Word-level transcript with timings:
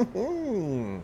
Welcome 0.00 1.02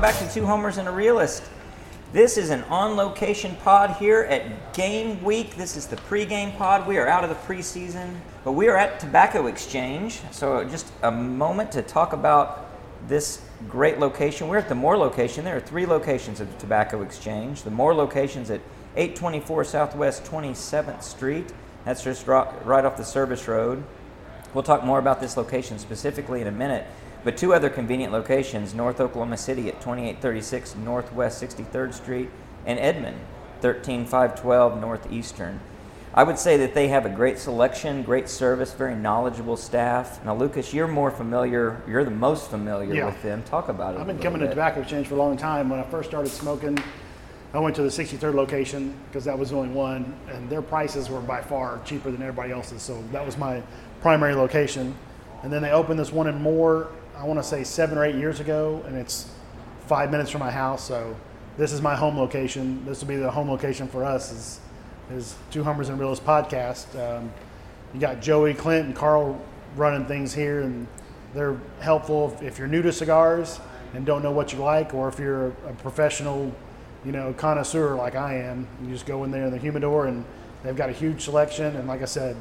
back 0.00 0.18
to 0.18 0.28
Two 0.34 0.44
Homers 0.44 0.78
and 0.78 0.88
a 0.88 0.90
Realist. 0.90 1.44
This 2.12 2.36
is 2.36 2.50
an 2.50 2.64
on 2.64 2.96
location 2.96 3.54
pod 3.62 3.92
here 3.92 4.22
at 4.22 4.74
Game 4.74 5.22
Week. 5.22 5.54
This 5.54 5.76
is 5.76 5.86
the 5.86 5.94
pregame 5.94 6.58
pod. 6.58 6.88
We 6.88 6.98
are 6.98 7.06
out 7.06 7.22
of 7.22 7.30
the 7.30 7.36
preseason, 7.36 8.16
but 8.42 8.52
we 8.52 8.66
are 8.66 8.76
at 8.76 8.98
Tobacco 8.98 9.46
Exchange. 9.46 10.20
So, 10.32 10.64
just 10.64 10.90
a 11.04 11.12
moment 11.12 11.70
to 11.72 11.82
talk 11.82 12.12
about 12.12 12.70
this 13.06 13.40
great 13.68 14.00
location. 14.00 14.48
We're 14.48 14.58
at 14.58 14.68
the 14.68 14.74
Moore 14.74 14.98
location. 14.98 15.44
There 15.44 15.56
are 15.56 15.60
three 15.60 15.86
locations 15.86 16.40
of 16.40 16.58
Tobacco 16.58 17.02
Exchange. 17.02 17.62
The 17.62 17.70
Moore 17.70 17.94
location's 17.94 18.50
at 18.50 18.60
824 18.96 19.64
Southwest 19.64 20.24
27th 20.24 21.02
Street. 21.02 21.52
That's 21.84 22.04
just 22.04 22.26
right 22.26 22.84
off 22.84 22.96
the 22.96 23.04
service 23.04 23.48
road. 23.48 23.82
We'll 24.54 24.62
talk 24.62 24.84
more 24.84 24.98
about 24.98 25.20
this 25.20 25.36
location 25.36 25.78
specifically 25.78 26.42
in 26.42 26.46
a 26.46 26.52
minute, 26.52 26.86
but 27.24 27.36
two 27.36 27.54
other 27.54 27.70
convenient 27.70 28.12
locations 28.12 28.74
North 28.74 29.00
Oklahoma 29.00 29.38
City 29.38 29.68
at 29.68 29.80
2836 29.80 30.76
Northwest 30.76 31.42
63rd 31.42 31.94
Street 31.94 32.30
and 32.66 32.78
Edmond, 32.78 33.16
13512 33.62 34.80
Northeastern. 34.80 35.60
I 36.14 36.24
would 36.24 36.38
say 36.38 36.58
that 36.58 36.74
they 36.74 36.88
have 36.88 37.06
a 37.06 37.08
great 37.08 37.38
selection, 37.38 38.02
great 38.02 38.28
service, 38.28 38.74
very 38.74 38.94
knowledgeable 38.94 39.56
staff. 39.56 40.22
Now, 40.22 40.36
Lucas, 40.36 40.74
you're 40.74 40.86
more 40.86 41.10
familiar, 41.10 41.80
you're 41.88 42.04
the 42.04 42.10
most 42.10 42.50
familiar 42.50 42.92
Yeah. 42.94 43.06
with 43.06 43.22
them. 43.22 43.42
Talk 43.44 43.70
about 43.70 43.94
it. 43.94 44.00
I've 44.00 44.06
been 44.06 44.18
coming 44.18 44.40
to. 44.42 44.48
Tobacco 44.48 44.82
Exchange 44.82 45.06
for 45.08 45.14
a 45.14 45.18
long 45.18 45.38
time. 45.38 45.70
When 45.70 45.80
I 45.80 45.84
first 45.84 46.10
started 46.10 46.28
smoking, 46.28 46.76
I 47.54 47.58
went 47.58 47.76
to 47.76 47.82
the 47.82 47.88
63rd 47.88 48.34
location 48.34 48.94
because 49.08 49.24
that 49.26 49.38
was 49.38 49.50
the 49.50 49.56
only 49.56 49.74
one, 49.74 50.14
and 50.28 50.48
their 50.48 50.62
prices 50.62 51.10
were 51.10 51.20
by 51.20 51.42
far 51.42 51.80
cheaper 51.84 52.10
than 52.10 52.22
everybody 52.22 52.52
else's. 52.52 52.82
So 52.82 53.02
that 53.12 53.24
was 53.24 53.36
my 53.36 53.62
primary 54.00 54.34
location. 54.34 54.94
And 55.42 55.52
then 55.52 55.62
they 55.62 55.70
opened 55.70 55.98
this 55.98 56.12
one 56.12 56.28
in 56.28 56.40
Moore, 56.40 56.88
I 57.16 57.24
want 57.24 57.38
to 57.38 57.44
say 57.44 57.62
seven 57.62 57.98
or 57.98 58.04
eight 58.04 58.14
years 58.14 58.40
ago, 58.40 58.82
and 58.86 58.96
it's 58.96 59.30
five 59.86 60.10
minutes 60.10 60.30
from 60.30 60.40
my 60.40 60.50
house. 60.50 60.86
So 60.86 61.14
this 61.58 61.72
is 61.72 61.82
my 61.82 61.94
home 61.94 62.16
location. 62.16 62.84
This 62.86 63.00
will 63.00 63.08
be 63.08 63.16
the 63.16 63.30
home 63.30 63.50
location 63.50 63.86
for 63.86 64.04
us. 64.04 64.32
Is 64.32 64.60
is 65.10 65.36
Two 65.50 65.62
Homers 65.62 65.88
and 65.88 65.98
Realist 65.98 66.24
podcast. 66.24 66.98
Um, 66.98 67.32
you 67.92 68.00
got 68.00 68.22
Joey, 68.22 68.54
Clint, 68.54 68.86
and 68.86 68.96
Carl 68.96 69.40
running 69.76 70.06
things 70.06 70.32
here, 70.32 70.62
and 70.62 70.86
they're 71.34 71.56
helpful 71.80 72.32
if, 72.34 72.42
if 72.42 72.58
you're 72.58 72.68
new 72.68 72.82
to 72.82 72.92
cigars 72.92 73.60
and 73.94 74.06
don't 74.06 74.22
know 74.22 74.30
what 74.30 74.52
you 74.52 74.58
like, 74.58 74.94
or 74.94 75.08
if 75.08 75.18
you're 75.18 75.48
a, 75.48 75.70
a 75.70 75.72
professional, 75.74 76.52
you 77.04 77.12
know, 77.12 77.32
connoisseur 77.32 77.94
like 77.94 78.14
I 78.14 78.34
am. 78.34 78.66
You 78.84 78.90
just 78.92 79.06
go 79.06 79.24
in 79.24 79.30
there 79.30 79.46
in 79.46 79.50
the 79.52 79.58
humidor, 79.58 80.06
and 80.06 80.24
they've 80.62 80.76
got 80.76 80.88
a 80.88 80.92
huge 80.92 81.22
selection. 81.22 81.74
And 81.76 81.88
like 81.88 82.02
I 82.02 82.06
said, 82.06 82.36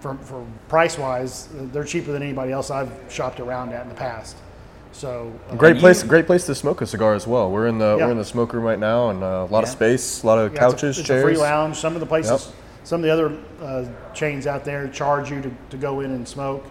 for, 0.00 0.14
for 0.16 0.46
price 0.68 0.98
wise, 0.98 1.48
they're 1.52 1.84
cheaper 1.84 2.12
than 2.12 2.22
anybody 2.22 2.52
else 2.52 2.70
I've 2.70 2.92
shopped 3.08 3.40
around 3.40 3.72
at 3.72 3.82
in 3.82 3.88
the 3.88 3.94
past. 3.94 4.36
So 4.92 5.32
uh, 5.50 5.56
Great 5.56 5.76
you- 5.76 5.80
place, 5.80 6.02
great 6.04 6.26
place 6.26 6.46
to 6.46 6.54
smoke 6.54 6.80
a 6.80 6.86
cigar 6.86 7.14
as 7.14 7.26
well. 7.26 7.50
We're 7.50 7.66
in 7.66 7.78
the 7.78 7.96
Yeah. 7.98 8.06
we're 8.06 8.12
in 8.12 8.18
the 8.18 8.24
smoke 8.24 8.52
room 8.52 8.64
right 8.64 8.78
now, 8.78 9.10
and 9.10 9.22
uh, 9.24 9.46
a 9.48 9.52
lot 9.52 9.64
of 9.64 9.68
space, 9.70 10.22
a 10.22 10.26
lot 10.26 10.38
of 10.38 10.52
Yeah, 10.52 10.58
couches, 10.60 10.98
it's 10.98 10.98
a, 10.98 11.00
it's 11.00 11.08
chairs. 11.08 11.22
a 11.22 11.26
free 11.26 11.36
lounge. 11.36 11.76
Some 11.76 11.94
of 11.94 12.00
the 12.00 12.06
places, 12.06 12.46
Yep. 12.46 12.54
some 12.84 13.00
of 13.00 13.02
the 13.04 13.10
other 13.10 13.36
uh, 13.60 13.86
chains 14.14 14.46
out 14.46 14.64
there 14.64 14.86
charge 14.88 15.30
you 15.32 15.40
to, 15.42 15.50
to 15.70 15.76
go 15.76 16.00
in 16.00 16.12
and 16.12 16.28
smoke. 16.28 16.64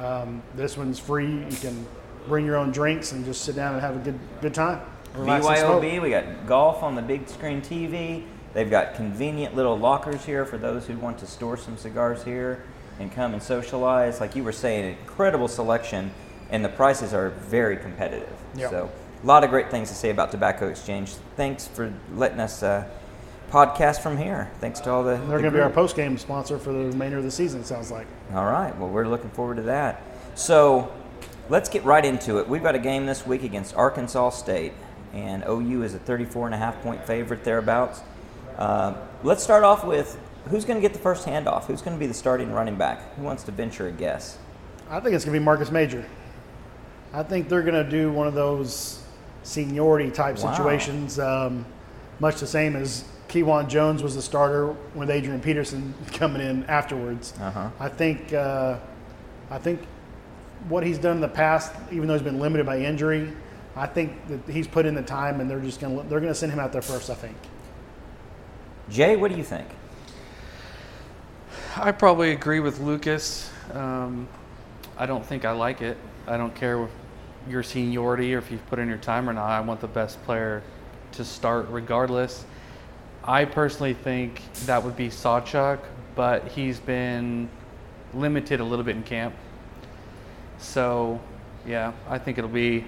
Um, 0.00 0.42
this 0.56 0.76
one's 0.76 0.98
free. 0.98 1.26
You 1.30 1.56
can 1.60 1.86
bring 2.26 2.44
your 2.44 2.56
own 2.56 2.72
drinks 2.72 3.12
and 3.12 3.24
just 3.24 3.42
sit 3.44 3.54
down 3.54 3.74
and 3.74 3.80
have 3.82 3.94
a 3.94 3.98
good 4.00 4.18
good 4.40 4.54
time. 4.54 4.80
Relax 5.14 5.46
and 5.46 5.58
smoke. 5.58 5.82
BYOB, 5.82 6.02
we 6.02 6.10
got 6.10 6.46
golf 6.46 6.82
on 6.82 6.94
the 6.94 7.02
big 7.02 7.28
screen 7.28 7.60
TV. 7.60 8.24
They've 8.52 8.70
got 8.70 8.94
convenient 8.94 9.54
little 9.54 9.78
lockers 9.78 10.24
here 10.24 10.44
for 10.44 10.58
those 10.58 10.86
who 10.86 10.96
want 10.98 11.18
to 11.18 11.26
store 11.26 11.56
some 11.56 11.76
cigars 11.76 12.24
here 12.24 12.64
and 12.98 13.10
come 13.12 13.32
and 13.32 13.42
socialize. 13.42 14.20
Like 14.20 14.36
you 14.36 14.44
were 14.44 14.52
saying, 14.52 14.96
incredible 14.98 15.48
selection, 15.48 16.10
and 16.50 16.64
the 16.64 16.68
prices 16.68 17.14
are 17.14 17.30
very 17.30 17.76
competitive. 17.76 18.36
Yep. 18.56 18.70
So, 18.70 18.90
a 19.22 19.26
lot 19.26 19.44
of 19.44 19.50
great 19.50 19.70
things 19.70 19.88
to 19.90 19.94
say 19.94 20.10
about 20.10 20.30
Tobacco 20.30 20.68
Exchange. 20.68 21.12
Thanks 21.36 21.68
for 21.68 21.92
letting 22.14 22.40
us 22.40 22.62
uh, 22.62 22.88
podcast 23.50 24.00
from 24.00 24.16
here. 24.16 24.50
Thanks 24.60 24.80
to 24.80 24.90
all 24.90 25.04
the. 25.04 25.10
They're 25.10 25.18
the 25.18 25.26
going 25.26 25.44
to 25.44 25.50
be 25.50 25.60
our 25.60 25.70
post 25.70 25.94
game 25.94 26.16
sponsor 26.18 26.58
for 26.58 26.72
the 26.72 26.86
remainder 26.86 27.18
of 27.18 27.24
the 27.24 27.30
season. 27.30 27.60
it 27.60 27.66
Sounds 27.66 27.90
like. 27.90 28.06
All 28.32 28.46
right. 28.46 28.76
Well, 28.78 28.88
we're 28.88 29.06
looking 29.06 29.30
forward 29.30 29.56
to 29.56 29.62
that. 29.62 30.02
So 30.34 30.92
let's 31.48 31.68
get 31.68 31.84
right 31.84 32.04
into 32.04 32.38
it. 32.38 32.48
We've 32.48 32.62
got 32.62 32.74
a 32.74 32.78
game 32.78 33.06
this 33.06 33.26
week 33.26 33.42
against 33.42 33.76
Arkansas 33.76 34.30
State, 34.30 34.72
and 35.12 35.42
OU 35.48 35.82
is 35.82 35.94
a 35.94 35.98
34 35.98 36.46
and 36.46 36.54
a 36.54 36.58
half 36.58 36.80
point 36.82 37.04
favorite 37.06 37.44
thereabouts. 37.44 38.00
Uh, 38.56 38.94
let's 39.22 39.42
start 39.42 39.64
off 39.64 39.84
with 39.84 40.18
who's 40.48 40.64
going 40.64 40.76
to 40.76 40.80
get 40.80 40.92
the 40.92 40.98
first 40.98 41.26
handoff? 41.26 41.64
Who's 41.64 41.82
going 41.82 41.96
to 41.96 42.00
be 42.00 42.06
the 42.06 42.14
starting 42.14 42.52
running 42.52 42.76
back? 42.76 43.14
Who 43.16 43.22
wants 43.22 43.42
to 43.44 43.52
venture 43.52 43.88
a 43.88 43.92
guess? 43.92 44.38
I 44.88 45.00
think 45.00 45.14
it's 45.14 45.24
going 45.24 45.34
to 45.34 45.40
be 45.40 45.44
Marcus 45.44 45.70
Major. 45.70 46.04
I 47.12 47.22
think 47.22 47.48
they're 47.48 47.62
going 47.62 47.82
to 47.84 47.88
do 47.88 48.12
one 48.12 48.26
of 48.26 48.34
those 48.34 49.02
seniority 49.42 50.10
type 50.10 50.38
Wow. 50.38 50.52
situations, 50.52 51.18
um, 51.18 51.64
much 52.20 52.40
the 52.40 52.46
same 52.46 52.76
as 52.76 53.04
Kejuan 53.28 53.68
Jones 53.68 54.02
was 54.02 54.14
the 54.14 54.22
starter 54.22 54.74
with 54.94 55.10
Adrian 55.10 55.40
Peterson 55.40 55.94
coming 56.12 56.42
in 56.42 56.64
afterwards. 56.64 57.32
Uh-huh. 57.40 57.70
I 57.78 57.88
think 57.88 58.32
uh, 58.32 58.76
I 59.50 59.58
think 59.58 59.80
what 60.68 60.84
he's 60.84 60.98
done 60.98 61.16
in 61.16 61.20
the 61.20 61.28
past, 61.28 61.72
even 61.90 62.06
though 62.06 62.14
he's 62.14 62.22
been 62.22 62.38
limited 62.38 62.66
by 62.66 62.78
injury, 62.80 63.32
I 63.76 63.86
think 63.86 64.12
that 64.28 64.52
he's 64.52 64.66
put 64.66 64.86
in 64.86 64.94
the 64.94 65.02
time, 65.02 65.40
and 65.40 65.50
they're 65.50 65.60
just 65.60 65.80
going 65.80 65.96
to 65.96 66.02
they're 66.08 66.20
going 66.20 66.32
to 66.32 66.38
send 66.38 66.52
him 66.52 66.58
out 66.58 66.72
there 66.72 66.82
first. 66.82 67.10
I 67.10 67.14
think. 67.14 67.36
Jay, 68.90 69.16
what 69.16 69.30
do 69.30 69.36
you 69.36 69.44
think? 69.44 69.68
I 71.76 71.92
probably 71.92 72.32
agree 72.32 72.60
with 72.60 72.80
Lucas. 72.80 73.50
Um, 73.72 74.28
I 74.98 75.06
don't 75.06 75.24
think 75.24 75.44
I 75.44 75.52
like 75.52 75.82
it. 75.82 75.96
I 76.26 76.36
don't 76.36 76.54
care 76.54 76.82
if 76.82 76.90
your 77.48 77.62
seniority 77.62 78.34
or 78.34 78.38
if 78.38 78.50
you've 78.50 78.66
put 78.66 78.78
in 78.78 78.88
your 78.88 78.98
time 78.98 79.28
or 79.28 79.32
not. 79.32 79.48
I 79.48 79.60
want 79.60 79.80
the 79.80 79.88
best 79.88 80.22
player 80.24 80.62
to 81.12 81.24
start 81.24 81.68
regardless. 81.68 82.44
I 83.24 83.44
personally 83.44 83.94
think 83.94 84.42
that 84.66 84.82
would 84.82 84.96
be 84.96 85.08
Sawchuk, 85.08 85.78
but 86.14 86.48
he's 86.48 86.80
been 86.80 87.48
limited 88.14 88.60
a 88.60 88.64
little 88.64 88.84
bit 88.84 88.96
in 88.96 89.02
camp. 89.02 89.34
So, 90.58 91.20
yeah, 91.66 91.92
I 92.08 92.18
think 92.18 92.38
it'll 92.38 92.50
be 92.50 92.84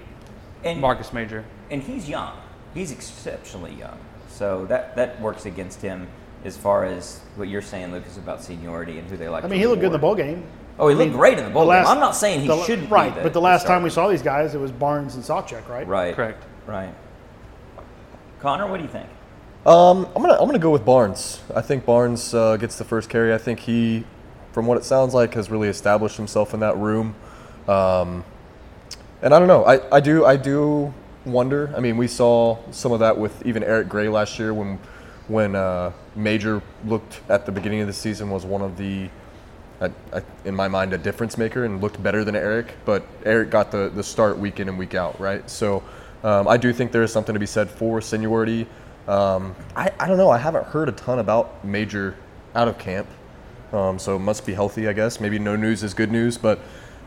And 0.65 0.81
Marcus 0.81 1.13
Major. 1.13 1.45
and 1.71 1.83
he's 1.83 2.09
young. 2.09 2.33
He's 2.75 2.91
exceptionally 2.93 3.75
young. 3.75 3.99
So 4.29 4.65
that 4.67 4.97
that 4.97 5.21
works 5.21 5.45
against 5.47 5.83
him 5.83 6.09
as 6.45 6.57
far 6.57 6.85
as 6.85 7.21
what 7.37 7.49
you're 7.49 7.63
saying, 7.63 7.93
Lucas, 7.93 8.17
about 8.17 8.43
seniority 8.43 8.99
and 8.99 9.09
who 9.09 9.17
they 9.17 9.29
like. 9.29 9.45
I 9.45 9.47
to 9.47 9.51
mean, 9.51 9.61
he 9.61 9.67
looked 9.67 9.81
good 9.81 9.87
in 9.89 9.93
the 9.93 9.99
bowl 9.99 10.15
game. 10.15 10.45
Oh, 10.79 10.89
he 10.89 10.95
I 10.95 10.99
looked 10.99 11.11
mean, 11.11 11.19
great 11.19 11.39
in 11.39 11.45
the 11.45 11.51
bowl 11.51 11.67
the 11.67 11.75
game. 11.75 11.87
I'm 11.87 12.01
not 12.01 12.17
saying 12.17 12.41
he 12.41 12.47
the- 12.49 12.63
shouldn't 12.65 12.89
be 12.89 12.93
Right, 12.95 13.15
the- 13.15 13.21
but 13.23 13.33
the 13.35 13.41
the 13.41 13.41
last 13.43 13.67
time 13.67 13.83
we 13.83 13.91
saw 13.91 14.09
these 14.09 14.23
guys, 14.23 14.55
it 14.55 14.61
was 14.61 14.73
Barnes 14.73 15.15
and 15.17 15.23
Sawchuk, 15.23 15.69
right? 15.69 15.87
Right. 15.87 16.15
Correct. 16.17 16.43
Right. 16.67 16.95
Connor, 18.41 18.67
what 18.69 18.79
do 18.79 18.83
you 18.85 18.89
think? 18.89 19.09
Um, 19.67 20.07
I'm 20.17 20.23
gonna 20.23 20.35
I'm 20.35 20.47
gonna 20.47 20.59
go 20.59 20.71
with 20.71 20.85
Barnes. 20.85 21.41
I 21.55 21.61
think 21.61 21.85
Barnes 21.85 22.35
uh, 22.35 22.57
gets 22.57 22.77
the 22.77 22.85
first 22.85 23.09
carry. 23.09 23.33
I 23.33 23.39
think 23.39 23.61
he, 23.61 24.05
from 24.53 24.67
what 24.67 24.77
it 24.79 24.85
sounds 24.85 25.15
like, 25.15 25.35
has 25.35 25.51
really 25.51 25.69
established 25.69 26.17
himself 26.17 26.53
in 26.55 26.61
that 26.61 26.77
room. 26.77 27.15
Um, 27.69 28.25
and 29.23 29.33
I 29.33 29.39
don't 29.39 29.49
know. 29.49 29.65
I, 29.65 29.97
I 29.97 30.01
do 30.01 30.25
I 30.25 30.37
do 30.37 30.93
wonder. 31.25 31.73
I 31.77 31.81
mean, 31.81 31.97
we 31.97 32.09
saw 32.09 32.59
some 32.73 32.93
of 32.93 33.01
that 33.01 33.17
with 33.17 33.45
even 33.47 33.63
Eric 33.63 33.89
Gray 33.89 34.09
last 34.09 34.39
year 34.39 34.53
when 34.53 34.79
when 35.29 35.55
uh, 35.55 35.93
Major 36.17 36.63
looked 36.85 37.21
at 37.29 37.47
the 37.47 37.53
beginning 37.53 37.81
of 37.81 37.87
the 37.87 37.93
season 37.93 38.29
was 38.31 38.45
one 38.45 38.61
of 38.61 38.77
the 38.77 39.09
I, 39.81 39.91
I, 40.13 40.23
in 40.45 40.55
my 40.55 40.69
mind, 40.69 40.93
a 40.93 40.99
difference 40.99 41.37
maker 41.37 41.65
and 41.65 41.81
looked 41.81 42.01
better 42.03 42.25
than 42.25 42.37
Eric. 42.37 42.75
But 42.85 43.05
Eric 43.25 43.51
got 43.51 43.73
the, 43.73 43.91
the 43.93 44.03
start 44.03 44.39
week 44.39 44.61
in 44.61 44.69
and 44.69 44.79
week 44.79 44.95
out, 44.95 45.19
right? 45.19 45.49
So 45.51 45.83
um, 46.23 46.47
I 46.47 46.57
do 46.57 46.73
think 46.73 46.93
there 46.93 47.03
is 47.03 47.13
something 47.13 47.33
to 47.33 47.41
be 47.41 47.47
said 47.47 47.69
for 47.69 48.01
seniority. 48.01 48.67
Um, 49.09 49.57
I, 49.75 49.91
I 49.99 50.07
don't 50.07 50.19
know. 50.19 50.31
I 50.31 50.39
haven't 50.39 50.67
heard 50.67 50.89
a 50.89 50.93
ton 50.93 51.19
about 51.19 51.65
Major 51.65 52.17
out 52.55 52.69
of 52.69 52.79
camp. 52.79 53.09
Um, 53.73 53.99
so 53.99 54.19
must 54.19 54.47
be 54.47 54.55
healthy, 54.55 54.87
I 54.87 54.93
guess. 54.93 55.19
Maybe 55.19 55.39
no 55.39 55.57
news 55.57 55.83
is 55.83 55.95
good 55.95 56.13
news, 56.13 56.39
but 56.39 56.61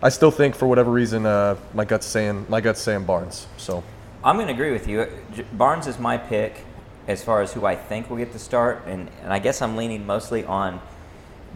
I 0.05 0.09
still 0.09 0.29
think 0.29 0.53
for 0.53 0.67
whatever 0.67 0.91
reason, 0.91 1.25
uh, 1.25 1.57
my 1.73 1.83
gut's 1.83 2.05
saying 2.05 2.45
my 2.47 2.61
gut's 2.61 2.79
saying 2.79 3.05
Barnes. 3.05 3.47
So 3.57 3.83
I'm 4.23 4.35
going 4.35 4.45
to 4.45 4.53
agree 4.53 4.71
with 4.71 4.87
you. 4.87 5.07
J- 5.33 5.47
Barnes 5.53 5.87
is 5.87 5.97
my 5.97 6.15
pick 6.15 6.63
as 7.07 7.23
far 7.23 7.41
as 7.41 7.53
who 7.53 7.65
I 7.65 7.75
think 7.75 8.07
will 8.07 8.17
get 8.17 8.31
the 8.31 8.37
start, 8.37 8.83
and, 8.85 9.09
and 9.23 9.33
I 9.33 9.39
guess 9.39 9.63
I'm 9.63 9.75
leaning 9.75 10.05
mostly 10.05 10.45
on 10.45 10.79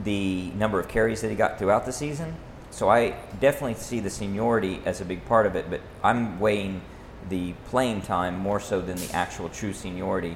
the 0.03 0.49
number 0.55 0.79
of 0.79 0.87
carries 0.87 1.21
that 1.21 1.29
he 1.29 1.35
got 1.35 1.59
throughout 1.59 1.85
the 1.85 1.91
season. 1.91 2.37
So 2.71 2.89
I 2.89 3.17
definitely 3.39 3.75
see 3.75 3.99
the 3.99 4.09
seniority 4.09 4.81
as 4.83 4.99
a 4.99 5.05
big 5.05 5.23
part 5.25 5.45
of 5.45 5.55
it, 5.55 5.69
but 5.69 5.81
I'm 6.03 6.39
weighing 6.39 6.81
the 7.29 7.53
playing 7.65 8.01
time 8.01 8.39
more 8.39 8.59
so 8.59 8.81
than 8.81 8.97
the 8.97 9.11
actual 9.13 9.49
true 9.49 9.73
seniority. 9.73 10.35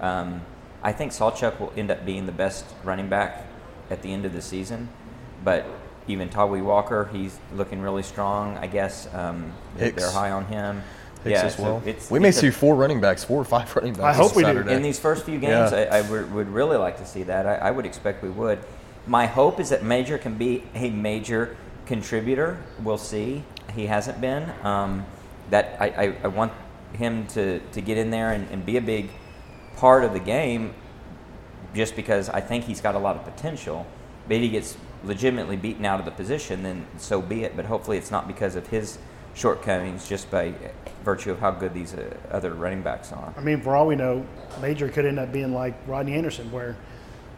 Um, 0.00 0.40
I 0.82 0.90
think 0.90 1.12
Sawchuk 1.12 1.60
will 1.60 1.72
end 1.76 1.92
up 1.92 2.04
being 2.04 2.26
the 2.26 2.32
best 2.32 2.64
running 2.82 3.08
back 3.08 3.46
at 3.88 4.02
the 4.02 4.12
end 4.12 4.24
of 4.24 4.32
the 4.32 4.42
season, 4.42 4.88
but 5.44 5.64
even 6.08 6.28
Tawee 6.28 6.62
Walker, 6.62 7.08
he's 7.12 7.38
looking 7.54 7.80
really 7.80 8.02
strong. 8.02 8.56
I 8.58 8.66
guess 8.66 9.08
um, 9.14 9.52
they- 9.76 9.86
Hicks. 9.86 10.02
they're 10.02 10.10
high 10.12 10.30
on 10.30 10.44
him. 10.46 10.82
Hicks 11.24 11.32
Yeah, 11.40 11.46
as 11.46 11.54
so 11.56 11.80
it's- 11.86 12.10
we 12.10 12.18
may 12.18 12.28
a- 12.30 12.32
see 12.32 12.50
four 12.50 12.74
running 12.74 13.00
backs, 13.00 13.22
four 13.22 13.40
or 13.40 13.44
five 13.44 13.74
running 13.76 13.92
backs. 13.94 14.04
I 14.04 14.12
hope 14.12 14.34
this 14.34 14.36
we 14.36 14.42
do. 14.44 14.68
In 14.68 14.82
these 14.82 14.98
first 14.98 15.24
few 15.24 15.38
games, 15.38 15.70
Yeah. 15.72 15.88
I, 15.90 15.98
I 15.98 16.00
would, 16.02 16.32
would 16.34 16.48
really 16.48 16.76
like 16.76 16.98
to 16.98 17.06
see 17.06 17.22
that. 17.24 17.46
I, 17.46 17.54
I 17.56 17.70
would 17.70 17.86
expect 17.86 18.22
we 18.22 18.30
would. 18.30 18.58
My 19.06 19.26
hope 19.26 19.60
is 19.60 19.70
that 19.70 19.82
Major 19.84 20.18
can 20.18 20.34
be 20.34 20.64
a 20.74 20.90
major 20.90 21.56
contributor. 21.86 22.58
We'll 22.82 22.98
see. 22.98 23.44
He 23.74 23.86
hasn't 23.86 24.20
been. 24.20 24.50
Um, 24.64 25.04
that 25.50 25.76
I, 25.80 25.86
I, 25.88 26.14
I 26.24 26.26
want 26.28 26.52
him 26.92 27.26
to, 27.28 27.58
to 27.60 27.80
get 27.80 27.98
in 27.98 28.10
there 28.10 28.30
and, 28.32 28.48
and 28.50 28.64
be 28.66 28.76
a 28.76 28.80
big 28.80 29.10
part 29.76 30.04
of 30.04 30.12
the 30.12 30.20
game 30.20 30.74
just 31.74 31.96
because 31.96 32.28
I 32.28 32.40
think 32.40 32.64
he's 32.64 32.80
got 32.80 32.94
a 32.94 32.98
lot 32.98 33.16
of 33.16 33.24
potential. 33.24 33.86
But 34.28 34.36
he 34.38 34.48
gets 34.48 34.76
legitimately 35.04 35.56
beaten 35.56 35.84
out 35.84 35.98
of 35.98 36.04
the 36.04 36.10
position, 36.10 36.62
then 36.62 36.86
so 36.98 37.20
be 37.20 37.44
it. 37.44 37.56
But 37.56 37.66
hopefully 37.66 37.98
it's 37.98 38.10
not 38.10 38.26
because 38.26 38.56
of 38.56 38.66
his 38.68 38.98
shortcomings, 39.34 40.08
just 40.08 40.30
by 40.30 40.54
virtue 41.04 41.30
of 41.30 41.38
how 41.38 41.50
good 41.50 41.74
these 41.74 41.94
uh, 41.94 42.14
other 42.30 42.54
running 42.54 42.82
backs 42.82 43.12
are. 43.12 43.32
I 43.36 43.40
mean, 43.40 43.60
for 43.60 43.74
all 43.74 43.86
we 43.86 43.96
know, 43.96 44.26
Major 44.60 44.88
could 44.88 45.06
end 45.06 45.18
up 45.18 45.32
being 45.32 45.52
like 45.52 45.74
Rodney 45.86 46.14
Anderson, 46.14 46.50
where 46.52 46.76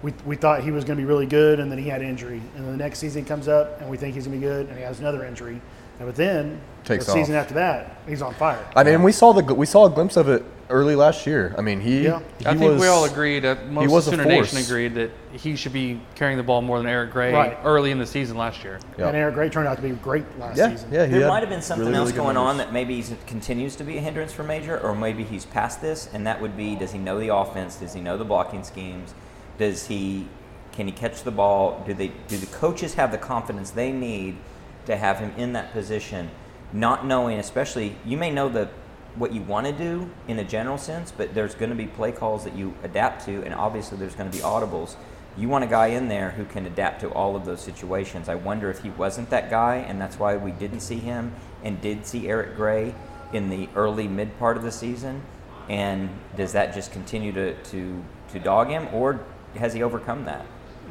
we, 0.02 0.12
we 0.26 0.36
thought 0.36 0.62
he 0.62 0.70
was 0.70 0.84
going 0.84 0.98
to 0.98 1.02
be 1.02 1.06
really 1.06 1.26
good, 1.26 1.60
and 1.60 1.70
then 1.70 1.78
he 1.78 1.88
had 1.88 2.02
injury, 2.02 2.42
and 2.56 2.64
then 2.64 2.72
the 2.72 2.76
next 2.76 2.98
season 2.98 3.24
comes 3.24 3.48
up, 3.48 3.80
and 3.80 3.88
we 3.88 3.96
think 3.96 4.14
he's 4.14 4.26
going 4.26 4.38
to 4.38 4.46
be 4.46 4.52
good, 4.52 4.68
and 4.68 4.76
he 4.76 4.82
has 4.82 5.00
another 5.00 5.24
injury, 5.24 5.60
but 5.98 6.16
then 6.16 6.60
Takes 6.84 7.06
the 7.06 7.12
season 7.12 7.34
after 7.34 7.54
that, 7.54 7.98
he's 8.06 8.20
on 8.20 8.34
fire. 8.34 8.64
I 8.76 8.84
mean, 8.84 9.02
we 9.02 9.12
saw 9.12 9.32
the 9.32 9.54
we 9.54 9.66
saw 9.66 9.86
a 9.86 9.90
glimpse 9.90 10.16
of 10.16 10.28
it 10.28 10.44
early 10.70 10.94
last 10.94 11.26
year. 11.26 11.54
I 11.56 11.60
mean, 11.62 11.80
he. 11.80 12.04
Yeah. 12.04 12.20
he 12.38 12.46
I 12.46 12.54
think 12.56 12.72
was, 12.72 12.80
we 12.80 12.86
all 12.88 13.04
agreed. 13.04 13.44
Uh, 13.44 13.56
most 13.70 13.90
was 13.90 14.06
a 14.06 14.10
of 14.10 14.16
Sooner 14.16 14.24
Nation 14.28 14.58
agreed 14.58 14.94
that 14.94 15.10
he 15.32 15.56
should 15.56 15.72
be 15.72 16.00
carrying 16.14 16.36
the 16.36 16.42
ball 16.42 16.62
more 16.62 16.78
than 16.78 16.86
Eric 16.86 17.12
Gray 17.12 17.32
Right. 17.32 17.58
early 17.64 17.90
in 17.90 17.98
the 17.98 18.06
season 18.06 18.36
last 18.36 18.64
year. 18.64 18.80
Yeah. 18.98 19.08
And 19.08 19.16
Eric 19.16 19.34
Gray 19.34 19.48
turned 19.48 19.68
out 19.68 19.76
to 19.76 19.82
be 19.82 19.90
great 19.90 20.24
last 20.38 20.56
Yeah, 20.56 20.70
season. 20.70 20.92
yeah. 20.92 21.06
He 21.06 21.12
There 21.18 21.28
might 21.28 21.40
have 21.40 21.48
been 21.48 21.62
something 21.62 21.86
really, 21.86 21.98
else 21.98 22.08
really 22.10 22.18
good 22.18 22.22
going 22.24 22.36
on 22.36 22.58
that 22.58 22.72
maybe 22.72 22.96
he's, 22.96 23.12
continues 23.26 23.76
to 23.76 23.84
be 23.84 23.98
a 23.98 24.00
hindrance 24.00 24.32
for 24.32 24.42
Major, 24.42 24.78
or 24.80 24.94
maybe 24.94 25.24
he's 25.24 25.44
past 25.46 25.80
this, 25.80 26.08
and 26.12 26.26
that 26.26 26.40
would 26.40 26.56
be: 26.56 26.74
Does 26.76 26.92
he 26.92 26.98
know 26.98 27.18
the 27.18 27.34
offense? 27.34 27.76
Does 27.76 27.94
he 27.94 28.00
know 28.00 28.16
the 28.16 28.24
blocking 28.24 28.64
schemes? 28.64 29.14
Does 29.58 29.86
he 29.86 30.28
can 30.72 30.86
he 30.86 30.92
catch 30.92 31.22
the 31.22 31.30
ball? 31.30 31.82
Do 31.86 31.94
they 31.94 32.08
do 32.28 32.36
the 32.36 32.46
coaches 32.46 32.94
have 32.94 33.12
the 33.12 33.18
confidence 33.18 33.70
they 33.70 33.92
need 33.92 34.36
to 34.86 34.96
have 34.96 35.18
him 35.18 35.32
in 35.36 35.52
that 35.54 35.72
position? 35.72 36.30
Not 36.72 37.06
knowing, 37.06 37.38
especially 37.38 37.96
you 38.04 38.16
may 38.16 38.30
know 38.30 38.48
the 38.48 38.68
what 39.16 39.32
you 39.32 39.42
want 39.42 39.66
to 39.66 39.72
do 39.72 40.10
in 40.26 40.38
a 40.38 40.44
general 40.44 40.78
sense, 40.78 41.12
but 41.12 41.34
there's 41.34 41.54
going 41.54 41.70
to 41.70 41.76
be 41.76 41.86
play 41.86 42.10
calls 42.12 42.44
that 42.44 42.54
you 42.54 42.74
adapt 42.82 43.24
to, 43.26 43.42
and 43.44 43.54
obviously 43.54 43.96
there's 43.96 44.14
going 44.14 44.30
to 44.30 44.36
be 44.36 44.42
audibles. 44.42 44.96
You 45.36 45.48
want 45.48 45.64
a 45.64 45.68
guy 45.68 45.88
in 45.88 46.08
there 46.08 46.30
who 46.30 46.44
can 46.44 46.66
adapt 46.66 47.00
to 47.00 47.10
all 47.10 47.36
of 47.36 47.44
those 47.44 47.60
situations. 47.60 48.28
I 48.28 48.34
wonder 48.34 48.70
if 48.70 48.82
he 48.82 48.90
wasn't 48.90 49.30
that 49.30 49.50
guy, 49.50 49.76
and 49.76 50.00
that's 50.00 50.18
why 50.18 50.36
we 50.36 50.52
didn't 50.52 50.80
see 50.80 50.98
him 50.98 51.32
and 51.62 51.80
did 51.80 52.06
see 52.06 52.28
Eric 52.28 52.56
Gray 52.56 52.94
in 53.32 53.50
the 53.50 53.68
early 53.74 54.06
mid 54.06 54.38
part 54.38 54.56
of 54.56 54.62
the 54.62 54.72
season. 54.72 55.22
And 55.68 56.08
does 56.36 56.52
that 56.52 56.74
just 56.74 56.92
continue 56.92 57.32
to, 57.32 57.54
to, 57.54 58.04
to 58.32 58.38
dog 58.38 58.68
him, 58.68 58.88
or 58.92 59.20
has 59.56 59.72
he 59.72 59.82
overcome 59.82 60.24
that? 60.26 60.44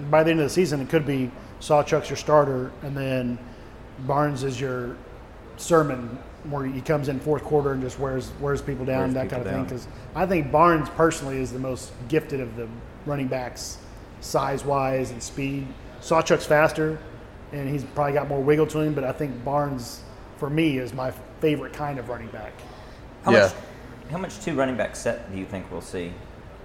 By 0.10 0.24
the 0.24 0.32
end 0.32 0.40
of 0.40 0.46
the 0.46 0.50
season, 0.50 0.82
it 0.82 0.90
could 0.90 1.06
be 1.06 1.32
Sawchuk's 1.60 2.10
your 2.10 2.18
starter, 2.18 2.72
and 2.82 2.98
then 2.98 3.38
Barnes 4.00 4.44
is 4.44 4.60
your 4.60 4.96
sermon, 5.58 6.18
where 6.50 6.66
he 6.66 6.82
comes 6.82 7.08
in 7.10 7.20
fourth 7.20 7.44
quarter 7.44 7.72
and 7.74 7.82
just 7.82 8.00
wears 8.00 8.32
wears 8.40 8.62
people 8.62 8.86
down, 8.86 9.00
Wears 9.00 9.14
that 9.14 9.24
people 9.30 9.38
kind 9.44 9.48
of 9.48 9.54
thing. 9.54 9.64
Because 9.64 9.88
I 10.16 10.26
think 10.26 10.52
Barnes 10.52 10.90
personally 10.90 11.38
is 11.40 11.52
the 11.52 11.60
most 11.60 11.92
gifted 12.08 12.40
of 12.40 12.56
the 12.56 12.68
running 13.06 13.28
backs, 13.28 13.78
size 14.22 14.66
wise 14.66 15.12
and 15.12 15.22
speed. 15.22 15.68
Sawchuk's 16.02 16.46
faster, 16.46 16.98
and 17.54 17.70
he's 17.70 17.84
probably 17.84 18.14
got 18.14 18.28
more 18.28 18.42
wiggle 18.42 18.68
to 18.68 18.80
him. 18.80 18.94
But 18.94 19.04
I 19.06 19.12
think 19.14 19.44
Barnes, 19.46 20.02
for 20.38 20.50
me, 20.50 20.78
is 20.80 20.94
my 20.94 21.12
favorite 21.40 21.74
kind 21.74 21.98
of 22.00 22.10
running 22.10 22.28
back. 22.28 22.54
How 23.24 23.32
Yeah. 23.32 23.40
much 23.44 23.54
how 24.12 24.18
much 24.18 24.40
two 24.42 24.54
running 24.54 24.76
back 24.76 24.96
set 24.96 25.32
do 25.32 25.38
you 25.40 25.46
think 25.46 25.72
we'll 25.72 25.82
see? 25.82 26.14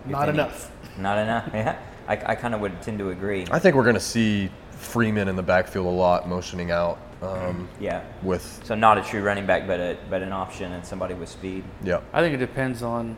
Not 0.04 0.28
any? 0.28 0.38
enough. 0.38 0.70
Not 0.98 1.18
enough. 1.18 1.48
Yeah, 1.54 1.76
I, 2.08 2.12
I 2.12 2.34
kind 2.34 2.54
of 2.54 2.60
would 2.60 2.80
tend 2.82 2.98
to 2.98 3.10
agree. 3.10 3.46
I 3.50 3.58
think 3.58 3.76
we're 3.76 3.84
going 3.84 3.94
to 3.94 4.00
see 4.00 4.50
Freeman 4.72 5.28
in 5.28 5.36
the 5.36 5.42
backfield 5.42 5.86
a 5.86 5.90
lot, 5.90 6.28
motioning 6.28 6.70
out. 6.70 6.98
Um, 7.20 7.68
Yeah. 7.80 8.02
with 8.22 8.60
So 8.64 8.74
not 8.74 8.96
a 8.98 9.02
true 9.02 9.22
running 9.22 9.46
back, 9.46 9.66
but 9.66 9.80
a 9.80 9.96
but 10.08 10.22
an 10.22 10.32
option 10.32 10.72
and 10.72 10.84
somebody 10.84 11.14
with 11.14 11.28
speed. 11.28 11.64
yeah, 11.82 12.00
I 12.12 12.20
think 12.20 12.34
it 12.34 12.38
depends 12.38 12.82
on 12.82 13.16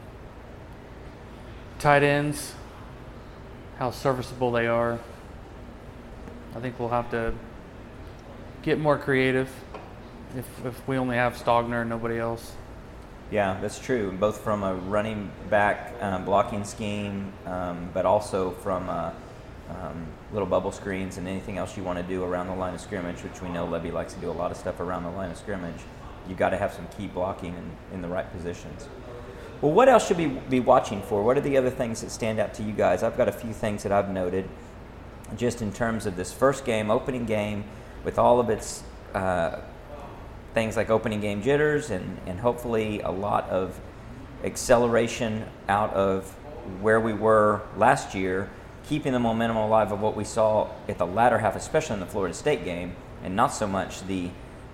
tight 1.79 2.03
ends, 2.03 2.55
how 3.79 3.91
serviceable 3.91 4.51
they 4.53 4.67
are. 4.67 4.99
I 6.57 6.61
think 6.61 6.79
we'll 6.79 6.89
have 6.89 7.11
to 7.11 7.33
get 8.63 8.79
more 8.79 8.99
creative 8.99 9.49
if, 10.37 10.47
if 10.65 10.89
we 10.89 10.97
only 10.97 11.17
have 11.17 11.35
Stogner 11.35 11.81
and 11.83 11.91
nobody 11.91 12.19
else. 12.19 12.53
Yeah, 13.31 13.59
that's 13.61 13.79
true. 13.79 14.11
Both 14.13 14.41
from 14.41 14.63
a 14.65 14.75
running 14.75 15.31
back 15.49 15.95
um, 16.01 16.25
blocking 16.25 16.65
scheme, 16.65 17.33
um, 17.47 17.89
but 17.95 18.05
also 18.05 18.51
from 18.51 18.89
uh, 18.91 19.13
um, 19.71 20.07
little 20.33 20.47
bubble 20.47 20.73
screens 20.73 21.17
and 21.17 21.29
anything 21.29 21.59
else 21.59 21.77
you 21.77 21.83
want 21.83 21.99
to 21.99 22.03
do 22.03 22.25
around 22.25 22.49
the 22.49 22.55
line 22.55 22.75
of 22.75 22.81
scrimmage, 22.81 23.23
which 23.23 23.41
we 23.43 23.49
know 23.49 23.67
Lebby 23.67 23.93
likes 23.93 24.15
to 24.15 24.21
do 24.21 24.31
a 24.31 24.33
lot 24.33 24.51
of 24.51 24.57
stuff 24.57 24.81
around 24.81 25.05
the 25.05 25.11
line 25.11 25.31
of 25.31 25.37
scrimmage. 25.37 25.81
You 26.29 26.35
got 26.35 26.51
to 26.51 26.57
have 26.57 26.73
some 26.73 26.87
key 26.97 27.07
blocking 27.07 27.55
in, 27.55 27.95
in 27.95 28.03
the 28.03 28.09
right 28.09 28.31
positions. 28.33 28.89
Well, 29.61 29.73
what 29.73 29.89
else 29.89 30.09
should 30.09 30.17
we 30.17 30.27
be 30.27 30.61
watching 30.61 31.03
for? 31.03 31.23
What 31.23 31.37
are 31.37 31.43
the 31.43 31.57
other 31.57 31.71
things 31.71 32.01
that 32.01 32.11
stand 32.11 32.39
out 32.39 32.55
to 32.55 32.63
you 32.63 32.73
guys? 32.73 33.03
I've 33.03 33.17
got 33.17 33.29
a 33.29 33.33
few 33.33 33.53
things 33.53 33.83
that 33.83 33.93
I've 33.93 34.11
noted 34.11 34.49
just 35.37 35.63
in 35.63 35.73
terms 35.73 36.07
of 36.07 36.17
this 36.17 36.33
first 36.33 36.65
game, 36.65 36.91
opening 36.91 37.27
game, 37.27 37.65
with 38.05 38.19
all 38.19 38.41
of 38.41 38.49
its 38.49 38.83
uh, 39.15 39.61
things 40.55 40.77
like 40.77 40.91
opening 40.91 41.21
game 41.21 41.43
jitters 41.43 41.91
and, 41.91 42.19
and 42.27 42.41
hopefully 42.41 43.01
a 43.01 43.11
lot 43.11 43.49
of 43.51 43.79
acceleration 44.45 45.45
out 45.69 45.93
of 45.95 46.25
where 46.81 47.01
we 47.01 47.13
were 47.13 47.61
last 47.77 48.15
year, 48.15 48.49
keeping 48.91 49.13
the 49.13 49.21
momentum 49.21 49.57
alive 49.57 49.93
of 49.93 50.01
what 50.01 50.17
we 50.17 50.25
saw 50.25 50.69
at 50.89 50.99
the 50.99 51.07
latter 51.07 51.39
half, 51.39 51.55
especially 51.55 51.95
in 51.95 52.01
the 52.01 52.07
Florida 52.07 52.35
State 52.35 52.65
game, 52.65 52.97
and 53.23 53.37
not 53.37 53.47
so 53.47 53.65
much 53.65 54.05
the 54.09 54.29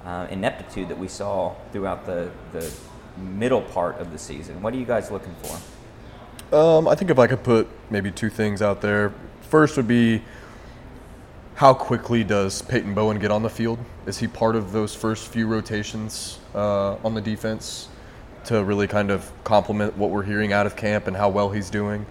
uh, 0.07 0.27
ineptitude 0.31 0.89
that 0.89 0.99
we 0.99 1.07
saw 1.07 1.55
throughout 1.71 2.07
the, 2.07 2.31
the 2.53 2.73
middle 3.19 3.61
part 3.61 3.99
of 3.99 4.13
the 4.13 4.19
season. 4.19 4.63
What 4.63 4.73
are 4.73 4.79
you 4.79 4.87
guys 4.87 5.11
looking 5.11 5.35
for? 5.43 6.57
Um, 6.57 6.89
I 6.89 6.95
think 6.95 7.11
if 7.11 7.19
I 7.19 7.27
could 7.27 7.43
put 7.43 7.69
maybe 7.91 8.11
two 8.11 8.31
things 8.31 8.63
out 8.63 8.81
there. 8.81 9.13
First 9.51 9.77
would 9.77 9.87
be 9.87 10.23
how 11.57 11.75
quickly 11.75 12.25
does 12.25 12.62
Peyton 12.62 12.95
Bowen 12.95 13.19
get 13.19 13.31
on 13.31 13.43
the 13.43 13.51
field? 13.51 13.79
Is 14.07 14.17
he 14.17 14.29
part 14.29 14.57
of 14.57 14.73
those 14.73 14.95
first 14.95 15.29
few 15.29 15.47
rotations 15.47 16.39
uh, 16.55 16.95
on 17.05 17.12
the 17.12 17.21
defense 17.21 17.89
to 18.47 18.65
really 18.65 18.87
kind 18.87 19.11
of 19.11 19.31
complement 19.45 19.95
what 19.99 20.09
we're 20.09 20.23
hearing 20.23 20.55
out 20.55 20.65
of 20.65 20.75
camp 20.75 21.07
and 21.07 21.15
how 21.15 21.29
well 21.29 21.51
he's 21.51 21.69
doing? 21.69 22.07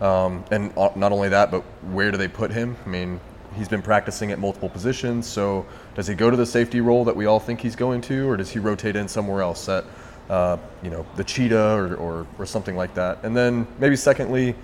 Um, 0.00 0.44
and 0.50 0.74
not 0.76 1.12
only 1.12 1.30
that, 1.30 1.50
but 1.50 1.62
where 1.90 2.10
do 2.10 2.18
they 2.18 2.28
put 2.28 2.50
him? 2.50 2.76
I 2.84 2.88
mean, 2.88 3.20
he's 3.56 3.68
been 3.68 3.82
practicing 3.82 4.30
at 4.30 4.38
multiple 4.38 4.68
positions. 4.68 5.26
So 5.26 5.66
does 5.94 6.06
he 6.06 6.14
go 6.14 6.30
to 6.30 6.36
the 6.36 6.46
safety 6.46 6.80
role 6.80 7.04
that 7.04 7.16
we 7.16 7.26
all 7.26 7.40
think 7.40 7.60
he's 7.60 7.76
going 7.76 8.02
to, 8.02 8.28
or 8.28 8.36
does 8.36 8.50
he 8.50 8.58
rotate 8.58 8.96
in 8.96 9.08
somewhere 9.08 9.40
else 9.40 9.68
at, 9.68 9.84
uh, 10.28 10.58
you 10.82 10.90
know, 10.90 11.06
the 11.16 11.24
cheetah 11.24 11.74
or, 11.74 11.94
or, 11.96 12.26
or 12.38 12.46
something 12.46 12.76
like 12.76 12.94
that? 12.94 13.24
And 13.24 13.36
then 13.36 13.66
maybe 13.78 13.96
secondly, 13.96 14.54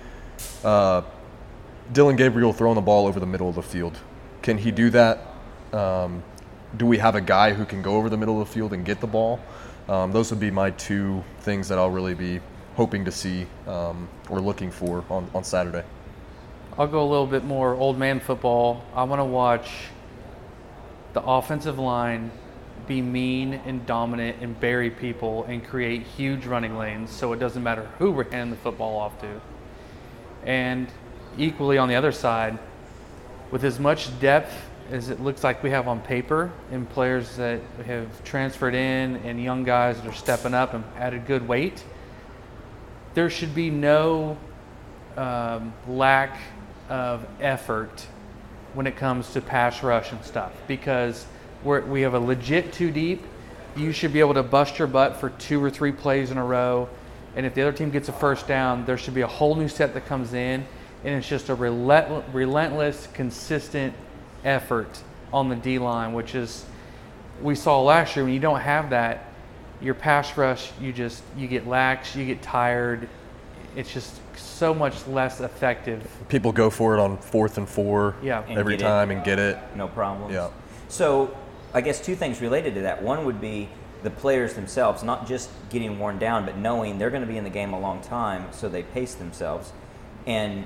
uh, 0.63 1.01
Dillon 1.91 2.15
Gabriel 2.15 2.53
throwing 2.53 2.75
the 2.75 2.81
ball 2.81 3.07
over 3.07 3.19
the 3.19 3.25
middle 3.25 3.49
of 3.49 3.55
the 3.55 3.63
field. 3.63 3.97
Can 4.41 4.57
he 4.57 4.71
do 4.71 4.89
that? 4.91 5.19
Um, 5.71 6.23
do 6.77 6.85
we 6.85 6.97
have 6.97 7.15
a 7.15 7.21
guy 7.21 7.53
who 7.53 7.65
can 7.65 7.81
go 7.81 7.95
over 7.95 8.09
the 8.09 8.17
middle 8.17 8.41
of 8.41 8.47
the 8.47 8.53
field 8.53 8.73
and 8.73 8.85
get 8.85 9.01
the 9.01 9.07
ball? 9.07 9.39
Um, 9.89 10.11
those 10.11 10.29
would 10.29 10.39
be 10.39 10.51
my 10.51 10.71
two 10.71 11.23
things 11.41 11.67
that 11.67 11.77
I'll 11.77 11.89
really 11.89 12.13
be 12.13 12.39
hoping 12.75 13.05
to 13.05 13.11
see 13.11 13.45
um, 13.67 14.07
or 14.29 14.39
looking 14.39 14.71
for 14.71 15.03
on, 15.09 15.29
on 15.33 15.43
Saturday. 15.43 15.83
I'll 16.77 16.87
go 16.87 17.03
a 17.03 17.09
little 17.09 17.27
bit 17.27 17.43
more 17.43 17.75
old 17.75 17.99
man 17.99 18.19
football. 18.19 18.83
I 18.95 19.03
want 19.03 19.19
to 19.19 19.25
watch 19.25 19.69
the 21.13 21.21
offensive 21.21 21.77
line 21.77 22.31
be 22.87 23.01
mean 23.01 23.53
and 23.53 23.85
dominant 23.85 24.37
and 24.41 24.59
bury 24.59 24.89
people 24.89 25.45
and 25.45 25.63
create 25.63 26.01
huge 26.01 26.45
running 26.45 26.77
lanes 26.77 27.11
so 27.11 27.31
it 27.31 27.39
doesn't 27.39 27.63
matter 27.63 27.89
who 27.99 28.11
we're 28.11 28.29
handing 28.29 28.49
the 28.49 28.61
football 28.61 28.97
off 28.97 29.19
to. 29.21 29.41
And 30.45 30.87
equally 31.37 31.77
on 31.77 31.87
the 31.87 31.95
other 31.95 32.11
side, 32.11 32.57
with 33.51 33.63
as 33.63 33.79
much 33.79 34.19
depth 34.19 34.51
as 34.91 35.09
it 35.09 35.21
looks 35.21 35.43
like 35.43 35.63
we 35.63 35.69
have 35.69 35.87
on 35.87 36.01
paper 36.01 36.51
and 36.71 36.89
players 36.89 37.35
that 37.37 37.61
have 37.85 38.23
transferred 38.23 38.75
in 38.75 39.17
and 39.17 39.41
young 39.41 39.63
guys 39.63 40.01
that 40.01 40.07
are 40.07 40.13
stepping 40.13 40.53
up 40.53 40.73
and 40.73 40.83
added 40.97 41.25
good 41.25 41.47
weight, 41.47 41.83
there 43.13 43.29
should 43.29 43.53
be 43.53 43.69
no 43.69 44.37
um, 45.17 45.73
lack 45.87 46.39
of 46.89 47.25
effort 47.39 48.05
when 48.73 48.87
it 48.87 48.95
comes 48.95 49.31
to 49.33 49.41
pass 49.41 49.83
rush 49.83 50.11
and 50.11 50.23
stuff 50.23 50.51
because 50.67 51.25
we 51.63 52.01
have 52.01 52.13
a 52.13 52.19
legit 52.19 52.73
two 52.73 52.91
deep. 52.91 53.23
You 53.75 53.91
should 53.91 54.13
be 54.13 54.19
able 54.19 54.33
to 54.35 54.43
bust 54.43 54.77
your 54.79 54.87
butt 54.87 55.17
for 55.17 55.29
two 55.29 55.63
or 55.63 55.69
three 55.69 55.91
plays 55.91 56.31
in 56.31 56.37
a 56.37 56.45
row. 56.45 56.89
And 57.35 57.45
if 57.45 57.55
the 57.55 57.61
other 57.61 57.71
team 57.71 57.89
gets 57.89 58.09
a 58.09 58.13
first 58.13 58.47
down, 58.47 58.85
there 58.85 58.97
should 58.97 59.13
be 59.13 59.21
a 59.21 59.27
whole 59.27 59.55
new 59.55 59.67
set 59.67 59.93
that 59.93 60.05
comes 60.05 60.33
in. 60.33 60.65
And 61.03 61.15
it's 61.15 61.27
just 61.27 61.49
a 61.49 61.55
relent- 61.55 62.25
relentless, 62.33 63.07
consistent 63.13 63.93
effort 64.43 65.01
on 65.31 65.49
the 65.49 65.55
D 65.55 65.79
line, 65.79 66.13
which 66.13 66.35
is 66.35 66.65
we 67.41 67.55
saw 67.55 67.81
last 67.81 68.15
year 68.15 68.25
when 68.25 68.33
you 68.33 68.39
don't 68.39 68.59
have 68.59 68.91
that, 68.91 69.32
your 69.83 69.93
pass 69.93 70.35
rush, 70.37 70.71
you 70.79 70.93
just 70.93 71.23
you 71.37 71.47
get 71.47 71.67
lax, 71.67 72.15
you 72.15 72.25
get 72.25 72.41
tired. 72.41 73.07
It's 73.75 73.91
just 73.93 74.19
so 74.37 74.73
much 74.73 75.05
less 75.07 75.41
effective. 75.41 76.09
People 76.29 76.51
go 76.51 76.69
for 76.69 76.95
it 76.95 76.99
on 76.99 77.17
fourth 77.17 77.57
and 77.57 77.67
four 77.67 78.15
Yeah. 78.21 78.43
And 78.47 78.57
every 78.57 78.77
get 78.77 78.85
it. 78.85 78.87
time 78.87 79.11
and 79.11 79.23
get 79.23 79.39
it. 79.39 79.57
no 79.75 79.87
problems. 79.87 80.33
Yeah. 80.33 80.49
So 80.89 81.35
I 81.73 81.81
guess 81.81 81.99
two 82.03 82.15
things 82.15 82.39
related 82.41 82.75
to 82.75 82.81
that. 82.81 83.01
One 83.01 83.25
would 83.25 83.41
be 83.41 83.67
the 84.03 84.09
players 84.11 84.53
themselves, 84.53 85.01
not 85.01 85.27
just 85.27 85.49
getting 85.69 85.97
worn 85.97 86.19
down, 86.19 86.45
but 86.45 86.57
knowing 86.57 86.97
they're 86.99 87.09
going 87.09 87.21
to 87.23 87.27
be 87.27 87.37
in 87.37 87.43
the 87.43 87.49
game 87.49 87.73
a 87.73 87.79
long 87.79 88.01
time, 88.01 88.45
so 88.51 88.69
they 88.69 88.83
pace 88.83 89.15
themselves. 89.15 89.71
And 90.27 90.65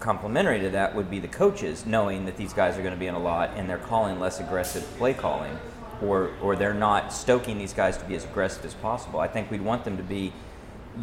complementary 0.00 0.60
to 0.60 0.70
that 0.70 0.94
would 0.94 1.10
be 1.10 1.18
the 1.18 1.28
coaches 1.28 1.86
knowing 1.86 2.26
that 2.26 2.36
these 2.36 2.52
guys 2.52 2.76
are 2.78 2.82
going 2.82 2.92
to 2.94 3.00
be 3.00 3.06
in 3.06 3.14
a 3.14 3.18
lot 3.18 3.50
and 3.56 3.68
they're 3.68 3.78
calling 3.78 4.20
less 4.20 4.38
aggressive 4.38 4.82
play 4.98 5.14
calling, 5.14 5.58
or 6.02 6.30
or 6.42 6.56
they're 6.56 6.74
not 6.74 7.12
stoking 7.12 7.58
these 7.58 7.72
guys 7.72 7.96
to 7.98 8.04
be 8.04 8.14
as 8.14 8.24
aggressive 8.24 8.64
as 8.64 8.74
possible. 8.74 9.20
I 9.20 9.28
think 9.28 9.50
we'd 9.50 9.62
want 9.62 9.84
them 9.84 9.96
to 9.96 10.02
be 10.02 10.32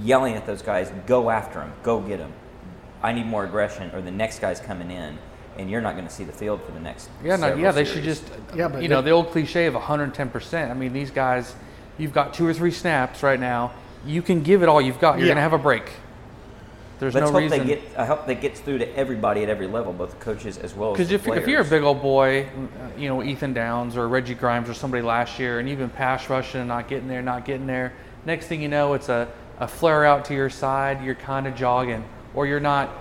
yelling 0.02 0.36
at 0.36 0.46
those 0.46 0.62
guys, 0.62 0.92
go 1.06 1.30
after 1.30 1.60
them, 1.60 1.74
go 1.84 2.00
get 2.00 2.20
them. 2.20 2.34
I 3.04 3.14
need 3.14 3.26
more 3.26 3.44
aggression, 3.44 3.92
or 3.94 4.02
the 4.02 4.12
next 4.12 4.40
guy's 4.40 4.60
coming 4.60 4.92
in, 4.92 5.18
and 5.58 5.70
you're 5.70 5.82
not 5.82 5.96
going 5.96 6.08
to 6.08 6.14
see 6.14 6.24
the 6.24 6.32
field 6.32 6.62
for 6.64 6.72
the 6.72 6.80
next. 6.80 7.10
Yeah, 7.24 7.36
no, 7.36 7.48
several 7.48 7.60
yeah, 7.62 7.72
they 7.72 7.84
should 7.86 8.04
just, 8.04 8.24
Yeah, 8.56 8.68
but 8.68 8.82
you 8.84 8.88
know, 8.90 9.02
the 9.02 9.10
old 9.12 9.32
cliche 9.32 9.66
of 9.66 9.74
110%. 9.74 10.70
I 10.70 10.74
mean, 10.74 10.94
these 10.94 11.12
guys, 11.12 11.56
you've 11.98 12.14
got 12.14 12.34
two 12.34 12.46
or 12.48 12.54
three 12.54 12.72
snaps 12.72 13.24
right 13.24 13.40
now. 13.40 13.72
You 14.06 14.22
can 14.22 14.44
give 14.44 14.64
it 14.64 14.70
all 14.70 14.82
you've 14.82 15.00
got. 15.00 15.18
You're 15.18 15.28
Yeah. 15.28 15.34
going 15.34 15.38
to 15.38 15.42
have 15.42 15.54
a 15.54 15.58
break. 15.58 15.92
There's 17.02 17.16
Let's 17.16 17.26
no 17.26 17.32
hope 17.32 17.42
reason. 17.42 17.60
they 17.60 17.66
get. 17.66 17.82
I 17.98 18.06
hope 18.06 18.28
they 18.28 18.36
get 18.36 18.56
through 18.56 18.78
to 18.78 18.96
everybody 18.96 19.42
at 19.42 19.50
every 19.50 19.66
level, 19.66 19.92
both 19.92 20.12
the 20.12 20.24
coaches 20.24 20.60
as 20.60 20.76
well 20.76 20.92
as 20.92 20.98
Because 20.98 21.10
the 21.10 21.16
if, 21.16 21.24
players. 21.24 21.42
if 21.42 21.50
you're 21.50 21.62
a 21.62 21.66
big 21.66 21.82
old 21.82 22.00
boy, 22.00 22.48
you 22.96 23.10
know, 23.10 23.24
Ethan 23.24 23.54
Downs 23.54 23.98
or 23.98 24.08
Reggie 24.08 24.36
Grimes 24.36 24.70
or 24.70 24.76
somebody 24.76 25.02
last 25.02 25.40
year, 25.40 25.58
and 25.60 25.68
you've 25.68 25.80
been 25.80 25.90
pass 25.90 26.30
rushing 26.30 26.60
and 26.62 26.68
not 26.68 26.88
getting 26.88 27.08
there, 27.08 27.24
not 27.24 27.44
getting 27.44 27.66
there, 27.66 27.94
next 28.28 28.46
thing 28.46 28.62
you 28.62 28.68
know, 28.68 28.94
it's 28.94 29.10
a, 29.10 29.28
a 29.60 29.68
flare 29.68 30.06
out 30.06 30.26
to 30.26 30.36
your 30.36 30.52
side, 30.52 31.04
you're 31.04 31.16
kind 31.16 31.48
of 31.48 31.56
jogging, 31.56 32.04
or 32.36 32.46
you're 32.46 32.60
not, 32.60 32.92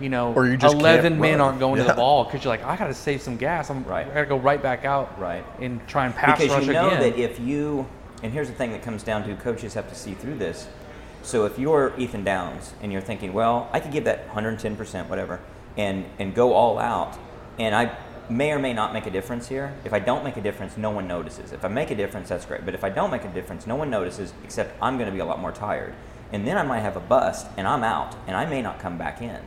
you 0.00 0.08
know, 0.08 0.32
Or 0.32 0.46
you 0.46 0.56
just 0.56 0.74
11 0.74 1.20
men 1.20 1.32
run. 1.32 1.40
aren't 1.42 1.58
going 1.60 1.76
to 1.76 1.84
the 1.86 1.92
ball 1.92 2.24
because 2.24 2.42
you're 2.42 2.52
like, 2.54 2.64
I 2.64 2.74
got 2.78 2.86
to 2.86 2.94
save 2.94 3.20
some 3.20 3.36
gas. 3.36 3.68
I'm, 3.68 3.84
Right. 3.84 4.06
I 4.06 4.14
got 4.14 4.20
to 4.20 4.26
go 4.26 4.38
right 4.38 4.62
back 4.62 4.86
out 4.86 5.20
Right. 5.20 5.44
and 5.60 5.86
try 5.86 6.06
and 6.06 6.14
pass 6.14 6.38
because 6.40 6.56
rush 6.56 6.66
you 6.68 6.72
know 6.72 6.86
again. 6.88 7.00
that 7.02 7.18
if 7.18 7.38
you 7.38 7.86
and 8.22 8.32
here's 8.32 8.48
the 8.48 8.54
thing 8.54 8.70
that 8.70 8.82
comes 8.82 9.02
down 9.02 9.24
to 9.28 9.34
coaches 9.36 9.74
have 9.74 9.88
to 9.90 9.94
see 9.94 10.14
through 10.14 10.36
this 10.38 10.68
so 11.22 11.44
if 11.44 11.58
you're 11.58 11.92
ethan 11.98 12.24
downs 12.24 12.74
and 12.82 12.92
you're 12.92 13.00
thinking 13.00 13.32
well 13.32 13.68
i 13.72 13.80
could 13.80 13.92
give 13.92 14.04
that 14.04 14.28
110% 14.30 15.08
whatever 15.08 15.40
and 15.76 16.04
and 16.18 16.34
go 16.34 16.52
all 16.52 16.78
out 16.78 17.18
and 17.58 17.74
i 17.74 17.96
may 18.28 18.52
or 18.52 18.58
may 18.58 18.72
not 18.72 18.92
make 18.92 19.06
a 19.06 19.10
difference 19.10 19.48
here 19.48 19.74
if 19.84 19.92
i 19.92 19.98
don't 19.98 20.24
make 20.24 20.36
a 20.36 20.40
difference 20.40 20.76
no 20.76 20.90
one 20.90 21.06
notices 21.06 21.52
if 21.52 21.64
i 21.64 21.68
make 21.68 21.90
a 21.90 21.94
difference 21.94 22.28
that's 22.28 22.44
great 22.44 22.64
but 22.64 22.74
if 22.74 22.84
i 22.84 22.88
don't 22.88 23.10
make 23.10 23.24
a 23.24 23.32
difference 23.32 23.66
no 23.66 23.76
one 23.76 23.90
notices 23.90 24.32
except 24.44 24.74
i'm 24.82 24.96
going 24.96 25.06
to 25.06 25.12
be 25.12 25.20
a 25.20 25.24
lot 25.24 25.40
more 25.40 25.52
tired 25.52 25.94
and 26.32 26.46
then 26.46 26.56
i 26.56 26.62
might 26.62 26.80
have 26.80 26.96
a 26.96 27.00
bust 27.00 27.46
and 27.56 27.66
i'm 27.66 27.84
out 27.84 28.14
and 28.26 28.36
i 28.36 28.44
may 28.44 28.62
not 28.62 28.78
come 28.78 28.98
back 28.98 29.20
in 29.20 29.38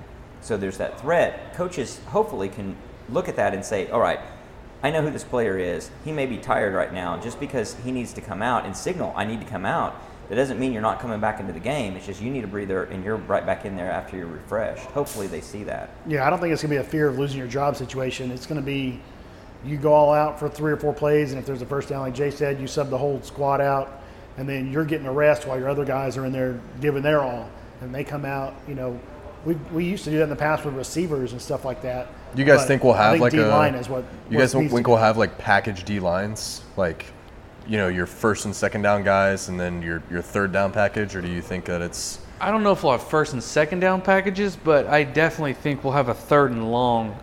so 0.41 0.57
there's 0.57 0.77
that 0.77 0.99
threat 0.99 1.53
coaches 1.55 1.99
hopefully 2.07 2.49
can 2.49 2.75
look 3.09 3.27
at 3.27 3.35
that 3.35 3.53
and 3.53 3.63
say 3.65 3.89
all 3.89 4.01
right 4.01 4.19
I 4.83 4.91
know 4.91 5.01
who 5.01 5.09
this 5.09 5.23
player 5.23 5.57
is. 5.57 5.89
He 6.03 6.11
may 6.11 6.27
be 6.27 6.37
tired 6.37 6.75
right 6.75 6.93
now. 6.93 7.17
Just 7.17 7.39
because 7.39 7.75
he 7.83 7.91
needs 7.91 8.13
to 8.13 8.21
come 8.21 8.43
out 8.43 8.65
and 8.65 8.77
signal, 8.77 9.13
I 9.15 9.25
need 9.25 9.39
to 9.39 9.47
come 9.47 9.65
out, 9.65 9.99
that 10.29 10.35
doesn't 10.35 10.59
mean 10.59 10.73
you're 10.73 10.81
not 10.81 10.99
coming 10.99 11.19
back 11.19 11.39
into 11.39 11.53
the 11.53 11.59
game. 11.59 11.95
It's 11.95 12.05
just 12.05 12.21
you 12.21 12.29
need 12.31 12.43
a 12.43 12.47
breather 12.47 12.85
and 12.85 13.03
you're 13.03 13.17
right 13.17 13.45
back 13.45 13.65
in 13.65 13.75
there 13.75 13.91
after 13.91 14.17
you're 14.17 14.25
refreshed. 14.27 14.85
Hopefully 14.87 15.27
they 15.27 15.41
see 15.41 15.63
that. 15.65 15.89
Yeah, 16.07 16.25
I 16.25 16.29
don't 16.29 16.39
think 16.39 16.51
it's 16.53 16.61
going 16.63 16.75
to 16.75 16.81
be 16.81 16.85
a 16.87 16.89
fear 16.89 17.07
of 17.07 17.19
losing 17.19 17.37
your 17.37 17.47
job 17.47 17.75
situation. 17.75 18.31
It's 18.31 18.45
going 18.45 18.59
to 18.59 18.65
be 18.65 18.99
you 19.63 19.77
go 19.77 19.93
all 19.93 20.13
out 20.13 20.39
for 20.39 20.47
three 20.49 20.71
or 20.71 20.77
four 20.77 20.93
plays, 20.93 21.31
and 21.31 21.39
if 21.39 21.45
there's 21.45 21.61
a 21.61 21.65
first 21.65 21.89
down, 21.89 22.01
like 22.01 22.13
Jay 22.13 22.29
said, 22.31 22.59
you 22.59 22.67
sub 22.67 22.89
the 22.89 22.97
whole 22.97 23.21
squad 23.23 23.61
out, 23.61 24.01
and 24.37 24.47
then 24.47 24.71
you're 24.71 24.85
getting 24.85 25.07
a 25.07 25.11
rest 25.11 25.47
while 25.47 25.57
your 25.57 25.69
other 25.69 25.85
guys 25.85 26.17
are 26.17 26.25
in 26.25 26.31
there 26.31 26.59
giving 26.81 27.01
their 27.01 27.21
all, 27.21 27.49
and 27.81 27.93
they 27.93 28.03
come 28.03 28.25
out. 28.25 28.53
You 28.67 28.75
know, 28.75 28.99
we 29.43 29.55
we 29.71 29.85
used 29.85 30.03
to 30.03 30.11
do 30.11 30.17
that 30.17 30.23
in 30.23 30.29
the 30.29 30.35
past 30.35 30.65
with 30.65 30.75
receivers 30.75 31.31
and 31.31 31.41
stuff 31.41 31.65
like 31.65 31.81
that. 31.81 32.07
You 32.35 32.45
guys 32.45 32.59
But 32.59 32.67
think 32.67 32.83
we'll 32.83 32.93
I 32.93 33.03
have 33.03 33.11
think 33.13 33.21
like 33.21 33.33
a? 33.33 33.47
line 33.47 33.75
is 33.75 33.89
what 33.89 34.03
you 34.29 34.37
guys 34.37 34.53
think 34.53 34.87
we'll 34.87 34.97
have 34.97 35.17
like 35.17 35.37
package 35.37 35.83
D 35.83 35.99
lines, 35.99 36.61
like, 36.77 37.05
you 37.67 37.77
know, 37.77 37.87
your 37.87 38.05
first 38.05 38.45
and 38.45 38.55
second 38.55 38.81
down 38.81 39.03
guys, 39.03 39.49
and 39.49 39.59
then 39.59 39.81
your 39.81 40.03
your 40.09 40.21
third 40.21 40.51
down 40.51 40.71
package, 40.71 41.15
or 41.15 41.21
do 41.21 41.27
you 41.27 41.41
think 41.41 41.65
that 41.65 41.81
it's? 41.81 42.19
I 42.39 42.51
don't 42.51 42.63
know 42.63 42.71
if 42.71 42.83
we'll 42.83 42.91
have 42.91 43.07
first 43.07 43.33
and 43.33 43.41
second 43.41 43.79
down 43.79 44.01
packages, 44.01 44.55
but 44.55 44.87
I 44.87 45.03
definitely 45.03 45.53
think 45.53 45.83
we'll 45.83 45.93
have 45.93 46.09
a 46.09 46.13
third 46.13 46.51
and 46.51 46.71
long 46.71 47.17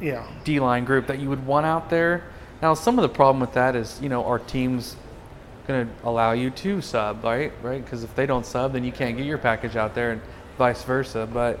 yeah. 0.00 0.26
D 0.44 0.60
line 0.60 0.84
group 0.84 1.06
that 1.06 1.18
you 1.18 1.28
would 1.28 1.44
want 1.46 1.66
out 1.66 1.90
there. 1.90 2.24
Now, 2.60 2.74
some 2.74 2.98
of 2.98 3.02
the 3.02 3.08
problem 3.08 3.40
with 3.40 3.54
that 3.54 3.74
is, 3.74 4.00
you 4.00 4.08
know, 4.08 4.24
our 4.24 4.38
team's 4.38 4.96
going 5.66 5.86
to 5.86 6.08
allow 6.08 6.32
you 6.32 6.50
to 6.50 6.80
sub, 6.80 7.24
right? 7.24 7.52
Right? 7.62 7.84
Because 7.84 8.04
if 8.04 8.14
they 8.14 8.26
don't 8.26 8.46
sub, 8.46 8.72
then 8.72 8.84
you 8.84 8.92
can't 8.92 9.16
get 9.16 9.26
your 9.26 9.38
package 9.38 9.76
out 9.76 9.94
there, 9.94 10.12
and 10.12 10.22
vice 10.58 10.82
versa. 10.84 11.28
But 11.32 11.58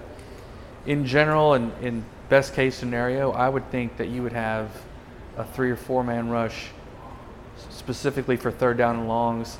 in 0.86 1.06
general, 1.06 1.54
and 1.54 1.72
in 1.82 2.04
best 2.28 2.54
case 2.54 2.74
scenario, 2.74 3.32
I 3.32 3.48
would 3.48 3.68
think 3.70 3.96
that 3.96 4.08
you 4.08 4.22
would 4.22 4.32
have 4.32 4.70
a 5.36 5.44
three 5.44 5.70
or 5.70 5.76
four 5.76 6.04
man 6.04 6.28
rush 6.28 6.68
specifically 7.92 8.36
for 8.36 8.50
third 8.52 8.76
down 8.78 8.96
and 8.96 9.08
longs. 9.08 9.58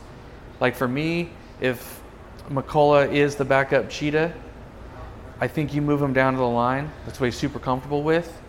Like 0.61 0.77
for 0.77 0.87
me, 0.87 1.31
if 1.61 2.01
McCullough 2.51 3.13
is 3.13 3.35
the 3.35 3.45
backup 3.45 3.91
cheetah, 3.91 4.33
I 5.41 5.49
think 5.49 5.75
you 5.75 5.83
move 5.83 6.01
him 6.01 6.13
down 6.13 6.35
to 6.35 6.39
the 6.39 6.45
line. 6.47 6.91
That's 7.05 7.19
what 7.19 7.27
he's 7.27 7.37
super 7.37 7.59
comfortable 7.59 8.05
with. 8.05 8.41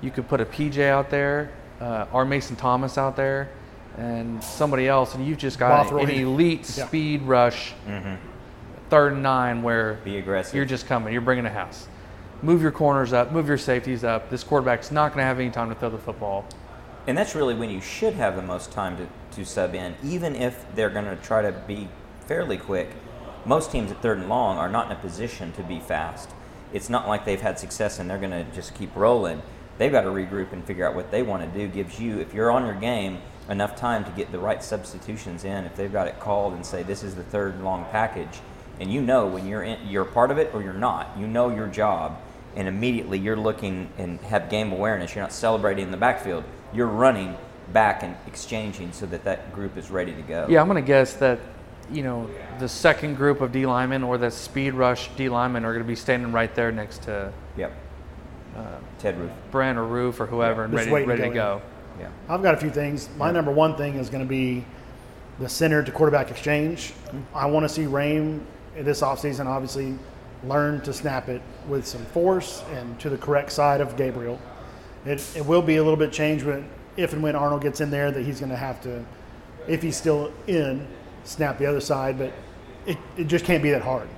You 0.00 0.10
could 0.10 0.26
put 0.28 0.40
a 0.40 0.44
PJ 0.44 0.84
out 0.88 1.10
there, 1.10 1.50
uh, 1.80 2.06
or 2.12 2.24
Mason 2.24 2.56
Thomas 2.56 2.98
out 2.98 3.14
there, 3.14 3.50
and 3.98 4.42
somebody 4.42 4.88
else, 4.88 5.14
and 5.14 5.24
you've 5.24 5.38
just 5.38 5.60
got 5.60 5.84
Bothroyd. 5.86 6.08
an 6.08 6.10
elite 6.16 6.60
Yeah. 6.76 6.86
speed 6.86 7.22
rush, 7.22 7.72
third 8.88 9.12
and 9.12 9.22
nine, 9.22 9.62
where 9.62 9.94
Be 10.04 10.18
aggressive. 10.18 10.56
you're 10.56 10.64
just 10.64 10.88
coming, 10.88 11.12
you're 11.12 11.22
bringing 11.22 11.46
a 11.46 11.50
house. 11.50 11.86
Move 12.42 12.62
your 12.62 12.72
corners 12.72 13.12
up, 13.12 13.30
move 13.30 13.46
your 13.46 13.58
safeties 13.58 14.02
up. 14.02 14.28
This 14.30 14.42
quarterback's 14.42 14.90
not 14.90 15.08
going 15.12 15.18
to 15.18 15.24
have 15.26 15.38
any 15.38 15.50
time 15.50 15.68
to 15.68 15.74
throw 15.76 15.90
the 15.90 15.98
football. 15.98 16.46
And 17.06 17.16
that's 17.16 17.34
really 17.34 17.54
when 17.54 17.70
you 17.70 17.80
should 17.80 18.14
have 18.14 18.34
the 18.34 18.42
most 18.42 18.72
time 18.72 18.96
to, 18.96 19.06
to 19.32 19.44
sub 19.44 19.74
in, 19.74 19.94
even 20.04 20.34
if 20.34 20.64
they're 20.74 20.90
going 20.90 21.04
to 21.04 21.16
try 21.16 21.42
to 21.42 21.52
be 21.52 21.88
fairly 22.26 22.56
quick. 22.56 22.90
Most 23.44 23.72
teams 23.72 23.90
at 23.90 24.02
third 24.02 24.18
and 24.18 24.28
long 24.28 24.58
are 24.58 24.68
not 24.68 24.86
in 24.86 24.92
a 24.92 25.00
position 25.00 25.52
to 25.52 25.62
be 25.62 25.80
fast. 25.80 26.30
It's 26.72 26.88
not 26.88 27.08
like 27.08 27.24
they've 27.24 27.40
had 27.40 27.58
success 27.58 27.98
and 27.98 28.08
they're 28.08 28.18
going 28.18 28.30
to 28.30 28.44
just 28.54 28.74
keep 28.74 28.94
rolling. 28.94 29.42
They've 29.78 29.90
got 29.90 30.02
to 30.02 30.10
regroup 30.10 30.52
and 30.52 30.64
figure 30.64 30.86
out 30.86 30.94
what 30.94 31.10
they 31.10 31.22
want 31.22 31.42
to 31.42 31.58
do. 31.58 31.66
Gives 31.66 31.98
you, 31.98 32.18
if 32.18 32.34
you're 32.34 32.50
on 32.50 32.66
your 32.66 32.74
game, 32.74 33.18
enough 33.48 33.76
time 33.76 34.04
to 34.04 34.10
get 34.10 34.30
the 34.30 34.38
right 34.38 34.62
substitutions 34.62 35.44
in. 35.44 35.64
If 35.64 35.74
they've 35.74 35.92
got 35.92 36.06
it 36.06 36.20
called 36.20 36.54
and 36.54 36.64
say 36.64 36.82
this 36.82 37.02
is 37.02 37.14
the 37.14 37.22
third 37.24 37.54
and 37.54 37.64
long 37.64 37.86
package, 37.90 38.40
and 38.78 38.92
you 38.92 39.00
know 39.00 39.26
when 39.26 39.46
you're 39.46 39.62
in, 39.62 39.88
you're 39.88 40.04
part 40.04 40.30
of 40.30 40.38
it 40.38 40.54
or 40.54 40.62
you're 40.62 40.72
not. 40.72 41.16
You 41.18 41.26
know 41.26 41.48
your 41.54 41.66
job, 41.66 42.20
and 42.56 42.68
immediately 42.68 43.18
you're 43.18 43.36
looking 43.36 43.88
and 43.98 44.20
have 44.22 44.48
game 44.48 44.72
awareness. 44.72 45.14
You're 45.14 45.24
not 45.24 45.32
celebrating 45.32 45.86
in 45.86 45.90
the 45.90 45.96
backfield. 45.96 46.44
You're 46.72 46.86
running 46.86 47.36
back 47.72 48.02
and 48.02 48.16
exchanging 48.26 48.92
so 48.92 49.06
that 49.06 49.24
that 49.24 49.52
group 49.52 49.76
is 49.76 49.90
ready 49.90 50.12
to 50.14 50.22
go. 50.22 50.46
Yeah, 50.48 50.60
I'm 50.60 50.68
going 50.68 50.82
to 50.82 50.86
guess 50.86 51.14
that, 51.14 51.38
you 51.90 52.02
know, 52.02 52.28
the 52.58 52.68
second 52.68 53.16
group 53.16 53.40
of 53.40 53.52
D 53.52 53.66
linemen 53.66 54.02
or 54.02 54.18
the 54.18 54.30
speed 54.30 54.74
rush 54.74 55.08
D 55.16 55.28
linemen 55.28 55.64
are 55.64 55.72
going 55.72 55.84
to 55.84 55.88
be 55.88 55.96
standing 55.96 56.32
right 56.32 56.54
there 56.54 56.72
next 56.72 57.02
to 57.02 57.32
Yep. 57.56 57.72
Uh, 58.56 58.64
Ted 58.98 59.18
Roof. 59.18 59.30
Brent 59.50 59.78
or 59.78 59.86
Roof 59.86 60.20
or 60.20 60.26
whoever 60.26 60.64
and 60.64 60.72
Just 60.72 60.90
ready, 60.90 61.04
to 61.04 61.08
ready 61.08 61.22
to 61.22 61.28
go 61.28 61.34
go. 61.34 61.62
Yeah. 62.00 62.08
I've 62.28 62.42
got 62.42 62.54
a 62.54 62.56
few 62.56 62.70
things. 62.70 63.08
My 63.16 63.30
number 63.30 63.50
one 63.50 63.76
thing 63.76 63.96
is 63.96 64.10
going 64.10 64.22
to 64.22 64.28
be 64.28 64.64
the 65.38 65.48
center 65.48 65.82
to 65.82 65.92
quarterback 65.92 66.30
exchange. 66.30 66.92
I 67.34 67.46
want 67.46 67.64
to 67.64 67.68
see 67.68 67.84
Raym 67.84 68.40
this 68.76 69.00
offseason 69.00 69.46
obviously 69.46 69.94
learn 70.44 70.80
to 70.82 70.92
snap 70.92 71.28
it 71.28 71.42
with 71.68 71.86
some 71.86 72.04
force 72.06 72.62
and 72.72 72.98
to 73.00 73.10
the 73.10 73.18
correct 73.18 73.52
side 73.52 73.80
of 73.80 73.96
Gabriel. 73.96 74.40
It, 75.04 75.24
it 75.36 75.44
will 75.44 75.62
be 75.62 75.76
a 75.76 75.82
little 75.82 75.98
bit 75.98 76.12
changed 76.12 76.44
when, 76.44 76.68
if 76.96 77.12
and 77.12 77.22
when 77.22 77.36
Arnold 77.36 77.62
gets 77.62 77.80
in 77.80 77.90
there 77.90 78.10
that 78.10 78.22
he's 78.24 78.40
going 78.40 78.50
to 78.50 78.56
have 78.56 78.80
to, 78.82 79.04
if 79.68 79.82
he's 79.82 79.96
still 79.96 80.32
in, 80.46 80.86
snap 81.24 81.58
the 81.58 81.66
other 81.66 81.80
side. 81.80 82.18
But 82.18 82.32
it, 82.86 82.98
it 83.16 83.26
just 83.26 83.44
can't 83.44 83.62
be 83.62 83.70
that 83.70 83.82
hard 83.82 84.08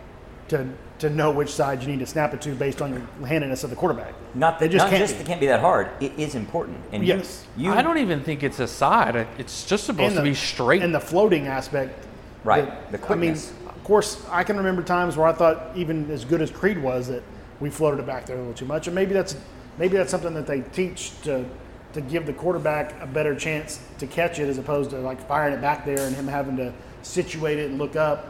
to, 0.49 0.69
to 1.01 1.11
know 1.11 1.31
which 1.31 1.51
side 1.51 1.83
you 1.83 1.89
need 1.89 1.99
to 2.01 2.07
snap 2.07 2.33
it 2.35 2.41
to 2.43 2.55
based 2.55 2.81
on 2.83 2.93
your 2.93 3.27
handedness 3.27 3.65
of 3.65 3.71
the 3.71 3.77
quarterback. 3.77 4.15
Not 4.35 4.59
They 4.59 4.67
that, 4.69 4.73
just 4.73 4.85
not 4.85 4.91
can't 4.91 5.01
just 5.03 5.15
be. 5.17 5.21
it 5.23 5.27
can't 5.27 5.41
be 5.41 5.47
that 5.49 5.61
hard. 5.61 5.89
It 6.01 6.13
is 6.19 6.35
important. 6.35 6.79
And 6.93 7.05
Yes. 7.05 7.47
you, 7.57 7.73
I 7.73 7.83
don't 7.83 7.99
even 7.99 8.23
think 8.23 8.43
it's 8.43 8.61
a 8.61 8.69
side. 8.69 9.27
It's 9.39 9.65
just 9.67 9.85
supposed 9.85 10.17
to 10.17 10.23
be 10.23 10.35
straight. 10.35 10.83
And 10.83 10.95
the 10.95 11.01
floating 11.01 11.47
aspect. 11.47 12.07
Right, 12.45 12.67
that- 12.91 13.01
the 13.03 13.13
I 13.13 13.17
mean, 13.17 13.35
of 13.35 13.85
course, 13.85 14.25
I 14.31 14.43
can 14.43 14.57
remember 14.57 14.83
times 14.83 15.17
where 15.17 15.29
I 15.29 15.33
thought 15.33 15.71
even 15.77 16.11
as 16.11 16.25
good 16.25 16.43
as 16.43 16.51
Creed 16.51 16.77
was 16.79 17.07
that 17.09 17.23
we 17.61 17.71
floated 17.71 18.01
it 18.01 18.07
back 18.07 18.27
there 18.27 18.35
a 18.37 18.39
little 18.41 18.55
too 18.55 18.65
much, 18.65 18.89
and 18.89 18.95
maybe 18.97 19.13
that's 19.13 19.37
maybe 19.79 19.97
that's 19.97 20.11
something 20.11 20.35
that 20.35 20.47
they 20.49 20.63
teach 20.73 21.21
to 21.23 21.45
to 21.93 22.01
give 22.01 22.27
the 22.27 22.33
quarterback 22.33 23.01
a 23.01 23.07
better 23.07 23.35
chance 23.35 23.81
to 23.99 24.07
catch 24.07 24.39
it 24.39 24.49
as 24.49 24.59
opposed 24.59 24.91
to 24.91 24.99
like 24.99 25.27
firing 25.29 25.55
it 25.55 25.61
back 25.61 25.85
there 25.85 26.07
and 26.07 26.17
him 26.17 26.27
having 26.27 26.57
to 26.57 26.73
situate 27.03 27.59
it 27.59 27.71
and 27.71 27.79
look 27.79 27.97
up. 27.97 28.29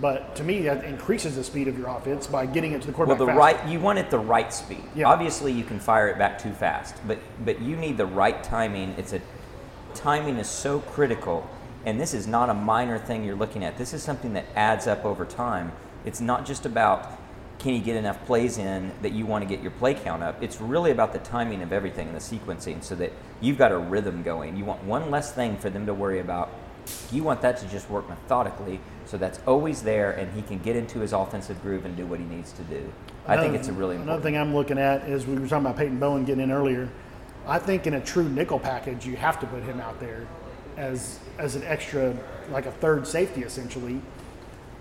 But 0.00 0.34
to 0.36 0.44
me, 0.44 0.62
that 0.62 0.84
increases 0.84 1.36
the 1.36 1.44
speed 1.44 1.68
of 1.68 1.78
your 1.78 1.88
offense 1.88 2.26
by 2.26 2.46
getting 2.46 2.72
it 2.72 2.80
to 2.80 2.86
the 2.86 2.92
quarterback. 2.92 3.18
Well, 3.20 3.26
the 3.26 3.38
faster. 3.38 3.62
right 3.62 3.70
you 3.70 3.78
want 3.78 3.98
it 3.98 4.10
the 4.10 4.18
right 4.18 4.52
speed. 4.52 4.82
Yeah. 4.94 5.08
Obviously, 5.08 5.52
you 5.52 5.64
can 5.64 5.78
fire 5.78 6.08
it 6.08 6.18
back 6.18 6.38
too 6.42 6.52
fast, 6.52 6.96
but 7.06 7.18
but 7.44 7.60
you 7.60 7.76
need 7.76 7.98
the 7.98 8.06
right 8.06 8.42
timing. 8.42 8.94
It's 8.96 9.12
a 9.12 9.20
timing 9.94 10.38
is 10.38 10.48
so 10.48 10.80
critical 10.80 11.46
And 11.84 12.00
this 12.00 12.14
is 12.14 12.26
not 12.26 12.48
a 12.48 12.54
minor 12.54 12.98
thing 12.98 13.24
you're 13.24 13.36
looking 13.36 13.64
at. 13.64 13.76
This 13.76 13.92
is 13.92 14.02
something 14.02 14.34
that 14.34 14.44
adds 14.54 14.86
up 14.86 15.04
over 15.04 15.24
time. 15.24 15.72
It's 16.04 16.20
not 16.20 16.46
just 16.46 16.64
about 16.64 17.18
can 17.62 17.74
you 17.74 17.80
get 17.80 17.96
enough 17.96 18.24
plays 18.26 18.58
in 18.58 18.92
that 19.02 19.12
you 19.12 19.24
want 19.24 19.42
to 19.42 19.48
get 19.48 19.62
your 19.62 19.70
play 19.72 19.94
count 19.94 20.22
up. 20.22 20.42
It's 20.42 20.60
really 20.60 20.90
about 20.90 21.12
the 21.12 21.20
timing 21.20 21.62
of 21.62 21.72
everything 21.72 22.08
and 22.08 22.16
the 22.16 22.20
sequencing 22.20 22.82
so 22.82 22.96
that 22.96 23.12
you've 23.40 23.56
got 23.56 23.70
a 23.70 23.78
rhythm 23.78 24.24
going. 24.24 24.56
You 24.56 24.64
want 24.64 24.82
one 24.82 25.10
less 25.10 25.32
thing 25.32 25.56
for 25.56 25.70
them 25.70 25.86
to 25.86 25.94
worry 25.94 26.18
about. 26.18 26.50
You 27.12 27.22
want 27.22 27.40
that 27.42 27.58
to 27.58 27.68
just 27.68 27.88
work 27.88 28.08
methodically 28.08 28.80
so 29.06 29.16
that's 29.16 29.38
always 29.46 29.82
there 29.82 30.10
and 30.12 30.32
he 30.32 30.42
can 30.42 30.58
get 30.58 30.74
into 30.74 30.98
his 30.98 31.12
offensive 31.12 31.62
groove 31.62 31.84
and 31.84 31.96
do 31.96 32.04
what 32.04 32.18
he 32.18 32.26
needs 32.26 32.50
to 32.52 32.62
do. 32.64 32.92
I 33.26 33.36
think 33.36 33.54
it's 33.54 33.68
a 33.68 33.72
really 33.72 33.94
important. 33.94 34.08
Another 34.08 34.22
thing 34.22 34.36
I'm 34.36 34.54
looking 34.54 34.78
at 34.78 35.08
is 35.08 35.24
we 35.24 35.34
were 35.34 35.46
talking 35.46 35.66
about 35.66 35.76
Peyton 35.76 36.00
Bowen 36.00 36.24
getting 36.24 36.42
in 36.42 36.50
earlier. 36.50 36.88
I 37.46 37.60
think 37.60 37.86
in 37.86 37.94
a 37.94 38.00
true 38.00 38.28
nickel 38.28 38.58
package, 38.58 39.06
you 39.06 39.16
have 39.16 39.38
to 39.40 39.46
put 39.46 39.62
him 39.62 39.80
out 39.80 40.00
there 40.00 40.26
as 40.76 41.20
as 41.38 41.54
an 41.54 41.62
extra, 41.64 42.16
like 42.50 42.66
a 42.66 42.72
third 42.72 43.06
safety 43.06 43.42
essentially. 43.42 44.00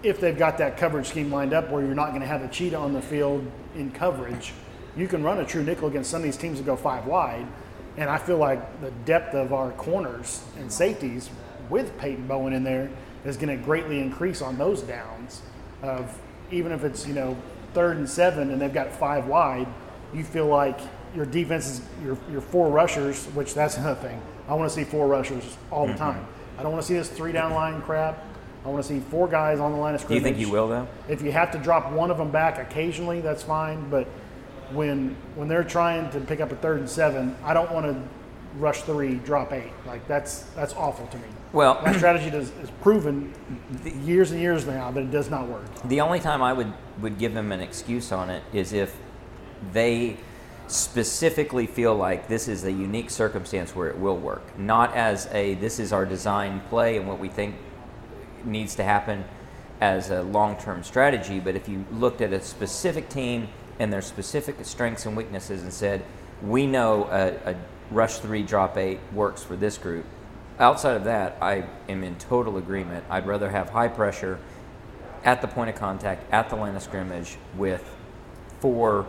If 0.04 0.20
they've 0.20 0.38
got 0.38 0.58
that 0.58 0.78
coverage 0.78 1.08
scheme 1.08 1.32
lined 1.32 1.54
up 1.54 1.70
where 1.70 1.86
you're 1.86 1.96
not 1.96 2.10
going 2.10 2.22
to 2.22 2.28
have 2.28 2.42
a 2.42 2.48
cheetah 2.48 2.78
on 2.78 2.94
the 2.94 3.02
field 3.02 3.46
in 3.76 3.92
coverage, 3.92 4.54
you 4.96 5.08
can 5.08 5.24
run 5.24 5.40
a 5.40 5.46
true 5.46 5.64
nickel 5.64 5.88
against 5.88 6.10
some 6.10 6.20
of 6.20 6.24
these 6.24 6.38
teams 6.38 6.58
that 6.58 6.66
go 6.66 6.76
five 6.76 7.06
wide. 7.06 7.46
And 7.98 8.10
I 8.10 8.18
feel 8.18 8.38
like 8.38 8.82
the 8.82 8.92
depth 9.06 9.36
of 9.36 9.54
our 9.54 9.72
corners 9.72 10.44
and 10.58 10.72
safeties 10.72 11.30
with 11.70 11.98
Peyton 11.98 12.28
Bowen 12.28 12.54
in 12.54 12.64
there 12.64 12.90
is 13.26 13.38
going 13.38 13.56
to 13.56 13.64
greatly 13.64 14.00
increase 14.00 14.42
on 14.42 14.58
those 14.58 14.82
downs. 14.82 15.42
Of 15.82 16.20
even 16.52 16.72
if 16.72 16.84
it's 16.84 17.08
you 17.08 17.14
know 17.14 17.38
third 17.74 17.98
and 17.98 18.10
seven 18.10 18.52
and 18.52 18.62
they've 18.62 18.74
got 18.74 18.92
five 18.92 19.28
wide, 19.28 19.68
you 20.14 20.24
feel 20.24 20.48
like 20.48 20.80
your 21.16 21.26
defense 21.26 21.68
is 21.68 21.82
your 22.04 22.18
your 22.32 22.42
four 22.42 22.70
rushers, 22.70 23.26
which 23.28 23.54
that's 23.54 23.78
another 23.78 24.00
thing. 24.00 24.22
I 24.48 24.54
want 24.54 24.70
to 24.70 24.76
see 24.76 24.84
four 24.84 25.08
rushers 25.08 25.58
all 25.72 25.86
the 25.86 25.94
mm-hmm. 25.94 26.02
time. 26.02 26.28
I 26.58 26.64
don't 26.64 26.72
want 26.72 26.84
to 26.84 26.88
see 26.88 26.96
this 26.96 27.10
three 27.10 27.32
down 27.32 27.54
line 27.54 27.82
crap. 27.82 28.24
I 28.64 28.70
want 28.70 28.84
to 28.84 28.88
see 28.88 29.00
four 29.00 29.28
guys 29.28 29.60
on 29.60 29.72
the 29.72 29.78
line 29.78 29.96
of 29.96 30.08
do 30.08 30.14
you 30.14 30.22
think 30.22 30.38
you 30.38 30.50
will 30.50 30.68
though? 30.68 30.88
If 31.10 31.22
you 31.22 31.32
have 31.32 31.52
to 31.52 31.58
drop 31.58 31.92
one 31.92 32.12
of 32.12 32.18
them 32.18 32.32
back 32.32 32.60
occasionally, 32.60 33.22
that's 33.22 33.42
fine. 33.42 33.90
But 33.90 34.08
when 34.72 35.16
when 35.36 35.48
they're 35.48 35.64
trying 35.64 36.10
to 36.12 36.20
pick 36.20 36.42
up 36.42 36.52
a 36.52 36.56
third 36.56 36.80
and 36.80 36.90
seven, 36.90 37.36
I 37.44 37.54
don't 37.54 37.72
want 37.72 37.88
to 37.88 38.02
rush 38.58 38.82
three, 38.84 39.16
drop 39.16 39.52
eight. 39.52 39.72
Like 39.86 40.08
that's 40.08 40.44
that's 40.56 40.74
awful 40.76 41.08
to 41.08 41.18
me. 41.18 41.24
Well, 41.54 41.82
That 41.84 41.96
strategy 41.96 42.30
does, 42.30 42.52
is 42.64 42.70
proven 42.82 43.34
years 44.04 44.32
and 44.32 44.40
years 44.40 44.66
now 44.66 44.92
that 44.92 45.02
it 45.02 45.12
does 45.12 45.30
not 45.30 45.48
work. 45.48 45.64
The 45.86 46.00
only 46.00 46.20
time 46.20 46.42
I 46.42 46.54
would, 46.54 46.72
would 47.02 47.18
give 47.18 47.34
them 47.34 47.52
an 47.52 47.60
excuse 47.60 48.12
on 48.14 48.30
it 48.30 48.42
is 48.54 48.72
if 48.72 48.96
they 49.74 50.16
specifically 50.68 51.68
feel 51.68 51.94
like 51.94 52.30
this 52.30 52.48
is 52.48 52.64
a 52.64 52.72
unique 52.72 53.10
circumstance 53.10 53.76
where 53.76 53.90
it 53.90 53.98
will 53.98 54.18
work, 54.18 54.58
not 54.58 54.96
as 54.96 55.28
a 55.34 55.56
this 55.56 55.80
is 55.80 55.92
our 55.92 56.06
design 56.06 56.62
play 56.70 56.98
and 56.98 57.08
what 57.08 57.20
we 57.20 57.28
think 57.28 57.56
needs 58.46 58.76
to 58.76 58.84
happen 58.84 59.24
as 59.80 60.12
a 60.12 60.22
long 60.22 60.56
term 60.58 60.84
strategy. 60.84 61.40
But 61.40 61.56
if 61.56 61.68
you 61.68 61.86
looked 61.92 62.22
at 62.22 62.34
a 62.34 62.42
specific 62.42 63.10
team 63.10 63.48
and 63.80 63.92
their 63.92 64.02
specific 64.02 64.58
strengths 64.64 65.06
and 65.06 65.18
weaknesses 65.18 65.64
and 65.64 65.74
said, 65.74 66.04
we 66.42 66.68
know 66.68 67.06
a, 67.06 67.52
a 67.52 67.56
rush 67.90 68.18
three, 68.18 68.44
drop 68.44 68.78
eight 68.78 69.00
works 69.14 69.44
for 69.44 69.56
this 69.56 69.78
group. 69.78 70.06
Outside 70.60 70.96
of 70.96 71.04
that, 71.06 71.38
I 71.42 71.66
am 71.90 72.04
in 72.04 72.16
total 72.16 72.58
agreement. 72.58 73.04
I'd 73.10 73.26
rather 73.26 73.50
have 73.50 73.70
high 73.70 73.88
pressure 73.88 74.40
at 75.24 75.42
the 75.42 75.48
point 75.48 75.70
of 75.70 75.76
contact, 75.76 76.32
at 76.32 76.50
the 76.50 76.56
line 76.56 76.76
of 76.76 76.84
scrimmage, 76.84 77.38
with 77.58 77.84
four 78.60 79.08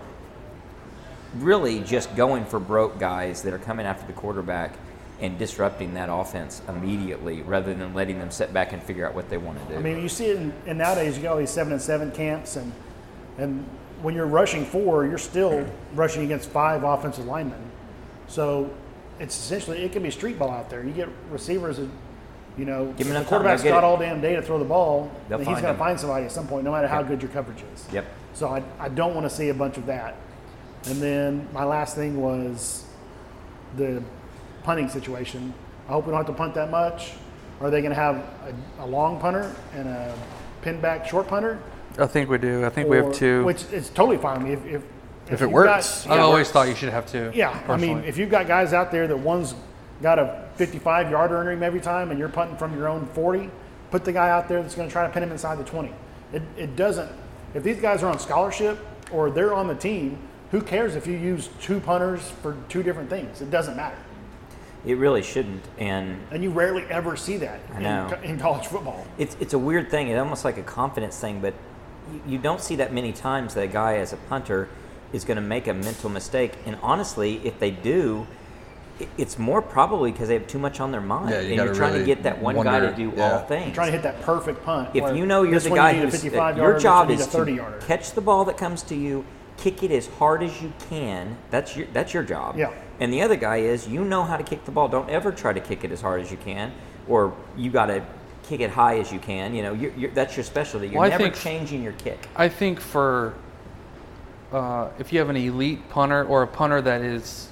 really 1.37 1.81
just 1.81 2.15
going 2.15 2.45
for 2.45 2.61
broke 2.61 2.99
guys 2.99 3.43
that 3.43 3.53
are 3.55 3.59
coming 3.59 3.87
after 3.87 4.07
the 4.07 4.13
quarterback 4.13 4.75
and 5.23 5.39
disrupting 5.39 5.95
that 5.95 6.09
offense 6.11 6.61
immediately 6.69 7.43
rather 7.43 7.73
than 7.73 7.95
letting 7.95 8.19
them 8.19 8.31
sit 8.31 8.53
back 8.53 8.73
and 8.73 8.83
figure 8.83 9.07
out 9.07 9.15
what 9.15 9.31
they 9.31 9.39
want 9.39 9.57
to 9.63 9.73
do. 9.73 9.79
I 9.79 9.83
mean, 9.83 10.03
you 10.03 10.09
see 10.09 10.27
it 10.27 10.37
in, 10.37 10.53
and 10.67 10.77
nowadays 10.77 11.17
you 11.17 11.23
got 11.23 11.33
all 11.33 11.39
these 11.39 11.49
seven 11.49 11.73
and 11.73 11.81
seven 11.81 12.11
camps, 12.11 12.57
and 12.57 12.73
and 13.39 13.65
when 14.03 14.15
you're 14.17 14.27
rushing 14.27 14.65
four, 14.67 15.07
you're 15.07 15.17
still 15.17 15.65
rushing 15.95 16.25
against 16.25 16.51
five 16.51 16.83
offensive 16.83 17.25
linemen. 17.25 17.63
So 18.27 18.69
it's 19.21 19.37
essentially 19.39 19.83
it 19.85 19.93
can 19.93 20.03
be 20.03 20.11
street 20.11 20.39
ball 20.39 20.51
out 20.51 20.69
there. 20.69 20.85
You 20.85 20.91
get 20.91 21.09
receivers 21.31 21.77
that, 21.77 21.89
you 22.59 22.65
know, 22.65 22.93
Give 22.99 23.07
the 23.07 23.23
quarterback's 23.25 23.63
got 23.63 23.79
it. 23.79 23.85
all 23.85 23.97
damn 23.97 24.21
day 24.21 24.35
to 24.35 24.43
throw 24.43 24.59
the 24.59 24.65
ball. 24.65 25.09
They'll 25.29 25.39
then 25.39 25.47
he's 25.47 25.61
going 25.63 25.73
to 25.73 25.79
find 25.79 25.99
somebody 25.99 26.25
at 26.25 26.33
some 26.33 26.49
point, 26.49 26.65
no 26.65 26.73
matter 26.73 26.89
how 26.89 26.99
Yep. 26.99 27.09
good 27.09 27.23
your 27.23 27.31
coverage 27.31 27.63
is. 27.75 27.87
Yep. 27.93 28.07
So 28.35 28.49
I, 28.49 28.63
I 28.81 28.89
don't 28.89 29.15
want 29.15 29.25
to 29.29 29.31
see 29.35 29.51
a 29.51 29.55
bunch 29.55 29.77
of 29.79 29.87
that. 29.87 30.17
And 30.87 31.01
then 31.01 31.49
my 31.53 31.65
last 31.65 31.95
thing 31.95 32.21
was 32.21 32.85
the 33.77 34.03
punting 34.63 34.89
situation. 34.89 35.53
I 35.89 35.93
hope 35.93 36.07
we 36.07 36.11
don't 36.11 36.19
have 36.19 36.27
to 36.27 36.33
punt 36.33 36.55
that 36.55 36.71
much. 36.71 37.13
Are 37.61 37.71
they 37.71 37.81
going 37.81 37.91
to 37.95 38.01
have 38.01 38.17
a, 38.79 38.85
a 38.85 38.87
long 38.87 39.21
punter 39.21 39.55
and 39.75 39.89
a 39.89 40.15
pin 40.63 40.81
back 40.81 41.07
short 41.07 41.29
punter? 41.29 41.59
I 41.99 42.07
think 42.07 42.31
we 42.31 42.39
do. 42.39 42.65
I 42.65 42.71
think 42.71 42.89
we 42.89 42.97
have 42.97 43.13
two. 43.13 43.45
Which 43.45 43.65
is 43.73 43.91
totally 43.91 44.17
fine 44.17 44.43
with 44.43 44.65
me. 44.65 44.71
If, 44.73 44.83
if, 44.83 45.33
If 45.33 45.43
it 45.43 45.47
works. 45.51 46.05
got- 46.05 46.13
I've 46.13 46.19
yeah, 46.19 46.25
always 46.25 46.51
thought 46.51 46.69
you 46.69 46.75
should 46.75 46.89
have 46.89 47.07
two. 47.07 47.31
yeah, 47.35 47.63
I 47.69 47.77
mean, 47.77 47.99
if 48.05 48.17
you've 48.17 48.31
got 48.31 48.47
guys 48.47 48.73
out 48.73 48.91
there 48.91 49.07
that 49.07 49.17
one's 49.19 49.55
got 50.01 50.19
a 50.19 50.49
55 50.57 51.11
yarder 51.11 51.39
under 51.39 51.53
him 51.53 51.63
every 51.63 51.81
time 51.81 52.11
and 52.11 52.19
you're 52.19 52.29
punting 52.29 52.57
from 52.57 52.77
your 52.77 52.89
own 52.89 53.07
40, 53.15 53.51
put 53.91 54.05
the 54.05 54.13
guy 54.13 54.31
out 54.31 54.49
there 54.49 54.63
that's 54.63 54.75
going 54.75 54.89
to 54.89 54.93
try 54.93 55.07
to 55.07 55.13
pin 55.13 55.23
him 55.23 55.31
inside 55.31 55.59
the 55.59 55.65
20. 55.65 55.93
It, 56.33 56.43
it 56.57 56.77
doesn't, 56.77 57.11
if 57.55 57.63
these 57.63 57.79
guys 57.79 58.03
are 58.03 58.11
on 58.11 58.19
scholarship 58.19 58.79
or 59.13 59.31
they're 59.31 59.55
on 59.55 59.69
the 59.69 59.75
team, 59.75 60.19
who 60.51 60.61
cares 60.63 60.97
if 60.97 61.07
you 61.07 61.17
use 61.17 61.51
two 61.61 61.79
punters 61.81 62.31
for 62.43 62.57
two 62.69 62.83
different 62.83 63.09
things? 63.11 63.41
It 63.43 63.51
doesn't 63.51 63.77
matter. 63.77 63.97
It 64.85 64.95
really 64.99 65.23
shouldn't. 65.23 65.63
And 65.79 66.19
And 66.31 66.43
you 66.43 66.51
rarely 66.51 66.85
ever 66.91 67.17
see 67.17 67.37
that 67.39 67.61
I 67.73 67.77
in, 67.77 67.83
know. 67.83 68.09
co- 68.11 68.23
in 68.23 68.39
college 68.39 68.67
football. 68.67 69.07
it's, 69.19 69.37
it's 69.41 69.55
a 69.55 69.59
weird 69.59 69.91
thing. 69.91 70.09
It's 70.09 70.19
almost 70.21 70.45
like 70.45 70.59
a 70.59 70.63
confidence 70.63 71.19
thing, 71.19 71.41
but 71.41 71.55
you, 72.13 72.21
you 72.35 72.39
don't 72.39 72.61
see 72.61 72.77
that 72.77 72.93
many 72.93 73.13
times 73.13 73.55
that 73.55 73.63
a 73.63 73.69
guy 73.69 73.97
as 73.97 74.13
a 74.13 74.17
punter 74.17 74.69
is 75.13 75.25
going 75.25 75.37
to 75.37 75.43
make 75.43 75.67
a 75.69 75.75
mental 75.75 76.11
mistake. 76.11 76.53
And 76.67 76.77
honestly, 76.83 77.41
if 77.45 77.59
they 77.61 77.71
do, 77.71 78.27
it, 78.99 79.09
it's 79.17 79.39
more 79.39 79.63
probably 79.63 80.11
because 80.11 80.29
they 80.29 80.35
have 80.35 80.47
too 80.47 80.59
much 80.59 80.81
on 80.81 80.91
their 80.91 81.01
mind. 81.01 81.31
Yeah, 81.31 81.41
you 81.41 81.49
and 81.49 81.57
gotta 81.57 81.67
you're 81.69 81.75
trying 81.75 81.93
really 81.93 82.05
to 82.05 82.15
get 82.15 82.23
that 82.25 82.41
one 82.41 82.57
guy 82.57 82.81
to 82.81 82.95
do 82.95 83.13
yeah. 83.17 83.33
all 83.33 83.45
things. 83.47 83.67
You're 83.67 83.75
trying 83.75 83.87
to 83.89 83.93
hit 83.93 84.03
that 84.03 84.21
perfect 84.23 84.65
punt. 84.65 84.91
if 84.95 85.17
you 85.17 85.27
know 85.27 85.43
you're 85.43 85.61
the 85.61 85.71
guy 85.71 85.93
you 85.93 86.03
who's 86.03 86.15
uh, 86.15 86.19
55 86.19 86.57
your 86.57 86.65
yarder, 86.65 86.75
this 86.75 86.83
job 86.83 86.99
one 87.07 87.11
you 87.11 87.17
need 87.17 87.21
is 87.23 87.29
to 87.29 87.53
yarder. 87.53 87.79
catch 87.87 88.13
the 88.13 88.21
ball 88.21 88.45
that 88.47 88.57
comes 88.57 88.83
to 88.85 88.95
you, 88.95 89.25
kick 89.57 89.83
it 89.83 89.91
as 89.91 90.07
hard 90.07 90.43
as 90.43 90.61
you 90.63 90.73
can. 90.91 91.37
That's 91.51 91.77
your 91.77 91.87
that's 91.93 92.13
your 92.15 92.23
job. 92.23 92.57
Yeah. 92.57 92.73
And 93.01 93.13
the 93.13 93.23
other 93.23 93.37
guy 93.37 93.59
is 93.59 93.89
you 93.89 94.05
know 94.05 94.23
how 94.23 94.37
to 94.37 94.45
kick 94.45 94.65
the 94.65 94.71
ball. 94.71 94.89
Don't 94.89 95.11
ever 95.11 95.33
try 95.33 95.53
to 95.53 95.61
kick 95.61 95.85
it 95.85 95.91
as 95.93 96.01
hard 96.01 96.21
as 96.21 96.31
you 96.31 96.37
can, 96.37 96.73
or 97.09 97.35
you 97.57 97.71
got 97.71 97.87
to 97.87 98.05
kick 98.45 98.61
it 98.61 98.71
high 98.71 98.99
as 98.99 99.13
you 99.13 99.19
can. 99.19 99.55
You 99.55 99.63
know, 99.63 99.73
you're, 99.73 99.93
you're, 99.93 100.11
that's 100.11 100.37
your 100.37 100.45
specialty. 100.45 100.89
You're 100.89 101.01
Well, 101.01 101.11
never 101.11 101.25
think- 101.25 101.37
changing 101.37 101.83
your 101.83 101.93
kick. 101.95 102.29
I 102.37 102.49
think 102.49 102.81
for 102.81 103.35
uh, 104.53 104.91
if 104.99 105.13
you 105.13 105.19
have 105.19 105.31
an 105.31 105.37
elite 105.37 105.89
punter 105.89 106.25
or 106.25 106.43
a 106.43 106.47
punter 106.47 106.81
that 106.83 107.01
is 107.01 107.49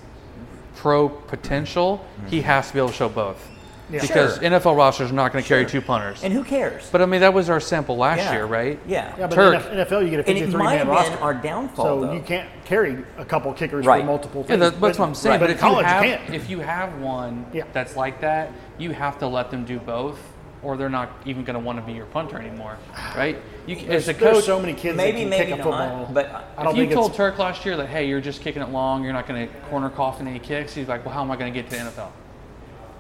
pro 0.77 1.09
potential, 1.09 2.05
he 2.29 2.43
has 2.43 2.69
to 2.69 2.73
be 2.75 2.79
able 2.79 2.89
to 2.91 2.95
show 2.95 3.09
both. 3.09 3.50
Yeah. 3.91 4.01
Because 4.01 4.35
Sure. 4.35 4.43
NFL 4.45 4.77
rosters 4.77 5.11
are 5.11 5.15
not 5.15 5.33
going 5.33 5.43
to 5.43 5.49
carry 5.49 5.63
Sure. 5.63 5.71
two 5.71 5.81
punters. 5.81 6.23
And 6.23 6.33
who 6.33 6.45
cares? 6.45 6.89
but 6.93 7.03
I 7.03 7.07
mean, 7.07 7.21
that 7.23 7.35
was 7.35 7.51
our 7.51 7.61
sample 7.61 7.97
last 7.97 8.19
Yeah. 8.19 8.33
year, 8.33 8.45
right? 8.47 8.79
Yeah. 8.87 9.13
Yeah, 9.19 9.27
but 9.27 9.35
Turk. 9.35 9.55
in 9.73 9.79
NFL, 9.79 10.03
you 10.03 10.11
get 10.11 10.21
a 10.21 10.29
and 10.29 10.39
it 10.39 10.41
53 10.43 10.59
might 10.59 10.69
man 10.77 10.79
have 10.79 10.89
roster. 10.89 11.11
been 11.15 11.23
our 11.23 11.35
downfall. 11.35 11.85
So 11.85 12.01
though. 12.07 12.13
you 12.13 12.21
can't 12.21 12.49
carry 12.65 12.99
a 13.19 13.25
couple 13.25 13.53
kickers 13.53 13.85
Right. 13.87 14.01
for 14.03 14.07
multiple 14.07 14.43
Yeah, 14.43 14.47
things. 14.57 14.61
that, 14.61 14.81
that's 14.81 14.99
what 14.99 15.09
I'm 15.09 15.15
saying. 15.15 15.33
right. 15.33 15.41
But, 15.41 15.51
in 15.51 15.55
if 15.57 15.61
college, 15.61 15.87
you 15.87 15.93
have, 15.93 16.03
can't. 16.05 16.35
if 16.35 16.49
you 16.51 16.61
have 16.61 17.01
one 17.01 17.47
Yeah. 17.53 17.65
that's 17.73 17.97
like 17.97 18.21
that, 18.21 18.51
you 18.79 18.93
have 18.93 19.19
to 19.19 19.27
let 19.27 19.51
them 19.51 19.65
do 19.65 19.79
both, 19.79 20.19
or 20.63 20.77
they're 20.77 20.89
not 20.89 21.11
even 21.25 21.43
going 21.43 21.55
to 21.55 21.61
want 21.65 21.79
to 21.79 21.85
be 21.85 21.93
your 21.93 22.05
punter 22.07 22.39
anymore, 22.39 22.77
right? 23.17 23.39
You, 23.67 23.77
c- 23.77 23.87
there's, 23.87 24.09
as 24.09 24.15
a 24.17 24.19
there's 24.21 24.35
coach, 24.37 24.45
so 24.45 24.61
many 24.61 24.75
kids 24.75 24.97
maybe 24.97 25.13
that 25.13 25.21
can 25.23 25.31
maybe 25.31 25.45
kick 25.53 25.55
a 25.61 25.63
football. 25.63 25.99
not. 26.03 26.15
But 26.15 26.27
I 26.59 26.63
don't 26.65 26.73
if 26.73 26.79
you 26.79 26.83
think 26.85 26.95
told 26.95 27.09
it's, 27.09 27.17
Turk 27.17 27.39
last 27.39 27.65
year 27.65 27.77
that, 27.79 27.87
hey, 27.89 28.07
you're 28.07 28.21
just 28.21 28.43
kicking 28.43 28.61
it 28.63 28.69
long, 28.69 29.03
you're 29.03 29.13
not 29.15 29.27
going 29.27 29.49
to 29.49 29.55
corner 29.71 29.89
cough 29.89 30.21
in 30.21 30.29
any 30.29 30.39
kicks, 30.39 30.75
he's 30.75 30.87
like, 30.87 31.05
well, 31.05 31.15
how 31.15 31.23
am 31.23 31.31
I 31.31 31.37
going 31.37 31.53
to 31.53 31.59
get 31.63 31.71
to 31.71 31.77
the 31.77 31.83
NFL? 31.91 32.09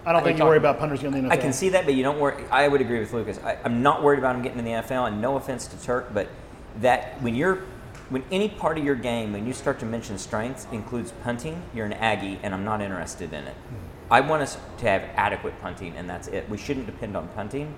I 0.04 0.12
don't 0.12 0.22
are 0.22 0.24
think 0.24 0.38
you 0.38 0.44
worry 0.44 0.56
about 0.56 0.78
punters 0.78 1.00
getting 1.00 1.18
in 1.18 1.24
the 1.24 1.30
NFL. 1.30 1.32
I 1.32 1.36
can 1.36 1.52
see 1.52 1.68
that, 1.70 1.84
but 1.84 1.94
you 1.94 2.02
don't 2.02 2.18
worry. 2.18 2.44
I 2.50 2.68
would 2.68 2.80
agree 2.80 3.00
with 3.00 3.12
Lucas. 3.12 3.38
I, 3.38 3.58
I'm 3.64 3.82
not 3.82 4.02
worried 4.02 4.18
about 4.18 4.34
him 4.34 4.42
getting 4.42 4.58
in 4.58 4.64
the 4.64 4.70
NFL, 4.70 5.08
and 5.08 5.20
no 5.20 5.36
offense 5.36 5.66
to 5.68 5.82
Turk, 5.82 6.12
but 6.14 6.28
that 6.80 7.20
when 7.22 7.34
you're 7.34 7.62
when 8.10 8.24
any 8.32 8.48
part 8.48 8.76
of 8.76 8.84
your 8.84 8.96
game, 8.96 9.32
when 9.32 9.46
you 9.46 9.52
start 9.52 9.78
to 9.80 9.86
mention 9.86 10.18
strengths, 10.18 10.66
includes 10.72 11.12
punting, 11.22 11.62
you're 11.72 11.86
an 11.86 11.92
Aggie, 11.92 12.40
and 12.42 12.52
I'm 12.52 12.64
not 12.64 12.80
interested 12.80 13.32
in 13.32 13.44
it. 13.44 13.54
Hmm. 13.54 14.12
I 14.12 14.20
want 14.20 14.42
us 14.42 14.58
to 14.78 14.86
have 14.86 15.02
adequate 15.14 15.60
punting, 15.60 15.94
and 15.96 16.10
that's 16.10 16.26
it. 16.26 16.48
We 16.50 16.58
shouldn't 16.58 16.86
depend 16.86 17.16
on 17.16 17.28
punting. 17.28 17.72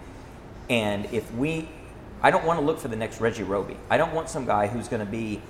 And 0.70 1.06
if 1.12 1.30
we, 1.34 1.68
I 2.22 2.30
don't 2.30 2.46
want 2.46 2.58
to 2.58 2.64
look 2.64 2.78
for 2.78 2.88
the 2.88 2.96
next 2.96 3.20
Reggie 3.20 3.42
Roby. 3.42 3.76
I 3.90 3.98
don't 3.98 4.14
want 4.14 4.30
some 4.30 4.46
guy 4.46 4.68
who's 4.68 4.88
going 4.88 5.04
to 5.04 5.10
be 5.10 5.42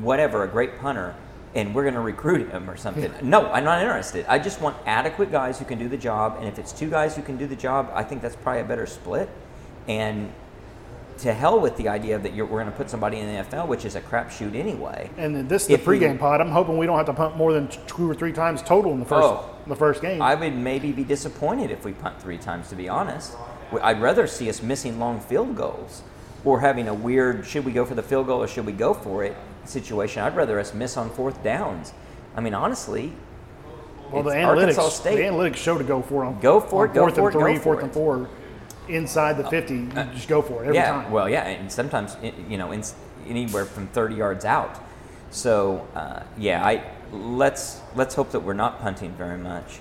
whatever, 0.00 0.42
a 0.42 0.48
great 0.48 0.80
punter, 0.80 1.14
and 1.54 1.74
we're 1.74 1.82
going 1.82 1.94
to 1.94 2.00
recruit 2.00 2.50
him 2.50 2.68
or 2.68 2.76
something. 2.76 3.12
No, 3.22 3.50
I'm 3.50 3.64
not 3.64 3.80
interested. 3.80 4.26
I 4.28 4.38
just 4.38 4.60
want 4.60 4.76
adequate 4.86 5.30
guys 5.32 5.58
who 5.58 5.64
can 5.64 5.78
do 5.78 5.88
the 5.88 5.96
job. 5.96 6.36
And 6.38 6.46
if 6.48 6.58
it's 6.58 6.72
two 6.72 6.90
guys 6.90 7.16
who 7.16 7.22
can 7.22 7.36
do 7.36 7.46
the 7.46 7.56
job, 7.56 7.90
I 7.94 8.02
think 8.04 8.22
that's 8.22 8.36
probably 8.36 8.60
a 8.62 8.64
better 8.64 8.86
split. 8.86 9.28
And 9.88 10.30
to 11.18 11.32
hell 11.32 11.58
with 11.58 11.76
the 11.76 11.88
idea 11.88 12.16
that 12.18 12.32
you're, 12.34 12.46
we're 12.46 12.60
going 12.60 12.70
to 12.70 12.76
put 12.76 12.88
somebody 12.88 13.18
in 13.18 13.26
the 13.26 13.42
NFL, 13.42 13.66
which 13.66 13.84
is 13.84 13.96
a 13.96 14.00
crapshoot 14.00 14.54
anyway. 14.54 15.10
And 15.16 15.48
this 15.48 15.62
is 15.62 15.68
the 15.68 15.76
we- 15.90 15.98
pregame 15.98 16.18
pod. 16.18 16.40
I'm 16.40 16.50
hoping 16.50 16.78
we 16.78 16.86
don't 16.86 16.96
have 16.96 17.06
to 17.06 17.12
punt 17.14 17.36
more 17.36 17.52
than 17.52 17.68
two 17.88 18.08
or 18.08 18.14
three 18.14 18.32
times 18.32 18.62
total 18.62 18.92
in 18.92 19.00
the 19.00 19.06
first 19.06 19.26
Oh. 19.26 19.50
the 19.66 19.74
first 19.74 20.00
game. 20.00 20.22
I 20.22 20.34
would 20.34 20.54
maybe 20.54 20.92
be 20.92 21.02
disappointed 21.02 21.70
if 21.70 21.84
we 21.84 21.92
punt 21.92 22.20
three 22.22 22.38
times, 22.38 22.68
to 22.68 22.76
be 22.76 22.88
honest. 22.88 23.34
I'd 23.82 24.00
rather 24.00 24.26
see 24.26 24.48
us 24.48 24.62
missing 24.62 24.98
long 24.98 25.18
field 25.20 25.56
goals 25.56 26.02
or 26.44 26.60
having 26.60 26.86
a 26.88 26.94
weird 26.94 27.44
should 27.44 27.64
we 27.64 27.72
go 27.72 27.84
for 27.84 27.94
the 27.96 28.02
field 28.02 28.26
goal 28.26 28.42
or 28.42 28.46
should 28.48 28.64
we 28.64 28.72
go 28.72 28.94
for 28.94 29.24
it 29.24 29.36
situation. 29.68 30.22
I'd 30.22 30.36
rather 30.36 30.58
us 30.58 30.74
miss 30.74 30.96
on 30.96 31.10
fourth 31.10 31.42
downs. 31.42 31.92
I 32.36 32.40
mean, 32.40 32.54
honestly, 32.54 33.12
well, 34.10 34.22
the 34.22 34.30
analytics 34.30 34.46
Arkansas 34.46 34.84
the 34.84 34.90
State. 34.90 35.18
analytics 35.18 35.56
show 35.56 35.76
to 35.78 35.84
go 35.84 36.02
for 36.02 36.24
them. 36.24 36.40
Go 36.40 36.60
for 36.60 36.86
it, 36.86 36.94
go 36.94 37.08
Fourth 37.08 37.14
for 37.14 37.28
and 37.28 37.28
it, 37.28 37.32
go 37.32 37.40
three, 37.40 37.56
for 37.56 37.62
fourth. 37.62 37.78
Uh, 37.80 37.84
and 37.84 37.92
four, 37.92 38.28
inside 38.88 39.36
the 39.36 39.48
50. 39.48 39.74
You 39.74 39.86
just 40.14 40.28
go 40.28 40.40
for 40.42 40.64
it 40.64 40.68
every 40.68 40.76
yeah, 40.76 40.90
time. 40.90 41.10
well, 41.10 41.28
yeah, 41.28 41.46
and 41.46 41.70
sometimes 41.70 42.16
you 42.48 42.56
know, 42.56 42.72
in, 42.72 42.82
anywhere 43.26 43.64
from 43.64 43.86
30 43.88 44.14
yards 44.14 44.44
out. 44.44 44.82
So 45.30 45.86
uh, 45.94 46.22
yeah, 46.38 46.64
I 46.64 46.84
let's 47.12 47.80
let's 47.94 48.14
hope 48.14 48.30
that 48.32 48.40
we're 48.40 48.54
not 48.54 48.80
punting 48.80 49.12
very 49.12 49.38
much. 49.38 49.80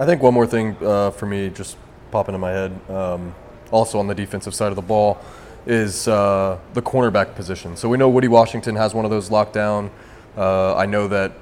I 0.00 0.06
think 0.06 0.22
one 0.22 0.34
more 0.34 0.46
thing 0.46 0.76
uh, 0.80 1.10
for 1.10 1.26
me, 1.26 1.50
just 1.50 1.76
pop 2.10 2.28
into 2.28 2.38
my 2.38 2.50
head, 2.50 2.90
um, 2.90 3.34
also 3.70 3.98
on 3.98 4.06
the 4.08 4.14
defensive 4.14 4.54
side 4.54 4.70
of 4.70 4.76
the 4.76 4.82
ball, 4.82 5.18
is 5.66 6.08
uh, 6.08 6.58
the 6.74 6.82
cornerback 6.82 7.34
position. 7.34 7.76
So 7.76 7.88
we 7.88 7.96
know 7.96 8.08
Woody 8.08 8.28
Washington 8.28 8.76
has 8.76 8.94
one 8.94 9.04
of 9.04 9.10
those 9.10 9.30
locked 9.30 9.52
down. 9.52 9.90
Uh, 10.36 10.74
I 10.74 10.86
know 10.86 11.08
that 11.08 11.32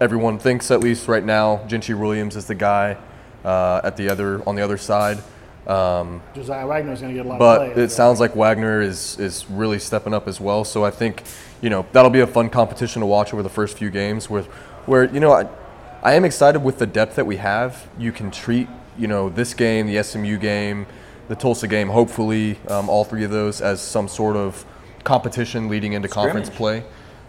everyone 0.00 0.38
thinks, 0.38 0.70
at 0.70 0.80
least 0.80 1.08
right 1.08 1.24
now, 1.24 1.64
Gentry 1.66 1.94
Williams 1.94 2.36
is 2.36 2.46
the 2.46 2.54
guy 2.54 2.96
uh, 3.44 3.80
at 3.84 3.96
the 3.96 4.08
other 4.08 4.46
on 4.48 4.54
the 4.54 4.62
other 4.62 4.78
side. 4.78 5.18
Um, 5.66 6.22
Jasiah 6.34 6.66
Wagner's 6.66 7.00
going 7.00 7.14
to 7.14 7.22
get 7.22 7.26
a 7.26 7.28
lot 7.28 7.34
of 7.34 7.38
but 7.38 7.74
play. 7.74 7.84
it 7.84 7.90
sounds 7.90 8.18
like 8.18 8.34
Wagner 8.34 8.80
is 8.80 9.18
is 9.18 9.48
really 9.50 9.78
stepping 9.78 10.14
up 10.14 10.26
as 10.26 10.40
well. 10.40 10.64
So 10.64 10.84
I 10.84 10.90
think 10.90 11.22
you 11.60 11.70
know 11.70 11.86
that'll 11.92 12.10
be 12.10 12.20
a 12.20 12.26
fun 12.26 12.48
competition 12.48 13.00
to 13.00 13.06
watch 13.06 13.32
over 13.32 13.42
the 13.42 13.50
first 13.50 13.76
few 13.76 13.90
games. 13.90 14.30
Where 14.30 14.42
where 14.86 15.04
you 15.04 15.20
know 15.20 15.32
I, 15.32 15.48
I 16.02 16.14
am 16.14 16.24
excited 16.24 16.60
with 16.60 16.78
the 16.78 16.86
depth 16.86 17.16
that 17.16 17.26
we 17.26 17.36
have. 17.36 17.88
You 17.98 18.10
can 18.10 18.30
treat 18.30 18.68
you 18.98 19.06
know 19.06 19.28
this 19.28 19.54
game, 19.54 19.86
the 19.86 20.02
SMU 20.02 20.38
game, 20.38 20.86
the 21.30 21.36
Tulsa 21.36 21.68
game, 21.68 21.88
hopefully 21.88 22.58
um, 22.66 22.88
all 22.88 23.04
three 23.04 23.22
of 23.22 23.30
those 23.30 23.60
as 23.60 23.80
some 23.80 24.08
sort 24.08 24.34
of 24.34 24.64
competition 25.04 25.68
leading 25.68 25.92
into 25.92 26.08
conference 26.08 26.50
play. 26.50 26.82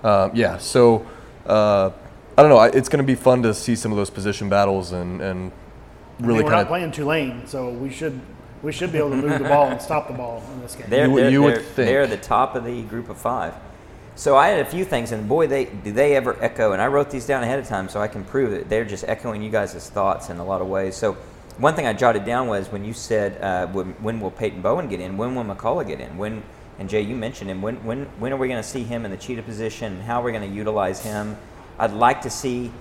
Um, 0.03 0.31
yeah, 0.33 0.57
so 0.57 1.05
uh, 1.45 1.91
I 2.35 2.41
don't 2.41 2.49
know. 2.49 2.57
I, 2.57 2.69
it's 2.69 2.89
going 2.89 2.97
to 2.97 3.05
be 3.05 3.13
fun 3.13 3.43
to 3.43 3.53
see 3.53 3.75
some 3.75 3.91
of 3.91 3.99
those 3.99 4.09
position 4.09 4.49
battles 4.49 4.91
and 4.91 5.21
and 5.21 5.39
I 5.39 5.43
mean, 5.43 5.51
really 6.19 6.43
we're 6.43 6.49
kind 6.49 6.53
not 6.53 6.61
of 6.63 6.67
playing 6.69 6.91
Tulane, 6.91 7.45
so 7.45 7.69
we 7.69 7.91
should 7.91 8.19
we 8.63 8.71
should 8.71 8.91
be 8.91 8.97
able 8.97 9.11
to 9.11 9.17
move 9.17 9.37
the 9.37 9.47
ball 9.47 9.67
and 9.67 9.79
stop 9.79 10.07
the 10.07 10.15
ball 10.15 10.43
in 10.51 10.61
this 10.61 10.75
game. 10.75 10.87
They're, 10.89 11.07
You 11.07 11.15
they're, 11.15 11.29
you 11.29 11.41
they're, 11.43 11.55
think. 11.57 11.87
they're 11.87 12.07
the 12.07 12.17
top 12.17 12.55
of 12.55 12.65
the 12.65 12.81
group 12.81 13.07
of 13.07 13.19
five. 13.19 13.53
So 14.15 14.35
I 14.35 14.47
had 14.47 14.59
a 14.61 14.65
few 14.65 14.83
things, 14.83 15.11
and 15.11 15.29
boy, 15.29 15.45
they 15.45 15.65
do 15.65 15.91
they 15.91 16.15
ever 16.15 16.35
echo. 16.41 16.71
And 16.71 16.81
I 16.81 16.87
wrote 16.87 17.11
these 17.11 17.27
down 17.27 17.43
ahead 17.43 17.59
of 17.59 17.67
time 17.67 17.87
so 17.87 18.01
I 18.01 18.07
can 18.07 18.23
prove 18.23 18.51
it. 18.51 18.67
They're 18.67 18.83
just 18.83 19.03
echoing 19.07 19.43
you 19.43 19.51
guys' 19.51 19.91
thoughts 19.91 20.31
in 20.31 20.37
a 20.37 20.43
lot 20.43 20.59
of 20.59 20.67
ways. 20.67 20.95
So 20.95 21.17
one 21.57 21.75
thing 21.75 21.85
I 21.85 21.93
jotted 21.93 22.25
down 22.25 22.47
was 22.47 22.69
when 22.69 22.85
you 22.85 22.93
said, 22.93 23.41
uh, 23.41 23.67
when, 23.67 23.87
when 24.01 24.19
will 24.19 24.31
Peyton 24.31 24.61
Bowen 24.61 24.87
get 24.87 24.99
in? 24.99 25.17
When 25.17 25.35
will 25.35 25.43
McCullough 25.43 25.87
get 25.87 25.99
in? 25.99 26.17
When 26.17 26.43
and 26.81 26.89
Jay, 26.89 27.01
you 27.01 27.15
mentioned 27.15 27.47
him. 27.49 27.61
When 27.61 27.75
when 27.85 28.05
when 28.17 28.33
are 28.33 28.37
we 28.37 28.47
going 28.47 28.61
to 28.61 28.67
see 28.67 28.83
him 28.83 29.05
in 29.05 29.11
the 29.11 29.17
cheetah 29.17 29.43
position? 29.43 29.93
And 29.93 30.01
how 30.01 30.19
are 30.19 30.23
we 30.23 30.31
going 30.31 30.49
to 30.49 30.55
utilize 30.55 30.99
him? 31.03 31.37
I'd 31.77 31.93
like 31.93 32.23
to 32.23 32.29
see 32.31 32.71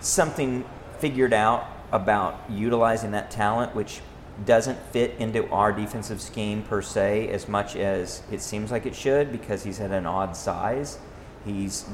something 0.00 0.64
figured 0.98 1.32
out 1.32 1.68
about 1.92 2.40
utilizing 2.50 3.12
that 3.12 3.30
talent, 3.30 3.72
which 3.74 4.00
doesn't 4.46 4.78
fit 4.86 5.14
into 5.20 5.48
our 5.50 5.72
defensive 5.72 6.20
scheme 6.20 6.62
per 6.62 6.82
se 6.82 7.28
as 7.28 7.46
much 7.48 7.76
as 7.76 8.22
it 8.32 8.40
seems 8.40 8.72
like 8.72 8.84
it 8.84 8.96
should 8.96 9.30
because 9.30 9.62
he's 9.62 9.78
at 9.78 9.92
an 9.92 10.06
odd 10.06 10.36
size. 10.36 10.98
He's 11.44 11.84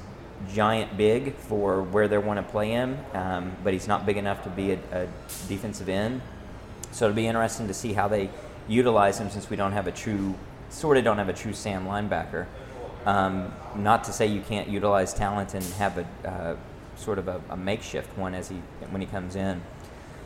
giant 0.53 0.97
big 0.97 1.35
for 1.35 1.83
where 1.83 2.09
they 2.09 2.19
want 2.19 2.39
to 2.39 2.53
play 2.53 2.71
him, 2.71 2.99
um, 3.15 3.57
but 3.65 3.73
he's 3.73 3.89
not 3.89 4.07
big 4.07 4.17
enough 4.17 4.43
to 4.45 4.51
be 4.51 4.73
a, 4.73 4.79
a 4.93 5.09
defensive 5.49 5.89
end. 5.89 6.21
So 6.93 7.07
it'll 7.07 7.17
be 7.17 7.27
interesting 7.27 7.69
to 7.69 7.75
see 7.75 7.93
how 7.93 8.09
they 8.09 8.31
utilize 8.69 9.19
him 9.19 9.31
since 9.31 9.51
we 9.51 9.57
don't 9.57 9.73
have 9.73 9.87
a 9.87 9.93
true, 9.93 10.35
sort 10.71 10.97
of 10.97 11.05
don't 11.05 11.19
have 11.19 11.29
a 11.29 11.33
true 11.33 11.53
Sam 11.53 11.87
linebacker. 11.87 12.47
Um, 13.05 13.55
not 13.77 14.05
to 14.05 14.13
say 14.13 14.27
you 14.27 14.41
can't 14.41 14.69
utilize 14.69 15.15
talent 15.15 15.55
and 15.55 15.65
have 15.75 15.99
a 15.99 16.29
uh, 16.29 16.57
sort 16.97 17.19
of 17.19 17.29
a, 17.29 17.41
a 17.51 17.57
makeshift 17.57 18.17
one 18.19 18.35
as 18.35 18.49
he 18.49 18.57
when 18.91 19.01
he 19.01 19.07
comes 19.07 19.37
in. 19.37 19.63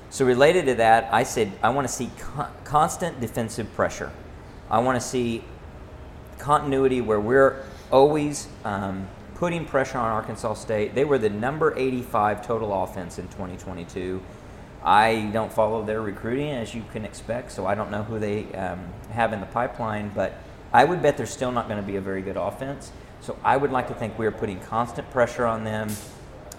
So 0.09 0.25
related 0.25 0.67
to 0.67 0.75
that, 0.77 1.13
I 1.13 1.25
said 1.25 1.53
I 1.63 1.71
want 1.71 1.87
to 1.87 1.93
see 1.93 2.11
con- 2.19 2.53
constant 2.65 3.21
defensive 3.21 3.73
pressure. 3.75 4.11
I 4.71 4.79
want 4.79 5.01
to 5.01 5.07
see 5.07 5.45
continuity 6.39 7.01
where 7.01 7.21
we're 7.21 7.65
always 7.91 8.49
um, 8.65 9.09
putting 9.41 9.65
pressure 9.65 9.97
on 9.97 10.11
Arkansas 10.11 10.53
State. 10.53 10.95
They 10.95 11.07
were 11.07 11.17
the 11.17 11.31
number 11.31 11.73
85 11.75 12.47
total 12.47 12.85
offense 12.85 13.19
in 13.19 13.27
2022. 13.29 14.21
I 14.85 15.31
don't 15.33 15.51
follow 15.51 15.83
their 15.83 16.03
recruiting 16.03 16.51
as 16.51 16.75
you 16.75 16.85
can 16.93 17.07
expect, 17.07 17.51
so 17.51 17.65
I 17.65 17.75
don't 17.75 17.91
know 17.91 18.03
who 18.03 18.19
they 18.19 18.45
um, 18.53 18.81
have 19.13 19.33
in 19.33 19.41
the 19.41 19.47
pipeline, 19.47 20.13
but 20.15 20.35
I 20.75 20.85
would 20.85 21.01
bet 21.01 21.17
they're 21.17 21.25
still 21.25 21.53
not 21.53 21.69
going 21.69 21.81
to 21.81 21.87
be 21.87 21.97
a 21.97 22.03
very 22.03 22.21
good 22.21 22.37
offense. 22.37 22.93
So 23.23 23.35
I 23.43 23.57
would 23.57 23.73
like 23.73 23.89
to 23.89 23.95
think 23.95 24.19
we 24.19 24.27
are 24.27 24.31
putting 24.31 24.61
constant 24.61 25.11
pressure 25.11 25.47
on 25.47 25.65
them. 25.65 25.89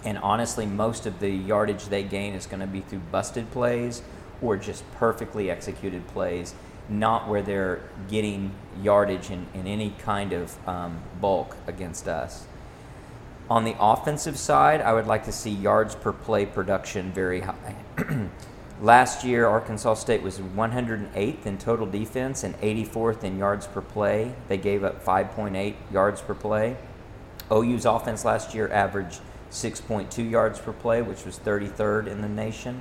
And 0.04 0.18
honestly, 0.18 0.66
most 0.66 1.06
of 1.06 1.20
the 1.20 1.30
yardage 1.30 1.84
they 1.84 2.02
gain 2.02 2.34
is 2.34 2.46
going 2.46 2.60
to 2.60 2.66
be 2.66 2.80
through 2.80 3.02
busted 3.12 3.48
plays 3.52 4.02
or 4.40 4.56
just 4.56 4.82
perfectly 4.94 5.52
executed 5.52 6.08
plays, 6.08 6.52
not 6.88 7.28
where 7.28 7.42
they're 7.42 7.88
getting 8.10 8.50
yardage 8.82 9.30
in, 9.30 9.46
in 9.54 9.68
any 9.68 9.90
kind 10.00 10.32
of 10.32 10.68
um, 10.68 11.00
bulk 11.20 11.56
against 11.68 12.08
us. 12.08 12.46
On 13.52 13.64
the 13.64 13.76
offensive 13.78 14.38
side, 14.38 14.80
I 14.80 14.94
would 14.94 15.06
like 15.06 15.26
to 15.26 15.30
see 15.30 15.50
yards 15.50 15.94
per 15.94 16.10
play 16.10 16.46
production 16.46 17.12
very 17.12 17.40
high. 17.40 17.74
Last 18.80 19.24
year, 19.24 19.46
Arkansas 19.46 19.92
State 19.92 20.22
was 20.22 20.38
108th 20.38 21.44
in 21.44 21.58
total 21.58 21.84
defense 21.84 22.44
and 22.44 22.58
84th 22.62 23.24
in 23.24 23.36
yards 23.36 23.66
per 23.66 23.82
play. 23.82 24.34
They 24.48 24.56
gave 24.56 24.84
up 24.84 25.04
5.8 25.04 25.74
yards 25.92 26.22
per 26.22 26.32
play. 26.32 26.78
OU's 27.50 27.84
offense 27.84 28.24
last 28.24 28.54
year 28.54 28.72
averaged 28.72 29.20
6.2 29.50 30.30
yards 30.30 30.58
per 30.58 30.72
play, 30.72 31.02
which 31.02 31.26
was 31.26 31.38
33rd 31.38 32.06
in 32.06 32.22
the 32.22 32.30
nation. 32.30 32.80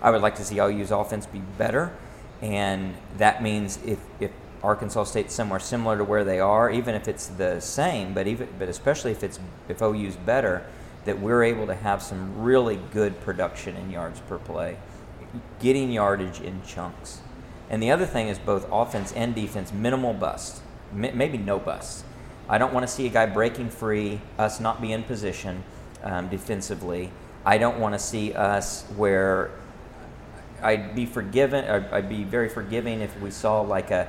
I 0.00 0.12
would 0.12 0.22
like 0.22 0.36
to 0.36 0.44
see 0.44 0.60
OU's 0.60 0.92
offense 0.92 1.26
be 1.26 1.40
better, 1.58 1.92
and 2.40 2.94
that 3.16 3.42
means 3.42 3.80
if, 3.84 3.98
if 4.20 4.30
Arkansas 4.62 5.04
State's 5.04 5.34
somewhere 5.34 5.58
similar 5.58 5.98
to 5.98 6.04
where 6.04 6.24
they 6.24 6.38
are, 6.38 6.70
even 6.70 6.94
if 6.94 7.08
it's 7.08 7.26
the 7.26 7.60
same, 7.60 8.14
but 8.14 8.26
even 8.26 8.48
but 8.58 8.68
especially 8.68 9.10
if 9.10 9.24
it's 9.24 9.40
if 9.68 9.82
OU's 9.82 10.16
better, 10.16 10.64
that 11.04 11.18
we're 11.20 11.42
able 11.42 11.66
to 11.66 11.74
have 11.74 12.02
some 12.02 12.42
really 12.42 12.78
good 12.92 13.20
production 13.20 13.76
in 13.76 13.90
yards 13.90 14.20
per 14.20 14.38
play, 14.38 14.76
getting 15.60 15.90
yardage 15.90 16.40
in 16.40 16.62
chunks. 16.62 17.20
And 17.70 17.82
the 17.82 17.90
other 17.90 18.06
thing 18.06 18.28
is 18.28 18.38
both 18.38 18.66
offense 18.70 19.12
and 19.12 19.34
defense, 19.34 19.72
minimal 19.72 20.12
bust, 20.12 20.62
M- 20.92 21.16
maybe 21.16 21.38
no 21.38 21.58
bust. 21.58 22.04
I 22.48 22.58
don't 22.58 22.72
want 22.72 22.86
to 22.86 22.92
see 22.92 23.06
a 23.06 23.10
guy 23.10 23.26
breaking 23.26 23.70
free, 23.70 24.20
us 24.38 24.60
not 24.60 24.80
be 24.80 24.92
in 24.92 25.02
position 25.04 25.64
um, 26.02 26.28
defensively. 26.28 27.10
I 27.44 27.58
don't 27.58 27.78
want 27.78 27.94
to 27.94 27.98
see 27.98 28.34
us 28.34 28.84
where 28.96 29.50
I'd 30.62 30.94
be 30.94 31.06
forgiven. 31.06 31.64
I'd 31.64 31.92
I'd 31.92 32.08
be 32.08 32.22
very 32.22 32.48
forgiving 32.48 33.00
if 33.00 33.18
we 33.20 33.30
saw 33.30 33.62
like 33.62 33.90
a, 33.90 34.08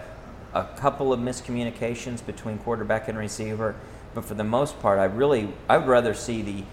a 0.53 0.63
couple 0.77 1.11
of 1.11 1.19
miscommunications 1.19 2.25
between 2.25 2.57
quarterback 2.59 3.07
and 3.07 3.17
receiver. 3.17 3.75
But 4.13 4.25
for 4.25 4.35
the 4.35 4.43
most 4.43 4.79
part, 4.79 4.99
I 4.99 5.05
really 5.05 5.49
I 5.67 5.77
would 5.77 5.87
rather 5.87 6.13
see 6.13 6.41
the 6.41 6.63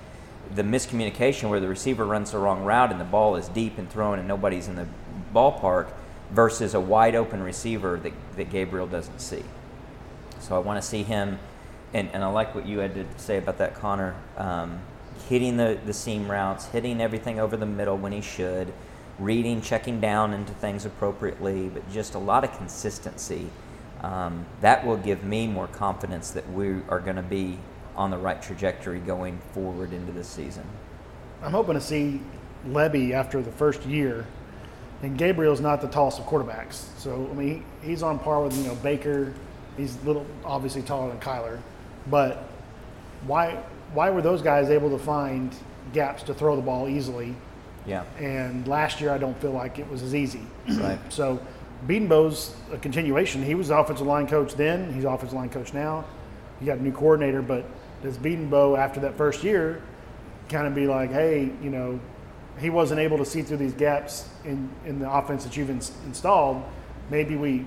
the 0.54 0.62
miscommunication 0.62 1.48
where 1.48 1.60
the 1.60 1.68
receiver 1.68 2.04
runs 2.04 2.32
the 2.32 2.38
wrong 2.38 2.64
route 2.64 2.90
and 2.90 3.00
the 3.00 3.04
ball 3.04 3.36
is 3.36 3.48
deep 3.48 3.78
and 3.78 3.88
thrown 3.88 4.18
and 4.18 4.26
nobody's 4.26 4.66
in 4.66 4.74
the 4.74 4.86
ballpark 5.32 5.92
versus 6.30 6.74
a 6.74 6.80
wide 6.80 7.14
open 7.14 7.42
receiver 7.42 7.98
that, 7.98 8.12
that 8.36 8.50
Gabriel 8.50 8.86
doesn't 8.86 9.20
see. 9.20 9.44
So 10.40 10.56
I 10.56 10.58
want 10.58 10.82
to 10.82 10.86
see 10.86 11.02
him, 11.02 11.38
and, 11.92 12.08
and 12.12 12.24
I 12.24 12.28
like 12.28 12.54
what 12.54 12.66
you 12.66 12.78
had 12.78 12.94
to 12.94 13.06
say 13.16 13.36
about 13.36 13.58
that, 13.58 13.74
Connor. 13.74 14.14
Um, 14.36 14.80
hitting 15.28 15.56
the, 15.56 15.78
the 15.84 15.92
seam 15.92 16.30
routes, 16.30 16.66
hitting 16.66 17.00
everything 17.00 17.38
over 17.38 17.56
the 17.56 17.66
middle 17.66 17.96
when 17.96 18.12
he 18.12 18.20
should, 18.20 18.72
reading, 19.18 19.60
checking 19.60 20.00
down 20.00 20.32
into 20.32 20.52
things 20.54 20.84
appropriately, 20.84 21.68
but 21.68 21.88
just 21.92 22.14
a 22.14 22.18
lot 22.18 22.42
of 22.42 22.56
consistency. 22.56 23.50
Um, 24.02 24.46
that 24.60 24.86
will 24.86 24.96
give 24.96 25.24
me 25.24 25.46
more 25.46 25.66
confidence 25.66 26.30
that 26.30 26.50
we 26.52 26.80
are 26.88 27.00
going 27.00 27.16
to 27.16 27.22
be 27.22 27.58
on 27.96 28.10
the 28.10 28.16
right 28.16 28.40
trajectory 28.40 28.98
going 28.98 29.38
forward 29.52 29.92
into 29.92 30.12
this 30.12 30.28
season. 30.28 30.64
I'm 31.42 31.52
hoping 31.52 31.74
to 31.74 31.80
see 31.80 32.20
Lebby 32.66 33.12
after 33.12 33.42
the 33.42 33.52
first 33.52 33.84
year. 33.84 34.26
And 35.02 35.16
Gabriel's 35.16 35.60
not 35.60 35.80
the 35.80 35.88
tallest 35.88 36.18
of 36.18 36.26
quarterbacks, 36.26 36.84
so 36.98 37.26
I 37.30 37.34
mean 37.34 37.64
he's 37.80 38.02
on 38.02 38.18
par 38.18 38.42
with 38.42 38.54
you 38.54 38.64
know 38.64 38.74
Baker. 38.76 39.32
He's 39.78 39.96
a 39.96 40.06
little 40.06 40.26
obviously 40.44 40.82
taller 40.82 41.08
than 41.08 41.18
Kyler, 41.20 41.58
but 42.08 42.44
why 43.26 43.62
why 43.94 44.10
were 44.10 44.20
those 44.20 44.42
guys 44.42 44.68
able 44.68 44.90
to 44.90 44.98
find 44.98 45.54
gaps 45.94 46.22
to 46.24 46.34
throw 46.34 46.54
the 46.54 46.60
ball 46.60 46.86
easily? 46.86 47.34
Yeah. 47.86 48.04
And 48.18 48.68
last 48.68 49.00
year 49.00 49.10
I 49.10 49.16
don't 49.16 49.40
feel 49.40 49.52
like 49.52 49.78
it 49.78 49.88
was 49.88 50.02
as 50.02 50.14
easy. 50.14 50.42
Right. 50.68 50.98
So 51.08 51.40
Bedenbaugh's 51.86 52.54
a 52.72 52.78
continuation. 52.78 53.42
He 53.42 53.54
was 53.54 53.68
the 53.68 53.78
offensive 53.78 54.06
line 54.06 54.26
coach 54.26 54.54
then. 54.54 54.92
He's 54.92 55.04
offensive 55.04 55.34
line 55.34 55.48
coach 55.48 55.72
now. 55.72 56.04
He 56.58 56.66
got 56.66 56.78
a 56.78 56.82
new 56.82 56.92
coordinator, 56.92 57.42
but 57.42 57.64
does 58.02 58.18
Bedenbaugh 58.18 58.78
after 58.78 59.00
that 59.00 59.16
first 59.16 59.42
year 59.42 59.82
kind 60.48 60.66
of 60.66 60.74
be 60.74 60.86
like, 60.86 61.10
hey, 61.10 61.50
you 61.62 61.70
know, 61.70 62.00
he 62.58 62.68
wasn't 62.68 63.00
able 63.00 63.16
to 63.18 63.24
see 63.24 63.42
through 63.42 63.56
these 63.56 63.72
gaps 63.72 64.28
in, 64.44 64.68
in 64.84 64.98
the 64.98 65.10
offense 65.10 65.44
that 65.44 65.56
you've 65.56 65.70
ins- 65.70 65.92
installed. 66.06 66.62
Maybe 67.08 67.36
we 67.36 67.64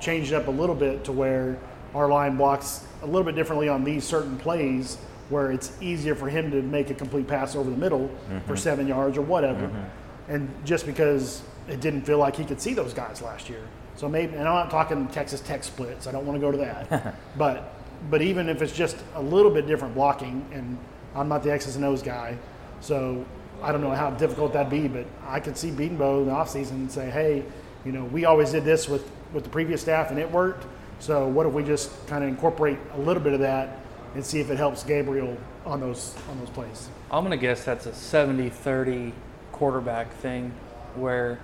change 0.00 0.32
it 0.32 0.34
up 0.34 0.48
a 0.48 0.50
little 0.50 0.74
bit 0.74 1.04
to 1.04 1.12
where 1.12 1.58
our 1.94 2.08
line 2.08 2.36
blocks 2.36 2.84
a 3.02 3.06
little 3.06 3.24
bit 3.24 3.34
differently 3.34 3.68
on 3.68 3.84
these 3.84 4.04
certain 4.04 4.38
plays 4.38 4.96
where 5.28 5.52
it's 5.52 5.72
easier 5.80 6.14
for 6.14 6.28
him 6.28 6.50
to 6.50 6.62
make 6.62 6.90
a 6.90 6.94
complete 6.94 7.26
pass 7.26 7.56
over 7.56 7.70
the 7.70 7.76
middle 7.76 8.08
for 8.08 8.34
mm-hmm. 8.34 8.56
seven 8.56 8.86
yards 8.86 9.16
or 9.16 9.22
whatever. 9.22 9.68
Mm-hmm. 9.68 10.32
And 10.32 10.66
just 10.66 10.86
because 10.86 11.42
it 11.68 11.80
didn't 11.80 12.02
feel 12.02 12.18
like 12.18 12.36
he 12.36 12.44
could 12.44 12.60
see 12.60 12.74
those 12.74 12.92
guys 12.92 13.22
last 13.22 13.48
year. 13.48 13.62
So 13.96 14.08
maybe, 14.08 14.34
and 14.34 14.48
I'm 14.48 14.54
not 14.54 14.70
talking 14.70 15.06
Texas 15.08 15.40
Tech 15.40 15.62
splits. 15.64 16.06
I 16.06 16.12
don't 16.12 16.26
want 16.26 16.36
to 16.36 16.40
go 16.40 16.50
to 16.50 16.58
that. 16.58 17.14
but 17.38 17.72
but 18.10 18.20
even 18.20 18.48
if 18.48 18.60
it's 18.60 18.74
just 18.74 18.96
a 19.14 19.22
little 19.22 19.50
bit 19.50 19.66
different 19.66 19.94
blocking, 19.94 20.46
and 20.52 20.78
I'm 21.14 21.28
not 21.28 21.42
the 21.42 21.52
X's 21.52 21.76
and 21.76 21.84
O's 21.84 22.02
guy, 22.02 22.36
so 22.80 23.24
I 23.62 23.72
don't 23.72 23.80
know 23.80 23.90
how 23.90 24.10
difficult 24.10 24.52
that'd 24.52 24.70
be. 24.70 24.88
But 24.88 25.06
I 25.26 25.40
could 25.40 25.56
see 25.56 25.70
Bedenbaugh 25.70 26.20
in 26.20 26.26
the 26.26 26.32
offseason 26.32 26.72
and 26.72 26.92
say, 26.92 27.08
hey, 27.08 27.44
you 27.84 27.92
know, 27.92 28.04
we 28.04 28.24
always 28.24 28.50
did 28.50 28.64
this 28.64 28.88
with 28.88 29.10
with 29.32 29.44
the 29.44 29.50
previous 29.50 29.80
staff 29.82 30.10
and 30.10 30.18
it 30.18 30.30
worked. 30.30 30.66
So 31.00 31.26
what 31.26 31.46
if 31.46 31.52
we 31.52 31.64
just 31.64 32.06
kind 32.06 32.22
of 32.22 32.30
incorporate 32.30 32.78
a 32.94 32.98
little 32.98 33.22
bit 33.22 33.32
of 33.32 33.40
that 33.40 33.80
and 34.14 34.24
see 34.24 34.40
if 34.40 34.50
it 34.50 34.56
helps 34.56 34.84
Gabriel 34.84 35.36
on 35.66 35.80
those 35.80 36.14
on 36.30 36.38
those 36.38 36.50
plays? 36.50 36.88
I'm 37.10 37.24
going 37.24 37.38
to 37.38 37.40
guess 37.40 37.64
that's 37.64 37.86
a 37.86 37.94
70 37.94 38.48
30 38.48 39.12
quarterback 39.52 40.12
thing 40.14 40.52
where 40.94 41.38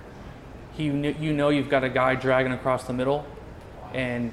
he, 0.73 0.85
you 0.85 1.33
know 1.33 1.49
you've 1.49 1.69
got 1.69 1.83
a 1.83 1.89
guy 1.89 2.15
dragging 2.15 2.51
across 2.51 2.85
the 2.85 2.93
middle 2.93 3.25
and 3.93 4.31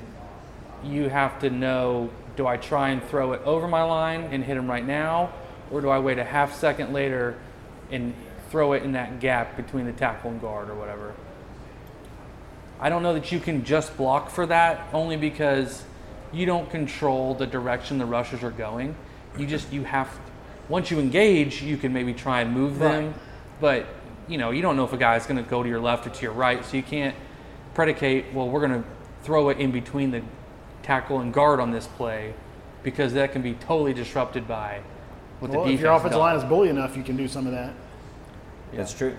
you 0.84 1.08
have 1.08 1.40
to 1.40 1.50
know 1.50 2.10
do 2.36 2.46
I 2.46 2.56
try 2.56 2.90
and 2.90 3.02
throw 3.02 3.32
it 3.32 3.42
over 3.44 3.66
my 3.66 3.82
line 3.82 4.28
and 4.30 4.44
hit 4.44 4.56
him 4.56 4.70
right 4.70 4.86
now 4.86 5.32
or 5.70 5.80
do 5.80 5.88
I 5.88 5.98
wait 5.98 6.18
a 6.18 6.24
half 6.24 6.54
second 6.54 6.92
later 6.92 7.36
and 7.90 8.14
throw 8.50 8.72
it 8.72 8.82
in 8.82 8.92
that 8.92 9.20
gap 9.20 9.56
between 9.56 9.84
the 9.86 9.92
tackle 9.92 10.30
and 10.30 10.40
guard 10.40 10.70
or 10.70 10.74
whatever. 10.74 11.14
I 12.80 12.88
don't 12.88 13.02
know 13.02 13.14
that 13.14 13.32
you 13.32 13.40
can 13.40 13.64
just 13.64 13.96
block 13.96 14.30
for 14.30 14.46
that 14.46 14.86
only 14.92 15.16
because 15.16 15.84
you 16.32 16.46
don't 16.46 16.70
control 16.70 17.34
the 17.34 17.46
direction 17.46 17.98
the 17.98 18.06
rushers 18.06 18.42
are 18.42 18.50
going. 18.50 18.94
You 19.36 19.46
just 19.46 19.72
you 19.72 19.82
have 19.84 20.08
once 20.68 20.90
you 20.90 21.00
engage, 21.00 21.62
you 21.62 21.76
can 21.76 21.92
maybe 21.92 22.12
try 22.12 22.42
and 22.42 22.52
move 22.52 22.78
them, 22.78 23.06
Right. 23.06 23.14
but 23.60 23.86
you 24.28 24.38
know, 24.38 24.50
you 24.50 24.62
don't 24.62 24.76
know 24.76 24.84
if 24.84 24.92
a 24.92 24.96
guy's 24.98 25.26
going 25.26 25.42
to 25.42 25.48
go 25.48 25.62
to 25.62 25.68
your 25.68 25.80
left 25.80 26.06
or 26.06 26.10
to 26.10 26.22
your 26.22 26.32
right, 26.32 26.64
so 26.64 26.76
you 26.76 26.82
can't 26.82 27.14
predicate, 27.74 28.26
well, 28.32 28.48
we're 28.48 28.66
going 28.66 28.82
to 28.82 28.88
throw 29.22 29.48
it 29.48 29.58
in 29.58 29.70
between 29.70 30.10
the 30.10 30.22
tackle 30.82 31.20
and 31.20 31.32
guard 31.32 31.60
on 31.60 31.70
this 31.70 31.86
play 31.86 32.34
because 32.82 33.12
that 33.14 33.32
can 33.32 33.42
be 33.42 33.54
totally 33.54 33.92
disrupted 33.92 34.46
by 34.46 34.80
what 35.40 35.50
Well, 35.50 35.64
the 35.64 35.72
if 35.72 35.80
your 35.80 35.92
offensive 35.92 36.12
does. 36.12 36.18
line 36.18 36.36
is 36.36 36.44
bully 36.44 36.68
enough, 36.68 36.96
you 36.96 37.02
can 37.02 37.16
do 37.16 37.28
some 37.28 37.46
of 37.46 37.52
that. 37.52 37.74
That's 38.72 38.92
true. 38.92 39.16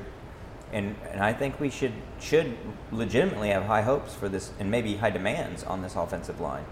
And, 0.72 0.96
and 1.12 1.22
I 1.22 1.34
think 1.34 1.60
we 1.60 1.70
should 1.72 1.94
should 2.20 2.56
legitimately 2.92 3.50
have 3.50 3.64
high 3.64 3.82
hopes 3.82 4.14
for 4.14 4.30
this 4.30 4.52
and 4.60 4.70
maybe 4.70 4.98
high 4.98 5.10
demands 5.10 5.64
on 5.64 5.82
this 5.82 5.96
offensive 5.96 6.40
line. 6.40 6.66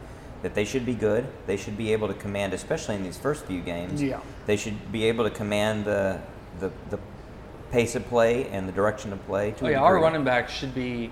That 0.44 0.54
they 0.54 0.66
should 0.66 0.86
be 0.86 0.94
good. 0.94 1.26
They 1.48 1.58
should 1.58 1.78
be 1.78 1.94
able 1.94 2.08
to 2.08 2.14
command, 2.14 2.54
especially 2.54 2.94
in 2.96 3.02
these 3.04 3.18
first 3.18 3.46
few 3.46 3.62
games. 3.62 4.04
Yeah. 4.04 4.20
They 4.46 4.56
should 4.56 4.92
be 4.92 5.06
able 5.06 5.24
to 5.24 5.32
command 5.32 5.86
the 5.86 6.22
the, 6.60 6.72
the 6.92 7.00
pace 7.72 7.96
of 7.96 8.06
play 8.08 8.48
and 8.50 8.68
the 8.68 8.72
direction 8.72 9.12
of 9.14 9.26
play. 9.26 9.52
To 9.52 9.66
Oh 9.66 9.70
yeah, 9.70 9.82
our 9.82 10.00
running 10.00 10.24
back 10.24 10.50
should 10.50 10.74
be 10.74 11.12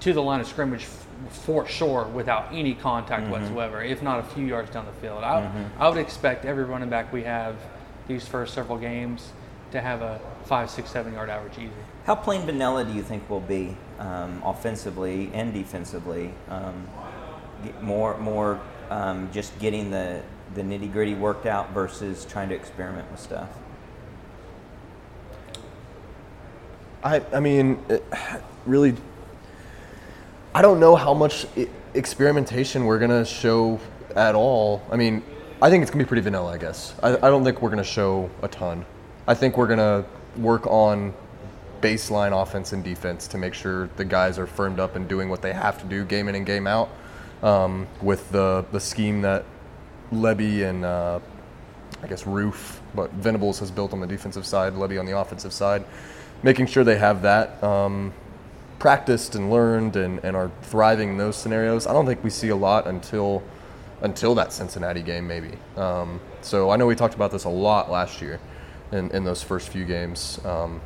to 0.00 0.12
the 0.12 0.22
line 0.22 0.40
of 0.40 0.46
scrimmage 0.46 0.84
for 1.30 1.66
sure 1.66 2.04
without 2.06 2.48
any 2.52 2.74
contact 2.74 3.24
Mm-hmm. 3.24 3.32
whatsoever, 3.32 3.82
if 3.82 4.02
not 4.02 4.20
a 4.20 4.22
few 4.22 4.46
yards 4.46 4.70
down 4.70 4.84
the 4.86 4.92
field. 4.92 5.24
I, 5.24 5.50
I 5.78 5.88
would 5.88 5.98
expect 5.98 6.44
every 6.44 6.64
running 6.64 6.90
back 6.90 7.12
we 7.12 7.22
have 7.24 7.56
these 8.06 8.26
first 8.28 8.54
several 8.54 8.78
games 8.78 9.32
to 9.72 9.80
have 9.80 10.02
a 10.02 10.20
five, 10.44 10.70
six, 10.70 10.90
seven 10.90 11.12
yard 11.14 11.28
average 11.30 11.54
easy. 11.58 11.70
How 12.04 12.14
plain 12.14 12.42
vanilla 12.42 12.84
do 12.84 12.92
you 12.92 13.02
think 13.02 13.28
will 13.28 13.40
be 13.40 13.76
um, 13.98 14.40
offensively 14.44 15.30
and 15.34 15.52
defensively? 15.52 16.32
Um, 16.48 16.86
more, 17.80 18.16
more, 18.18 18.60
um, 18.90 19.28
just 19.32 19.58
getting 19.58 19.90
the 19.90 20.22
the 20.54 20.62
nitty 20.62 20.92
gritty 20.92 21.14
worked 21.14 21.46
out 21.46 21.72
versus 21.72 22.24
trying 22.24 22.48
to 22.50 22.54
experiment 22.54 23.10
with 23.10 23.18
stuff. 23.18 23.48
I, 27.06 27.22
I 27.32 27.38
mean, 27.38 27.78
it, 27.88 28.04
really, 28.66 28.96
I 30.52 30.60
don't 30.60 30.80
know 30.80 30.96
how 30.96 31.14
much 31.14 31.46
experimentation 31.94 32.84
we're 32.84 32.98
gonna 32.98 33.24
show 33.24 33.78
at 34.16 34.34
all. 34.34 34.82
I 34.90 34.96
mean, 34.96 35.22
I 35.62 35.70
think 35.70 35.82
it's 35.82 35.90
gonna 35.92 36.02
be 36.02 36.08
pretty 36.08 36.22
vanilla, 36.22 36.52
I 36.52 36.58
guess. 36.58 36.94
I, 37.04 37.14
I 37.14 37.30
don't 37.30 37.44
think 37.44 37.62
we're 37.62 37.70
gonna 37.70 37.84
show 37.84 38.28
a 38.42 38.48
ton. 38.48 38.84
I 39.28 39.34
think 39.34 39.56
we're 39.56 39.68
gonna 39.68 40.04
work 40.36 40.66
on 40.66 41.14
baseline 41.80 42.32
offense 42.42 42.72
and 42.72 42.82
defense 42.82 43.28
to 43.28 43.38
make 43.38 43.54
sure 43.54 43.88
the 43.96 44.04
guys 44.04 44.36
are 44.36 44.46
firmed 44.46 44.80
up 44.80 44.96
and 44.96 45.06
doing 45.06 45.28
what 45.28 45.42
they 45.42 45.52
have 45.52 45.80
to 45.82 45.86
do 45.86 46.04
game 46.04 46.26
in 46.28 46.34
and 46.34 46.44
game 46.44 46.66
out 46.66 46.88
um, 47.44 47.86
with 48.02 48.28
the, 48.32 48.64
the 48.72 48.80
scheme 48.80 49.22
that 49.22 49.44
Lebby 50.12 50.68
and 50.68 50.84
uh, 50.84 51.20
I 52.02 52.06
guess 52.08 52.26
Roof, 52.26 52.80
but 52.96 53.12
Venables 53.12 53.60
has 53.60 53.70
built 53.70 53.92
on 53.92 54.00
the 54.00 54.08
defensive 54.08 54.44
side, 54.44 54.72
Lebby 54.72 54.98
on 54.98 55.06
the 55.06 55.16
offensive 55.16 55.52
side, 55.52 55.84
making 56.42 56.66
sure 56.66 56.84
they 56.84 56.98
have 56.98 57.22
that 57.22 57.62
um, 57.62 58.12
practiced 58.78 59.34
and 59.34 59.50
learned 59.50 59.96
and, 59.96 60.20
and 60.24 60.36
are 60.36 60.50
thriving 60.62 61.10
in 61.10 61.16
those 61.16 61.36
scenarios. 61.36 61.86
I 61.86 61.92
don't 61.92 62.06
think 62.06 62.22
we 62.22 62.30
see 62.30 62.48
a 62.48 62.56
lot 62.56 62.86
until 62.86 63.42
until 64.02 64.34
that 64.34 64.52
Cincinnati 64.52 65.02
game, 65.02 65.26
maybe. 65.26 65.52
Um, 65.76 66.20
so 66.42 66.70
I 66.70 66.76
know 66.76 66.86
we 66.86 66.94
talked 66.94 67.14
about 67.14 67.30
this 67.30 67.44
a 67.44 67.48
lot 67.48 67.90
last 67.90 68.20
year 68.20 68.38
in, 68.92 69.10
in 69.10 69.24
those 69.24 69.42
first 69.42 69.70
few 69.70 69.84
games. 69.84 70.38
Um, 70.44 70.80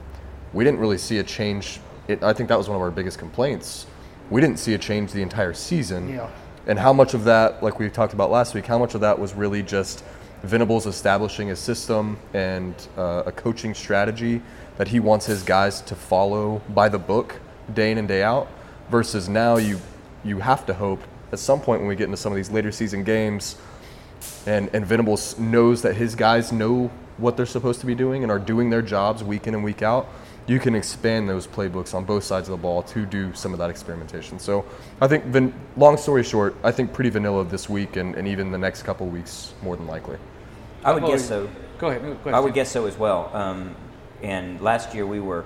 we 0.52 0.64
didn't 0.64 0.80
really 0.80 0.98
see 0.98 1.18
a 1.18 1.22
change. 1.22 1.80
It, 2.08 2.22
I 2.22 2.32
think 2.32 2.48
that 2.48 2.58
was 2.58 2.68
one 2.68 2.76
of 2.76 2.82
our 2.82 2.90
biggest 2.90 3.18
complaints. 3.18 3.86
We 4.30 4.40
didn't 4.40 4.58
see 4.58 4.74
a 4.74 4.78
change 4.78 5.12
the 5.12 5.22
entire 5.22 5.54
season. 5.54 6.08
Yeah. 6.08 6.30
And 6.66 6.78
how 6.78 6.92
much 6.92 7.14
of 7.14 7.24
that, 7.24 7.62
like 7.62 7.78
we 7.78 7.88
talked 7.88 8.12
about 8.12 8.30
last 8.30 8.54
week, 8.54 8.66
how 8.66 8.78
much 8.78 8.94
of 8.94 9.00
that 9.00 9.18
was 9.18 9.34
really 9.34 9.62
just 9.62 10.04
Venables 10.42 10.86
establishing 10.86 11.50
a 11.50 11.56
system 11.56 12.16
and 12.32 12.74
uh, 12.96 13.24
a 13.26 13.32
coaching 13.32 13.74
strategy 13.74 14.40
that 14.81 14.88
he 14.88 14.99
wants 14.99 15.27
his 15.27 15.43
guys 15.43 15.83
to 15.83 15.95
follow 15.95 16.62
by 16.71 16.88
the 16.88 16.99
book 16.99 17.38
day 17.75 17.90
in 17.90 17.99
and 17.99 18.09
day 18.09 18.23
out, 18.23 18.49
versus 18.88 19.29
now 19.29 19.59
you 19.59 19.79
you 20.25 20.38
have 20.38 20.64
to 20.64 20.73
hope 20.73 21.03
at 21.33 21.38
some 21.38 21.61
point 21.61 21.83
when 21.83 21.88
we 21.88 21.95
get 21.95 22.05
into 22.05 22.16
some 22.16 22.33
of 22.33 22.37
these 22.37 22.51
later 22.51 22.73
season 22.73 23.05
games, 23.05 23.57
and 24.47 24.71
and 24.73 24.87
Venables 24.87 25.38
knows 25.38 25.83
that 25.83 25.97
his 25.97 26.14
guys 26.14 26.51
know 26.51 26.90
what 27.19 27.37
they're 27.37 27.45
supposed 27.45 27.81
to 27.81 27.87
be 27.87 27.95
doing 27.95 28.23
and 28.23 28.33
are 28.33 28.38
doing 28.38 28.71
their 28.71 28.81
jobs 28.81 29.23
week 29.23 29.47
in 29.47 29.55
and 29.55 29.62
week 29.62 29.83
out. 29.83 30.09
You 30.47 30.59
can 30.59 30.75
expand 30.75 31.29
those 31.29 31.47
playbooks 31.47 31.93
on 31.93 32.07
both 32.07 32.25
sides 32.25 32.49
of 32.49 32.53
the 32.53 32.62
ball 32.62 32.83
to 32.85 33.05
do 33.05 33.35
some 33.35 33.53
of 33.53 33.59
that 33.59 33.69
experimentation. 33.69 34.38
So 34.38 34.64
I 34.99 35.09
think, 35.09 35.27
van- 35.27 35.53
long 35.77 35.99
story 35.99 36.25
short, 36.25 36.57
I 36.64 36.73
think 36.73 36.95
pretty 36.95 37.11
vanilla 37.11 37.45
this 37.45 37.69
week 37.69 37.97
and, 37.97 38.14
and 38.14 38.27
even 38.27 38.51
the 38.51 38.57
next 38.57 38.85
couple 38.85 39.07
weeks 39.09 39.53
more 39.62 39.77
than 39.77 39.87
likely. 39.87 40.16
I 40.83 40.95
would 40.95 41.05
guess 41.05 41.29
so. 41.29 41.51
Go 41.77 41.88
ahead. 41.88 42.01
Go 42.01 42.09
ahead 42.12 42.35
I 42.35 42.40
would 42.40 42.55
guess 42.55 42.71
so 42.71 42.87
as 42.87 42.97
well. 42.97 43.31
Um, 43.35 43.77
and 44.22 44.61
last 44.61 44.94
year 44.94 45.06
we 45.06 45.20
were 45.20 45.44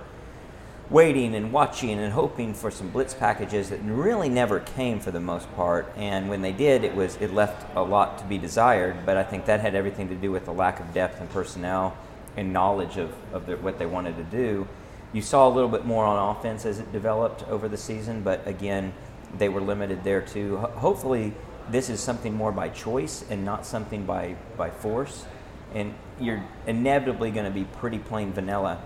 waiting 0.91 1.35
and 1.35 1.53
watching 1.53 1.99
and 1.99 2.13
hoping 2.13 2.53
for 2.53 2.71
some 2.71 2.91
blitz 2.91 3.15
packages 3.15 3.71
that 3.71 3.81
really 3.83 4.29
never 4.29 4.61
came 4.61 5.01
for 5.01 5.11
the 5.11 5.21
most 5.21 5.53
part. 5.55 5.91
And 5.97 6.29
when 6.29 6.43
they 6.43 6.53
did, 6.53 6.85
it 6.85 6.95
was 6.95 7.17
it 7.17 7.33
left 7.33 7.67
a 7.75 7.83
lot 7.83 8.19
to 8.19 8.25
be 8.25 8.39
desired. 8.39 9.07
But 9.07 9.17
I 9.17 9.25
think 9.25 9.47
that 9.47 9.61
had 9.61 9.75
everything 9.75 10.09
to 10.09 10.15
do 10.15 10.31
with 10.31 10.45
the 10.45 10.53
lack 10.53 10.81
of 10.81 10.93
depth 10.93 11.21
and 11.21 11.31
personnel 11.31 11.97
and 12.37 12.53
knowledge 12.53 12.97
of, 12.97 13.13
of 13.33 13.47
the, 13.47 13.57
what 13.57 13.79
they 13.79 13.87
wanted 13.87 14.17
to 14.17 14.25
do. 14.25 14.67
You 15.13 15.23
saw 15.23 15.49
a 15.49 15.53
little 15.53 15.71
bit 15.71 15.85
more 15.85 16.05
on 16.05 16.37
offense 16.37 16.67
as 16.67 16.81
it 16.81 16.91
developed 16.93 17.49
over 17.49 17.69
the 17.69 17.77
season, 17.77 18.23
but 18.23 18.47
again, 18.47 18.93
they 19.39 19.49
were 19.49 19.61
limited 19.61 20.03
there 20.03 20.21
too. 20.21 20.57
Ho- 20.57 20.69
hopefully, 20.71 21.33
this 21.71 21.89
is 21.89 22.01
something 22.01 22.35
more 22.35 22.53
by 22.53 22.69
choice 22.69 23.25
and 23.31 23.45
not 23.45 23.65
something 23.65 24.05
by, 24.05 24.35
by 24.57 24.71
force. 24.71 25.25
And 25.75 25.95
you're 26.21 26.43
inevitably 26.67 27.31
going 27.31 27.47
to 27.47 27.51
be 27.51 27.65
pretty 27.65 27.99
plain 27.99 28.33
vanilla 28.33 28.81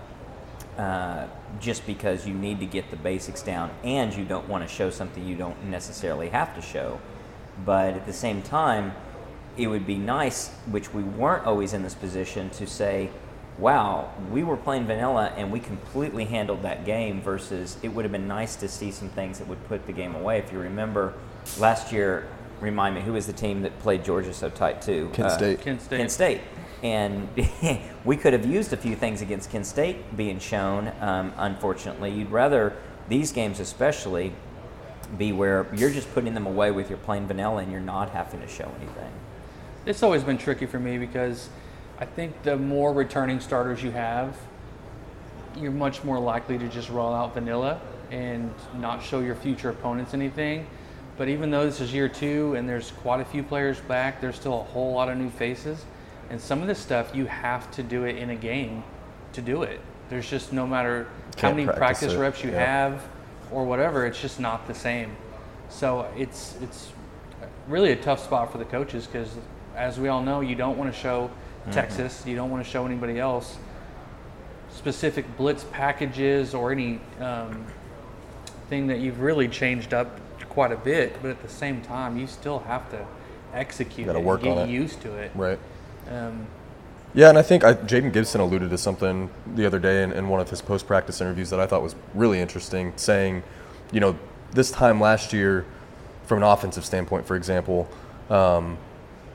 uh, 0.77 1.27
just 1.59 1.85
because 1.85 2.27
you 2.27 2.33
need 2.33 2.59
to 2.59 2.65
get 2.65 2.89
the 2.89 2.97
basics 2.97 3.41
down 3.41 3.69
and 3.83 4.13
you 4.13 4.25
don't 4.25 4.47
want 4.47 4.67
to 4.67 4.73
show 4.73 4.89
something 4.89 5.27
you 5.27 5.35
don't 5.35 5.63
necessarily 5.65 6.29
have 6.29 6.55
to 6.55 6.61
show. 6.61 6.99
But 7.65 7.93
at 7.93 8.05
the 8.05 8.13
same 8.13 8.41
time, 8.41 8.93
it 9.57 9.67
would 9.67 9.85
be 9.85 9.97
nice, 9.97 10.49
which 10.71 10.93
we 10.93 11.03
weren't 11.03 11.45
always 11.45 11.73
in 11.73 11.83
this 11.83 11.93
position, 11.95 12.49
to 12.51 12.65
say, 12.65 13.09
wow, 13.57 14.09
we 14.31 14.41
were 14.41 14.55
playing 14.55 14.85
vanilla 14.85 15.33
and 15.35 15.51
we 15.51 15.59
completely 15.59 16.23
handled 16.23 16.61
that 16.63 16.85
game 16.85 17.21
versus 17.21 17.77
it 17.83 17.89
would 17.89 18.05
have 18.05 18.11
been 18.11 18.27
nice 18.27 18.55
to 18.55 18.69
see 18.69 18.89
some 18.89 19.09
things 19.09 19.37
that 19.37 19.47
would 19.47 19.63
put 19.67 19.85
the 19.85 19.91
game 19.91 20.15
away. 20.15 20.37
If 20.39 20.51
you 20.53 20.59
remember 20.59 21.13
last 21.59 21.91
year, 21.91 22.27
remind 22.61 22.95
me, 22.95 23.01
who 23.01 23.13
was 23.13 23.27
the 23.27 23.33
team 23.33 23.61
that 23.63 23.77
played 23.79 24.05
Georgia 24.05 24.33
so 24.33 24.49
tight 24.49 24.81
too? 24.81 25.09
Kent 25.13 25.27
Uh, 25.27 25.37
State. 25.37 25.61
Kent 25.61 25.81
State. 25.81 25.97
Kent 25.97 26.11
State. 26.11 26.41
And 26.81 27.27
we 28.05 28.17
could 28.17 28.33
have 28.33 28.45
used 28.45 28.73
a 28.73 28.77
few 28.77 28.95
things 28.95 29.21
against 29.21 29.51
Kent 29.51 29.65
State 29.65 30.15
being 30.15 30.39
shown. 30.39 30.91
Um, 31.01 31.33
unfortunately, 31.37 32.11
you'd 32.11 32.31
rather 32.31 32.73
these 33.07 33.31
games 33.31 33.59
especially 33.59 34.33
be 35.17 35.31
where 35.31 35.67
you're 35.73 35.89
just 35.89 36.11
putting 36.13 36.33
them 36.33 36.45
away 36.45 36.71
with 36.71 36.89
your 36.89 36.99
plain 36.99 37.25
vanilla 37.25 37.63
and 37.63 37.71
you're 37.71 37.81
not 37.81 38.11
having 38.11 38.41
to 38.41 38.47
show 38.47 38.71
anything. 38.79 39.11
It's 39.85 40.03
always 40.03 40.23
been 40.23 40.37
tricky 40.37 40.65
for 40.65 40.79
me 40.79 40.97
because 40.97 41.49
I 41.99 42.05
think 42.05 42.43
the 42.43 42.55
more 42.55 42.93
returning 42.93 43.39
starters 43.39 43.81
you 43.81 43.91
have, 43.91 44.37
you're 45.57 45.71
much 45.71 46.03
more 46.03 46.19
likely 46.19 46.57
to 46.57 46.67
just 46.67 46.89
roll 46.89 47.13
out 47.13 47.33
vanilla 47.33 47.81
and 48.11 48.53
not 48.77 49.03
show 49.03 49.19
your 49.19 49.35
future 49.35 49.69
opponents 49.69 50.13
anything. 50.13 50.67
But 51.17 51.27
even 51.27 51.51
though 51.51 51.65
this 51.65 51.81
is 51.81 51.93
year 51.93 52.07
two 52.07 52.55
and 52.55 52.69
there's 52.69 52.91
quite 52.91 53.19
a 53.19 53.25
few 53.25 53.43
players 53.43 53.79
back, 53.81 54.21
there's 54.21 54.35
still 54.35 54.61
a 54.61 54.63
whole 54.63 54.93
lot 54.93 55.09
of 55.09 55.17
new 55.17 55.29
faces. 55.29 55.83
And 56.29 56.39
some 56.39 56.61
of 56.61 56.67
this 56.67 56.79
stuff 56.79 57.15
you 57.15 57.25
have 57.25 57.71
to 57.71 57.83
do 57.83 58.03
it 58.03 58.17
in 58.17 58.29
a 58.29 58.35
game 58.35 58.83
to 59.33 59.41
do 59.41 59.63
it. 59.63 59.79
There's 60.09 60.29
just 60.29 60.53
no 60.53 60.65
matter 60.65 61.07
how 61.37 61.51
many 61.51 61.65
practice 61.65 61.79
practice 61.79 62.13
reps 62.15 62.43
you 62.43 62.51
yeah. 62.51 62.65
have 62.65 63.07
or 63.51 63.63
whatever, 63.63 64.05
it's 64.05 64.21
just 64.21 64.39
not 64.39 64.67
the 64.67 64.75
same. 64.75 65.15
So 65.69 66.11
it's 66.17 66.55
it's 66.61 66.91
really 67.67 67.91
a 67.91 67.95
tough 67.95 68.23
spot 68.23 68.51
for 68.51 68.57
the 68.57 68.65
coaches 68.65 69.05
because, 69.05 69.29
as 69.75 69.99
we 69.99 70.07
all 70.07 70.21
know, 70.21 70.41
you 70.41 70.55
don't 70.55 70.77
want 70.77 70.93
to 70.93 70.99
show 70.99 71.29
Texas, 71.71 72.25
you 72.25 72.35
don't 72.35 72.49
want 72.49 72.63
to 72.63 72.69
show 72.69 72.85
anybody 72.85 73.19
else 73.19 73.57
specific 74.79 75.25
blitz 75.37 75.65
packages 75.71 76.53
or 76.53 76.71
any 76.71 76.99
um, 77.19 77.65
thing 78.69 78.87
that 78.87 78.99
you've 78.99 79.19
really 79.19 79.47
changed 79.47 79.93
up 79.93 80.19
quite 80.49 80.71
a 80.71 80.77
bit. 80.77 81.21
But 81.21 81.31
at 81.31 81.41
the 81.41 81.49
same 81.49 81.81
time, 81.81 82.17
you 82.17 82.27
still 82.27 82.59
have 82.59 82.89
to 82.91 83.05
execute 83.53 84.07
Gotta 84.07 84.19
it 84.19 84.25
work 84.25 84.43
and 84.43 84.55
get 84.55 84.61
on 84.61 84.69
it. 84.69 84.71
used 84.71 85.01
to 85.01 85.13
it. 85.15 85.31
Right. 85.35 85.59
Um, 86.09 86.47
Yeah, 87.13 87.29
and 87.29 87.37
I 87.37 87.41
think 87.41 87.63
I, 87.63 87.73
Jayden 87.73 88.13
Gibson 88.13 88.39
alluded 88.39 88.69
to 88.69 88.77
something 88.77 89.29
the 89.55 89.65
other 89.65 89.79
day 89.79 90.03
in, 90.03 90.11
in 90.11 90.29
one 90.29 90.39
of 90.39 90.49
his 90.49 90.61
post 90.61 90.85
practice 90.87 91.21
interviews 91.21 91.49
that 91.49 91.59
I 91.59 91.65
thought 91.65 91.81
was 91.81 91.95
really 92.13 92.39
interesting, 92.39 92.93
saying, 92.97 93.43
you 93.91 93.99
know, 93.99 94.17
this 94.51 94.71
time 94.71 95.01
last 95.01 95.33
year, 95.33 95.65
from 96.25 96.37
an 96.39 96.43
offensive 96.43 96.85
standpoint, 96.85 97.25
for 97.25 97.35
example, 97.35 97.89
um, 98.29 98.77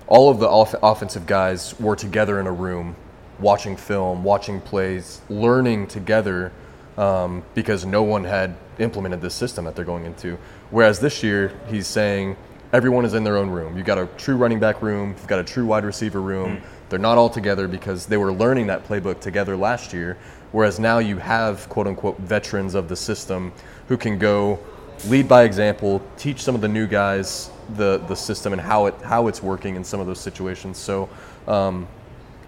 all 0.06 0.30
of 0.30 0.38
the 0.38 0.48
off- 0.48 0.74
offensive 0.82 1.26
guys 1.26 1.78
were 1.80 1.96
together 1.96 2.38
in 2.38 2.46
a 2.46 2.52
room, 2.52 2.94
watching 3.40 3.76
film, 3.76 4.22
watching 4.22 4.60
plays, 4.60 5.20
learning 5.28 5.88
together, 5.88 6.52
um, 6.96 7.42
because 7.54 7.84
no 7.84 8.04
one 8.04 8.22
had 8.22 8.54
implemented 8.78 9.20
this 9.20 9.34
system 9.34 9.64
that 9.64 9.74
they're 9.74 9.84
going 9.84 10.04
into. 10.04 10.38
Whereas 10.70 11.00
this 11.00 11.24
year, 11.24 11.52
he's 11.68 11.88
saying 11.88 12.36
everyone 12.74 13.04
is 13.04 13.14
in 13.14 13.22
their 13.22 13.36
own 13.36 13.48
room. 13.48 13.76
You've 13.76 13.86
got 13.86 13.98
a 13.98 14.06
true 14.18 14.36
running 14.36 14.58
back 14.58 14.82
room, 14.82 15.10
you've 15.16 15.28
got 15.28 15.38
a 15.38 15.44
true 15.44 15.64
wide 15.64 15.84
receiver 15.84 16.20
room. 16.20 16.60
They're 16.88 16.98
not 16.98 17.16
all 17.16 17.30
together 17.30 17.68
because 17.68 18.04
they 18.04 18.16
were 18.16 18.32
learning 18.32 18.66
that 18.66 18.86
playbook 18.86 19.20
together 19.20 19.56
last 19.56 19.92
year. 19.92 20.18
Whereas 20.50 20.78
now 20.80 20.98
you 20.98 21.16
have 21.18 21.68
quote 21.68 21.86
unquote 21.86 22.18
veterans 22.18 22.74
of 22.74 22.88
the 22.88 22.96
system 22.96 23.52
who 23.88 23.96
can 23.96 24.18
go 24.18 24.58
lead 25.06 25.28
by 25.28 25.44
example, 25.44 26.02
teach 26.16 26.42
some 26.42 26.54
of 26.54 26.60
the 26.60 26.68
new 26.68 26.86
guys 26.86 27.50
the, 27.76 27.98
the 28.08 28.14
system 28.14 28.52
and 28.52 28.60
how 28.60 28.86
it 28.86 28.94
how 29.02 29.28
it's 29.28 29.42
working 29.42 29.76
in 29.76 29.84
some 29.84 30.00
of 30.00 30.06
those 30.06 30.20
situations. 30.20 30.76
So 30.76 31.08
um, 31.46 31.86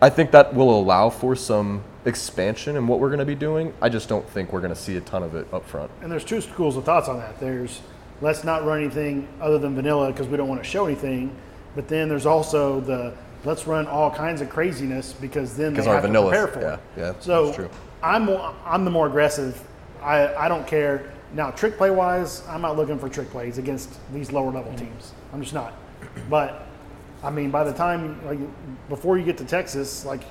I 0.03 0.11
think 0.11 0.33
that 0.33 0.53
will 0.55 0.79
allow 0.79 1.09
for 1.09 1.37
some 1.37 1.83
expansion 2.05 2.77
in 2.77 2.87
what 2.87 2.99
we're 2.99 3.09
going 3.09 3.21
to 3.21 3.25
be 3.25 3.35
doing. 3.37 3.73
I 3.81 3.89
just 3.89 4.09
don't 4.09 4.29
think 4.29 4.53
we're 4.53 4.61
going 4.61 4.75
to 4.75 4.81
see 4.81 4.97
a 4.97 5.01
ton 5.01 5.23
of 5.23 5.37
it 5.37 5.47
up 5.53 5.65
front. 5.65 5.91
And 6.03 6.11
there's 6.11 6.25
two 6.25 6.41
schools 6.41 6.77
of 6.77 6.85
thoughts 6.85 7.09
on 7.09 7.19
that. 7.19 7.41
There's 7.41 7.81
let's 8.21 8.45
not 8.45 8.65
run 8.65 8.81
anything 8.81 9.29
other 9.41 9.59
than 9.59 9.75
vanilla 9.75 10.13
because 10.13 10.29
we 10.29 10.37
don't 10.37 10.49
want 10.49 10.63
to 10.63 10.69
show 10.69 10.87
anything. 10.87 11.35
But 11.75 11.89
then 11.89 12.09
there's 12.09 12.27
also 12.27 12.81
the 12.81 13.15
let's 13.45 13.67
run 13.67 13.87
all 13.87 14.11
kinds 14.11 14.41
of 14.41 14.49
craziness 14.51 15.13
because 15.13 15.57
then 15.57 15.75
they 15.75 15.85
have 15.85 16.03
to 16.03 16.09
vanilla- 16.09 16.31
prepare 16.31 16.49
for 16.49 16.61
yeah, 16.61 16.75
it. 16.75 16.81
yeah, 16.97 17.13
So 17.21 17.47
that's 17.47 17.57
true. 17.57 17.71
I'm 18.03 18.29
I'm 18.65 18.85
the 18.85 18.91
more 18.91 19.07
aggressive. 19.07 19.63
I, 20.03 20.35
I 20.35 20.49
don't 20.49 20.67
care 20.67 21.13
now 21.33 21.51
trick 21.51 21.77
play 21.77 21.91
wise. 21.91 22.43
I'm 22.49 22.63
not 22.63 22.77
looking 22.77 22.99
for 22.99 23.09
trick 23.09 23.31
plays 23.31 23.59
against 23.59 23.91
these 24.13 24.33
lower 24.33 24.51
level 24.51 24.73
mm. 24.73 24.79
teams. 24.79 25.13
I'm 25.33 25.43
just 25.43 25.55
not. 25.55 25.75
But 26.29 26.67
I 27.23 27.31
mean, 27.31 27.51
by 27.51 27.65
the 27.65 27.73
time 27.73 28.25
like 28.27 28.39
before 28.89 29.19
you 29.19 29.25
get 29.25 29.39
to 29.39 29.45
Texas, 29.45 30.05
like 30.05 30.23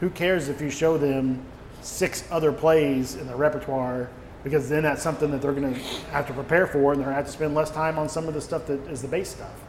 who 0.00 0.10
cares 0.10 0.48
if 0.48 0.60
you 0.60 0.70
show 0.70 0.98
them 0.98 1.42
six 1.82 2.24
other 2.30 2.52
plays 2.52 3.14
in 3.16 3.26
the 3.26 3.34
repertoire? 3.34 4.10
Because 4.42 4.68
then 4.68 4.82
that's 4.82 5.02
something 5.02 5.30
that 5.32 5.42
they're 5.42 5.52
going 5.52 5.74
to 5.74 5.80
have 6.12 6.26
to 6.28 6.32
prepare 6.32 6.66
for, 6.66 6.92
and 6.92 7.00
they're 7.00 7.06
going 7.06 7.08
to 7.08 7.14
have 7.14 7.26
to 7.26 7.32
spend 7.32 7.54
less 7.54 7.70
time 7.70 7.98
on 7.98 8.08
some 8.08 8.26
of 8.26 8.34
the 8.34 8.40
stuff 8.40 8.66
that 8.66 8.80
is 8.88 9.02
the 9.02 9.08
base 9.08 9.28
stuff. 9.28 9.60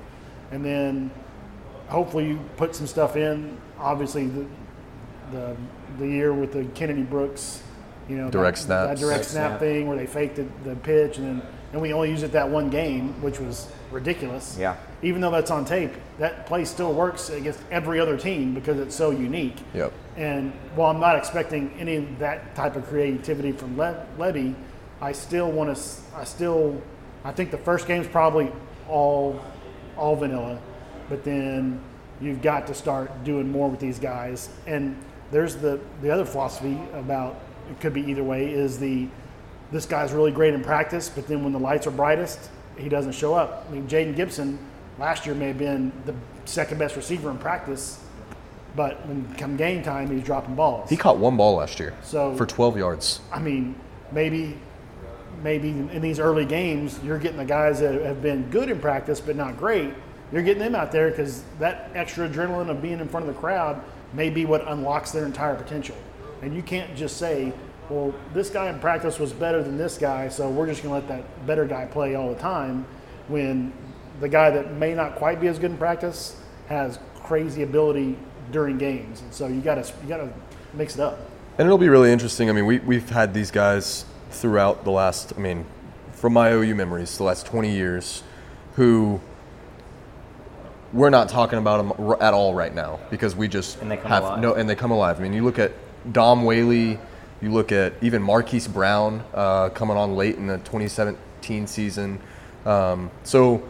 And 0.52 0.64
then 0.64 1.12
hopefully 1.88 2.28
you 2.30 2.40
put 2.58 2.76
some 2.76 2.88
stuff 2.88 3.16
in. 3.16 3.58
Obviously, 3.78 4.28
the 4.28 4.46
the, 5.32 5.56
the 5.98 6.08
year 6.08 6.34
with 6.34 6.54
the 6.54 6.66
Kennedy 6.76 7.04
Brooks, 7.04 7.64
you 8.10 8.18
know, 8.18 8.30
Direct 8.30 8.58
that, 8.58 8.64
snaps. 8.64 9.00
that 9.00 9.06
direct 9.06 9.18
Direct 9.18 9.26
snap 9.26 9.50
snap. 9.52 9.60
thing 9.60 9.88
where 9.88 9.98
they 9.98 10.06
faked 10.06 10.36
the, 10.36 10.46
the 10.64 10.76
pitch, 10.76 11.18
and 11.18 11.26
then 11.42 11.48
and 11.72 11.82
we 11.82 11.94
only 11.94 12.10
used 12.10 12.24
it 12.24 12.32
that 12.34 12.50
one 12.50 12.70
game, 12.70 13.22
which 13.22 13.40
was 13.40 13.72
ridiculous. 13.92 14.58
Yeah. 14.60 14.76
Even 15.02 15.22
though 15.22 15.32
that's 15.32 15.52
on 15.52 15.66
tape, 15.66 15.94
that 16.20 16.46
play 16.46 16.66
still 16.66 16.94
works 16.94 17.30
against 17.30 17.62
every 17.72 18.00
other 18.00 18.18
team 18.18 18.54
because 18.54 18.80
it's 18.80 18.96
so 18.96 19.12
unique. 19.12 19.58
Yep. 19.74 19.94
And 20.18 20.52
while 20.76 20.92
I'm 20.92 21.00
not 21.00 21.16
expecting 21.16 21.74
any 21.80 21.96
of 21.96 22.20
that 22.20 22.56
type 22.56 22.76
of 22.76 22.86
creativity 22.88 23.52
from 23.52 23.78
Le- 23.78 24.06
Lebby, 24.18 24.54
I 25.00 25.14
still 25.14 25.52
want 25.52 25.76
to. 25.76 25.82
I 26.16 26.26
still, 26.26 26.82
I 27.24 27.32
think 27.32 27.52
the 27.52 27.58
first 27.58 27.88
game's 27.88 28.08
probably 28.08 28.52
all, 28.88 29.42
all 29.98 30.16
vanilla, 30.16 30.60
but 31.10 31.24
then 31.24 31.82
you've 32.20 32.42
got 32.42 32.68
to 32.68 32.74
start 32.74 33.24
doing 33.24 33.50
more 33.52 33.70
with 33.70 33.80
these 33.80 33.98
guys. 33.98 34.50
And 34.68 35.02
there's 35.32 35.56
the 35.56 35.80
the 36.02 36.12
other 36.12 36.26
philosophy 36.26 36.78
about 36.94 37.40
it 37.70 37.80
could 37.80 37.94
be 37.94 38.02
either 38.02 38.24
way 38.24 38.52
is 38.52 38.78
the 38.78 39.08
this 39.72 39.86
guy's 39.86 40.12
really 40.14 40.32
great 40.32 40.54
in 40.54 40.62
practice, 40.64 41.10
but 41.10 41.28
then 41.28 41.44
when 41.44 41.54
the 41.54 41.60
lights 41.60 41.88
are 41.88 41.92
brightest, 41.92 42.50
he 42.78 42.90
doesn't 42.90 43.14
show 43.14 43.34
up. 43.34 43.66
I 43.70 43.74
mean, 43.74 43.88
Jayden 43.88 44.16
Gibson 44.16 44.60
last 45.00 45.26
year 45.26 45.36
may 45.36 45.48
have 45.48 45.58
been 45.58 45.92
the 46.06 46.14
second 46.46 46.78
best 46.78 46.96
receiver 46.96 47.30
in 47.32 47.38
practice, 47.38 48.04
but 48.76 49.06
when 49.08 49.34
come 49.36 49.56
game 49.58 49.84
time, 49.84 50.10
he's 50.10 50.24
dropping 50.24 50.56
balls. 50.56 50.90
He 50.90 50.98
caught 50.98 51.18
one 51.18 51.38
ball 51.38 51.56
last 51.56 51.80
year 51.80 51.94
So- 52.04 52.36
for 52.36 52.46
12 52.46 52.78
yards. 52.78 53.20
I 53.32 53.40
mean, 53.40 53.76
maybe 54.12 54.58
maybe 55.44 55.70
in 55.70 56.02
these 56.02 56.20
early 56.20 56.46
games, 56.46 57.00
you're 57.04 57.18
getting 57.18 57.38
the 57.38 57.46
guys 57.46 57.80
that 57.80 58.00
have 58.02 58.22
been 58.22 58.44
good 58.52 58.70
in 58.70 58.80
practice 58.80 59.20
but 59.20 59.36
not 59.36 59.58
great. 59.58 59.92
You're 60.32 60.44
getting 60.44 60.62
them 60.62 60.76
out 60.76 60.92
there 60.92 61.10
because 61.10 61.44
that 61.60 61.90
extra 61.96 62.30
adrenaline 62.30 62.70
of 62.70 62.80
being 62.82 63.00
in 63.00 63.08
front 63.08 63.28
of 63.28 63.34
the 63.34 63.40
crowd 63.40 63.82
may 64.14 64.30
be 64.30 64.46
what 64.46 64.68
unlocks 64.68 65.12
their 65.12 65.26
entire 65.26 65.56
potential. 65.56 65.96
And 66.44 66.54
you 66.56 66.62
can't 66.62 66.96
just 66.96 67.18
say, 67.18 67.54
"Well, 67.92 68.14
this 68.34 68.50
guy 68.50 68.70
in 68.70 68.80
practice 68.80 69.20
was 69.20 69.34
better 69.34 69.62
than 69.62 69.78
this 69.78 69.98
guy, 69.98 70.30
so 70.30 70.50
we're 70.50 70.68
just 70.68 70.82
going 70.82 71.02
to 71.02 71.08
let 71.08 71.20
that 71.20 71.46
better 71.46 71.66
guy 71.66 71.86
play 71.86 72.16
all 72.16 72.30
the 72.30 72.40
time." 72.40 72.86
When 73.28 73.72
the 74.20 74.30
guy 74.30 74.50
that 74.50 74.74
may 74.74 74.94
not 74.94 75.16
quite 75.16 75.40
be 75.40 75.48
as 75.48 75.60
good 75.60 75.72
in 75.72 75.78
practice 75.78 76.36
has 76.68 77.00
crazy 77.24 77.64
ability 77.64 78.18
during 78.52 78.78
games, 78.78 79.22
and 79.22 79.34
so 79.34 79.48
you 79.48 79.62
got 79.62 79.76
to 79.76 79.94
you 80.04 80.10
got 80.10 80.18
to 80.18 80.30
mix 80.74 80.96
it 80.96 81.02
up. 81.02 81.20
And 81.58 81.66
it'll 81.68 81.78
be 81.78 81.90
really 81.90 82.12
interesting. 82.12 82.50
I 82.50 82.54
mean, 82.54 82.66
we, 82.66 82.80
we've 82.80 83.10
had 83.10 83.34
these 83.34 83.52
guys 83.52 84.06
throughout 84.32 84.84
the 84.84 84.92
last, 84.92 85.34
I 85.36 85.40
mean, 85.40 85.66
from 86.14 86.34
my 86.34 86.52
OU 86.52 86.76
memories, 86.76 87.18
the 87.18 87.24
last 87.24 87.46
20 87.46 87.70
years, 87.70 88.24
who 88.76 89.20
we're 90.94 91.10
not 91.10 91.30
talking 91.30 91.60
about 91.60 91.78
them 91.98 92.16
at 92.22 92.34
all 92.34 92.54
right 92.54 92.74
now 92.74 93.00
because 93.10 93.36
we 93.36 93.48
just 93.48 93.82
And 93.82 93.92
they 93.92 93.98
come 93.98 94.12
have 94.12 94.24
alive. 94.24 94.40
no, 94.40 94.54
and 94.54 94.70
they 94.70 94.76
come 94.76 94.92
alive. 94.92 95.20
I 95.20 95.24
mean, 95.24 95.34
you 95.34 95.44
look 95.44 95.60
at 95.60 95.74
Dom 96.12 96.44
Whaley, 96.46 97.00
you 97.42 97.52
look 97.52 97.72
at 97.72 97.94
even 98.02 98.22
Marquise 98.22 98.68
Brown 98.68 99.24
uh, 99.34 99.70
coming 99.70 99.98
on 99.98 100.16
late 100.16 100.36
in 100.36 100.48
the 100.48 100.58
2017 100.60 101.68
season. 101.68 102.20
Um, 102.66 103.10
so 103.24 103.64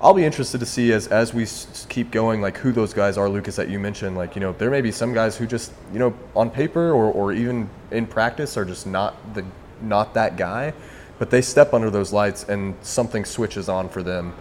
I'll 0.00 0.14
be 0.14 0.24
interested 0.24 0.58
to 0.58 0.66
see 0.66 0.92
as 0.92 1.06
as 1.06 1.32
we 1.32 1.44
s- 1.44 1.86
keep 1.88 2.10
going, 2.10 2.40
like 2.40 2.58
who 2.58 2.72
those 2.72 2.92
guys 2.92 3.16
are, 3.16 3.28
Lucas, 3.28 3.54
that 3.56 3.68
you 3.68 3.78
mentioned. 3.78 4.16
Like 4.16 4.34
you 4.34 4.40
know, 4.40 4.52
there 4.52 4.70
may 4.70 4.80
be 4.80 4.90
some 4.90 5.14
guys 5.14 5.36
who 5.36 5.46
just 5.46 5.72
you 5.92 6.00
know 6.00 6.12
on 6.34 6.50
paper 6.50 6.90
or, 6.90 7.12
or 7.12 7.32
even 7.32 7.70
in 7.92 8.06
practice 8.06 8.56
are 8.56 8.64
just 8.64 8.86
not 8.86 9.14
the 9.34 9.44
not 9.80 10.14
that 10.14 10.36
guy, 10.36 10.72
but 11.20 11.30
they 11.30 11.40
step 11.40 11.72
under 11.72 11.90
those 11.90 12.12
lights 12.12 12.44
and 12.44 12.74
something 12.82 13.24
switches 13.24 13.68
on 13.68 13.88
for 13.88 14.02
them, 14.02 14.34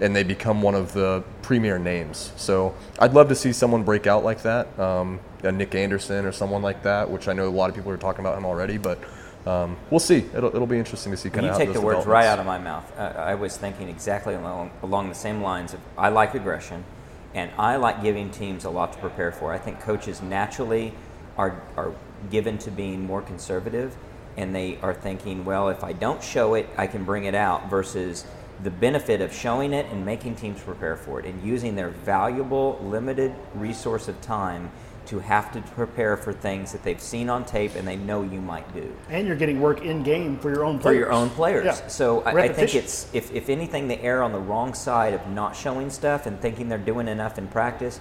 and 0.00 0.14
they 0.14 0.22
become 0.22 0.62
one 0.62 0.74
of 0.74 0.92
the 0.92 1.22
premier 1.42 1.78
names. 1.78 2.32
So 2.36 2.74
I'd 2.98 3.14
love 3.14 3.28
to 3.28 3.34
see 3.34 3.52
someone 3.52 3.82
break 3.82 4.06
out 4.06 4.24
like 4.24 4.42
that, 4.42 4.78
um, 4.78 5.20
a 5.42 5.52
Nic 5.52 5.74
Anderson 5.74 6.24
or 6.24 6.32
someone 6.32 6.62
like 6.62 6.82
that, 6.82 7.10
which 7.10 7.28
I 7.28 7.32
know 7.32 7.48
a 7.48 7.50
lot 7.50 7.70
of 7.70 7.76
people 7.76 7.90
are 7.92 7.96
talking 7.96 8.20
about 8.20 8.36
him 8.36 8.44
already, 8.44 8.78
but. 8.78 8.98
Um, 9.46 9.78
we'll 9.88 10.00
see. 10.00 10.26
It'll, 10.34 10.54
it'll 10.54 10.66
be 10.66 10.78
interesting 10.78 11.10
to 11.12 11.16
see 11.16 11.30
kind 11.30 11.46
You 11.46 11.52
of 11.52 11.58
how 11.58 11.64
take 11.64 11.72
the 11.72 11.80
words 11.80 12.04
right 12.04 12.26
out 12.26 12.38
of 12.38 12.44
my 12.44 12.58
mouth. 12.58 12.92
Uh, 12.98 13.14
I 13.16 13.34
was 13.34 13.56
thinking 13.56 13.88
exactly 13.88 14.34
along, 14.34 14.72
along 14.82 15.08
the 15.08 15.14
same 15.14 15.40
lines 15.40 15.72
of 15.72 15.80
I 15.96 16.10
like 16.10 16.34
aggression, 16.34 16.84
and 17.34 17.50
I 17.56 17.76
like 17.76 18.02
giving 18.02 18.30
teams 18.30 18.64
a 18.64 18.70
lot 18.70 18.92
to 18.92 18.98
prepare 18.98 19.32
for. 19.32 19.52
I 19.52 19.58
think 19.58 19.80
coaches 19.80 20.20
naturally 20.20 20.92
are 21.38 21.62
are 21.76 21.92
given 22.30 22.58
to 22.58 22.70
being 22.70 23.06
more 23.06 23.22
conservative, 23.22 23.96
and 24.36 24.54
they 24.54 24.76
are 24.82 24.92
thinking, 24.92 25.44
well, 25.46 25.70
if 25.70 25.82
I 25.82 25.92
don't 25.94 26.22
show 26.22 26.54
it, 26.54 26.68
I 26.76 26.86
can 26.86 27.04
bring 27.04 27.24
it 27.24 27.34
out. 27.34 27.70
Versus 27.70 28.26
the 28.62 28.70
benefit 28.70 29.20
of 29.20 29.32
showing 29.32 29.72
it 29.72 29.86
and 29.92 30.04
making 30.04 30.34
teams 30.34 30.60
prepare 30.60 30.96
for 30.96 31.20
it, 31.20 31.26
and 31.26 31.42
using 31.42 31.76
their 31.76 31.90
valuable 31.90 32.78
limited 32.82 33.34
resource 33.54 34.08
of 34.08 34.20
time 34.20 34.70
to 35.06 35.18
have 35.20 35.50
to 35.52 35.60
prepare 35.72 36.18
for 36.18 36.34
things 36.34 36.72
that 36.72 36.82
they've 36.82 37.00
seen 37.00 37.30
on 37.30 37.42
tape 37.42 37.74
and 37.76 37.88
they 37.88 37.96
know 37.96 38.22
you 38.22 38.42
might 38.42 38.70
do 38.74 38.94
And 39.08 39.26
you're 39.26 39.36
getting 39.36 39.58
work 39.58 39.80
in 39.80 40.02
game 40.02 40.38
for 40.38 40.50
your 40.50 40.64
own 40.66 40.76
for 40.76 40.82
players. 40.82 40.98
your 40.98 41.12
own 41.12 41.30
players. 41.30 41.64
Yeah. 41.64 41.86
So 41.86 42.20
I, 42.22 42.32
I 42.32 42.48
think 42.52 42.74
it's 42.74 43.08
if, 43.14 43.32
if 43.32 43.48
anything, 43.48 43.88
they 43.88 43.98
err 44.00 44.22
on 44.22 44.32
the 44.32 44.38
wrong 44.38 44.74
side 44.74 45.14
of 45.14 45.26
not 45.28 45.56
showing 45.56 45.88
stuff 45.88 46.26
and 46.26 46.38
thinking 46.38 46.68
they're 46.68 46.76
doing 46.76 47.08
enough 47.08 47.38
in 47.38 47.48
practice. 47.48 48.00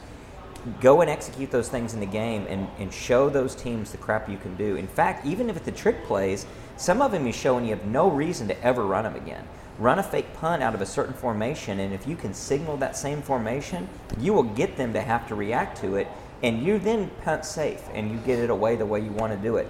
Go 0.82 1.00
and 1.00 1.10
execute 1.10 1.50
those 1.50 1.70
things 1.70 1.94
in 1.94 2.02
the 2.02 2.06
game 2.06 2.46
and, 2.50 2.68
and 2.78 2.92
show 2.92 3.30
those 3.30 3.56
teams 3.56 3.92
the 3.92 3.98
crap 3.98 4.28
you 4.28 4.38
can 4.38 4.58
do. 4.58 4.76
In 4.76 4.88
fact, 4.88 5.26
even 5.26 5.50
if 5.50 5.56
it's 5.56 5.66
the 5.66 5.72
trick 5.72 6.04
plays, 6.04 6.46
some 6.76 7.02
of 7.02 7.14
them 7.14 7.26
you 7.26 7.32
show 7.32 7.56
and 7.56 7.66
you 7.66 7.74
have 7.74 7.86
no 7.86 8.10
reason 8.10 8.50
to 8.50 8.64
ever 8.66 8.84
run 8.86 9.06
them 9.06 9.16
again. 9.16 9.48
Run 9.80 10.00
a 10.00 10.04
fake 10.04 10.34
punt 10.34 10.64
out 10.64 10.74
of 10.74 10.82
a 10.82 10.86
certain 10.86 11.14
formation, 11.14 11.80
and 11.80 11.94
if 11.94 12.08
you 12.08 12.16
can 12.16 12.34
signal 12.34 12.78
that 12.78 12.98
same 12.98 13.22
formation, 13.22 13.88
you 14.20 14.34
will 14.34 14.44
get 14.44 14.76
them 14.76 14.92
to 14.94 15.02
have 15.02 15.28
to 15.28 15.36
react 15.36 15.80
to 15.82 15.96
it, 15.98 16.08
and 16.42 16.64
you 16.64 16.80
then 16.80 17.12
punt 17.24 17.46
safe 17.46 17.84
and 17.94 18.12
you 18.12 18.18
get 18.18 18.40
it 18.40 18.50
away 18.50 18.76
the 18.76 18.86
way 18.86 19.00
you 19.00 19.12
want 19.12 19.34
to 19.34 19.40
do 19.40 19.58
it. 19.58 19.68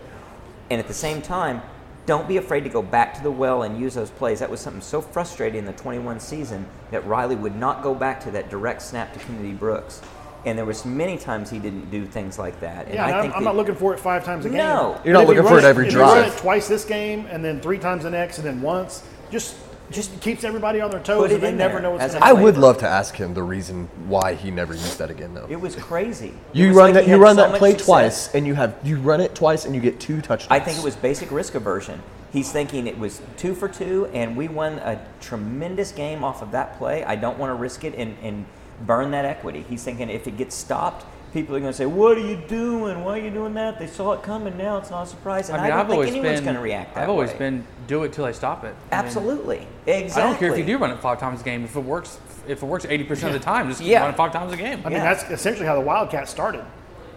And 0.69 0.79
at 0.79 0.87
the 0.87 0.93
same 0.93 1.21
time, 1.21 1.61
don't 2.05 2.25
be 2.27 2.37
afraid 2.37 2.61
to 2.63 2.69
go 2.69 2.81
back 2.81 3.15
to 3.15 3.23
the 3.23 3.31
well 3.31 3.63
and 3.63 3.77
use 3.77 3.95
those 3.95 4.09
plays. 4.11 4.39
That 4.39 4.49
was 4.49 4.61
something 4.61 4.81
so 4.81 5.01
frustrating 5.01 5.59
in 5.59 5.65
the 5.65 5.73
21 5.73 6.21
season 6.21 6.65
that 6.91 7.05
Riley 7.05 7.35
would 7.35 7.55
not 7.55 7.83
go 7.83 7.93
back 7.93 8.21
to 8.21 8.31
that 8.31 8.49
direct 8.49 8.81
snap 8.81 9.11
to 9.13 9.19
Kennedy 9.19 9.51
Brooks. 9.51 10.01
And 10.45 10.57
there 10.57 10.65
was 10.65 10.85
many 10.85 11.17
times 11.17 11.49
he 11.49 11.59
didn't 11.59 11.89
do 11.91 12.05
things 12.05 12.39
like 12.39 12.61
that. 12.61 12.85
And 12.85 12.93
Yeah, 12.95 13.03
I 13.05 13.07
and 13.07 13.15
I'm, 13.15 13.21
think 13.23 13.35
I'm 13.35 13.43
that- 13.43 13.49
not 13.49 13.55
looking 13.57 13.75
for 13.75 13.93
it 13.93 13.99
five 13.99 14.23
times 14.23 14.45
a 14.45 14.49
game. 14.49 14.57
No. 14.59 15.01
You're 15.03 15.13
not 15.15 15.27
looking 15.27 15.43
you 15.43 15.49
for 15.49 15.57
it 15.57 15.65
every 15.65 15.87
if 15.87 15.93
you 15.93 15.99
run 15.99 16.19
drive. 16.21 16.33
it 16.33 16.37
twice 16.37 16.69
this 16.69 16.85
game 16.85 17.25
and 17.29 17.43
then 17.43 17.59
three 17.59 17.77
times 17.77 18.03
the 18.03 18.09
next 18.09 18.37
and 18.37 18.47
then 18.47 18.61
once, 18.61 19.03
just 19.29 19.55
just 19.91 20.19
keeps 20.21 20.43
everybody 20.43 20.81
on 20.81 20.91
their 20.91 21.01
toes 21.01 21.31
and 21.31 21.41
they 21.41 21.51
never 21.51 21.73
there 21.73 21.81
know 21.83 21.91
what's 21.91 22.05
going 22.05 22.19
to 22.19 22.23
I 22.23 22.27
happen. 22.29 22.43
would 22.43 22.57
love 22.57 22.77
to 22.79 22.87
ask 22.87 23.15
him 23.15 23.33
the 23.33 23.43
reason 23.43 23.89
why 24.07 24.33
he 24.33 24.51
never 24.51 24.73
used 24.73 24.97
that 24.99 25.09
again, 25.09 25.33
though. 25.33 25.47
It 25.49 25.59
was 25.59 25.75
crazy. 25.75 26.33
You 26.53 26.69
was 26.69 26.77
run 26.77 26.93
like 26.93 27.05
that. 27.05 27.07
You 27.09 27.17
run 27.17 27.35
so 27.35 27.49
that 27.49 27.57
play 27.57 27.71
success. 27.71 27.85
twice, 27.85 28.35
and 28.35 28.45
you 28.45 28.53
have 28.55 28.75
you 28.83 28.97
run 28.97 29.21
it 29.21 29.33
twice, 29.33 29.65
and 29.65 29.73
you 29.73 29.81
get 29.81 29.99
two 29.99 30.21
touchdowns. 30.21 30.51
I 30.51 30.59
think 30.59 30.77
it 30.77 30.83
was 30.83 30.95
basic 30.95 31.31
risk 31.31 31.55
aversion. 31.55 32.01
He's 32.33 32.51
thinking 32.51 32.87
it 32.87 32.97
was 32.97 33.21
two 33.37 33.55
for 33.55 33.69
two, 33.69 34.07
and 34.13 34.35
we 34.35 34.49
won 34.49 34.73
a 34.79 34.99
tremendous 35.21 35.91
game 35.91 36.23
off 36.23 36.41
of 36.41 36.51
that 36.51 36.77
play. 36.77 37.03
I 37.03 37.15
don't 37.15 37.37
want 37.37 37.51
to 37.51 37.55
risk 37.55 37.85
it 37.85 37.95
and, 37.95 38.17
and 38.21 38.45
burn 38.85 39.11
that 39.11 39.23
equity. 39.25 39.65
He's 39.69 39.83
thinking 39.83 40.09
if 40.09 40.27
it 40.27 40.37
gets 40.37 40.53
stopped, 40.53 41.05
people 41.37 41.55
are 41.55 41.59
going 41.59 41.71
to 41.71 41.77
say, 41.77 41.85
"What 41.85 42.17
are 42.17 42.27
you 42.27 42.35
doing? 42.47 43.03
Why 43.03 43.19
are 43.19 43.21
you 43.21 43.29
doing 43.29 43.53
that?" 43.53 43.77
They 43.77 43.85
saw 43.85 44.13
it 44.13 44.23
coming. 44.23 44.57
Now 44.57 44.77
it's 44.77 44.89
not 44.89 45.03
a 45.03 45.05
surprise, 45.05 45.49
and 45.49 45.57
I, 45.57 45.59
I 45.59 45.61
mean, 45.63 45.69
don't 45.69 45.77
have 45.77 45.87
think 45.87 45.97
always 45.97 46.11
been. 46.13 46.43
going 46.43 46.55
to 46.55 46.61
react 46.61 46.95
that 46.95 47.03
I've 47.03 47.09
always 47.09 47.31
way. 47.33 47.37
been 47.37 47.67
do 47.85 48.03
it 48.03 48.13
till 48.13 48.25
I 48.25 48.31
stop 48.31 48.63
it. 48.63 48.69
I 48.69 48.69
mean, 48.71 49.05
absolutely 49.05 49.67
exactly. 49.85 50.23
I 50.23 50.25
don't 50.25 50.39
care 50.39 50.51
if 50.51 50.57
you 50.57 50.65
do 50.65 50.77
run 50.79 50.89
it 50.89 50.99
five 50.99 51.19
times 51.19 51.41
a 51.41 51.43
game. 51.43 51.63
If 51.63 51.75
it 51.75 51.79
works, 51.81 52.19
if 52.47 52.63
it 52.63 52.65
works 52.65 52.85
eighty 52.85 53.03
percent 53.03 53.35
of 53.35 53.39
the 53.39 53.45
time, 53.45 53.69
just 53.69 53.81
Yeah. 53.81 54.01
run 54.01 54.13
it 54.13 54.17
five 54.17 54.33
times 54.33 54.51
a 54.51 54.57
game. 54.57 54.81
I 54.83 54.89
mean, 54.89 54.97
Yeah. 54.97 55.13
that's 55.13 55.29
essentially 55.29 55.67
how 55.67 55.75
the 55.75 55.81
Wildcat 55.81 56.27
started. 56.27 56.65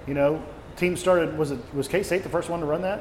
You 0.06 0.12
know, 0.14 0.42
team 0.76 0.96
started. 0.98 1.38
Was 1.38 1.50
it 1.50 1.58
was 1.74 1.88
K 1.88 2.02
State 2.02 2.22
the 2.22 2.28
first 2.28 2.50
one 2.50 2.60
to 2.60 2.66
run 2.66 2.82
that? 2.82 3.00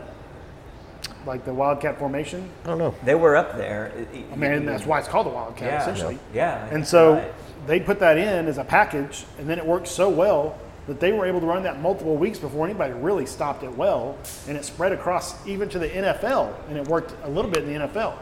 Like 1.26 1.44
the 1.44 1.54
Wildcat 1.54 2.00
formation. 2.00 2.50
I 2.64 2.68
don't 2.68 2.78
know. 2.78 2.96
They 3.04 3.16
were 3.16 3.36
up 3.36 3.58
there. 3.58 3.92
I 4.32 4.36
mean, 4.38 4.66
that's 4.66 4.86
why 4.86 5.00
it's 5.00 5.08
called 5.10 5.26
the 5.26 5.32
Wildcat, 5.32 5.68
Yeah. 5.70 5.82
essentially. 5.82 6.18
Yeah. 6.34 6.66
And 6.72 6.88
so 6.88 7.16
right. 7.16 7.34
they 7.68 7.80
put 7.82 8.00
that 8.00 8.18
in 8.18 8.48
as 8.48 8.58
a 8.58 8.64
package, 8.64 9.26
and 9.38 9.50
then 9.50 9.58
it 9.60 9.66
worked 9.66 9.88
so 9.90 10.08
well 10.08 10.56
that 10.90 11.00
they 11.00 11.12
were 11.12 11.28
able 11.28 11.40
to 11.40 11.46
run 11.46 11.62
that 11.64 11.80
multiple 11.80 12.18
weeks 12.18 12.40
before 12.40 12.66
anybody 12.66 12.94
really 12.94 13.28
stopped 13.28 13.64
it 13.64 13.72
well, 13.78 14.18
and 14.48 14.58
it 14.58 14.66
spread 14.66 14.92
across 14.92 15.36
even 15.48 15.70
to 15.70 15.78
the 15.78 15.88
NFL, 15.88 16.52
and 16.68 16.78
it 16.78 16.88
worked 16.88 17.14
a 17.24 17.30
little 17.30 17.52
bit 17.52 17.64
in 17.64 17.74
the 17.74 17.88
NFL. 17.88 18.18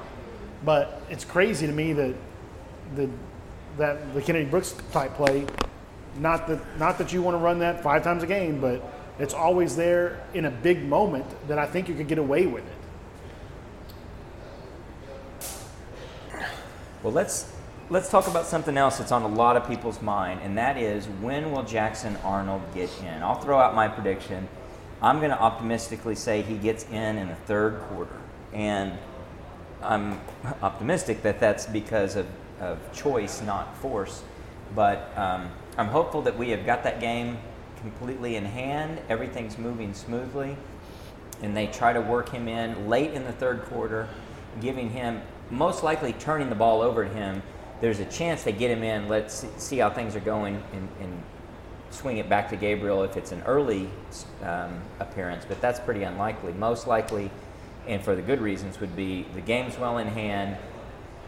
But 0.65 1.01
it's 1.09 1.23
crazy 1.23 1.65
to 1.65 1.71
me 1.71 1.93
that 1.93 2.13
the 2.95 3.09
that 3.77 4.13
the 4.13 4.21
Kennedy 4.21 4.49
Brooks 4.49 4.75
type 4.91 5.13
play, 5.13 5.45
not 6.19 6.45
that 6.47 6.59
not 6.77 6.97
that 6.97 7.13
you 7.13 7.21
want 7.21 7.35
to 7.35 7.39
run 7.39 7.59
that 7.59 7.81
five 7.81 8.03
times 8.03 8.21
a 8.23 8.27
game, 8.27 8.59
but 8.59 8.83
it's 9.17 9.33
always 9.33 9.77
there 9.77 10.21
in 10.33 10.43
a 10.43 10.51
big 10.51 10.83
moment 10.83 11.25
that 11.47 11.57
I 11.57 11.67
think 11.67 11.87
you 11.87 11.95
could 11.95 12.09
get 12.09 12.17
away 12.17 12.47
with 12.47 12.65
it. 12.67 12.73
Well, 17.01 17.13
let's 17.13 17.49
let's 17.89 18.09
talk 18.09 18.27
about 18.27 18.45
something 18.45 18.77
else 18.77 18.97
that's 18.97 19.11
on 19.11 19.21
a 19.21 19.27
lot 19.27 19.55
of 19.55 19.67
people's 19.67 20.01
mind, 20.01 20.41
and 20.43 20.57
that 20.57 20.77
is 20.77 21.05
when 21.21 21.51
will 21.51 21.63
Jackson 21.63 22.17
Arnold 22.23 22.61
get 22.73 22.89
in? 23.01 23.23
I'll 23.23 23.39
throw 23.39 23.57
out 23.59 23.75
my 23.75 23.87
prediction. 23.87 24.47
I'm 25.01 25.19
going 25.19 25.31
to 25.31 25.39
optimistically 25.39 26.15
say 26.15 26.41
he 26.41 26.57
gets 26.57 26.85
in 26.85 27.17
in 27.17 27.27
the 27.27 27.35
third 27.35 27.79
quarter, 27.89 28.19
and 28.53 28.97
I'm 29.81 30.19
optimistic 30.61 31.21
that 31.21 31.39
that's 31.39 31.65
because 31.65 32.15
of, 32.15 32.27
of 32.59 32.79
choice, 32.93 33.41
not 33.41 33.77
force. 33.77 34.23
But 34.75 35.15
um, 35.17 35.49
I'm 35.77 35.87
hopeful 35.87 36.21
that 36.23 36.37
we 36.37 36.49
have 36.49 36.65
got 36.65 36.83
that 36.83 36.99
game 36.99 37.37
completely 37.79 38.35
in 38.35 38.43
hand. 38.43 38.99
Everything's 39.07 39.57
moving 39.57 39.93
smoothly 39.93 40.57
and 41.41 41.55
they 41.55 41.67
try 41.67 41.93
to 41.93 42.01
work 42.01 42.29
him 42.29 42.47
in 42.47 42.89
late 42.89 43.13
in 43.13 43.23
the 43.23 43.31
third 43.31 43.63
quarter, 43.65 44.09
giving 44.61 44.89
him 44.89 45.21
most 45.49 45.83
likely 45.83 46.13
turning 46.13 46.49
the 46.49 46.55
ball 46.55 46.81
over 46.81 47.05
to 47.05 47.13
him. 47.13 47.41
There's 47.81 47.99
a 47.99 48.05
chance 48.05 48.43
they 48.43 48.51
get 48.51 48.71
him 48.71 48.83
in. 48.83 49.07
Let's 49.07 49.45
see- 49.57 49.77
how 49.77 49.89
things 49.89 50.15
are 50.15 50.21
going 50.21 50.61
and, 50.73 50.89
and 50.99 51.23
swing 51.89 52.17
it 52.17 52.27
back 52.27 52.49
to 52.49 52.55
Gabriel 52.55 53.03
if 53.03 53.17
it's 53.17 53.31
an 53.31 53.41
early 53.45 53.89
um, 54.43 54.79
appearance, 54.99 55.45
but 55.45 55.61
that's 55.61 55.79
pretty 55.79 56.03
unlikely. 56.03 56.53
Most 56.53 56.87
likely, 56.87 57.29
and 57.87 58.01
for 58.01 58.15
the 58.15 58.21
good 58.21 58.41
reasons, 58.41 58.79
would 58.79 58.95
be 58.95 59.25
the 59.33 59.41
game's 59.41 59.77
well 59.77 59.97
in 59.97 60.07
hand. 60.07 60.57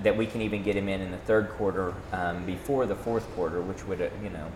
That 0.04 0.16
we 0.16 0.28
can 0.28 0.42
even 0.42 0.64
get 0.64 0.78
him 0.78 0.88
in 0.88 1.02
in 1.02 1.12
the 1.12 1.18
third 1.18 1.50
quarter 1.50 1.94
um, 2.14 2.46
before 2.46 2.86
the 2.86 2.96
fourth 2.96 3.30
quarter, 3.36 3.62
which 3.62 3.86
would, 3.86 4.02
uh, 4.02 4.08
you 4.24 4.30
know, 4.30 4.48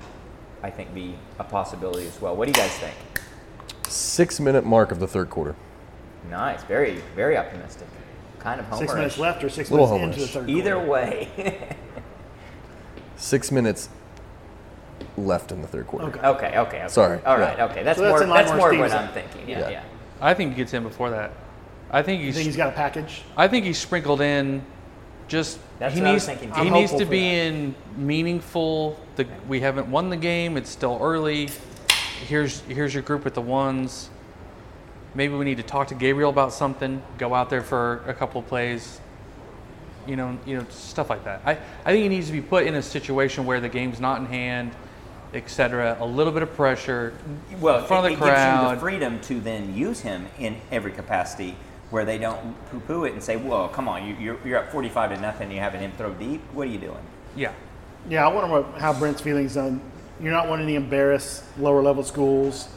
I 0.62 0.70
think 0.70 0.94
be 0.94 1.16
a 1.38 1.44
possibility 1.44 2.08
as 2.08 2.22
well. 2.22 2.34
What 2.34 2.46
do 2.46 2.52
you 2.52 2.66
guys 2.66 2.72
think? 2.78 2.96
Six 3.90 4.40
minute 4.40 4.66
mark 4.66 4.94
of 4.94 5.02
the 5.02 5.08
third 5.08 5.30
quarter. 5.30 5.56
Nice, 6.30 6.64
very, 6.64 7.02
very 7.14 7.36
optimistic. 7.36 7.88
Kind 8.44 8.60
of 8.60 8.66
homerish. 8.70 8.78
Six 8.80 8.94
minutes 8.94 9.18
left 9.18 9.44
or 9.44 9.50
six 9.50 9.72
Little 9.72 9.98
minutes 9.98 10.18
into 10.18 10.28
the 10.28 10.40
third 10.40 10.50
Either 10.50 10.74
quarter. 10.76 10.90
way. 10.92 11.76
Six 13.16 13.52
minutes 13.52 13.90
left 15.18 15.52
in 15.52 15.62
the 15.62 15.68
third 15.68 15.88
quarter. 15.88 16.08
Okay. 16.08 16.20
okay, 16.20 16.48
okay, 16.48 16.60
okay. 16.60 16.86
Sorry, 16.90 17.20
All 17.26 17.38
right, 17.38 17.58
yeah. 17.58 17.66
okay. 17.66 17.84
That's 17.84 17.98
So 17.98 18.04
that's 18.04 18.26
more. 18.26 18.36
That's 18.36 18.52
more 18.52 18.78
what. 18.78 18.92
I'm 18.92 19.10
thinking. 19.14 19.48
Yeah, 19.50 19.60
Yeah. 19.60 19.70
yeah. 19.70 19.84
I 20.22 20.34
think 20.34 20.52
he 20.52 20.58
gets 20.58 20.74
in 20.74 20.84
before 20.84 21.10
that. 21.12 21.32
I 21.92 22.02
think 22.02 22.20
You 22.20 22.28
he's. 22.28 22.36
think 22.36 22.46
he's 22.48 22.58
got 22.58 22.70
a 22.70 22.76
package? 22.76 23.22
I 23.38 23.48
think 23.48 23.66
he's 23.66 23.78
sprinkled 23.78 24.20
in. 24.22 24.64
Just 25.28 25.60
That's 25.80 25.94
he 25.94 26.02
what 26.02 26.08
I 26.08 26.12
needs. 26.14 26.28
was 26.28 26.38
thinking, 26.38 26.54
He. 26.56 26.68
I'm 26.68 26.74
needs 26.74 26.92
to 26.94 27.06
be 27.06 27.20
that. 27.22 27.26
in 27.48 27.76
meaningful. 27.96 29.00
The 29.16 29.26
we 29.48 29.62
haven't 29.62 29.88
won 29.90 30.10
the 30.10 30.18
game. 30.18 30.58
It's 30.58 30.70
still 30.70 31.00
early. 31.02 31.50
Here's 32.28 32.60
here's 32.62 32.94
your 32.94 33.04
group 33.04 33.24
with 33.24 33.36
the 33.36 33.42
ones. 33.42 34.10
Maybe 35.16 35.36
we 35.36 35.46
need 35.46 35.58
to 35.58 35.64
talk 35.64 35.90
to 35.90 35.96
Gabriel 35.96 36.30
about 36.30 36.54
something. 36.54 37.02
Go 37.18 37.34
out 37.34 37.50
there 37.50 37.62
for 37.62 38.04
a 38.08 38.14
couple 38.14 38.42
of 38.42 38.48
plays. 38.48 39.00
You 40.08 40.16
know, 40.16 40.38
you 40.46 40.58
know, 40.58 40.66
stuff 40.70 41.10
like 41.10 41.24
that. 41.24 41.42
I, 41.46 41.52
I 41.86 41.92
think 41.92 42.04
he 42.04 42.10
needs 42.10 42.28
to 42.28 42.34
be 42.34 42.42
put 42.42 42.66
in 42.66 42.76
a 42.76 42.82
situation 42.82 43.46
where 43.46 43.62
the 43.62 43.70
game's 43.70 44.02
not 44.02 44.20
in 44.20 44.26
hand, 44.26 44.72
etc. 45.34 45.98
A 46.02 46.06
little 46.06 46.34
bit 46.34 46.44
of 46.44 46.54
pressure. 46.56 47.14
Well, 47.62 47.80
in 47.80 47.86
front 47.86 48.08
it, 48.08 48.14
of 48.14 48.20
the 48.20 48.26
it 48.26 48.30
gives 48.30 48.40
you 48.42 48.46
crowd. 48.46 48.76
the 48.76 48.80
freedom 48.82 49.22
to 49.22 49.40
then 49.40 49.74
use 49.74 50.02
him 50.02 50.28
in 50.40 50.58
every 50.72 50.92
capacity, 50.92 51.56
where 51.90 52.04
they 52.04 52.18
don't 52.18 52.56
poo-poo 52.70 53.06
it 53.06 53.14
and 53.14 53.24
say, 53.24 53.38
"Whoa, 53.38 53.70
come 53.70 53.88
on, 53.88 54.06
you, 54.06 54.16
you're 54.20 54.38
you're 54.46 54.60
up 54.60 54.72
45 54.72 55.16
to 55.16 55.22
nothing. 55.22 55.52
You're 55.52 55.62
having 55.64 55.80
him 55.80 55.94
throw 55.98 56.14
deep. 56.14 56.42
What 56.54 56.68
are 56.68 56.72
you 56.72 56.80
doing?" 56.80 57.04
yeah. 57.36 57.54
Yeah, 58.10 58.28
I 58.28 58.34
wonder 58.34 58.52
what, 58.52 58.82
how 58.82 58.92
Brent's 58.92 59.22
feelings 59.22 59.56
on. 59.56 59.80
You're 60.20 60.34
not 60.34 60.50
wanting 60.50 60.68
to 60.68 60.74
embarrass 60.74 61.42
lower 61.58 61.82
level 61.82 62.04
schools. 62.04 62.68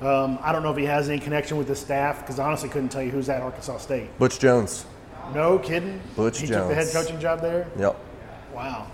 Um, 0.00 0.38
I 0.42 0.52
don't 0.52 0.62
know 0.62 0.70
if 0.70 0.78
he 0.78 0.86
has 0.86 1.10
any 1.10 1.18
connection 1.18 1.58
with 1.58 1.68
the 1.68 1.76
staff 1.76 2.20
because 2.20 2.38
honestly 2.38 2.68
couldn't 2.68 2.88
tell 2.88 3.02
you 3.02 3.10
who's 3.10 3.28
at 3.28 3.42
Arkansas 3.42 3.78
State. 3.78 4.16
Butch 4.18 4.38
Jones. 4.38 4.86
No 5.34 5.58
kidding. 5.58 6.00
Butch 6.16 6.38
Jones. 6.38 6.48
he 6.50 6.54
took 6.56 6.68
the 6.68 6.74
head 6.74 6.88
coaching 6.92 7.20
job 7.20 7.40
there. 7.40 7.66
Yep. 7.78 7.96
Wow. 8.54 8.86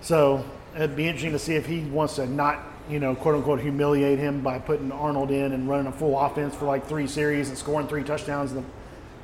So 0.00 0.44
it'd 0.74 0.96
be 0.96 1.06
interesting 1.06 1.32
to 1.32 1.38
see 1.38 1.54
if 1.54 1.66
he 1.66 1.80
wants 1.80 2.16
to 2.16 2.26
not, 2.26 2.60
you 2.88 2.98
know, 2.98 3.14
quote 3.14 3.34
unquote, 3.34 3.60
humiliate 3.60 4.18
him 4.18 4.40
by 4.40 4.58
putting 4.58 4.90
Arnold 4.90 5.30
in 5.30 5.52
and 5.52 5.68
running 5.68 5.86
a 5.86 5.92
full 5.92 6.18
offense 6.18 6.54
for 6.54 6.64
like 6.64 6.86
three 6.86 7.06
series 7.06 7.50
and 7.50 7.58
scoring 7.58 7.86
three 7.86 8.02
touchdowns, 8.02 8.52
in 8.52 8.56
the, 8.56 8.64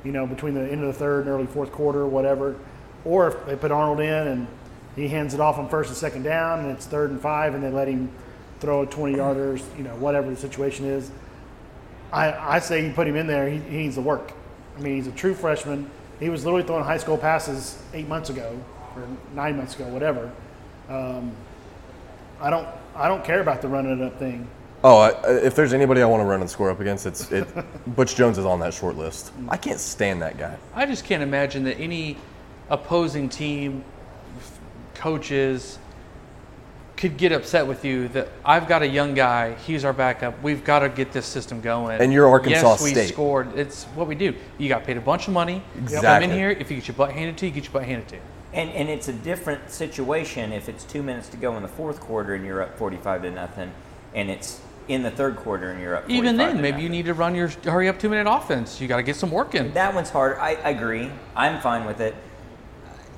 you 0.03 0.11
know, 0.11 0.27
between 0.27 0.53
the 0.53 0.61
end 0.61 0.81
of 0.81 0.87
the 0.87 0.93
third 0.93 1.25
and 1.25 1.29
early 1.29 1.47
fourth 1.47 1.71
quarter, 1.71 2.01
or 2.01 2.07
whatever. 2.07 2.55
Or 3.03 3.29
if 3.29 3.45
they 3.47 3.55
put 3.55 3.71
Arnold 3.71 3.99
in 3.99 4.27
and 4.27 4.47
he 4.95 5.07
hands 5.07 5.33
it 5.33 5.39
off 5.39 5.57
on 5.57 5.69
first 5.69 5.89
and 5.89 5.97
second 5.97 6.23
down 6.23 6.59
and 6.59 6.71
it's 6.71 6.85
third 6.85 7.09
and 7.09 7.19
five 7.19 7.55
and 7.55 7.63
they 7.63 7.69
let 7.69 7.87
him 7.87 8.11
throw 8.59 8.83
a 8.83 8.85
20 8.85 9.15
yarders, 9.15 9.63
you 9.77 9.83
know, 9.83 9.95
whatever 9.95 10.29
the 10.29 10.35
situation 10.35 10.85
is. 10.85 11.11
I, 12.11 12.55
I 12.55 12.59
say 12.59 12.85
you 12.85 12.93
put 12.93 13.07
him 13.07 13.15
in 13.15 13.27
there, 13.27 13.49
he, 13.49 13.59
he 13.59 13.77
needs 13.77 13.95
to 13.95 14.01
work. 14.01 14.33
I 14.77 14.81
mean, 14.81 14.95
he's 14.95 15.07
a 15.07 15.11
true 15.11 15.33
freshman. 15.33 15.89
He 16.19 16.29
was 16.29 16.43
literally 16.43 16.65
throwing 16.65 16.83
high 16.83 16.97
school 16.97 17.17
passes 17.17 17.81
eight 17.93 18.07
months 18.07 18.29
ago 18.29 18.59
or 18.95 19.07
nine 19.33 19.57
months 19.57 19.75
ago, 19.75 19.85
whatever. 19.87 20.31
Um, 20.89 21.31
I 22.41 22.49
don't 22.49 22.67
I 22.95 23.07
don't 23.07 23.23
care 23.23 23.41
about 23.41 23.61
the 23.61 23.67
running 23.67 23.99
it 23.99 24.03
up 24.03 24.17
thing. 24.19 24.47
Oh, 24.83 24.97
I, 24.97 25.09
if 25.43 25.55
there's 25.55 25.73
anybody 25.73 26.01
I 26.01 26.05
want 26.05 26.21
to 26.21 26.25
run 26.25 26.39
and 26.41 26.49
score 26.49 26.69
up 26.69 26.79
against, 26.79 27.05
it's 27.05 27.29
it. 27.31 27.47
Butch 27.95 28.15
Jones 28.15 28.37
is 28.37 28.45
on 28.45 28.59
that 28.61 28.73
short 28.73 28.95
list. 28.95 29.31
I 29.49 29.57
can't 29.57 29.79
stand 29.79 30.21
that 30.21 30.37
guy. 30.37 30.57
I 30.73 30.85
just 30.85 31.05
can't 31.05 31.21
imagine 31.21 31.65
that 31.65 31.77
any 31.79 32.17
opposing 32.69 33.27
team, 33.27 33.83
coaches, 34.95 35.79
could 36.99 37.15
get 37.15 37.31
upset 37.31 37.65
with 37.65 37.85
you 37.85 38.09
that 38.09 38.27
I've 38.43 38.67
got 38.67 38.81
a 38.81 38.87
young 38.87 39.13
guy, 39.13 39.55
he's 39.55 39.85
our 39.85 39.93
backup. 39.93 40.43
We've 40.43 40.65
got 40.65 40.79
to 40.79 40.89
get 40.89 41.13
this 41.13 41.25
system 41.25 41.61
going. 41.61 42.01
And 42.01 42.11
you're 42.11 42.27
Arkansas 42.27 42.71
yes, 42.71 42.83
we 42.83 42.91
State. 42.91 43.07
scored. 43.07 43.57
It's 43.57 43.85
what 43.95 44.05
we 44.05 44.15
do. 44.15 44.35
You 44.57 44.67
got 44.67 44.83
paid 44.83 44.97
a 44.97 45.01
bunch 45.01 45.29
of 45.29 45.33
money. 45.33 45.63
Exactly. 45.77 45.79
Come 45.79 45.93
Exactly. 45.93 46.29
in 46.31 46.37
here. 46.37 46.49
If 46.49 46.69
you 46.69 46.75
get 46.75 46.89
your 46.89 46.95
butt 46.95 47.11
handed 47.13 47.37
to 47.37 47.45
you, 47.45 47.53
get 47.53 47.63
your 47.63 47.71
butt 47.71 47.85
handed 47.85 48.09
to 48.09 48.15
you. 48.17 48.21
And, 48.51 48.69
and 48.71 48.89
it's 48.89 49.07
a 49.07 49.13
different 49.13 49.71
situation 49.71 50.51
if 50.51 50.67
it's 50.67 50.83
two 50.83 51.01
minutes 51.01 51.29
to 51.29 51.37
go 51.37 51.55
in 51.55 51.61
the 51.63 51.69
fourth 51.69 52.01
quarter 52.01 52.35
and 52.35 52.45
you're 52.45 52.61
up 52.61 52.77
45 52.77 53.21
to 53.21 53.31
nothing, 53.31 53.71
and 54.13 54.29
it's 54.29 54.59
in 54.89 55.01
the 55.01 55.11
third 55.11 55.37
quarter 55.37 55.71
and 55.71 55.79
you're 55.81 55.95
up. 55.95 56.01
45 56.03 56.17
Even 56.17 56.35
then, 56.35 56.55
to 56.57 56.61
maybe 56.61 56.71
nothing. 56.71 56.83
you 56.83 56.89
need 56.89 57.05
to 57.05 57.13
run 57.13 57.33
your 57.33 57.47
hurry 57.63 57.87
up 57.87 57.97
two 57.97 58.09
minute 58.09 58.29
offense. 58.29 58.81
You 58.81 58.89
got 58.89 58.97
to 58.97 59.03
get 59.03 59.15
some 59.15 59.31
work 59.31 59.55
in. 59.55 59.73
That 59.73 59.95
one's 59.95 60.09
hard. 60.09 60.37
I, 60.37 60.55
I 60.55 60.71
agree. 60.71 61.09
I'm 61.33 61.61
fine 61.61 61.85
with 61.85 62.01
it. 62.01 62.13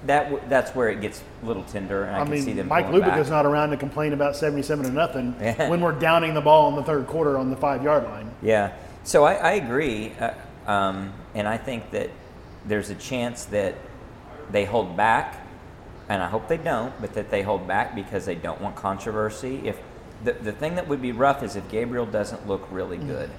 That 0.08 0.24
w- 0.32 0.44
that's 0.50 0.72
where 0.72 0.90
it 0.90 1.00
gets 1.00 1.22
a 1.44 1.46
little 1.46 1.64
tender, 1.64 2.04
and 2.06 2.16
I, 2.16 2.22
I 2.22 2.26
can 2.26 2.38
see 2.40 2.48
mean, 2.48 2.58
them. 2.58 2.68
Mike 2.70 2.88
is 3.20 3.30
not 3.30 3.46
around 3.46 3.70
to 3.70 3.78
complain 3.78 4.14
about 4.14 4.36
77 4.36 4.86
to 4.86 4.92
nothing 4.92 5.32
when 5.70 5.80
we're 5.82 5.92
downing 5.92 6.34
the 6.34 6.42
ball 6.42 6.70
in 6.70 6.76
the 6.76 6.84
third 6.84 7.06
quarter 7.06 7.38
on 7.38 7.52
the 7.52 7.56
five 7.56 7.84
yard 7.84 8.04
line. 8.06 8.32
Yeah. 8.42 8.74
So 9.04 9.24
I, 9.26 9.34
I 9.36 9.52
agree, 9.54 10.12
uh, 10.20 10.32
um, 10.66 11.14
and 11.36 11.48
I 11.48 11.58
think 11.58 11.92
that 11.92 12.10
there's 12.66 12.90
a 12.90 12.96
chance 12.96 13.46
that 13.46 13.76
they 14.52 14.66
hold 14.66 14.98
back, 14.98 15.46
and 16.10 16.22
I 16.22 16.28
hope 16.28 16.48
they 16.48 16.58
don't, 16.58 17.00
but 17.00 17.14
that 17.14 17.30
they 17.30 17.44
hold 17.44 17.68
back 17.68 17.94
because 17.96 18.26
they 18.26 18.36
don't 18.36 18.60
want 18.60 18.76
controversy. 18.76 19.62
If 19.64 19.80
the 20.24 20.34
the 20.34 20.52
thing 20.52 20.76
that 20.76 20.88
would 20.88 21.02
be 21.02 21.12
rough 21.12 21.44
is 21.44 21.56
if 21.56 21.70
Gabriel 21.70 22.06
doesn't 22.08 22.48
look 22.48 22.68
really 22.72 22.98
Mm. 22.98 23.08
good, 23.08 23.30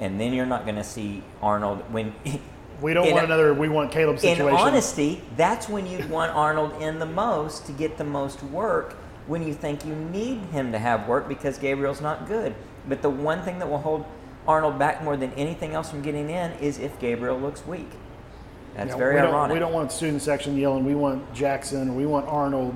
and 0.00 0.18
then 0.20 0.32
you're 0.32 0.46
not 0.46 0.64
going 0.64 0.76
to 0.76 0.84
see 0.84 1.22
Arnold 1.42 1.80
when. 1.92 2.14
We 2.80 2.94
don't 2.94 3.06
in 3.06 3.12
want 3.12 3.22
a- 3.24 3.26
another 3.26 3.54
we 3.54 3.68
want 3.68 3.90
Caleb 3.90 4.16
In 4.16 4.20
situation. 4.20 4.58
honesty, 4.58 5.22
that's 5.36 5.68
when 5.68 5.86
you'd 5.86 6.10
want 6.10 6.32
Arnold 6.34 6.80
in 6.80 6.98
the 6.98 7.06
most 7.06 7.66
to 7.66 7.72
get 7.72 7.96
the 7.96 8.04
most 8.04 8.42
work 8.42 8.94
when 9.26 9.46
you 9.46 9.54
think 9.54 9.84
you 9.84 9.94
need 9.94 10.38
him 10.52 10.72
to 10.72 10.78
have 10.78 11.08
work 11.08 11.28
because 11.28 11.58
Gabriel's 11.58 12.00
not 12.00 12.28
good. 12.28 12.54
But 12.88 13.02
the 13.02 13.10
one 13.10 13.42
thing 13.42 13.58
that 13.58 13.68
will 13.68 13.78
hold 13.78 14.04
Arnold 14.46 14.78
back 14.78 15.02
more 15.02 15.16
than 15.16 15.32
anything 15.32 15.74
else 15.74 15.90
from 15.90 16.02
getting 16.02 16.30
in 16.30 16.52
is 16.52 16.78
if 16.78 16.98
Gabriel 17.00 17.38
looks 17.38 17.66
weak. 17.66 17.90
That's 18.76 18.94
very 18.94 19.14
we 19.14 19.20
ironic. 19.20 19.54
We 19.54 19.58
don't 19.58 19.72
want 19.72 19.90
student 19.90 20.22
section 20.22 20.56
yelling, 20.56 20.84
we 20.84 20.94
want 20.94 21.32
Jackson, 21.34 21.96
we 21.96 22.04
want 22.06 22.28
Arnold 22.28 22.74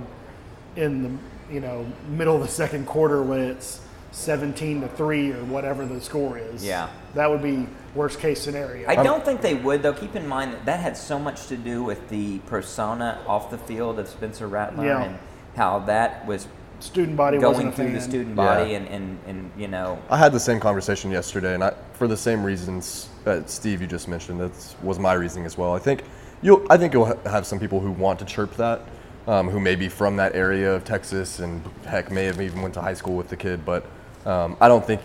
in 0.76 1.03
the 1.03 1.55
you 1.55 1.61
know 1.61 1.84
middle 2.09 2.36
of 2.36 2.42
the 2.42 2.48
second 2.48 2.86
quarter 2.86 3.22
when 3.22 3.40
it's 3.40 3.80
17 4.12 4.80
to 4.82 4.88
3 4.88 5.32
or 5.32 5.44
whatever 5.44 5.86
the 5.86 6.00
score 6.00 6.38
is. 6.38 6.64
Yeah. 6.64 6.88
That 7.14 7.30
would 7.30 7.42
be 7.42 7.66
worst 7.94 8.18
case 8.20 8.40
scenario. 8.40 8.88
I 8.88 9.02
don't 9.02 9.24
think 9.24 9.40
they 9.40 9.54
would, 9.54 9.82
though. 9.82 9.92
Keep 9.92 10.16
in 10.16 10.26
mind 10.26 10.52
that 10.52 10.64
that 10.66 10.80
had 10.80 10.96
so 10.96 11.18
much 11.18 11.46
to 11.48 11.56
do 11.56 11.82
with 11.82 12.08
the 12.08 12.38
persona 12.40 13.22
off 13.26 13.50
the 13.50 13.58
field 13.58 13.98
of 13.98 14.08
Spencer 14.08 14.46
Rattler 14.48 14.84
Yeah. 14.86 15.02
and 15.02 15.18
how 15.56 15.80
that 15.80 16.26
was 16.26 16.46
student 16.80 17.16
body 17.16 17.36
wasn't 17.38 17.56
going 17.56 17.68
a 17.68 17.72
through 17.72 17.92
the 17.92 18.00
fan. 18.00 18.08
student 18.08 18.28
Yeah. 18.30 18.34
body 18.44 18.74
and, 18.74 18.88
and, 18.88 19.18
and, 19.26 19.50
you 19.56 19.68
know, 19.68 19.98
I 20.08 20.16
had 20.16 20.32
the 20.32 20.40
same 20.40 20.58
conversation 20.61 21.11
yesterday, 21.11 21.54
and 21.54 21.62
I, 21.62 21.72
for 21.92 22.08
the 22.08 22.16
same 22.16 22.42
reasons 22.42 23.08
that 23.24 23.50
Steve 23.50 23.80
you 23.82 23.86
just 23.86 24.08
mentioned, 24.08 24.40
that 24.40 24.52
was 24.82 24.98
my 24.98 25.12
reasoning 25.12 25.44
as 25.46 25.58
well. 25.58 25.74
I 25.74 25.78
think 25.78 26.04
you'll, 26.42 26.64
I 26.70 26.76
think 26.78 26.94
you'll 26.94 27.14
have 27.26 27.44
some 27.46 27.58
people 27.61 27.80
who 27.80 27.90
want 27.90 28.18
to 28.20 28.24
chirp 28.24 28.56
that, 28.56 28.80
um, 29.26 29.50
who 29.50 29.61
may 29.61 29.76
be 29.76 29.88
from 29.90 30.16
that 30.16 30.34
area 30.34 30.74
of 30.74 30.84
Texas, 30.84 31.38
and 31.40 31.62
heck, 31.84 32.11
may 32.11 32.24
have 32.24 32.40
even 32.40 32.62
went 32.62 32.72
to 32.74 32.80
high 32.80 32.94
school 32.94 33.14
with 33.14 33.28
the 33.28 33.36
kid. 33.36 33.64
But 33.66 33.84
um, 34.27 34.57
I 34.61 34.68
don't 34.68 34.85
think 34.85 35.01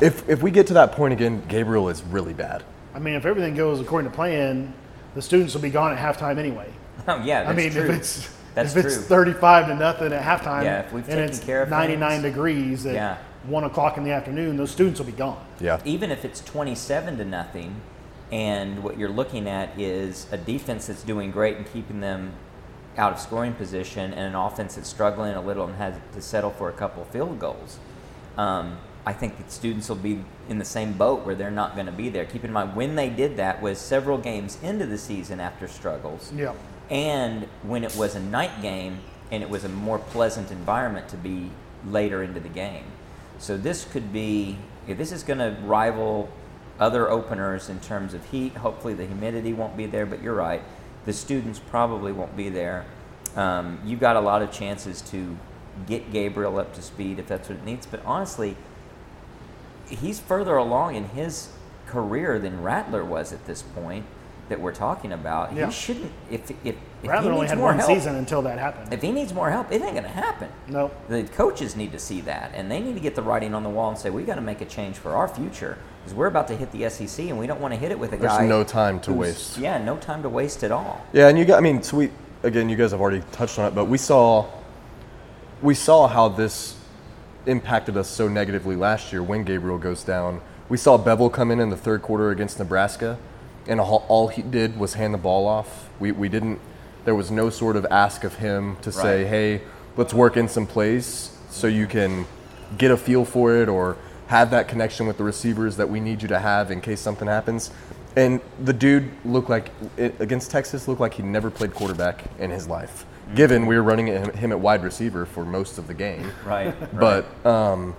if 0.00 0.28
if 0.28 0.42
we 0.42 0.50
get 0.50 0.66
to 0.68 0.74
that 0.74 0.92
point 0.92 1.12
again, 1.12 1.42
Gabriel 1.48 1.88
is 1.88 2.02
really 2.02 2.34
bad. 2.34 2.62
I 2.94 2.98
mean, 2.98 3.14
if 3.14 3.26
everything 3.26 3.54
goes 3.54 3.80
according 3.80 4.10
to 4.10 4.14
plan, 4.16 4.72
the 5.14 5.22
students 5.22 5.54
will 5.54 5.60
be 5.60 5.70
gone 5.70 5.96
at 5.96 5.98
halftime 5.98 6.38
anyway. 6.38 6.70
oh, 7.08 7.22
yeah, 7.24 7.44
that's 7.44 7.50
I 7.50 7.54
mean, 7.54 7.70
true. 7.72 7.82
if 7.82 7.90
it's 7.90 8.34
That's 8.54 8.74
if 8.74 8.84
it's 8.84 8.96
35 8.96 9.68
to 9.68 9.74
nothing 9.76 10.12
at 10.12 10.22
halftime, 10.22 10.64
Yeah, 10.64 10.80
if 10.80 10.92
we've 10.92 11.04
and 11.04 11.12
taken 11.12 11.28
it's 11.28 11.40
care 11.40 11.62
of 11.62 11.68
99 11.68 12.10
things. 12.10 12.22
degrees 12.22 12.86
at 12.86 12.94
Yeah. 12.94 13.16
one 13.44 13.64
o'clock 13.64 13.96
in 13.98 14.04
the 14.04 14.10
afternoon, 14.12 14.56
those 14.56 14.70
students 14.70 14.98
will 14.98 15.06
be 15.06 15.12
gone. 15.12 15.44
Yeah, 15.60 15.80
even 15.84 16.10
if 16.10 16.24
it's 16.24 16.40
27 16.40 17.18
to 17.18 17.24
nothing 17.24 17.80
and 18.32 18.82
what 18.82 18.98
you're 18.98 19.08
looking 19.10 19.48
at 19.48 19.78
is 19.78 20.26
a 20.32 20.36
defense 20.36 20.86
that's 20.86 21.02
doing 21.02 21.30
great 21.30 21.56
and 21.56 21.70
keeping 21.72 22.00
them 22.00 22.32
out 22.98 23.12
of 23.12 23.20
scoring 23.20 23.54
position 23.54 24.12
and 24.12 24.20
an 24.20 24.34
offense 24.34 24.74
that's 24.74 24.88
struggling 24.88 25.34
a 25.34 25.40
little 25.40 25.66
and 25.66 25.76
has 25.76 25.94
to 26.12 26.20
settle 26.20 26.50
for 26.50 26.68
a 26.68 26.72
couple 26.72 27.04
field 27.06 27.38
goals 27.38 27.78
um, 28.36 28.76
i 29.06 29.12
think 29.12 29.36
that 29.38 29.50
students 29.52 29.88
will 29.88 29.96
be 29.96 30.22
in 30.48 30.58
the 30.58 30.64
same 30.64 30.92
boat 30.92 31.24
where 31.24 31.34
they're 31.34 31.50
not 31.50 31.74
going 31.74 31.86
to 31.86 31.92
be 31.92 32.08
there 32.08 32.24
keep 32.24 32.44
in 32.44 32.52
mind 32.52 32.74
when 32.74 32.96
they 32.96 33.08
did 33.08 33.36
that 33.36 33.62
was 33.62 33.78
several 33.78 34.18
games 34.18 34.58
into 34.62 34.84
the 34.84 34.98
season 34.98 35.38
after 35.40 35.68
struggles 35.68 36.32
Yeah. 36.34 36.52
and 36.90 37.44
when 37.62 37.84
it 37.84 37.94
was 37.96 38.14
a 38.16 38.20
night 38.20 38.60
game 38.60 38.98
and 39.30 39.42
it 39.42 39.48
was 39.50 39.62
a 39.64 39.68
more 39.68 39.98
pleasant 39.98 40.50
environment 40.50 41.08
to 41.10 41.16
be 41.16 41.50
later 41.86 42.22
into 42.22 42.40
the 42.40 42.48
game. 42.48 42.84
So 43.38 43.58
this 43.58 43.84
could 43.84 44.10
be, 44.10 44.56
if 44.88 44.96
this 44.96 45.12
is 45.12 45.22
going 45.22 45.38
to 45.38 45.54
rival 45.64 46.30
other 46.80 47.10
openers 47.10 47.68
in 47.68 47.80
terms 47.80 48.14
of 48.14 48.24
heat. 48.30 48.56
Hopefully 48.56 48.94
the 48.94 49.04
humidity 49.06 49.52
won't 49.52 49.76
be 49.76 49.86
there, 49.86 50.06
but 50.06 50.22
you're 50.22 50.34
right. 50.34 50.62
The 51.08 51.14
students 51.14 51.58
probably 51.58 52.12
won't 52.12 52.36
be 52.36 52.50
there. 52.50 52.84
Um, 53.34 53.80
you've 53.82 53.98
got 53.98 54.16
a 54.16 54.20
lot 54.20 54.42
of 54.42 54.52
chances 54.52 55.00
to 55.10 55.38
get 55.86 56.12
Gabriel 56.12 56.58
up 56.58 56.74
to 56.74 56.82
speed 56.82 57.18
if 57.18 57.26
that's 57.26 57.48
what 57.48 57.56
it 57.56 57.64
needs. 57.64 57.86
But 57.86 58.04
honestly, 58.04 58.58
he's 59.88 60.20
further 60.20 60.58
along 60.58 60.96
in 60.96 61.08
his 61.08 61.48
career 61.86 62.38
than 62.38 62.62
Rattler 62.62 63.06
was 63.06 63.32
at 63.32 63.46
this 63.46 63.62
point 63.62 64.04
that 64.50 64.60
we're 64.60 64.74
talking 64.74 65.10
about. 65.10 65.54
Yeah. 65.54 65.68
He 65.68 65.72
shouldn't. 65.72 66.12
If 66.30 66.50
if, 66.62 66.76
if 67.02 67.08
Rattler 67.08 67.22
he 67.22 67.28
only 67.28 67.40
needs 67.42 67.50
had 67.50 67.58
more 67.58 67.68
one 67.68 67.78
help, 67.78 67.88
season 67.90 68.16
until 68.16 68.42
that 68.42 68.58
happened. 68.58 68.92
if 68.92 69.02
he 69.02 69.12
needs 69.12 69.32
more 69.32 69.50
help, 69.50 69.70
it 69.70 69.82
ain't 69.82 69.92
going 69.92 70.02
to 70.02 70.08
happen. 70.08 70.48
No. 70.66 70.90
The 71.08 71.24
coaches 71.24 71.76
need 71.76 71.92
to 71.92 71.98
see 71.98 72.20
that, 72.22 72.52
and 72.54 72.70
they 72.70 72.80
need 72.80 72.94
to 72.94 73.00
get 73.00 73.14
the 73.14 73.22
writing 73.22 73.54
on 73.54 73.62
the 73.62 73.70
wall 73.70 73.90
and 73.90 73.98
say, 73.98 74.10
"We 74.10 74.24
got 74.24 74.34
to 74.36 74.40
make 74.40 74.60
a 74.60 74.64
change 74.64 74.96
for 74.96 75.14
our 75.14 75.28
future 75.28 75.78
because 76.02 76.14
we're 76.14 76.26
about 76.26 76.48
to 76.48 76.56
hit 76.56 76.72
the 76.72 76.88
SEC, 76.90 77.26
and 77.28 77.38
we 77.38 77.46
don't 77.46 77.60
want 77.60 77.72
to 77.74 77.78
hit 77.78 77.92
it 77.92 77.98
with 77.98 78.12
a 78.12 78.16
There's 78.16 78.32
guy." 78.32 78.46
no 78.46 78.64
time 78.64 79.00
to 79.00 79.12
waste. 79.12 79.58
Yeah, 79.58 79.78
no 79.78 79.96
time 79.96 80.22
to 80.22 80.28
waste 80.28 80.64
at 80.64 80.72
all. 80.72 81.04
Yeah, 81.12 81.28
and 81.28 81.38
you 81.38 81.44
got. 81.44 81.58
I 81.58 81.60
mean, 81.60 81.82
so 81.82 81.96
we 81.96 82.10
again, 82.42 82.68
you 82.68 82.76
guys 82.76 82.90
have 82.92 83.00
already 83.00 83.22
touched 83.32 83.58
on 83.58 83.66
it, 83.66 83.74
but 83.74 83.86
we 83.86 83.98
saw 83.98 84.46
we 85.62 85.74
saw 85.74 86.06
how 86.08 86.28
this 86.28 86.76
impacted 87.46 87.96
us 87.96 88.08
so 88.08 88.28
negatively 88.28 88.76
last 88.76 89.12
year 89.12 89.22
when 89.22 89.44
Gabriel 89.44 89.78
goes 89.78 90.02
down. 90.04 90.40
We 90.68 90.76
saw 90.76 90.98
Beville 90.98 91.30
come 91.30 91.50
in 91.50 91.60
in 91.60 91.70
the 91.70 91.76
third 91.76 92.02
quarter 92.02 92.30
against 92.30 92.58
Nebraska, 92.58 93.18
and 93.66 93.80
all, 93.80 94.04
all 94.08 94.28
he 94.28 94.42
did 94.42 94.78
was 94.78 94.94
hand 94.94 95.14
the 95.14 95.18
ball 95.18 95.46
off. 95.46 95.88
We 95.98 96.12
we 96.12 96.28
didn't. 96.28 96.60
There 97.08 97.14
was 97.14 97.30
no 97.30 97.48
sort 97.48 97.76
of 97.76 97.86
ask 97.90 98.22
of 98.22 98.34
him 98.34 98.76
to 98.82 98.92
say, 98.92 99.24
"Hey, 99.24 99.62
let's 99.96 100.12
work 100.12 100.36
in 100.36 100.46
some 100.46 100.66
plays 100.66 101.30
so 101.48 101.66
you 101.66 101.86
can 101.86 102.26
get 102.76 102.90
a 102.90 102.98
feel 102.98 103.24
for 103.24 103.56
it 103.56 103.66
or 103.66 103.96
have 104.26 104.50
that 104.50 104.68
connection 104.68 105.06
with 105.06 105.16
the 105.16 105.24
receivers 105.24 105.78
that 105.78 105.88
we 105.88 106.00
need 106.00 106.20
you 106.20 106.28
to 106.28 106.38
have 106.38 106.70
in 106.70 106.82
case 106.82 107.00
something 107.00 107.26
happens." 107.26 107.70
And 108.14 108.42
the 108.62 108.74
dude 108.74 109.08
looked 109.24 109.48
like 109.48 109.70
against 109.96 110.50
Texas 110.50 110.86
looked 110.86 111.00
like 111.00 111.14
he 111.14 111.22
never 111.22 111.50
played 111.50 111.72
quarterback 111.72 112.24
in 112.38 112.50
his 112.50 112.68
life. 112.68 113.06
Given 113.34 113.64
we 113.64 113.76
were 113.76 113.82
running 113.82 114.08
him, 114.08 114.30
him 114.34 114.52
at 114.52 114.60
wide 114.60 114.84
receiver 114.84 115.24
for 115.24 115.46
most 115.46 115.78
of 115.78 115.86
the 115.86 115.94
game, 115.94 116.30
Right. 116.44 116.74
but 117.00 117.24
um, 117.46 117.94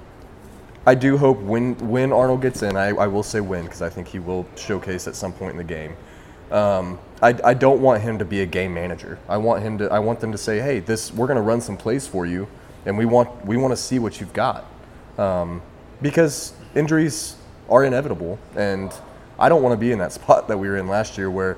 I 0.85 0.93
do 0.93 1.17
hope 1.17 1.39
when 1.39 1.73
when 1.89 2.13
Arnold 2.13 2.43
gets 2.43 2.61
in, 2.61 2.77
I, 2.77 2.89
I 2.89 3.07
will 3.07 3.23
say 3.23 3.39
when 3.39 3.63
because 3.63 3.81
I 3.81 3.89
think 3.89 4.07
he 4.07 4.19
will 4.19 4.45
showcase 4.55 5.07
at 5.07 5.15
some 5.15 5.33
point 5.33 5.53
in 5.53 5.57
the 5.57 5.63
game. 5.63 5.95
Um, 6.51 6.99
I, 7.21 7.35
I 7.43 7.53
don't 7.53 7.81
want 7.81 8.01
him 8.01 8.19
to 8.19 8.25
be 8.25 8.41
a 8.41 8.45
game 8.45 8.73
manager. 8.73 9.19
I 9.27 9.37
want 9.37 9.61
him 9.61 9.77
to. 9.79 9.91
I 9.91 9.99
want 9.99 10.19
them 10.19 10.31
to 10.31 10.37
say, 10.37 10.59
"Hey, 10.59 10.79
this 10.79 11.13
we're 11.13 11.27
going 11.27 11.37
to 11.37 11.41
run 11.41 11.61
some 11.61 11.75
plays 11.75 12.07
for 12.07 12.25
you, 12.25 12.47
and 12.85 12.97
we 12.97 13.05
want 13.05 13.45
we 13.45 13.57
want 13.57 13.71
to 13.71 13.77
see 13.77 13.99
what 13.99 14.19
you've 14.19 14.33
got," 14.33 14.65
um, 15.17 15.61
because 16.01 16.53
injuries 16.75 17.35
are 17.69 17.83
inevitable, 17.83 18.39
and 18.55 18.93
I 19.37 19.49
don't 19.49 19.61
want 19.61 19.73
to 19.73 19.77
be 19.77 19.91
in 19.91 19.99
that 19.99 20.13
spot 20.19 20.47
that 20.47 20.57
we 20.57 20.69
were 20.69 20.77
in 20.77 20.87
last 20.87 21.17
year, 21.17 21.29
where, 21.29 21.57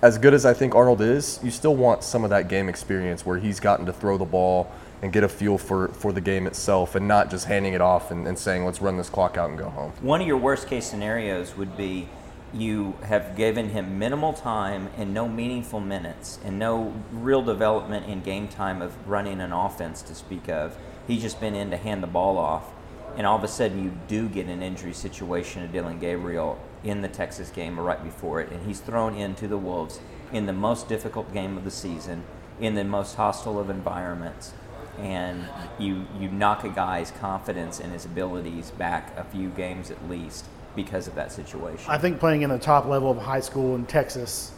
as 0.00 0.16
good 0.16 0.32
as 0.32 0.46
I 0.46 0.54
think 0.54 0.74
Arnold 0.74 1.00
is, 1.00 1.40
you 1.42 1.50
still 1.50 1.74
want 1.74 2.04
some 2.04 2.22
of 2.22 2.30
that 2.30 2.48
game 2.48 2.68
experience 2.68 3.26
where 3.26 3.38
he's 3.38 3.58
gotten 3.58 3.86
to 3.86 3.92
throw 3.92 4.16
the 4.16 4.24
ball 4.24 4.70
and 5.02 5.12
get 5.12 5.24
a 5.24 5.28
feel 5.28 5.56
for, 5.56 5.88
for 5.88 6.12
the 6.12 6.20
game 6.20 6.46
itself, 6.46 6.94
and 6.94 7.08
not 7.08 7.30
just 7.30 7.46
handing 7.46 7.72
it 7.72 7.80
off 7.80 8.12
and, 8.12 8.28
and 8.28 8.38
saying, 8.38 8.64
"Let's 8.64 8.80
run 8.80 8.96
this 8.96 9.08
clock 9.08 9.36
out 9.36 9.48
and 9.48 9.58
go 9.58 9.70
home." 9.70 9.92
One 10.02 10.20
of 10.20 10.26
your 10.28 10.36
worst 10.36 10.68
case 10.68 10.86
scenarios 10.86 11.56
would 11.56 11.76
be 11.76 12.08
you 12.52 12.96
have 13.02 13.36
given 13.36 13.70
him 13.70 13.98
minimal 13.98 14.32
time 14.32 14.88
and 14.96 15.14
no 15.14 15.28
meaningful 15.28 15.80
minutes 15.80 16.38
and 16.44 16.58
no 16.58 16.92
real 17.12 17.42
development 17.42 18.06
in 18.06 18.20
game 18.22 18.48
time 18.48 18.82
of 18.82 19.08
running 19.08 19.40
an 19.40 19.52
offense 19.52 20.02
to 20.02 20.14
speak 20.14 20.48
of. 20.48 20.76
He's 21.06 21.22
just 21.22 21.40
been 21.40 21.54
in 21.54 21.70
to 21.70 21.76
hand 21.76 22.02
the 22.02 22.08
ball 22.08 22.38
off. 22.38 22.70
And 23.16 23.26
all 23.26 23.36
of 23.36 23.44
a 23.44 23.48
sudden, 23.48 23.82
you 23.82 23.92
do 24.08 24.28
get 24.28 24.46
an 24.46 24.62
injury 24.62 24.92
situation 24.92 25.62
to 25.62 25.68
Dillon 25.68 25.98
Gabriel 25.98 26.58
in 26.84 27.02
the 27.02 27.08
Texas 27.08 27.50
game 27.50 27.78
or 27.78 27.82
right 27.82 28.02
before 28.02 28.40
it. 28.40 28.50
And 28.50 28.64
he's 28.66 28.80
thrown 28.80 29.14
into 29.14 29.48
the 29.48 29.58
Wolves 29.58 30.00
in 30.32 30.46
the 30.46 30.52
most 30.52 30.88
difficult 30.88 31.32
game 31.32 31.56
of 31.56 31.64
the 31.64 31.70
season, 31.70 32.22
in 32.60 32.74
the 32.74 32.84
most 32.84 33.16
hostile 33.16 33.58
of 33.58 33.68
environments 33.68 34.52
and 34.98 35.44
you 35.78 36.06
you 36.18 36.28
knock 36.28 36.64
a 36.64 36.68
guy's 36.68 37.10
confidence 37.12 37.80
in 37.80 37.90
his 37.90 38.04
abilities 38.04 38.70
back 38.72 39.16
a 39.16 39.24
few 39.24 39.48
games 39.50 39.90
at 39.90 40.10
least 40.10 40.44
because 40.76 41.08
of 41.08 41.14
that 41.16 41.32
situation. 41.32 41.84
I 41.88 41.98
think 41.98 42.20
playing 42.20 42.42
in 42.42 42.50
the 42.50 42.58
top 42.58 42.86
level 42.86 43.10
of 43.10 43.18
high 43.18 43.40
school 43.40 43.74
in 43.74 43.86
Texas 43.86 44.52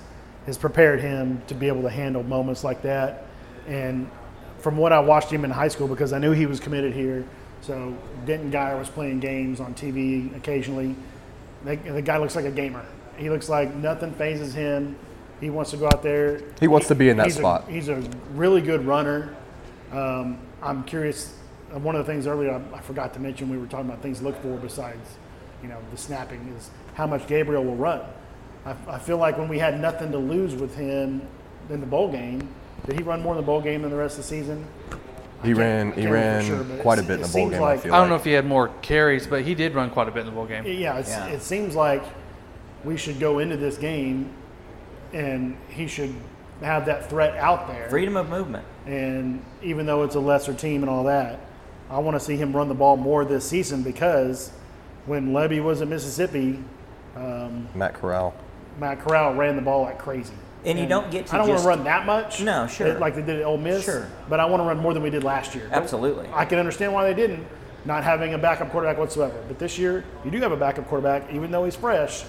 has 0.46 0.58
prepared 0.58 1.00
him 1.00 1.40
to 1.46 1.54
be 1.54 1.68
able 1.68 1.82
to 1.82 1.90
handle 1.90 2.22
moments 2.22 2.64
like 2.64 2.82
that. 2.82 3.26
And 3.66 4.10
from 4.58 4.76
what 4.76 4.92
I 4.92 5.00
watched 5.00 5.30
him 5.30 5.44
in 5.44 5.50
high 5.50 5.68
school 5.68 5.88
because 5.88 6.12
I 6.12 6.18
knew 6.18 6.32
he 6.32 6.46
was 6.46 6.60
committed 6.60 6.92
here. 6.92 7.24
So 7.62 7.96
Denton 8.26 8.50
Guyer 8.50 8.78
was 8.78 8.88
playing 8.88 9.20
games 9.20 9.60
on 9.60 9.74
TV 9.74 10.34
occasionally. 10.36 10.96
The, 11.64 11.76
the 11.76 12.02
guy 12.02 12.18
looks 12.18 12.34
like 12.34 12.44
a 12.44 12.50
gamer. 12.50 12.84
He 13.16 13.30
looks 13.30 13.48
like 13.48 13.74
nothing 13.74 14.12
phases 14.14 14.52
him. 14.52 14.96
He 15.40 15.50
wants 15.50 15.70
to 15.72 15.76
go 15.76 15.86
out 15.86 16.02
there. 16.02 16.40
He 16.60 16.68
wants 16.68 16.88
to 16.88 16.94
be 16.94 17.08
in 17.08 17.16
that 17.18 17.26
he's 17.26 17.36
spot. 17.36 17.68
A, 17.68 17.72
he's 17.72 17.88
a 17.88 18.02
really 18.34 18.60
good 18.60 18.84
runner. 18.84 19.34
Um, 19.92 20.38
I'm 20.62 20.82
curious. 20.84 21.36
uh, 21.74 21.78
One 21.78 21.94
of 21.94 22.04
the 22.06 22.12
things 22.12 22.26
earlier 22.26 22.52
I, 22.52 22.76
I 22.76 22.80
forgot 22.80 23.12
to 23.14 23.20
mention 23.20 23.48
we 23.48 23.58
were 23.58 23.66
talking 23.66 23.86
about 23.86 24.02
things 24.02 24.18
to 24.18 24.24
look 24.24 24.40
for 24.42 24.56
besides, 24.56 25.16
you 25.62 25.68
know, 25.68 25.78
the 25.90 25.96
snapping 25.96 26.40
is 26.58 26.70
how 26.94 27.06
much 27.06 27.26
Gabriel 27.26 27.64
will 27.64 27.76
run. 27.76 28.00
I, 28.64 28.74
I 28.88 28.98
feel 28.98 29.18
like 29.18 29.38
when 29.38 29.48
we 29.48 29.58
had 29.58 29.80
nothing 29.80 30.12
to 30.12 30.18
lose 30.18 30.54
with 30.54 30.76
him 30.76 31.22
in 31.70 31.80
the 31.80 31.86
bowl 31.86 32.10
game, 32.10 32.48
did 32.86 32.96
he 32.96 33.02
run 33.02 33.22
more 33.22 33.34
in 33.34 33.36
the 33.36 33.46
bowl 33.46 33.60
game 33.60 33.82
than 33.82 33.90
the 33.90 33.96
rest 33.96 34.18
of 34.18 34.24
the 34.24 34.28
season? 34.28 34.66
He 35.42 35.54
ran. 35.54 35.92
He 35.92 36.06
ran 36.06 36.44
sure, 36.44 36.64
quite 36.82 36.98
a 36.98 37.02
bit 37.02 37.16
in 37.16 37.22
the 37.22 37.28
bowl 37.28 37.50
game. 37.50 37.60
like- 37.60 37.78
I 37.80 37.82
feel 37.82 37.94
I 37.94 38.00
don't 38.00 38.08
know 38.08 38.14
if 38.16 38.24
he 38.24 38.32
had 38.32 38.46
more 38.46 38.68
carries, 38.80 39.26
but 39.26 39.42
he 39.42 39.54
did 39.54 39.74
run 39.74 39.90
quite 39.90 40.08
a 40.08 40.10
bit 40.12 40.20
in 40.20 40.26
the 40.26 40.32
bowl 40.32 40.46
game. 40.46 40.64
Yeah, 40.66 40.98
it's, 40.98 41.10
Yeah. 41.10 41.26
it 41.26 41.42
seems 41.42 41.74
like 41.74 42.04
we 42.84 42.96
should 42.96 43.18
go 43.18 43.38
into 43.40 43.56
this 43.56 43.76
game 43.76 44.30
and 45.12 45.56
he 45.68 45.86
should 45.86 46.14
have 46.62 46.86
that 46.86 47.10
threat 47.10 47.36
out 47.36 47.68
there. 47.68 47.88
Freedom 47.88 48.16
of 48.16 48.28
movement. 48.28 48.64
And 48.86 49.42
even 49.62 49.86
though 49.86 50.04
it's 50.04 50.14
a 50.14 50.20
lesser 50.20 50.54
team 50.54 50.82
and 50.82 50.90
all 50.90 51.04
that, 51.04 51.40
I 51.90 51.98
want 51.98 52.14
to 52.16 52.20
see 52.20 52.36
him 52.36 52.54
run 52.54 52.68
the 52.68 52.74
ball 52.74 52.96
more 52.96 53.24
this 53.24 53.48
season 53.48 53.82
because 53.82 54.52
when 55.06 55.28
Lebby 55.32 55.62
was 55.62 55.82
at 55.82 55.88
Mississippi, 55.88 56.62
um, 57.16 57.68
Matt 57.74 57.94
Corral. 57.94 58.34
Matt 58.78 59.00
Corral 59.00 59.34
ran 59.34 59.56
the 59.56 59.62
ball 59.62 59.82
like 59.82 59.98
crazy. 59.98 60.32
And 60.64 60.78
you 60.78 60.86
don't 60.86 61.10
get 61.10 61.26
to 61.26 61.34
I 61.34 61.38
don't 61.38 61.48
want 61.48 61.60
to 61.60 61.66
run 61.68 61.84
that 61.84 62.06
much. 62.06 62.40
No, 62.40 62.68
sure. 62.68 62.96
Like 62.98 63.16
they 63.16 63.22
did 63.22 63.40
at 63.40 63.44
Ole 63.44 63.58
Miss. 63.58 63.84
Sure. 63.84 64.08
But 64.28 64.38
I 64.38 64.44
want 64.44 64.62
to 64.62 64.64
run 64.66 64.78
more 64.78 64.94
than 64.94 65.02
we 65.02 65.10
did 65.10 65.24
last 65.24 65.54
year. 65.56 65.68
Absolutely. 65.72 66.28
I 66.32 66.44
can 66.44 66.58
understand 66.60 66.92
why 66.94 67.02
they 67.04 67.14
didn't, 67.14 67.44
not 67.84 68.04
having 68.04 68.34
a 68.34 68.38
backup 68.38 68.70
quarterback 68.70 68.96
whatsoever. 68.96 69.42
But 69.48 69.58
this 69.58 69.76
year, 69.76 70.04
you 70.24 70.30
do 70.30 70.40
have 70.40 70.52
a 70.52 70.56
backup 70.56 70.86
quarterback, 70.86 71.32
even 71.32 71.50
though 71.50 71.64
he's 71.64 71.74
fresh. 71.74 72.22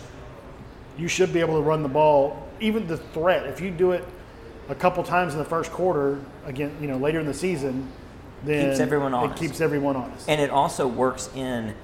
You 0.98 1.08
should 1.08 1.32
be 1.32 1.42
able 1.42 1.56
to 1.56 1.62
run 1.62 1.84
the 1.84 1.90
ball, 1.90 2.48
even 2.60 2.88
the 2.88 2.98
threat. 2.98 3.46
If 3.46 3.62
you 3.62 3.70
do 3.70 3.92
it 3.92 4.04
a 4.68 4.76
couple 4.76 5.04
times 5.04 5.34
in 5.34 5.40
the 5.40 5.46
first 5.46 5.72
quarter, 5.72 6.20
again, 6.46 6.76
you 6.82 6.88
know, 6.88 6.98
later 6.98 7.20
in 7.20 7.28
the 7.28 7.34
season, 7.36 7.88
then 8.44 8.66
it 8.66 8.70
Keeps 8.72 8.80
everyone 8.80 9.14
honest. 9.14 9.26
it 9.26 9.30
honest. 9.30 9.42
keeps 9.44 9.62
everyone 9.62 9.96
honest. 9.96 10.28
And 10.28 10.42
it 10.42 10.50
also 10.50 10.88
works 10.88 11.30
in 11.36 11.76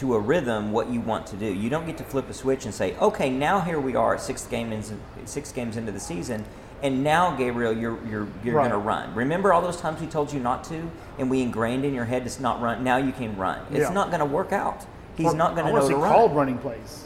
to 0.00 0.14
a 0.14 0.18
rhythm 0.18 0.72
what 0.72 0.88
you 0.88 0.98
want 0.98 1.26
to 1.26 1.36
do. 1.36 1.44
You 1.52 1.68
don't 1.68 1.84
get 1.86 1.98
to 1.98 2.04
flip 2.04 2.28
a 2.30 2.34
switch 2.34 2.64
and 2.64 2.72
say, 2.72 2.96
"Okay, 2.96 3.28
now 3.28 3.60
here 3.60 3.78
we 3.78 3.94
are, 3.96 4.16
six 4.18 4.46
games 4.46 4.90
six 5.26 5.52
games 5.52 5.76
into 5.76 5.92
the 5.92 6.00
season, 6.00 6.42
and 6.82 7.04
now 7.04 7.36
Gabriel, 7.36 7.72
you're 7.72 7.98
you're 8.08 8.26
you're 8.42 8.54
Right. 8.56 8.70
going 8.70 8.70
to 8.70 8.78
run." 8.78 9.14
Remember 9.14 9.52
all 9.52 9.60
those 9.60 9.76
times 9.78 10.00
we 10.00 10.06
told 10.06 10.32
you 10.32 10.40
not 10.40 10.64
to, 10.64 10.90
and 11.18 11.28
we 11.30 11.42
ingrained 11.42 11.84
in 11.84 11.92
your 11.92 12.06
head 12.06 12.26
to 12.26 12.42
not 12.42 12.62
run. 12.62 12.82
Now 12.82 12.96
you 12.96 13.12
can 13.12 13.36
run. 13.36 13.58
It's 13.70 13.80
Yeah. 13.80 13.90
not 13.92 14.08
going 14.08 14.20
to 14.20 14.24
work 14.26 14.52
out. 14.52 14.86
He's 15.16 15.26
Or- 15.34 15.36
not 15.36 15.54
going 15.54 15.66
to 15.66 15.72
know 15.78 15.86
to 15.88 15.96
run. 15.96 16.10
called 16.12 16.34
running 16.34 16.56
plays. 16.56 17.04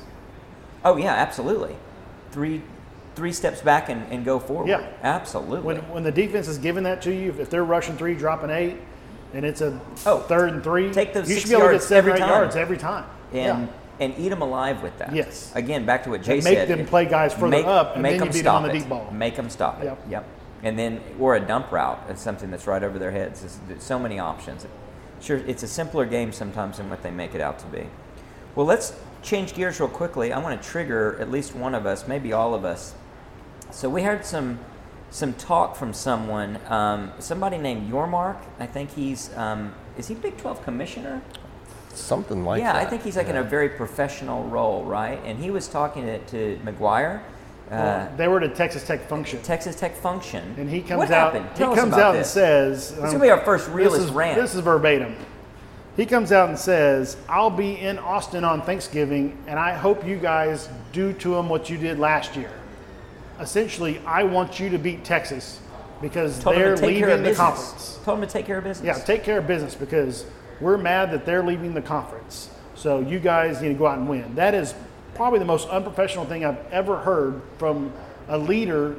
Oh 0.84 0.96
yeah, 0.96 1.14
absolutely. 1.14 1.74
Three 2.30 2.62
three 3.16 3.32
steps 3.32 3.60
back 3.60 3.88
and, 3.88 4.04
and 4.10 4.24
go 4.24 4.38
forward. 4.40 4.68
Yeah. 4.68 4.80
absolutely. 5.04 5.62
When, 5.64 5.76
when 5.88 6.02
the 6.02 6.10
defense 6.10 6.48
is 6.48 6.58
giving 6.58 6.82
that 6.82 7.00
to 7.02 7.12
you, 7.14 7.32
if 7.38 7.48
they're 7.48 7.64
rushing 7.64 7.96
three, 7.96 8.14
dropping 8.14 8.50
eight, 8.50 8.76
and 9.34 9.44
it's 9.44 9.60
a 9.60 9.78
Oh, 10.06 10.20
third 10.20 10.50
and 10.50 10.62
three, 10.62 10.92
take 10.92 11.12
those 11.12 11.28
you 11.28 11.38
should 11.38 11.50
be 11.50 11.56
able 11.56 11.66
to 11.68 11.72
get 11.74 11.82
seven 11.82 12.10
every 12.12 12.20
yards 12.20 12.56
every 12.56 12.78
time. 12.78 13.04
and 13.32 13.68
yeah. 13.68 13.74
and 14.00 14.14
eat 14.18 14.28
them 14.30 14.42
alive 14.42 14.82
with 14.82 14.96
that. 14.98 15.14
Yes. 15.14 15.52
Again, 15.54 15.84
back 15.84 16.04
to 16.04 16.10
what 16.10 16.22
Jay 16.22 16.36
And 16.36 16.44
make 16.44 16.58
said. 16.58 16.68
them 16.68 16.86
play 16.86 17.04
guys 17.04 17.32
further 17.34 17.48
make, 17.48 17.66
up, 17.66 17.94
and 17.94 18.02
make 18.02 18.12
then 18.12 18.20
them 18.20 18.28
you 18.28 18.32
beat 18.34 18.38
them 18.42 18.44
stop 18.44 18.56
on 18.56 18.62
the 18.64 18.70
it. 18.70 18.78
deep 18.78 18.88
ball. 18.88 19.10
Make 19.12 19.36
them 19.36 19.50
stop 19.50 19.80
it. 19.80 19.84
Yep. 19.84 19.98
Yep. 20.10 20.24
And 20.62 20.78
then 20.78 21.00
or 21.20 21.34
a 21.36 21.40
dump 21.40 21.70
route. 21.70 22.00
is 22.10 22.20
something 22.20 22.50
that's 22.50 22.66
right 22.66 22.82
over 22.82 22.98
their 22.98 23.10
heads. 23.10 23.58
There's 23.68 23.82
so 23.82 23.98
many 23.98 24.18
options. 24.18 24.66
Sure, 25.20 25.38
it's 25.46 25.62
a 25.62 25.68
simpler 25.68 26.06
game 26.06 26.32
sometimes 26.32 26.78
than 26.78 26.88
what 26.90 27.02
they 27.02 27.10
make 27.10 27.34
it 27.34 27.40
out 27.40 27.58
to 27.60 27.66
be. 27.66 27.86
Well, 28.54 28.66
let's 28.66 28.94
change 29.22 29.54
gears 29.54 29.80
real 29.80 29.88
quickly. 29.88 30.32
I 30.32 30.38
want 30.38 30.60
to 30.60 30.68
trigger 30.68 31.16
at 31.20 31.30
least 31.30 31.54
one 31.54 31.74
of 31.74 31.86
us, 31.86 32.06
maybe 32.06 32.32
all 32.32 32.54
of 32.54 32.64
us. 32.64 32.94
So 33.70 33.88
we 33.88 34.02
heard 34.02 34.24
some 34.24 34.58
some 35.14 35.32
talk 35.34 35.76
from 35.76 35.94
someone, 35.94 36.58
um, 36.68 37.12
somebody 37.20 37.56
named 37.56 37.88
Yormark. 37.88 38.36
I 38.58 38.66
think 38.66 38.90
he's 38.90 39.32
um, 39.36 39.72
is 39.96 40.08
he 40.08 40.14
Big 40.14 40.36
12 40.36 40.64
commissioner? 40.64 41.22
Something 41.90 42.44
like 42.44 42.60
that. 42.60 42.66
yeah, 42.66 42.72
that. 42.72 42.86
I 42.86 42.90
think 42.90 43.04
he's 43.04 43.16
like 43.16 43.28
in 43.28 43.36
a 43.36 43.44
very 43.44 43.68
professional 43.68 44.42
role, 44.48 44.82
right? 44.82 45.20
And 45.24 45.38
he 45.38 45.52
was 45.52 45.68
talking 45.68 46.04
to, 46.06 46.18
to 46.18 46.60
McGuire, 46.64 47.20
uh, 47.20 47.22
Well, 47.70 48.12
they 48.16 48.26
were 48.26 48.38
at 48.38 48.42
a 48.42 48.48
Texas 48.48 48.84
Tech 48.84 49.08
function, 49.08 49.40
Texas 49.42 49.76
Tech 49.76 49.94
function. 49.94 50.56
and 50.58 50.68
he 50.68 50.80
comes 50.80 50.98
what 50.98 51.10
out. 51.12 51.32
Happened? 51.32 51.48
He 51.52 51.58
Tell 51.58 51.72
us 51.72 51.78
comes 51.78 51.92
about 51.92 52.00
out 52.00 52.12
this. 52.14 52.36
and 52.36 52.44
says, 52.44 52.88
This 52.90 52.98
is 52.98 53.12
gonna 53.12 53.20
be 53.20 53.30
our 53.30 53.44
first 53.44 53.68
realist 53.68 54.00
this 54.00 54.06
is, 54.06 54.10
rant. 54.10 54.40
This 54.40 54.54
is 54.56 54.60
verbatim. 54.62 55.14
He 55.96 56.06
comes 56.06 56.32
out 56.32 56.48
and 56.48 56.58
says, 56.58 57.16
"I'll 57.28 57.50
be 57.50 57.78
in 57.78 58.00
Austin 58.00 58.42
on 58.42 58.62
Thanksgiving, 58.62 59.38
and 59.46 59.60
I 59.60 59.74
hope 59.74 60.04
you 60.04 60.16
guys 60.16 60.68
do 60.92 61.12
to 61.12 61.36
him 61.36 61.48
what 61.48 61.70
you 61.70 61.78
did 61.78 62.00
last 62.00 62.34
year. 62.34 62.50
Essentially, 63.40 64.00
I 64.06 64.22
want 64.24 64.60
you 64.60 64.70
to 64.70 64.78
beat 64.78 65.04
Texas 65.04 65.60
because 66.00 66.38
Told 66.42 66.56
they're 66.56 66.74
to 66.74 66.80
take 66.80 66.98
care 66.98 67.10
of 67.10 67.20
leaving 67.20 67.32
the 67.32 67.36
conference." 67.36 67.98
Told 68.04 68.20
them 68.20 68.28
to 68.28 68.32
take 68.32 68.46
care 68.46 68.58
of 68.58 68.64
business. 68.64 68.86
Yeah, 68.86 69.02
take 69.04 69.24
care 69.24 69.38
of 69.38 69.46
business 69.46 69.74
because 69.74 70.24
we're 70.60 70.76
mad 70.76 71.10
that 71.12 71.26
they're 71.26 71.42
leaving 71.42 71.74
the 71.74 71.82
conference. 71.82 72.50
So 72.74 73.00
you 73.00 73.18
guys 73.18 73.60
need 73.60 73.68
to 73.68 73.74
go 73.74 73.86
out 73.86 73.98
and 73.98 74.08
win. 74.08 74.34
That 74.34 74.54
is 74.54 74.74
probably 75.14 75.38
the 75.38 75.44
most 75.44 75.68
unprofessional 75.68 76.24
thing 76.24 76.44
I've 76.44 76.58
ever 76.72 76.98
heard 76.98 77.40
from 77.58 77.92
a 78.28 78.38
leader 78.38 78.96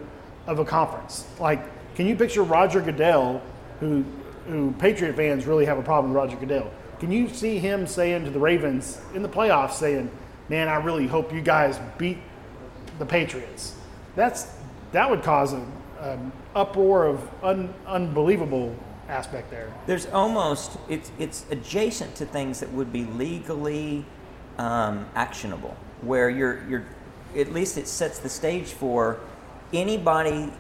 of 0.48 0.60
a 0.60 0.66
conference. 0.66 1.26
Like, 1.40 1.62
can 1.96 2.08
you 2.08 2.16
picture 2.16 2.44
Roger 2.44 2.82
Goodell, 2.82 3.42
who 3.80 4.04
who 4.48 4.74
Patriot 4.74 5.16
fans 5.16 5.48
really 5.48 5.66
have 5.66 5.78
a 5.78 5.82
problem 5.82 6.14
with 6.14 6.18
Roger 6.18 6.38
Goodell? 6.38 6.72
Can 7.00 7.12
you 7.12 7.28
see 7.30 7.58
him 7.58 7.88
saying 7.88 8.26
to 8.26 8.32
the 8.32 8.40
Ravens 8.40 9.00
in 9.14 9.24
the 9.24 9.30
playoffs, 9.30 9.74
saying, 9.74 10.10
"Man, 10.50 10.70
I 10.70 10.76
really 10.76 11.08
hope 11.08 11.34
you 11.34 11.42
guys 11.42 11.80
beat 11.98 12.20
the 13.00 13.06
Patriots"? 13.06 13.74
That's 14.16 14.56
that 14.92 15.10
would 15.10 15.24
cause 15.24 15.54
a, 15.54 15.66
an 16.00 16.32
uproar 16.56 17.08
of 17.08 17.30
un, 17.44 17.74
unbelievable 17.86 18.76
aspect 19.10 19.52
there. 19.52 19.74
There's 19.86 20.08
almost 20.08 20.78
it's 20.90 21.12
it's 21.20 21.46
adjacent 21.52 22.16
to 22.16 22.26
things 22.26 22.60
that 22.60 22.72
would 22.72 22.92
be 22.92 23.06
legally 23.06 24.06
um, 24.58 25.06
actionable, 25.16 25.76
where 26.02 26.30
you're 26.30 26.64
you're 26.68 26.86
at 27.36 27.52
least 27.52 27.78
it 27.78 27.88
sets 27.88 28.20
the 28.20 28.30
stage 28.30 28.68
for 28.68 29.20
anybody 29.74 30.52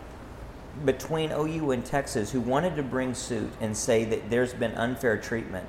between 0.84 1.32
OU 1.32 1.72
and 1.72 1.86
Texas 1.86 2.32
who 2.32 2.42
wanted 2.42 2.76
to 2.76 2.84
bring 2.84 3.14
suit 3.14 3.50
and 3.62 3.76
say 3.76 4.04
that 4.04 4.30
there's 4.30 4.54
been 4.54 4.74
unfair 4.74 5.18
treatment. 5.18 5.66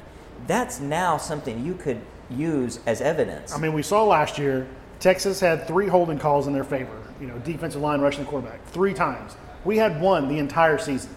That's 0.48 0.80
now 0.80 1.16
something 1.16 1.64
you 1.64 1.74
could 1.74 2.00
use 2.28 2.80
as 2.86 3.00
evidence. 3.00 3.54
I 3.54 3.58
mean, 3.58 3.72
we 3.72 3.82
saw 3.82 4.04
last 4.04 4.36
year 4.36 4.66
Texas 5.00 5.40
had 5.40 5.66
three 5.66 5.88
holding 5.88 6.18
calls 6.18 6.46
in 6.46 6.52
their 6.52 6.64
favor. 6.64 7.02
You 7.20 7.26
know, 7.26 7.38
defensive 7.38 7.80
line 7.80 8.00
rushing 8.00 8.24
the 8.24 8.30
quarterback 8.30 8.64
three 8.66 8.94
times. 8.94 9.36
We 9.64 9.76
had 9.76 10.00
one 10.00 10.28
the 10.28 10.38
entire 10.38 10.78
season, 10.78 11.10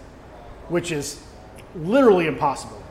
which 0.68 0.92
is 0.92 1.22
literally 1.74 2.26
impossible. 2.26 2.82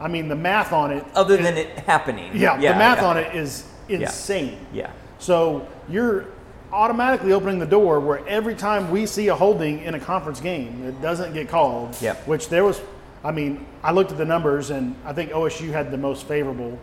I 0.00 0.08
mean, 0.08 0.28
the 0.28 0.36
math 0.36 0.72
on 0.72 0.92
it. 0.92 1.04
other 1.14 1.36
than 1.36 1.56
it 1.56 1.70
happening. 1.80 2.36
yeah, 2.36 2.56
the 2.56 2.78
math 2.78 2.98
yeah. 2.98 3.06
on 3.06 3.16
it 3.16 3.34
is 3.34 3.64
insane. 3.88 4.58
Yeah. 4.72 4.90
So 5.18 5.66
you're 5.88 6.26
automatically 6.72 7.32
opening 7.32 7.58
the 7.58 7.66
door 7.66 7.98
where 8.00 8.26
every 8.28 8.54
time 8.54 8.90
we 8.90 9.06
see 9.06 9.28
a 9.28 9.34
holding 9.34 9.80
in 9.82 9.94
a 9.94 10.00
conference 10.00 10.40
game, 10.40 10.84
it 10.84 11.00
doesn't 11.00 11.32
get 11.32 11.48
called. 11.48 11.96
Yep. 12.00 12.26
Which 12.26 12.48
there 12.48 12.64
was, 12.64 12.80
I 13.24 13.32
mean, 13.32 13.66
I 13.82 13.92
looked 13.92 14.12
at 14.12 14.18
the 14.18 14.24
numbers 14.24 14.70
and 14.70 14.94
I 15.04 15.12
think 15.12 15.30
OSU 15.30 15.70
had 15.70 15.90
the 15.90 15.98
most 15.98 16.26
favorable, 16.26 16.78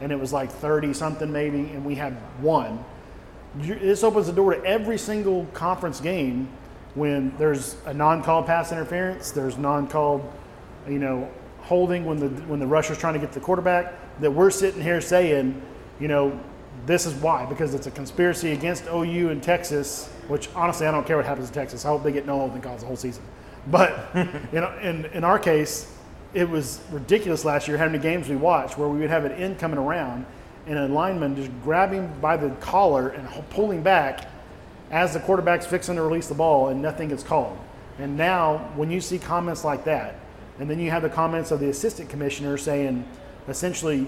and 0.00 0.12
it 0.12 0.18
was 0.18 0.32
like 0.32 0.50
30 0.50 0.94
something 0.94 1.30
maybe, 1.30 1.58
and 1.58 1.84
we 1.84 1.94
had 1.94 2.14
one. 2.40 2.84
You- 3.60 3.76
This 3.76 4.02
opens 4.02 4.26
the 4.26 4.32
door 4.32 4.54
to 4.54 4.64
every 4.64 4.98
single 4.98 5.46
conference 5.54 6.00
game 6.00 6.48
when 6.94 7.32
there's 7.38 7.76
a 7.86 7.94
non-called 7.94 8.46
pass 8.46 8.70
interference, 8.72 9.30
there's 9.32 9.58
non-called, 9.58 10.22
you 10.88 10.98
know, 10.98 11.28
holding 11.62 12.04
when 12.04 12.18
the 12.18 12.28
when 12.46 12.60
the 12.60 12.66
rusher's 12.66 12.98
trying 12.98 13.14
to 13.14 13.18
get 13.20 13.32
to 13.32 13.38
the 13.40 13.44
quarterback. 13.44 13.94
That 14.20 14.30
we're 14.30 14.50
sitting 14.50 14.80
here 14.80 15.00
saying, 15.00 15.60
you 15.98 16.06
know, 16.08 16.38
this 16.86 17.06
is 17.06 17.14
why 17.14 17.46
because 17.46 17.74
it's 17.74 17.86
a 17.86 17.90
conspiracy 17.90 18.52
against 18.52 18.84
OU 18.92 19.30
and 19.30 19.42
Texas. 19.42 20.08
Which 20.28 20.48
honestly, 20.54 20.86
I 20.86 20.90
don't 20.90 21.06
care 21.06 21.16
what 21.16 21.26
happens 21.26 21.48
in 21.48 21.54
Texas. 21.54 21.84
I 21.84 21.88
hope 21.88 22.02
they 22.02 22.12
get 22.12 22.26
no 22.26 22.38
holding 22.38 22.60
calls 22.62 22.80
the 22.80 22.86
whole 22.86 22.96
season. 22.96 23.22
But 23.70 24.08
you 24.14 24.60
know, 24.60 24.72
in 24.82 25.06
in 25.06 25.24
our 25.24 25.38
case, 25.38 25.90
it 26.32 26.48
was 26.48 26.80
ridiculous 26.90 27.44
last 27.44 27.66
year 27.68 27.76
how 27.78 27.86
many 27.86 27.98
games 27.98 28.28
we 28.28 28.36
watched 28.36 28.78
where 28.78 28.88
we 28.88 28.98
would 29.00 29.10
have 29.10 29.24
an 29.24 29.32
end 29.32 29.58
coming 29.58 29.78
around 29.78 30.26
and 30.66 30.78
a 30.78 30.88
lineman 30.88 31.36
just 31.36 31.50
grabbing 31.62 32.12
by 32.20 32.36
the 32.36 32.50
collar 32.56 33.10
and 33.10 33.28
pulling 33.50 33.82
back 33.82 34.28
as 34.90 35.12
the 35.12 35.20
quarterback's 35.20 35.66
fixing 35.66 35.96
to 35.96 36.02
release 36.02 36.28
the 36.28 36.34
ball 36.34 36.68
and 36.68 36.80
nothing 36.80 37.08
gets 37.08 37.22
called. 37.22 37.58
And 37.98 38.16
now, 38.16 38.58
when 38.76 38.90
you 38.90 39.00
see 39.00 39.18
comments 39.18 39.64
like 39.64 39.84
that, 39.84 40.16
and 40.58 40.70
then 40.70 40.78
you 40.78 40.90
have 40.90 41.02
the 41.02 41.08
comments 41.08 41.50
of 41.50 41.60
the 41.60 41.68
assistant 41.68 42.08
commissioner 42.08 42.56
saying, 42.56 43.06
essentially, 43.48 44.06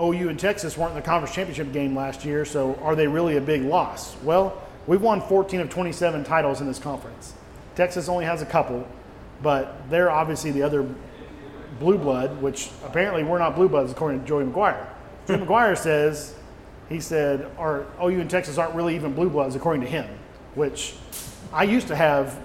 OU 0.00 0.28
and 0.28 0.38
Texas 0.38 0.76
weren't 0.76 0.90
in 0.90 0.96
the 0.96 1.02
conference 1.02 1.34
championship 1.34 1.72
game 1.72 1.96
last 1.96 2.24
year, 2.24 2.44
so 2.44 2.74
are 2.82 2.96
they 2.96 3.06
really 3.06 3.36
a 3.36 3.40
big 3.40 3.62
loss? 3.62 4.16
Well, 4.22 4.60
we've 4.86 5.02
won 5.02 5.20
14 5.20 5.60
of 5.60 5.70
27 5.70 6.24
titles 6.24 6.60
in 6.60 6.66
this 6.66 6.78
conference. 6.78 7.34
Texas 7.76 8.08
only 8.08 8.24
has 8.24 8.42
a 8.42 8.46
couple. 8.46 8.86
but 9.42 9.90
they're 9.90 10.10
obviously 10.10 10.52
the 10.52 10.62
other 10.62 10.88
blue 11.78 11.98
blood, 11.98 12.40
which 12.40 12.70
apparently 12.84 13.22
we're 13.22 13.38
not 13.38 13.54
blue 13.56 13.68
bloods 13.68 13.92
according 13.92 14.20
to 14.20 14.26
Joey 14.26 14.44
McGuire. 14.44 14.86
Joey 15.26 15.38
McGuire 15.38 15.76
says 15.76 16.34
he 16.90 17.00
said 17.00 17.50
our 17.56 17.86
OU 18.02 18.20
and 18.20 18.30
Texas 18.30 18.58
aren't 18.58 18.74
really 18.74 18.94
even 18.94 19.14
blue 19.14 19.30
bloods 19.30 19.56
according 19.56 19.80
to 19.80 19.88
him, 19.88 20.06
which 20.54 20.94
I 21.52 21.64
used 21.64 21.88
to 21.88 21.96
have. 21.96 22.38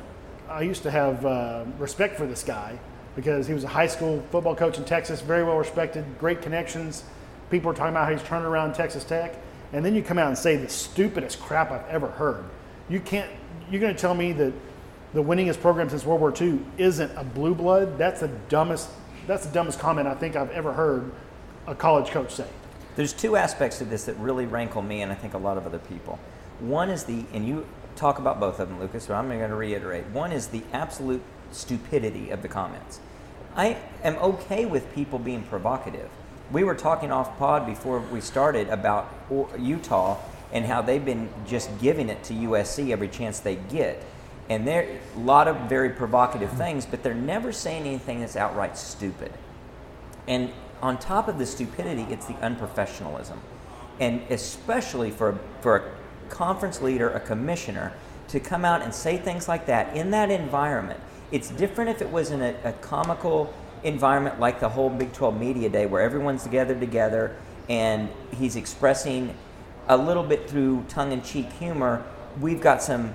I 0.48 0.62
used 0.62 0.84
to 0.84 0.92
have 0.92 1.26
uh, 1.26 1.66
respect 1.78 2.18
for 2.18 2.26
this 2.26 2.44
guy 2.44 2.80
because 3.16 3.48
he 3.48 3.54
was 3.54 3.64
a 3.64 3.68
high 3.68 3.88
school 3.88 4.24
football 4.32 4.56
coach 4.56 4.78
in 4.78 4.86
Texas, 4.86 5.22
very 5.22 5.44
well 5.44 5.58
respected, 5.58 6.06
great 6.20 6.42
connections. 6.42 7.04
People 7.52 7.72
are 7.72 7.74
talking 7.74 7.92
about 7.92 8.06
how 8.06 8.14
he's 8.14 8.24
turning 8.24 8.46
around 8.46 8.74
Texas 8.74 9.04
Tech, 9.04 9.36
and 9.74 9.84
then 9.84 9.94
you 9.94 10.02
come 10.02 10.18
out 10.18 10.28
and 10.28 10.38
say 10.38 10.56
the 10.56 10.70
stupidest 10.70 11.40
crap 11.42 11.72
I've 11.72 11.88
ever 11.88 12.08
heard. 12.08 12.46
You 12.88 13.02
can't. 13.02 13.30
You're 13.70 13.82
going 13.82 13.94
to 13.94 14.00
tell 14.00 14.16
me 14.16 14.32
that 14.34 14.54
the 15.14 15.22
winningest 15.22 15.60
program 15.60 15.90
since 15.90 16.06
World 16.06 16.22
War 16.22 16.34
II 16.40 16.60
isn't 16.78 17.12
a 17.18 17.26
blue 17.26 17.54
blood? 17.54 17.98
That's 17.98 18.22
the 18.22 18.30
dumbest. 18.48 18.90
That's 19.28 19.46
the 19.46 19.54
dumbest 19.54 19.80
comment 19.80 20.08
I 20.08 20.16
think 20.16 20.38
I've 20.38 20.52
ever 20.52 20.72
heard 20.72 21.12
a 21.68 21.76
college 21.76 22.10
coach 22.10 22.32
say. 22.32 22.48
There's 23.00 23.14
two 23.14 23.38
aspects 23.38 23.78
to 23.78 23.86
this 23.86 24.04
that 24.08 24.18
really 24.18 24.46
rankle 24.46 24.82
me 24.82 25.04
and 25.04 25.10
I 25.10 25.16
think 25.16 25.34
a 25.34 25.38
lot 25.38 25.58
of 25.58 25.66
other 25.66 25.80
people. 25.80 26.20
One 26.60 26.90
is 26.90 27.06
the, 27.06 27.24
and 27.32 27.48
you 27.48 27.66
talk 27.96 28.20
about 28.20 28.42
both 28.42 28.60
of 28.60 28.68
them, 28.68 28.78
Lucas, 28.78 29.06
but 29.06 29.14
I'm 29.14 29.30
going 29.30 29.50
to 29.50 29.56
reiterate. 29.56 30.06
One 30.08 30.34
is 30.34 30.48
the 30.48 30.64
absolute 30.74 31.22
stupidity 31.54 32.30
of 32.30 32.42
the 32.42 32.50
comments. 32.50 33.00
I 33.56 33.78
am 34.04 34.18
okay 34.18 34.66
with 34.66 34.94
people 34.94 35.18
being 35.18 35.44
provocative. 35.44 36.10
We 36.52 36.66
were 36.66 36.76
talking 36.76 37.10
off 37.10 37.38
pod 37.38 37.66
before 37.66 38.02
we 38.02 38.20
started 38.20 38.68
about 38.68 39.10
Utah 39.58 40.18
and 40.52 40.66
how 40.66 40.82
they've 40.82 41.06
been 41.06 41.30
just 41.48 41.70
giving 41.80 42.10
it 42.10 42.22
to 42.26 42.34
USC 42.34 42.92
every 42.92 43.08
chance 43.08 43.40
they 43.40 43.56
get. 43.56 44.04
And 44.50 44.68
there 44.68 45.00
a 45.16 45.20
lot 45.20 45.48
of 45.48 45.56
very 45.70 45.92
provocative 45.92 46.52
things, 46.52 46.86
but 46.86 47.02
they're 47.02 47.14
never 47.14 47.54
saying 47.54 47.84
anything 47.84 48.20
that's 48.20 48.36
outright 48.36 48.78
stupid. 48.78 49.32
And 50.28 50.52
on 50.82 50.98
top 50.98 51.28
of 51.28 51.38
the 51.38 51.46
stupidity, 51.46 52.06
it's 52.10 52.26
the 52.26 52.34
unprofessionalism. 52.36 53.38
And 54.00 54.22
especially 54.30 55.12
for, 55.12 55.38
for 55.62 55.78
a 55.78 56.30
conference 56.30 56.82
leader, 56.82 57.10
a 57.10 57.20
commissioner, 57.20 57.94
to 58.30 58.40
come 58.40 58.64
out 58.64 58.82
and 58.82 58.94
say 58.94 59.18
things 59.18 59.48
like 59.48 59.66
that 59.66 59.96
in 59.96 60.12
that 60.12 60.30
environment. 60.32 61.00
It's 61.32 61.50
different 61.50 61.90
if 61.90 62.02
it 62.02 62.10
was 62.10 62.32
in 62.32 62.42
a, 62.42 62.56
a 62.64 62.74
comical 62.74 63.54
environment 63.84 64.40
like 64.40 64.60
the 64.60 64.70
whole 64.70 64.90
Big 64.90 65.14
12 65.14 65.40
Media 65.40 65.70
Day 65.70 65.86
where 65.86 66.02
everyone's 66.02 66.46
gathered 66.48 66.80
together 66.80 67.36
and 67.70 68.10
he's 68.38 68.56
expressing 68.56 69.36
a 69.88 69.98
little 69.98 70.24
bit 70.24 70.50
through 70.50 70.86
tongue 70.88 71.12
in 71.12 71.22
cheek 71.22 71.52
humor. 71.54 72.04
We've 72.40 72.62
got 72.62 72.82
some 72.82 73.14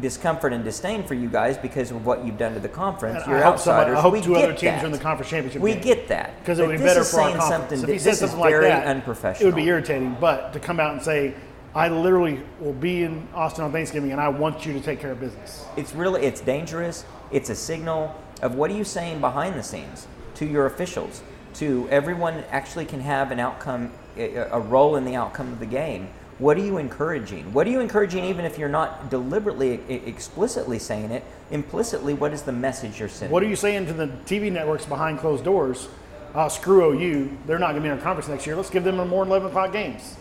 discomfort 0.00 0.52
and 0.52 0.62
disdain 0.64 1.02
for 1.04 1.14
you 1.14 1.28
guys 1.28 1.56
because 1.56 1.90
of 1.90 2.04
what 2.04 2.24
you've 2.24 2.38
done 2.38 2.54
to 2.54 2.60
the 2.60 2.68
conference. 2.68 3.22
And 3.22 3.30
You're 3.32 3.40
I 3.40 3.46
hope 3.50 3.58
somebody- 3.58 3.90
outsiders. 3.92 3.98
I 3.98 4.00
hope 4.02 4.12
we 4.12 4.20
two 4.20 4.36
other 4.36 4.48
teams 4.52 4.60
that. 4.62 4.82
are 4.82 4.86
in 4.86 4.92
the 4.92 4.98
conference 4.98 5.30
championship 5.30 5.62
We 5.62 5.72
game. 5.74 5.82
get 5.82 6.08
that 6.08 6.38
because 6.40 6.58
it 6.58 6.66
would 6.66 6.78
be 6.78 6.84
better 6.84 7.04
for 7.04 7.20
our 7.20 7.24
saying 7.28 7.36
conference. 7.38 7.48
something. 7.70 7.78
If 7.82 7.86
he 7.86 7.92
This 7.94 8.02
said 8.04 8.10
is 8.12 8.18
something 8.20 8.38
like 8.40 8.50
very 8.50 8.66
that, 8.66 8.86
unprofessional. 8.86 9.48
It 9.48 9.54
would 9.54 9.56
be 9.62 9.68
irritating. 9.68 10.16
But 10.20 10.52
to 10.52 10.60
come 10.60 10.80
out 10.80 10.92
and 10.92 11.02
say, 11.02 11.34
"I 11.74 11.88
literally 11.88 12.40
will 12.60 12.72
be 12.72 13.02
in 13.04 13.26
Austin 13.34 13.64
on 13.64 13.72
Thanksgiving, 13.72 14.12
and 14.12 14.20
I 14.20 14.28
want 14.28 14.66
you 14.66 14.72
to 14.74 14.80
take 14.80 15.00
care 15.00 15.12
of 15.12 15.20
business." 15.20 15.64
It's 15.76 15.94
really 15.94 16.22
it's 16.24 16.40
dangerous. 16.40 17.04
It's 17.30 17.50
a 17.50 17.54
signal 17.54 18.14
of 18.42 18.54
what 18.54 18.70
are 18.70 18.74
you 18.74 18.84
saying 18.84 19.20
behind 19.20 19.54
the 19.54 19.62
scenes 19.62 20.06
to 20.34 20.44
your 20.44 20.66
officials, 20.66 21.22
to 21.54 21.88
everyone 21.90 22.44
actually 22.50 22.84
can 22.84 23.00
have 23.00 23.30
an 23.30 23.40
outcome, 23.40 23.90
a 24.18 24.60
role 24.60 24.96
in 24.96 25.04
the 25.06 25.14
outcome 25.16 25.52
of 25.52 25.58
the 25.58 25.66
game. 25.66 26.08
What 26.38 26.58
are 26.58 26.64
you 26.64 26.76
encouraging? 26.76 27.52
What 27.54 27.66
are 27.66 27.70
you 27.70 27.80
encouraging, 27.80 28.24
even 28.24 28.44
if 28.44 28.58
you're 28.58 28.68
not 28.68 29.08
deliberately, 29.08 29.80
e- 29.88 30.02
explicitly 30.04 30.78
saying 30.78 31.10
it? 31.10 31.24
Implicitly, 31.50 32.12
what 32.12 32.32
is 32.32 32.42
the 32.42 32.52
message 32.52 33.00
you're 33.00 33.08
sending? 33.08 33.32
What 33.32 33.42
are 33.42 33.48
you 33.48 33.56
saying 33.56 33.86
to 33.86 33.94
the 33.94 34.08
TV 34.26 34.52
networks 34.52 34.84
behind 34.84 35.18
closed 35.18 35.44
doors? 35.44 35.88
Uh, 36.34 36.50
screw 36.50 36.92
OU. 36.92 37.38
They're 37.46 37.58
not 37.58 37.68
going 37.68 37.76
to 37.76 37.80
be 37.80 37.88
in 37.88 37.96
our 37.96 38.02
conference 38.04 38.28
next 38.28 38.46
year. 38.46 38.54
Let's 38.54 38.68
give 38.68 38.84
them 38.84 38.96
more 39.08 39.24
11 39.24 39.48
o'clock 39.48 39.72
games. 39.72 40.16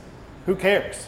Who 0.46 0.56
cares? 0.56 1.08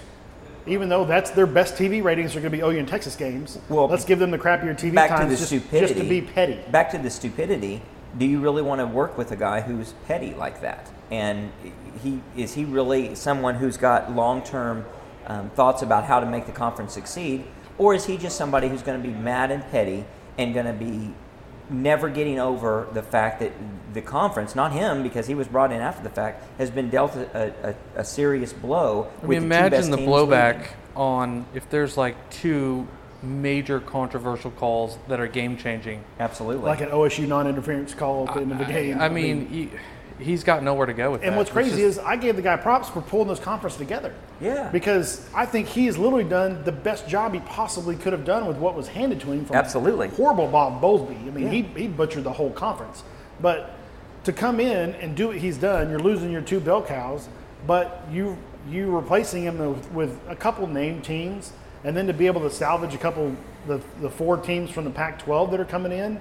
Even 0.65 0.89
though 0.89 1.05
that's 1.05 1.31
their 1.31 1.47
best 1.47 1.75
TV 1.75 2.03
ratings 2.03 2.35
are 2.35 2.41
going 2.41 2.51
to 2.51 2.57
be 2.57 2.61
OU 2.61 2.79
and 2.79 2.87
Texas 2.87 3.15
games. 3.15 3.57
Well, 3.69 3.87
let's 3.87 4.03
give 4.03 4.19
them 4.19 4.31
the 4.31 4.37
crappier 4.37 4.77
TV 4.77 4.93
back 4.93 5.11
to 5.11 5.15
times 5.15 5.29
the 5.31 5.37
just, 5.37 5.47
stupidity. 5.47 5.93
just 5.93 6.03
to 6.03 6.09
be 6.09 6.21
petty. 6.21 6.59
Back 6.69 6.91
to 6.91 6.97
the 6.97 7.09
stupidity. 7.09 7.81
Do 8.17 8.25
you 8.25 8.41
really 8.41 8.61
want 8.61 8.81
to 8.81 8.85
work 8.85 9.17
with 9.17 9.31
a 9.31 9.37
guy 9.37 9.61
who's 9.61 9.93
petty 10.05 10.33
like 10.33 10.59
that? 10.61 10.91
And 11.09 11.53
he 12.03 12.21
is 12.35 12.53
he 12.53 12.65
really 12.65 13.15
someone 13.15 13.55
who's 13.55 13.77
got 13.77 14.11
long 14.11 14.43
term 14.43 14.85
um, 15.27 15.49
thoughts 15.51 15.81
about 15.81 16.05
how 16.05 16.19
to 16.19 16.25
make 16.25 16.45
the 16.45 16.51
conference 16.51 16.93
succeed, 16.93 17.45
or 17.77 17.93
is 17.93 18.05
he 18.05 18.17
just 18.17 18.37
somebody 18.37 18.67
who's 18.67 18.81
going 18.81 19.01
to 19.01 19.07
be 19.07 19.13
mad 19.13 19.51
and 19.51 19.63
petty 19.69 20.05
and 20.37 20.53
going 20.53 20.65
to 20.65 20.73
be 20.73 21.13
never 21.69 22.09
getting 22.09 22.39
over 22.39 22.87
the 22.93 23.03
fact 23.03 23.39
that 23.41 23.51
the 23.93 24.01
conference, 24.01 24.55
not 24.55 24.71
him 24.71 25.03
because 25.03 25.27
he 25.27 25.35
was 25.35 25.47
brought 25.47 25.71
in 25.71 25.81
after 25.81 26.03
the 26.03 26.09
fact, 26.09 26.43
has 26.57 26.71
been 26.71 26.89
dealt 26.89 27.15
a, 27.15 27.75
a, 27.95 27.99
a 28.01 28.03
serious 28.05 28.53
blow. 28.53 29.11
I 29.21 29.25
with 29.25 29.41
mean, 29.41 29.49
the 29.49 29.55
two 29.55 29.69
best 29.69 29.87
imagine 29.87 29.91
the 29.91 29.97
teams 29.97 30.09
blowback 30.09 30.53
leaving. 30.55 30.73
on 30.95 31.45
if 31.53 31.69
there's 31.69 31.97
like 31.97 32.29
two 32.29 32.87
major 33.21 33.79
controversial 33.79 34.51
calls 34.51 34.97
that 35.07 35.19
are 35.19 35.27
game 35.27 35.57
changing. 35.57 36.03
Absolutely. 36.19 36.63
Like 36.63 36.81
an 36.81 36.89
OSU 36.89 37.27
non-interference 37.27 37.93
call 37.93 38.27
at 38.27 38.35
the 38.35 38.41
end 38.41 38.51
of 38.51 38.59
the 38.59 38.65
game. 38.65 38.99
I 38.99 39.09
mean, 39.09 39.47
he, 39.47 39.69
he's 40.19 40.43
got 40.43 40.63
nowhere 40.63 40.85
to 40.85 40.93
go 40.93 41.11
with 41.11 41.21
that. 41.21 41.27
And 41.27 41.37
what's 41.37 41.49
crazy 41.51 41.69
just- 41.81 41.81
is 41.81 41.99
I 41.99 42.15
gave 42.15 42.35
the 42.35 42.41
guy 42.41 42.57
props 42.57 42.89
for 42.89 43.01
pulling 43.01 43.27
this 43.27 43.39
conference 43.39 43.75
together. 43.75 44.13
Yeah. 44.41 44.69
Because 44.71 45.27
I 45.35 45.45
think 45.45 45.67
he 45.67 45.85
has 45.87 45.97
literally 45.97 46.23
done 46.23 46.63
the 46.63 46.71
best 46.71 47.07
job 47.07 47.33
he 47.33 47.39
possibly 47.41 47.95
could 47.95 48.13
have 48.13 48.25
done 48.25 48.45
with 48.47 48.57
what 48.57 48.75
was 48.75 48.87
handed 48.87 49.19
to 49.21 49.31
him 49.31 49.45
from 49.45 49.55
Absolutely. 49.55 50.09
horrible 50.09 50.47
Bob 50.47 50.81
Bowlesby. 50.81 51.15
I 51.27 51.31
mean, 51.31 51.45
Yeah. 51.45 51.49
he, 51.51 51.61
he 51.61 51.87
butchered 51.87 52.23
the 52.23 52.33
whole 52.33 52.51
conference. 52.51 53.03
But 53.41 53.73
to 54.23 54.33
come 54.33 54.59
in 54.59 54.95
and 54.95 55.15
do 55.15 55.27
what 55.27 55.37
he's 55.37 55.57
done, 55.57 55.89
you're 55.89 55.99
losing 55.99 56.31
your 56.31 56.41
two 56.41 56.59
bell 56.59 56.81
cows, 56.81 57.27
but 57.65 58.03
you 58.11 58.37
you 58.69 58.93
replacing 58.93 59.43
him 59.43 59.59
with, 59.59 59.91
with 59.93 60.19
a 60.27 60.35
couple 60.35 60.67
named 60.67 61.01
teams, 61.01 61.53
and 61.85 61.95
then 61.95 62.05
to 62.07 62.13
be 62.13 62.27
able 62.27 62.41
to 62.41 62.49
salvage 62.49 62.93
a 62.93 62.97
couple 62.97 63.33
the 63.65 63.79
the 64.01 64.09
four 64.09 64.35
teams 64.37 64.69
from 64.69 64.83
the 64.83 64.89
Pac-12 64.89 65.51
that 65.51 65.59
are 65.59 65.65
coming 65.65 65.91
in. 65.93 66.19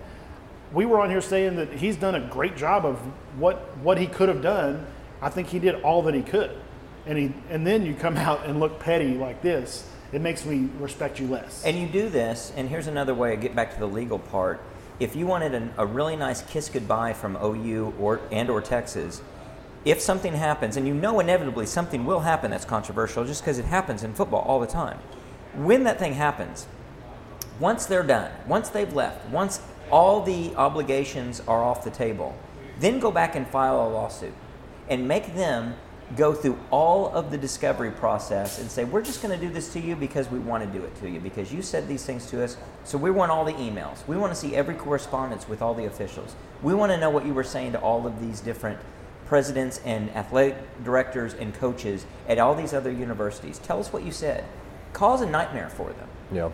We 0.73 0.85
were 0.87 1.01
on 1.01 1.11
here 1.11 1.21
saying 1.21 1.57
that 1.57 1.73
he's 1.73 1.97
done 1.97 2.15
a 2.15 2.21
great 2.21 2.57
job 2.57 2.85
of 2.85 2.99
what 3.39 3.77
what 3.79 3.99
he 3.99 4.07
could 4.07 4.29
have 4.29 4.43
done. 4.43 4.87
I 5.23 5.29
think 5.29 5.49
he 5.49 5.59
did 5.59 5.77
all 5.83 6.03
that 6.03 6.15
he 6.15 6.23
could, 6.23 6.51
and 7.07 7.17
he 7.17 7.33
and 7.51 7.67
then 7.67 7.87
you 7.87 7.95
come 7.95 8.17
out 8.17 8.47
and 8.47 8.61
look 8.61 8.79
petty 8.79 9.15
like 9.15 9.43
this. 9.43 9.89
It 10.13 10.21
makes 10.21 10.45
me 10.45 10.69
respect 10.79 11.19
you 11.19 11.27
less. 11.27 11.65
And 11.65 11.79
you 11.79 11.89
do 11.89 12.09
this, 12.09 12.53
and 12.57 12.69
here's 12.69 12.87
another 12.87 13.15
way 13.15 13.35
to 13.35 13.37
get 13.37 13.57
back 13.57 13.75
to 13.75 13.79
the 13.79 13.89
legal 13.89 14.19
part. 14.19 14.61
If 15.01 15.17
you 15.17 15.27
wanted 15.27 15.53
an, 15.55 15.75
a 15.77 15.85
really 15.85 16.17
nice 16.17 16.43
kiss 16.43 16.69
goodbye 16.69 17.13
from 17.13 17.37
OU 17.43 17.95
or 17.99 18.21
and 18.31 18.49
or 18.49 18.63
Texas, 18.63 19.21
if 19.85 20.01
something 20.01 20.35
happens, 20.35 20.77
and 20.77 20.87
you 20.87 20.95
know 20.95 21.21
inevitably 21.21 21.67
something 21.67 22.05
will 22.05 22.21
happen 22.21 22.51
that's 22.51 22.65
controversial, 22.65 23.25
just 23.25 23.43
because 23.43 23.59
it 23.59 23.67
happens 23.67 24.03
in 24.03 24.15
football 24.15 24.43
all 24.43 24.59
the 24.59 24.67
time. 24.67 24.99
When 25.55 25.85
that 25.85 25.99
thing 25.99 26.15
happens, 26.15 26.67
once 27.61 27.87
they're 27.87 28.03
done, 28.03 28.31
once 28.47 28.69
they've 28.69 28.93
left, 28.93 29.29
once 29.31 29.61
all 29.91 30.23
the 30.23 30.55
obligations 30.57 31.41
are 31.47 31.63
off 31.63 31.85
the 31.85 31.91
table, 31.91 32.37
then 32.81 32.99
go 33.01 33.11
back 33.11 33.35
and 33.35 33.47
file 33.47 33.87
a 33.87 33.89
lawsuit 33.89 34.35
and 34.89 35.07
make 35.07 35.35
them 35.35 35.75
go 36.15 36.33
through 36.33 36.59
all 36.71 37.09
of 37.09 37.33
the 37.33 37.39
discovery 37.39 37.91
process 37.91 38.61
and 38.61 38.71
say, 38.71 38.85
we're 38.85 39.03
just 39.03 39.23
going 39.23 39.37
to 39.37 39.47
do 39.47 39.53
this 39.53 39.73
to 39.73 39.81
you 39.81 39.97
because 39.97 40.31
we 40.31 40.39
want 40.39 40.63
to 40.63 40.79
do 40.79 40.85
it 40.85 40.95
to 41.01 41.11
you, 41.11 41.19
because 41.19 41.53
you 41.53 41.63
said 41.63 41.89
these 41.89 42.05
things 42.05 42.27
to 42.27 42.45
us. 42.45 42.57
So 42.85 42.97
we 42.97 43.11
want 43.11 43.33
all 43.33 43.45
the 43.45 43.55
emails. 43.55 44.07
We 44.07 44.17
want 44.17 44.33
to 44.33 44.39
see 44.39 44.55
every 44.55 44.75
correspondence 44.75 45.49
with 45.49 45.63
all 45.63 45.75
the 45.75 45.87
officials. 45.87 46.37
We 46.63 46.75
want 46.75 46.93
to 46.93 46.99
know 46.99 47.11
what 47.11 47.27
you 47.27 47.35
were 47.35 47.43
saying 47.43 47.73
to 47.73 47.81
all 47.81 48.07
of 48.07 48.21
these 48.21 48.41
different 48.41 48.79
presidents 49.27 49.81
and 49.85 50.09
athletic 50.11 50.57
directors 50.85 51.35
and 51.35 51.53
coaches 51.55 52.07
at 52.29 52.39
all 52.39 52.55
these 52.55 52.73
other 52.73 52.93
universities. 52.93 53.59
Tell 53.59 53.81
us 53.81 53.93
what 53.93 54.05
you 54.05 54.13
said. 54.13 54.45
Cause 54.93 55.21
a 55.21 55.27
nightmare 55.27 55.69
for 55.69 55.93
them. 55.93 56.09
Yeah, 56.33 56.51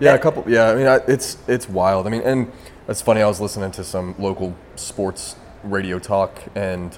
yeah, 0.00 0.14
a 0.14 0.18
couple. 0.18 0.44
Yeah, 0.48 0.70
I 0.70 0.74
mean, 0.74 0.86
I, 0.86 0.96
it's 1.08 1.38
it's 1.46 1.68
wild. 1.68 2.06
I 2.06 2.10
mean, 2.10 2.22
and 2.22 2.50
it's 2.88 3.02
funny. 3.02 3.20
I 3.20 3.26
was 3.26 3.40
listening 3.40 3.70
to 3.72 3.84
some 3.84 4.14
local 4.18 4.54
sports 4.76 5.36
radio 5.62 5.98
talk, 5.98 6.40
and 6.54 6.96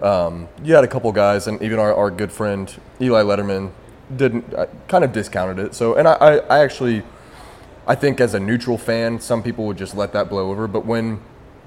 um, 0.00 0.48
you 0.62 0.74
had 0.74 0.84
a 0.84 0.88
couple 0.88 1.10
guys, 1.12 1.46
and 1.46 1.60
even 1.62 1.78
our, 1.78 1.94
our 1.94 2.10
good 2.10 2.32
friend 2.32 2.74
Eli 3.00 3.22
Letterman 3.22 3.72
didn't 4.16 4.54
uh, 4.54 4.66
kind 4.86 5.04
of 5.04 5.12
discounted 5.12 5.58
it. 5.58 5.74
So, 5.74 5.94
and 5.94 6.08
I, 6.08 6.12
I, 6.14 6.36
I 6.36 6.58
actually, 6.60 7.02
I 7.86 7.94
think 7.94 8.20
as 8.20 8.34
a 8.34 8.40
neutral 8.40 8.78
fan, 8.78 9.20
some 9.20 9.42
people 9.42 9.66
would 9.66 9.76
just 9.76 9.94
let 9.94 10.12
that 10.12 10.28
blow 10.28 10.50
over. 10.50 10.66
But 10.66 10.86
when 10.86 11.20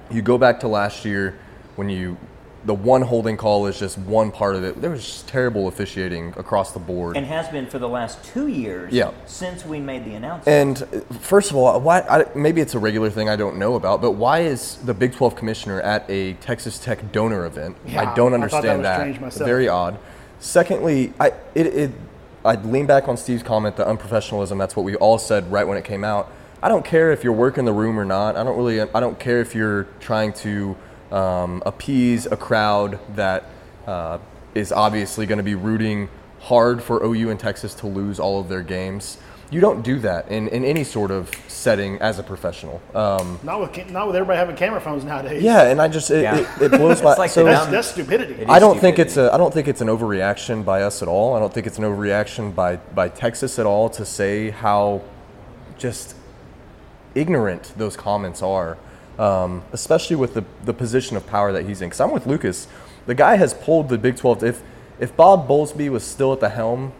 you 0.10 0.22
go 0.22 0.38
back 0.38 0.60
to 0.62 0.68
last 0.68 1.06
year, 1.06 1.38
when 1.76 1.90
you 1.90 2.18
the 2.64 2.74
one 2.74 3.02
holding 3.02 3.38
call 3.38 3.66
is 3.66 3.80
just 3.80 3.98
one 3.98 4.32
part 4.32 4.56
of 4.56 4.64
it. 4.64 4.80
There 4.82 4.92
was 4.92 5.04
just 5.04 5.28
terrible 5.28 5.68
officiating 5.68 6.34
across 6.38 6.72
the 6.74 6.80
board. 6.80 7.18
and 7.18 7.26
has 7.26 7.48
been 7.50 7.66
for 7.66 7.80
the 7.80 7.90
last 7.90 8.24
two 8.24 8.48
years 8.48 8.94
Yeah. 8.94 9.12
since 9.26 9.66
we 9.66 9.80
made 9.80 10.06
the 10.06 10.14
announcement. 10.14 10.84
And 10.84 11.04
uh, 11.10 11.14
first 11.16 11.50
of 11.50 11.58
all, 11.58 11.80
why? 11.82 12.02
I, 12.02 12.26
maybe 12.36 12.62
it's 12.62 12.76
a 12.76 12.80
regular 12.80 13.10
thing 13.10 13.30
I 13.30 13.36
don't 13.36 13.58
know 13.58 13.76
about, 13.76 14.02
but 14.02 14.12
why 14.12 14.42
is 14.42 14.76
the 14.78 14.94
Big 14.94 15.14
12 15.14 15.36
commissioner 15.36 15.82
at 15.82 16.08
a 16.10 16.34
Texas 16.34 16.78
Tech 16.78 17.12
donor 17.12 17.46
event? 17.46 17.78
Yeah, 17.86 18.02
I 18.12 18.16
don't 18.16 18.34
I 18.34 18.38
that 18.38 18.44
understand 18.44 18.80
was 18.80 18.84
that. 18.86 19.22
myself. 19.22 19.48
Very 19.48 19.68
odd. 19.68 19.98
Secondly, 20.40 21.14
I 21.20 21.28
it, 21.56 21.68
it 21.68 21.92
I 22.44 22.56
lean 22.56 22.86
back 22.88 23.08
on 23.08 23.18
Steve's 23.18 23.44
comment, 23.44 23.76
the 23.76 23.86
unprofessionalism. 23.86 24.58
That's 24.58 24.76
what 24.76 24.84
we 24.84 24.96
all 24.96 25.18
said 25.18 25.52
right 25.52 25.68
when 25.68 25.78
it 25.78 25.84
came 25.84 26.04
out. 26.04 26.32
I 26.64 26.70
don't 26.70 26.86
care 26.86 27.12
if 27.12 27.24
you're 27.24 27.34
working 27.34 27.66
the 27.66 27.74
room 27.74 28.00
or 28.00 28.06
not. 28.06 28.36
I 28.36 28.44
don't 28.44 28.56
really. 28.58 28.82
I 28.82 29.00
don't 29.00 29.20
care 29.20 29.40
if 29.42 29.56
you're 29.56 29.84
trying 30.00 30.34
to 30.34 30.76
um, 31.12 31.62
appease 31.66 32.26
a 32.26 32.38
crowd 32.38 33.00
that 33.16 33.46
uh, 33.88 34.18
is 34.56 34.72
obviously 34.72 35.26
going 35.26 35.38
to 35.38 35.44
be 35.44 35.56
rooting 35.56 36.10
hard 36.40 36.82
for 36.82 37.04
OU 37.04 37.30
and 37.30 37.40
Texas 37.40 37.74
to 37.76 37.88
lose 37.88 38.20
all 38.20 38.40
of 38.40 38.50
their 38.50 38.64
games. 38.64 39.18
You 39.52 39.60
don't 39.60 39.82
do 39.82 40.00
that 40.00 40.30
in, 40.30 40.48
in 40.48 40.64
any 40.64 40.86
sort 40.86 41.12
of 41.12 41.30
setting 41.50 41.98
as 42.00 42.18
a 42.20 42.24
professional. 42.24 42.82
Um, 42.96 43.38
Not 43.44 43.60
with 43.60 43.92
not 43.92 44.08
with 44.08 44.16
everybody 44.16 44.38
having 44.38 44.56
camera 44.56 44.80
phones 44.80 45.04
nowadays. 45.04 45.44
yeah, 45.44 45.64
and 45.64 45.82
I 45.82 45.90
just 45.90 46.10
it, 46.10 46.24
Yeah. 46.24 46.38
it, 46.38 46.62
it 46.62 46.72
blows 46.72 47.02
my. 47.04 47.10
It's 47.12 47.20
like 47.20 47.30
so 47.32 47.44
that's, 47.44 47.66
that's 47.68 47.88
stupidity. 47.90 48.36
It 48.44 48.50
I 48.50 48.60
don't 48.60 48.80
think 48.80 48.98
it's 48.98 49.18
a 49.18 49.30
I 49.34 49.38
don't 49.38 49.54
think 49.54 49.68
it's 49.68 49.82
an 49.82 49.90
overreaction 49.90 50.64
by 50.64 50.84
us 50.84 51.02
at 51.02 51.10
all. 51.10 51.36
I 51.36 51.40
don't 51.40 51.54
think 51.54 51.68
it's 51.68 51.78
an 51.78 51.84
overreaction 51.84 52.56
by 52.56 52.78
by 52.78 53.10
Texas 53.10 53.60
at 53.60 53.66
all 53.66 53.90
to 53.90 54.06
say 54.06 54.52
how 54.52 55.02
just 55.78 56.16
ignorant 57.14 57.74
those 57.76 57.98
comments 57.98 58.42
are, 58.42 58.78
um, 59.20 59.64
especially 59.72 60.16
with 60.16 60.34
the 60.34 60.44
the 60.66 60.74
position 60.74 61.18
of 61.18 61.26
power 61.28 61.52
that 61.52 61.66
he's 61.66 61.82
in. 61.82 61.90
Because 61.90 62.02
I'm 62.02 62.12
with 62.12 62.28
Lucas, 62.28 62.68
the 63.06 63.16
guy 63.16 63.36
has 63.36 63.54
pulled 63.54 63.90
the 63.90 63.98
Big 63.98 64.16
12. 64.18 64.44
If 64.44 64.64
if 65.00 65.16
Bob 65.16 65.48
Bowlesby 65.48 65.90
was 65.90 66.04
still 66.04 66.32
at 66.34 66.40
the 66.40 66.50
helm 66.50 66.94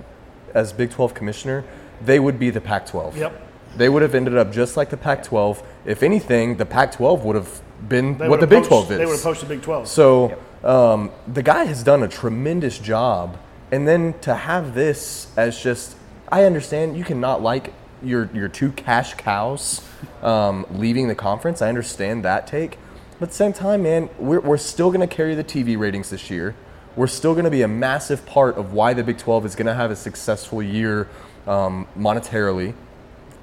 as 0.54 0.74
Big 0.74 0.90
12 0.92 1.14
commissioner, 1.14 1.64
they 2.04 2.20
would 2.20 2.40
be 2.40 2.50
the 2.50 2.62
Pac-12. 2.62 3.16
Yep. 3.16 3.48
They 3.78 3.90
would 3.90 4.02
have 4.02 4.16
ended 4.16 4.36
up 4.38 4.52
just 4.52 4.76
like 4.76 4.90
the 4.90 4.98
Pac-12. 4.98 5.64
If 5.86 6.04
anything, 6.04 6.58
the 6.58 6.66
Pac-12 6.66 7.24
would 7.24 7.36
have 7.36 7.62
been 7.88 8.18
They 8.18 8.28
what 8.28 8.40
the 8.40 8.48
Big 8.48 8.60
poached- 8.60 8.70
12 8.70 8.92
is. 8.92 8.98
They 8.98 9.06
would 9.06 9.14
have 9.14 9.24
poached 9.24 9.42
the 9.42 9.48
Big 9.48 9.62
12. 9.62 9.88
So 9.88 10.38
um, 10.64 11.12
the 11.28 11.44
guy 11.44 11.66
has 11.66 11.84
done 11.84 12.04
a 12.04 12.08
tremendous 12.08 12.78
job, 12.80 13.38
and 13.72 13.88
then 13.88 14.16
to 14.22 14.36
have 14.36 14.74
this 14.74 15.28
as 15.38 15.62
just, 15.62 15.96
I 16.32 16.44
understand 16.44 16.98
you 16.98 17.04
cannot 17.04 17.42
like 17.42 17.74
your 18.04 18.30
your 18.34 18.48
two 18.48 18.72
cash 18.72 19.14
cows 19.16 19.82
um, 20.22 20.66
leaving 20.72 21.08
the 21.08 21.16
conference. 21.16 21.62
I 21.62 21.70
understand 21.70 22.24
that 22.26 22.48
take, 22.48 22.78
but 23.20 23.26
at 23.26 23.30
the 23.30 23.36
same 23.36 23.54
time, 23.54 23.84
man, 23.84 24.10
we're 24.18 24.40
we're 24.40 24.58
still 24.58 24.90
going 24.92 25.08
to 25.08 25.14
carry 25.14 25.36
the 25.36 25.44
TV 25.44 25.78
ratings 25.78 26.10
this 26.10 26.30
year. 26.30 26.56
We're 26.96 27.08
still 27.08 27.34
going 27.34 27.46
to 27.46 27.52
be 27.52 27.62
a 27.62 27.68
massive 27.68 28.26
part 28.26 28.58
of 28.58 28.74
why 28.74 28.94
the 28.94 29.04
Big 29.04 29.18
12 29.18 29.46
is 29.46 29.56
going 29.56 29.68
to 29.68 29.74
have 29.74 29.92
a 29.92 29.96
successful 29.96 30.62
year 30.62 31.08
um, 31.48 31.88
monetarily. 31.98 32.74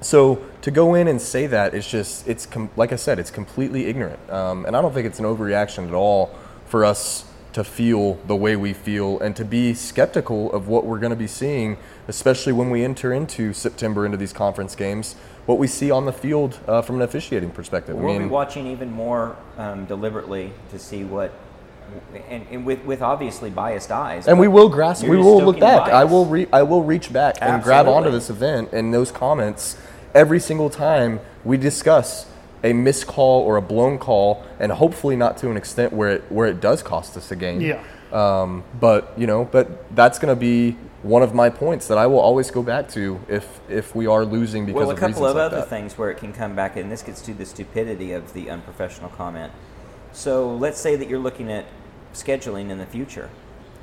So 0.01 0.45
to 0.61 0.71
go 0.71 0.93
in 0.93 1.07
and 1.07 1.21
say 1.21 1.47
that 1.47 1.73
is 1.73 1.87
just 1.87 2.27
it's 2.27 2.45
com- 2.45 2.69
like 2.75 2.93
I 2.93 2.95
said, 2.95 3.19
it's 3.19 3.31
completely 3.31 3.85
ignorant, 3.85 4.19
um, 4.29 4.65
and 4.65 4.75
I 4.75 4.81
don't 4.81 4.93
think 4.93 5.05
it's 5.05 5.19
an 5.19 5.25
overreaction 5.25 5.87
at 5.87 5.93
all 5.93 6.35
for 6.65 6.85
us 6.85 7.28
to 7.59 7.63
feel 7.65 8.13
the 8.25 8.35
way 8.35 8.55
we 8.55 8.71
feel 8.71 9.19
and 9.19 9.35
to 9.35 9.43
be 9.43 9.73
skeptical 9.73 10.49
of 10.53 10.69
what 10.69 10.85
we're 10.85 10.97
going 10.97 11.09
to 11.09 11.15
be 11.15 11.27
seeing, 11.27 11.75
especially 12.07 12.53
when 12.53 12.69
we 12.69 12.85
enter 12.85 13.11
into 13.11 13.51
September 13.51 14.05
into 14.05 14.17
these 14.17 14.31
conference 14.31 14.75
games. 14.75 15.15
What 15.45 15.57
we 15.57 15.67
see 15.67 15.91
on 15.91 16.05
the 16.05 16.13
field 16.13 16.57
uh, 16.69 16.81
from 16.81 16.95
an 16.95 17.01
officiating 17.01 17.51
perspective. 17.51 17.97
We'll 17.97 18.13
be 18.13 18.19
mean, 18.19 18.29
watching 18.29 18.65
even 18.67 18.89
more 18.89 19.35
um, 19.57 19.83
deliberately 19.87 20.53
to 20.71 20.79
see 20.79 21.03
what, 21.03 21.33
and, 22.29 22.47
and 22.49 22.65
with, 22.65 22.81
with 22.85 23.01
obviously 23.01 23.49
biased 23.49 23.91
eyes. 23.91 24.29
and 24.29 24.39
we 24.39 24.47
will 24.47 24.69
grasp. 24.69 25.03
We 25.03 25.17
will 25.17 25.43
look 25.43 25.59
back. 25.59 25.89
I 25.89 26.05
will. 26.05 26.27
Re- 26.27 26.47
I 26.53 26.63
will 26.63 26.83
reach 26.83 27.11
back 27.11 27.39
and 27.41 27.61
grab 27.61 27.89
onto 27.89 28.09
this 28.09 28.29
event 28.29 28.71
and 28.71 28.93
those 28.93 29.11
comments 29.11 29.75
every 30.15 30.39
single 30.39 30.69
time 30.69 31.19
we 31.43 31.57
discuss 31.57 32.25
a 32.63 32.73
missed 32.73 33.07
call 33.07 33.41
or 33.43 33.57
a 33.57 33.61
blown 33.61 33.97
call, 33.97 34.43
and 34.59 34.71
hopefully 34.71 35.15
not 35.15 35.37
to 35.37 35.49
an 35.49 35.57
extent 35.57 35.93
where 35.93 36.09
it 36.09 36.31
where 36.31 36.47
it 36.47 36.59
does 36.59 36.83
cost 36.83 37.15
us 37.17 37.31
a 37.31 37.35
game. 37.35 37.61
Yeah. 37.61 37.83
Um, 38.11 38.63
but 38.79 39.13
you 39.17 39.27
know, 39.27 39.45
but 39.45 39.95
that's 39.95 40.19
going 40.19 40.33
to 40.33 40.39
be 40.39 40.75
one 41.03 41.23
of 41.23 41.33
my 41.33 41.49
points 41.49 41.87
that 41.87 41.97
I 41.97 42.07
will 42.07 42.19
always 42.19 42.51
go 42.51 42.61
back 42.61 42.89
to 42.89 43.19
if 43.27 43.61
if 43.69 43.95
we 43.95 44.07
are 44.07 44.25
losing 44.25 44.65
because 44.65 44.79
well, 44.79 44.89
a 44.89 44.93
of 44.93 44.99
couple 44.99 45.25
of 45.25 45.35
like 45.35 45.45
other 45.45 45.57
that. 45.57 45.69
things 45.69 45.97
where 45.97 46.11
it 46.11 46.17
can 46.17 46.33
come 46.33 46.55
back, 46.55 46.75
and 46.75 46.91
this 46.91 47.01
gets 47.01 47.21
to 47.21 47.33
the 47.33 47.45
stupidity 47.45 48.11
of 48.11 48.33
the 48.33 48.49
unprofessional 48.49 49.09
comment. 49.09 49.53
So 50.11 50.53
let's 50.55 50.79
say 50.79 50.95
that 50.95 51.07
you're 51.07 51.19
looking 51.19 51.51
at 51.51 51.65
scheduling 52.13 52.69
in 52.69 52.79
the 52.79 52.85
future. 52.85 53.29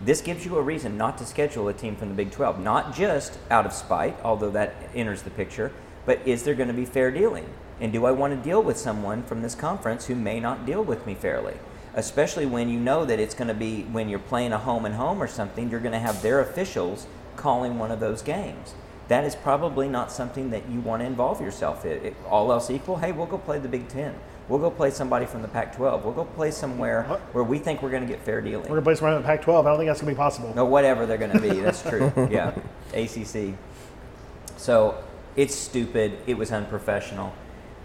This 0.05 0.21
gives 0.21 0.45
you 0.45 0.57
a 0.57 0.63
reason 0.63 0.99
not 0.99 1.17
to 1.19 1.25
schedule 1.25 1.69
a 1.69 1.73
team 1.73 1.97
from 1.97 2.09
the 2.09 2.15
Big 2.15 2.31
12, 2.31 2.61
not 2.61 2.95
just 2.95 3.39
out 3.51 3.65
of 3.65 3.73
spite, 3.73 4.17
although 4.23 4.51
that 4.51 4.75
enters 4.95 5.23
the 5.23 5.31
picture, 5.31 5.73
but 6.05 6.21
is 6.27 6.43
there 6.43 6.55
going 6.55 6.69
to 6.69 6.75
be 6.75 6.85
fair 6.85 7.11
dealing? 7.11 7.49
And 7.81 7.93
do 7.93 8.07
I 8.07 8.11
want 8.11 8.35
to 8.35 8.49
deal 8.49 8.63
with 8.63 8.79
someone 8.79 9.23
from 9.23 9.43
this 9.43 9.55
conference 9.55 10.07
who 10.07 10.15
may 10.15 10.41
not 10.41 10.65
deal 10.65 10.83
with 10.83 11.07
me 11.07 11.15
fairly? 11.15 11.55
Especially 11.95 12.47
when 12.47 12.69
you 12.69 12.79
know 12.79 13.05
that 13.05 13.21
it's 13.21 13.35
going 13.35 13.49
to 13.49 13.55
be 13.55 13.83
when 13.85 14.09
you're 14.09 14.19
playing 14.19 14.53
a 14.53 14.59
home 14.59 14.85
and 14.85 14.95
home 14.95 15.23
or 15.23 15.27
something, 15.27 15.71
you're 15.71 15.81
going 15.81 15.93
to 15.93 15.99
have 15.99 16.23
their 16.23 16.41
officials 16.41 17.07
calling 17.37 17.79
one 17.79 17.91
of 17.91 18.01
those 18.01 18.23
games 18.23 18.75
that 19.09 19.25
is 19.25 19.37
probably 19.37 19.89
not 19.89 20.11
something 20.11 20.51
that 20.51 20.69
you 20.69 20.81
want 20.81 21.01
to 21.01 21.07
involve 21.07 21.41
yourself 21.41 21.85
in. 21.85 22.15
All 22.29 22.51
else 22.51 22.71
equal, 22.71 22.97
hey, 22.97 23.13
we'll 23.13 23.27
go 23.27 23.39
play 23.39 23.59
the 23.59 23.69
Big 23.69 23.89
Ten. 23.89 24.15
We'll 24.49 24.59
go 24.59 24.71
play 24.71 24.91
somebody 24.91 25.27
from 25.27 25.43
the 25.43 25.49
Pac-12. 25.49 26.05
We'll 26.05 26.13
go 26.13 26.25
play 26.25 26.51
somewhere 26.51 27.03
where 27.33 27.43
we 27.43 27.59
think 27.59 27.83
we're 27.83 27.91
going 27.91 28.07
to 28.07 28.09
get 28.09 28.23
fair 28.23 28.41
dealing. 28.41 28.63
We're 28.63 28.81
going 28.81 28.81
to 28.81 28.85
play 28.85 28.95
somewhere 28.95 29.17
in 29.17 29.23
the 29.23 29.27
Pac-12. 29.27 29.61
I 29.61 29.69
don't 29.69 29.79
think 29.79 29.89
that's 29.89 30.01
going 30.01 30.13
to 30.13 30.15
be 30.15 30.17
possible. 30.17 30.53
No, 30.55 30.65
whatever 30.65 31.05
they're 31.05 31.19
going 31.19 31.33
to 31.33 31.41
be. 31.41 31.61
That's 31.61 31.83
true. 31.83 32.13
yeah, 32.31 32.55
ACC. 32.95 33.55
So 34.57 35.03
it's 35.35 35.55
stupid. 35.55 36.19
It 36.27 36.39
was 36.39 36.53
unprofessional. 36.53 37.33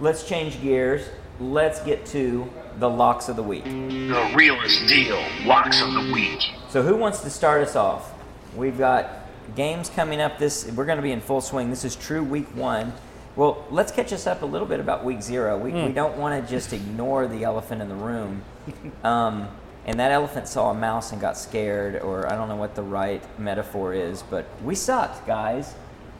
Let's 0.02 0.24
change 0.24 0.60
gears. 0.64 1.08
Let's 1.40 1.80
get 1.84 2.08
to 2.08 2.52
the 2.80 2.90
locks 2.90 3.30
of 3.30 3.36
the 3.36 3.44
week. 3.44 3.66
The 3.66 4.34
realest 4.36 4.88
deal. 4.88 5.24
Locks 5.44 5.80
of 5.80 5.94
the 5.94 6.12
week. 6.12 6.42
So 6.70 6.82
who 6.82 6.98
wants 6.98 7.22
to 7.22 7.30
start 7.30 7.62
us 7.62 7.76
off? 7.76 8.12
We've 8.56 8.80
got 8.80 9.28
games 9.56 9.92
coming 9.92 10.20
up. 10.20 10.40
This 10.40 10.66
we're 10.72 10.86
going 10.86 10.98
to 10.98 11.04
be 11.04 11.12
in 11.12 11.22
full 11.22 11.40
swing. 11.40 11.70
This 11.70 11.86
is 11.86 11.96
true 11.96 12.24
week 12.24 12.48
one. 12.56 12.94
Well, 13.36 13.64
let's 13.70 13.92
catch 13.92 14.12
us 14.12 14.26
up 14.26 14.42
a 14.42 14.46
little 14.46 14.68
bit 14.68 14.80
about 14.80 15.06
week 15.06 15.22
zero. 15.22 15.56
We, 15.56 15.72
we 15.72 15.92
don't 15.92 16.18
want 16.18 16.44
to 16.44 16.52
just 16.52 16.74
ignore 16.74 17.28
the 17.28 17.44
elephant 17.44 17.84
in 17.84 17.88
the 17.88 17.96
room. 17.96 18.44
Um, 19.04 19.48
and 19.86 20.00
that 20.00 20.12
elephant 20.12 20.48
saw 20.48 20.70
a 20.70 20.76
mouse 20.76 21.12
and 21.12 21.20
got 21.20 21.36
scared, 21.36 22.02
or 22.04 22.32
I 22.32 22.36
don't 22.36 22.48
know 22.50 22.56
what 22.56 22.76
the 22.76 22.84
right 22.84 23.24
metaphor 23.40 23.96
is, 23.96 24.22
but 24.22 24.46
we 24.64 24.76
sucked, 24.76 25.26
guys. 25.26 25.74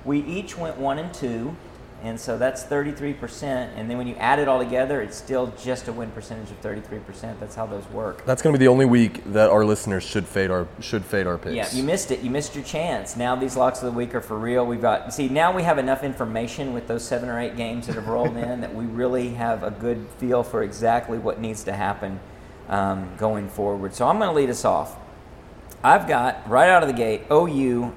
We 0.04 0.22
each 0.22 0.58
went 0.58 0.78
one 0.78 0.98
and 0.98 1.14
two, 1.14 1.56
and 2.04 2.20
so 2.20 2.38
that's 2.38 2.64
33%. 2.64 3.44
And 3.76 3.90
then 3.90 3.98
when 3.98 4.08
you 4.08 4.16
add 4.16 4.40
it 4.40 4.48
all 4.48 4.58
together, 4.58 5.02
it's 5.02 5.16
still 5.16 5.54
just 5.62 5.88
a 5.88 5.94
win 5.94 6.10
percentage 6.12 6.50
of 6.50 6.60
33%. 6.62 7.40
That's 7.40 7.54
how 7.54 7.68
those 7.68 7.88
work. 7.90 8.26
That's 8.26 8.42
going 8.42 8.54
to 8.54 8.60
be 8.60 8.66
the 8.66 8.72
only 8.72 8.86
week 8.86 9.24
that 9.34 9.52
our 9.52 9.64
listeners 9.64 10.04
should 10.04 10.26
fade 10.26 10.50
our 10.50 10.68
should 10.80 11.06
fade 11.06 11.28
our 11.28 11.38
picks. 11.38 11.56
Yeah, 11.56 11.70
you 11.72 11.84
missed 11.84 12.10
it. 12.10 12.22
You 12.22 12.32
missed 12.32 12.56
your 12.56 12.64
chance. 12.64 13.16
Now 13.16 13.36
these 13.36 13.56
locks 13.56 13.80
of 13.80 13.86
the 13.86 13.98
week 13.98 14.16
are 14.16 14.22
for 14.22 14.38
real. 14.38 14.66
We've 14.66 14.82
got 14.82 15.14
see 15.14 15.30
now 15.30 15.56
we 15.56 15.62
have 15.64 15.78
enough 15.78 16.04
information 16.04 16.74
with 16.74 16.88
those 16.88 17.06
seven 17.06 17.30
or 17.30 17.40
eight 17.40 17.56
games 17.56 17.86
that 17.88 17.96
have 17.96 18.08
rolled 18.08 18.36
in 18.36 18.62
that 18.62 18.74
we 18.74 18.86
really 18.86 19.30
have 19.36 19.64
a 19.64 19.72
good 19.72 20.08
feel 20.18 20.44
for 20.44 20.64
exactly 20.64 21.20
what 21.20 21.40
needs 21.40 21.64
to 21.66 21.74
happen 21.74 22.20
um, 22.68 23.12
going 23.18 23.48
forward. 23.48 23.94
So 23.94 24.08
I'm 24.08 24.18
going 24.18 24.30
to 24.30 24.36
lead 24.36 24.50
us 24.50 24.66
off. 24.66 24.98
I've 25.84 26.08
got 26.08 26.48
right 26.50 26.70
out 26.70 26.84
of 26.84 26.90
the 26.90 26.96
gate 26.96 27.24
OU 27.32 27.94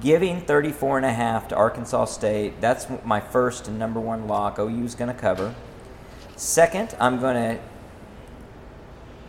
giving 0.00 0.40
34 0.42 0.98
and 0.98 1.06
a 1.06 1.12
half 1.12 1.48
to 1.48 1.56
Arkansas 1.56 2.06
State. 2.06 2.60
That's 2.60 2.86
my 3.04 3.20
first 3.20 3.68
and 3.68 3.78
number 3.78 4.00
one 4.00 4.26
lock. 4.26 4.58
OU 4.58 4.84
is 4.84 4.94
going 4.94 5.12
to 5.12 5.18
cover. 5.18 5.54
Second, 6.36 6.94
I'm 7.00 7.18
going 7.20 7.56
to 7.56 7.62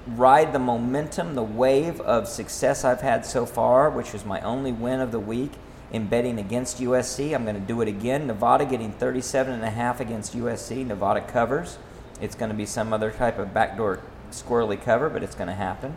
ride 0.07 0.53
the 0.53 0.60
momentum, 0.60 1.36
the 1.36 1.43
wave 1.43 2.01
of 2.01 2.28
success 2.28 2.84
I've 2.84 3.01
had 3.01 3.26
so 3.26 3.45
far, 3.45 3.89
which 3.89 4.14
was 4.14 4.26
my 4.26 4.41
only 4.41 4.72
win 4.72 4.99
of 4.99 5.12
the 5.12 5.20
week 5.20 5.51
in 5.91 6.07
betting 6.07 6.39
against 6.39 6.80
USC. 6.80 7.34
I'm 7.34 7.43
going 7.43 7.60
to 7.60 7.62
do 7.62 7.82
it 7.82 7.88
again. 7.88 8.28
Nevada 8.28 8.66
getting 8.66 8.91
37 8.91 9.53
and 9.53 9.64
a 9.64 9.70
half 9.70 9.99
against 9.99 10.36
USC. 10.36 10.86
Nevada 10.86 11.22
covers. 11.22 11.78
It's 12.22 12.36
going 12.36 12.51
to 12.51 12.57
be 12.57 12.66
some 12.66 12.93
other 12.93 13.12
type 13.12 13.39
of 13.39 13.53
backdoor 13.53 14.01
squirrely 14.32 14.82
cover, 14.82 15.10
but 15.10 15.24
it's 15.24 15.36
going 15.36 15.47
to 15.47 15.55
happen. 15.55 15.95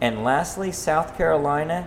And 0.00 0.24
lastly, 0.24 0.72
South 0.72 1.16
Carolina 1.16 1.86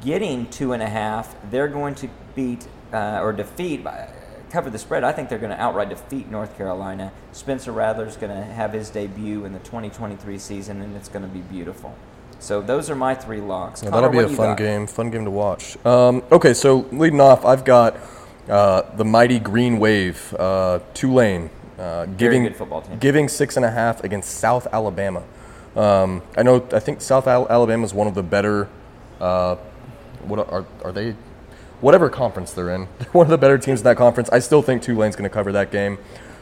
getting 0.00 0.48
two 0.50 0.72
and 0.72 0.82
a 0.82 0.88
half. 0.88 1.34
They're 1.50 1.68
going 1.68 1.94
to 1.96 2.08
beat 2.34 2.66
uh, 2.92 3.20
or 3.22 3.32
defeat, 3.32 3.86
uh, 3.86 4.06
cover 4.50 4.70
the 4.70 4.78
spread. 4.78 5.04
I 5.04 5.12
think 5.12 5.28
they're 5.28 5.38
going 5.38 5.54
to 5.54 5.60
outright 5.60 5.90
defeat 5.90 6.30
North 6.30 6.56
Carolina. 6.56 7.12
Spencer 7.32 7.72
Rattler's 7.72 8.16
going 8.16 8.34
to 8.34 8.42
have 8.42 8.72
his 8.72 8.90
debut 8.90 9.44
in 9.44 9.52
the 9.52 9.58
2023 9.60 10.38
season, 10.38 10.80
and 10.80 10.96
it's 10.96 11.08
going 11.08 11.22
to 11.22 11.28
be 11.28 11.40
beautiful. 11.40 11.94
So 12.40 12.62
those 12.62 12.88
are 12.88 12.94
my 12.94 13.14
three 13.14 13.40
locks. 13.40 13.82
Yeah, 13.82 13.90
Conner, 13.90 14.08
that'll 14.08 14.28
be 14.28 14.32
a 14.32 14.36
fun 14.36 14.50
got? 14.50 14.58
game. 14.58 14.86
Fun 14.86 15.10
game 15.10 15.24
to 15.24 15.30
watch. 15.30 15.76
Um, 15.84 16.22
okay, 16.30 16.54
so 16.54 16.86
leading 16.92 17.20
off, 17.20 17.44
I've 17.44 17.64
got 17.64 17.96
uh, 18.48 18.82
the 18.96 19.04
mighty 19.04 19.38
Green 19.40 19.78
Wave, 19.78 20.34
uh, 20.38 20.78
Tulane, 20.94 21.50
uh, 21.78 22.06
giving 22.06 22.44
good 22.44 22.56
football 22.56 22.82
team. 22.82 22.98
giving 22.98 23.28
six 23.28 23.56
and 23.56 23.64
a 23.64 23.70
half 23.70 24.04
against 24.04 24.30
South 24.30 24.66
Alabama. 24.72 25.22
Um, 25.76 26.22
I 26.36 26.42
know. 26.42 26.66
I 26.72 26.78
think 26.78 27.00
South 27.00 27.26
Al- 27.26 27.48
Alabama 27.48 27.84
is 27.84 27.92
one 27.92 28.06
of 28.06 28.14
the 28.14 28.22
better. 28.22 28.68
Uh, 29.20 29.56
what 30.24 30.48
are 30.50 30.66
are 30.84 30.92
they? 30.92 31.14
Whatever 31.80 32.10
conference 32.10 32.52
they're 32.52 32.70
in, 32.70 32.88
they're 32.98 33.08
one 33.12 33.26
of 33.26 33.30
the 33.30 33.38
better 33.38 33.58
teams 33.58 33.80
in 33.80 33.84
that 33.84 33.96
conference. 33.96 34.28
I 34.30 34.40
still 34.40 34.62
think 34.62 34.82
Tulane's 34.82 35.16
going 35.16 35.28
to 35.28 35.34
cover 35.34 35.52
that 35.52 35.70
game. 35.70 35.98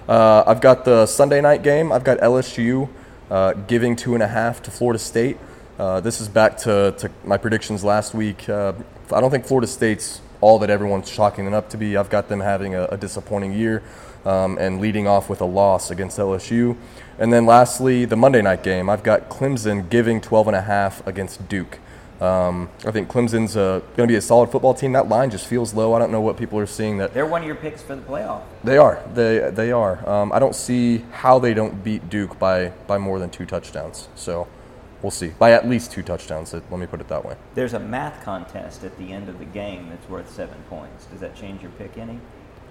Uh, 0.09 0.45
I've 0.47 0.61
got 0.61 0.85
the 0.85 1.07
Sunday 1.07 1.41
night 1.41 1.62
game. 1.62 1.91
I've 1.93 2.05
got 2.05 2.18
LSU 2.18 2.89
uh, 3.31 3.55
giving 3.55 3.97
two 3.97 4.14
and 4.14 4.22
a 4.22 4.29
half 4.29 4.62
to 4.62 4.70
Florida 4.70 4.99
State. 4.99 5.37
Uh, 5.79 6.01
this 6.01 6.20
is 6.20 6.29
back 6.29 6.57
to, 6.59 6.95
to 6.99 7.11
my 7.24 7.37
predictions 7.37 7.85
last 7.85 8.14
week. 8.14 8.49
Uh, 8.49 8.72
I 9.12 9.20
don't 9.20 9.31
think 9.31 9.45
Florida 9.45 9.66
State's 9.66 10.20
all 10.41 10.59
that 10.61 10.70
everyone's 10.70 11.11
chalking 11.11 11.45
them 11.45 11.55
up 11.55 11.68
to 11.70 11.77
be. 11.77 11.97
I've 11.97 12.09
got 12.09 12.29
them 12.29 12.41
having 12.41 12.74
a, 12.74 12.85
a 12.85 12.97
disappointing 12.97 13.53
year 13.53 13.83
um, 14.24 14.59
and 14.59 14.81
leading 14.81 15.07
off 15.07 15.29
with 15.29 15.41
a 15.41 15.45
loss 15.45 15.91
against 15.91 16.18
LSU. 16.18 16.77
And 17.18 17.33
then 17.33 17.47
lastly, 17.47 18.05
the 18.05 18.16
Monday 18.16 18.43
night 18.43 18.62
game. 18.62 18.89
I've 18.89 19.03
got 19.03 19.29
Clemson 19.29 19.89
giving 19.89 20.20
12 20.20 20.49
and 20.49 20.57
a 20.57 20.62
half 20.62 21.07
against 21.07 21.49
Duke. 21.49 21.79
Um, 22.21 22.71
I 22.87 22.91
think 22.91 23.09
Clemson's 23.09 23.57
uh, 23.57 23.81
going 23.97 24.09
to 24.09 24.12
be 24.12 24.17
a 24.17 24.21
solid 24.23 24.51
football 24.51 24.73
team. 24.73 24.93
That 24.93 25.09
line 25.09 25.31
just 25.31 25.47
feels 25.47 25.75
low. 25.75 25.93
I 25.95 25.99
don't 25.99 26.11
know 26.11 26.21
what 26.21 26.37
people 26.39 26.59
are 26.59 26.67
seeing 26.67 26.97
that 26.99 27.12
They're 27.12 27.27
one 27.27 27.43
of 27.43 27.47
your 27.47 27.57
picks 27.57 27.83
for 27.83 27.95
the 27.95 28.03
playoff. 28.03 28.43
they 28.64 28.79
are. 28.79 29.03
They 29.14 29.51
they 29.51 29.71
are. 29.73 30.09
Um, 30.09 30.33
I 30.33 30.39
don't 30.39 30.55
see 30.55 31.05
how 31.12 31.39
they 31.39 31.53
don't 31.53 31.85
beat 31.85 32.09
Duke 32.09 32.39
by 32.39 32.69
by 32.87 32.97
more 32.99 33.19
than 33.19 33.29
two 33.31 33.45
touchdowns. 33.45 34.09
So 34.14 34.49
we'll 35.03 35.11
see. 35.11 35.29
By 35.39 35.53
at 35.53 35.69
least 35.69 35.93
two 35.93 36.03
touchdowns. 36.03 36.55
Let 36.55 36.71
me 36.71 36.87
put 36.87 37.01
it 37.03 37.09
that 37.09 37.25
way. 37.25 37.37
There's 37.55 37.75
a 37.75 37.81
math 37.81 38.25
contest 38.25 38.83
at 38.85 38.97
the 38.97 39.12
end 39.12 39.29
of 39.29 39.39
the 39.39 39.45
game 39.45 39.91
that's 39.91 40.09
worth 40.09 40.31
seven 40.31 40.57
points. 40.71 41.05
Does 41.07 41.21
that 41.21 41.35
change 41.37 41.61
your 41.62 41.71
pick 41.73 41.99
any? 41.99 42.19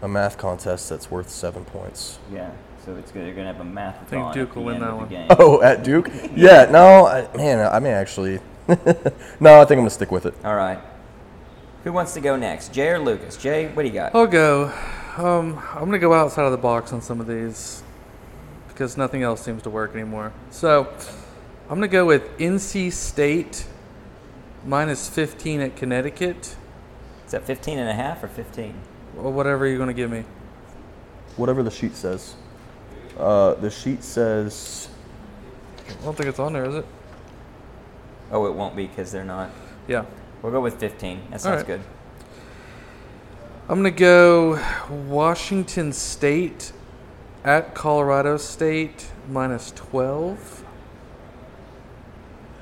A 0.02 0.08
math 0.08 0.38
contest 0.38 0.90
that's 0.90 1.10
worth 1.12 1.30
seven 1.30 1.66
points. 1.66 2.18
Yeah. 2.34 2.52
So 2.84 2.96
it's 2.96 3.12
good. 3.12 3.26
They're 3.26 3.34
going 3.34 3.48
to 3.48 3.54
have 3.54 3.62
a 3.62 3.64
math. 3.64 4.00
I 4.02 4.06
think 4.06 4.34
Duke 4.34 4.56
will 4.56 4.66
win 4.66 4.80
that 4.82 4.96
one. 4.96 5.08
Game. 5.08 5.28
Oh, 5.40 5.62
at 5.62 5.84
Duke? 5.84 6.10
Yeah. 6.36 6.66
No, 6.70 7.06
I, 7.08 7.28
man, 7.38 7.60
I 7.72 7.80
may 7.80 7.92
actually. 7.92 8.40
no, 9.40 9.62
I 9.62 9.66
think 9.66 9.72
I'm 9.72 9.80
gonna 9.80 9.90
stick 9.90 10.12
with 10.12 10.26
it. 10.26 10.34
All 10.44 10.56
right. 10.56 10.80
Who 11.84 11.94
wants 11.94 12.14
to 12.16 12.22
go 12.22 12.36
next, 12.36 12.74
Jay 12.74 12.90
or 12.90 13.00
Lucas? 13.00 13.38
Jay, 13.38 13.68
what 13.68 13.84
do 13.84 13.88
you 13.88 13.94
got? 13.94 14.16
I'll 14.16 14.26
go. 14.26 14.72
Um, 15.18 15.62
I'm 15.74 15.86
gonna 15.86 16.00
go 16.00 16.14
outside 16.14 16.46
of 16.46 16.52
the 16.52 16.58
box 16.58 16.92
on 16.92 17.02
some 17.02 17.22
of 17.22 17.28
these 17.28 17.84
because 18.68 18.98
nothing 18.98 19.24
else 19.24 19.42
seems 19.42 19.62
to 19.64 19.70
work 19.70 19.94
anymore. 19.94 20.34
So 20.50 20.92
I'm 21.70 21.76
gonna 21.76 21.88
go 21.88 22.06
with 22.06 22.38
NC 22.40 22.92
State 22.92 23.68
minus 24.66 25.08
15 25.10 25.62
at 25.62 25.76
Connecticut, 25.76 26.56
Is 27.26 27.32
that 27.32 27.44
15 27.44 27.78
and 27.78 27.90
a 27.90 27.94
half 27.94 28.24
or 28.24 28.28
15? 28.28 28.74
or 29.18 29.32
whatever 29.32 29.66
you're 29.68 29.78
gonna 29.78 29.94
give 29.94 30.12
me. 30.12 30.26
Whatever 31.38 31.64
the 31.64 31.72
sheet 31.72 31.96
says. 31.96 32.36
Uh, 33.18 33.54
the 33.56 33.70
sheet 33.70 34.04
says. 34.04 34.90
I 35.88 36.04
don't 36.04 36.18
think 36.18 36.28
it's 36.30 36.40
on 36.40 36.54
there, 36.54 36.66
is 36.66 36.76
it? 36.76 36.86
Oh, 38.32 38.46
it 38.48 38.54
won't 38.54 38.76
be 38.76 38.88
because 38.88 39.12
they're 39.12 39.24
not. 39.24 39.50
Yeah. 39.88 40.06
We'll 40.42 40.52
go 40.52 40.62
with 40.62 40.80
15. 40.80 41.22
That 41.32 41.42
sounds 41.42 41.58
right. 41.58 41.68
good. 41.68 41.82
I'm 43.68 43.78
gonna 43.80 43.90
go 43.90 44.60
Washington 45.08 45.92
State 45.92 46.72
at 47.44 47.74
Colorado 47.74 48.38
State 48.38 49.08
minus 49.28 49.72
12, 49.76 50.64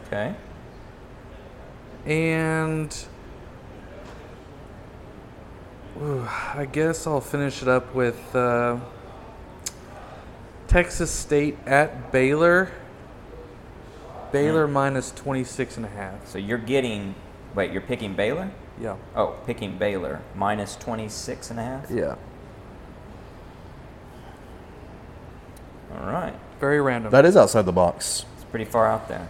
Okay. 0.07 0.34
and 2.05 3.05
ooh, 6.01 6.26
I 6.53 6.66
guess 6.72 7.05
I'll 7.05 7.20
finish 7.20 7.61
it 7.61 7.68
up 7.68 7.93
with 7.93 8.34
uh, 8.34 8.78
Texas 10.68 11.11
State 11.11 11.57
at 11.66 12.11
Baylor. 12.14 12.72
Baylor 14.34 14.68
minus 14.68 15.12
26 15.12 15.78
and 15.78 15.86
a 15.86 15.90
half. 15.90 16.28
So 16.28 16.38
you're 16.38 16.58
getting. 16.58 17.16
Wait, 17.56 17.72
you're 17.72 17.82
picking 17.82 18.16
Baylor? 18.16 18.52
Yeah. 18.82 18.98
Oh, 19.16 19.36
picking 19.46 19.78
Baylor 19.78 20.22
minus 20.36 20.76
26 20.76 21.52
and 21.52 21.60
a 21.60 21.64
half? 21.64 21.90
Yeah. 21.92 22.16
All 25.96 26.08
right. 26.08 26.34
Very 26.60 26.82
random. 26.82 27.12
That 27.12 27.26
is 27.26 27.38
outside 27.38 27.66
the 27.66 27.72
box. 27.72 28.26
It's 28.36 28.46
pretty 28.46 28.66
far 28.66 28.88
out 28.88 29.08
there. 29.08 29.28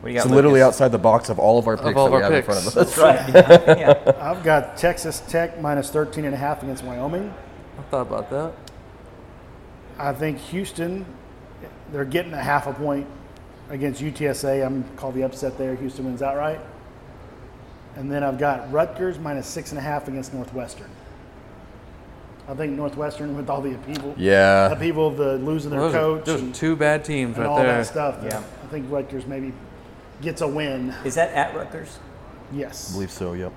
What 0.00 0.08
do 0.08 0.12
you 0.12 0.18
got? 0.18 0.26
It's 0.26 0.34
literally 0.34 0.60
Lucas? 0.60 0.74
outside 0.76 0.92
the 0.92 0.98
box 0.98 1.28
of 1.28 1.40
all 1.40 1.58
of 1.58 1.66
our 1.66 1.76
picks 1.76 1.96
all 1.96 2.08
that 2.08 2.14
of 2.14 2.20
we 2.20 2.22
our 2.22 2.22
have 2.22 2.32
in 2.32 2.42
front 2.44 2.58
of 2.60 2.64
picks. 2.72 2.76
us. 2.76 2.96
That's 2.96 2.98
right. 2.98 3.34
Yeah. 3.34 4.04
yeah. 4.06 4.30
I've 4.30 4.44
got 4.44 4.76
Texas 4.76 5.20
Tech 5.26 5.60
minus 5.60 5.90
13 5.90 6.24
and 6.24 6.34
a 6.34 6.36
half 6.36 6.62
against 6.62 6.84
Wyoming. 6.84 7.34
I 7.78 7.82
thought 7.90 8.06
about 8.06 8.30
that. 8.30 8.52
I 9.98 10.12
think 10.12 10.38
Houston, 10.38 11.04
they're 11.92 12.04
getting 12.04 12.32
a 12.32 12.42
half 12.42 12.66
a 12.66 12.72
point 12.72 13.06
against 13.70 14.00
UTSA. 14.02 14.64
I'm 14.64 14.84
call 14.96 15.12
the 15.12 15.22
upset 15.22 15.58
there. 15.58 15.74
Houston 15.74 16.04
wins 16.06 16.22
outright. 16.22 16.60
And 17.96 18.10
then 18.10 18.22
I've 18.22 18.38
got 18.38 18.70
Rutgers 18.72 19.18
minus 19.18 19.46
six 19.46 19.70
and 19.72 19.78
a 19.78 19.82
half 19.82 20.06
against 20.08 20.32
Northwestern. 20.32 20.88
I 22.48 22.54
think 22.54 22.72
Northwestern 22.72 23.36
with 23.36 23.50
all 23.50 23.60
the 23.60 23.74
upheaval, 23.74 24.14
Yeah. 24.16 24.70
upheaval 24.72 25.08
of 25.08 25.16
the 25.18 25.34
losing 25.38 25.70
their 25.70 25.80
Those, 25.80 25.94
are, 25.94 25.98
coach 25.98 26.24
those 26.24 26.40
and, 26.40 26.54
two 26.54 26.76
bad 26.76 27.04
teams 27.04 27.36
and 27.36 27.44
right 27.44 27.50
all 27.50 27.58
there. 27.58 27.66
that 27.76 27.86
stuff. 27.86 28.16
Yeah. 28.22 28.38
I 28.38 28.66
think 28.68 28.90
Rutgers 28.90 29.26
maybe 29.26 29.52
gets 30.22 30.40
a 30.40 30.48
win. 30.48 30.94
Is 31.04 31.14
that 31.16 31.32
at 31.34 31.54
Rutgers? 31.54 31.98
Yes. 32.52 32.90
I 32.90 32.94
believe 32.94 33.10
so, 33.10 33.34
yep. 33.34 33.52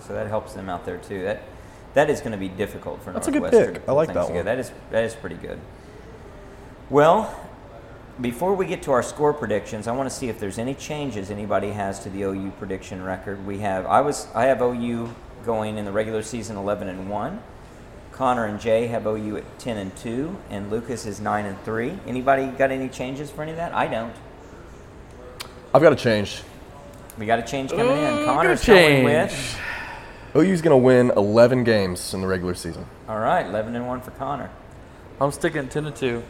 So 0.00 0.14
that 0.14 0.28
helps 0.28 0.54
them 0.54 0.70
out 0.70 0.86
there 0.86 0.96
too. 0.98 1.22
That 1.24 1.42
that 1.94 2.08
is 2.10 2.20
going 2.20 2.32
to 2.32 2.38
be 2.38 2.48
difficult 2.48 3.02
for 3.02 3.12
That's 3.12 3.26
a 3.28 3.30
good 3.32 3.42
Northwestern. 3.42 3.74
pick. 3.74 3.84
to 3.84 3.90
I 3.90 3.94
like 3.94 4.08
things 4.08 4.14
that 4.14 4.20
one. 4.24 4.28
together. 4.32 4.44
That 4.44 4.58
is 4.60 4.72
that 4.92 5.04
is 5.04 5.14
pretty 5.14 5.36
good. 5.36 5.58
Well, 6.88 7.34
before 8.20 8.54
we 8.54 8.64
get 8.66 8.82
to 8.82 8.92
our 8.92 9.02
score 9.02 9.34
predictions, 9.34 9.88
I 9.88 9.92
want 9.92 10.08
to 10.08 10.14
see 10.14 10.28
if 10.28 10.38
there's 10.38 10.56
any 10.56 10.74
changes 10.74 11.32
anybody 11.32 11.70
has 11.70 11.98
to 12.04 12.10
the 12.10 12.22
OU 12.22 12.52
prediction 12.58 13.02
record. 13.02 13.44
We 13.44 13.58
have 13.58 13.86
I 13.86 14.00
was 14.02 14.28
I 14.34 14.44
have 14.44 14.62
OU 14.62 15.12
going 15.44 15.78
in 15.78 15.84
the 15.84 15.90
regular 15.90 16.22
season 16.22 16.56
11 16.56 16.88
and 16.88 17.10
1. 17.10 17.42
Conner 18.12 18.46
and 18.46 18.60
Jay 18.60 18.86
have 18.86 19.04
OU 19.04 19.38
at 19.38 19.58
10 19.58 19.76
and 19.76 19.96
2 19.96 20.36
and 20.48 20.70
Lucas 20.70 21.06
is 21.06 21.20
9 21.20 21.44
and 21.44 21.60
3. 21.64 21.98
Anybody 22.06 22.46
got 22.46 22.70
any 22.70 22.88
changes 22.88 23.32
for 23.32 23.42
any 23.42 23.50
of 23.50 23.56
that? 23.56 23.74
I 23.74 23.88
don't. 23.88 24.14
I've 25.74 25.82
got 25.82 25.92
a 25.92 25.96
change. 25.96 26.42
We 27.18 27.26
got 27.26 27.40
a 27.40 27.42
change 27.42 27.70
coming 27.70 27.98
in. 27.98 28.18
Ooh, 28.18 28.24
Conner's 28.26 28.64
good 28.64 28.72
going 28.72 29.06
change. 29.06 29.30
with 29.32 29.60
OU's 30.36 30.62
going 30.62 30.72
to 30.72 30.84
win 30.84 31.10
11 31.16 31.64
games 31.64 32.14
in 32.14 32.20
the 32.20 32.26
regular 32.26 32.54
season. 32.54 32.86
All 33.08 33.18
right, 33.18 33.44
11 33.44 33.74
and 33.74 33.86
1 33.86 34.00
for 34.02 34.12
Conner. 34.12 34.50
I'm 35.20 35.32
sticking 35.32 35.68
10 35.68 35.86
and 35.86 35.96
2. 35.96 36.22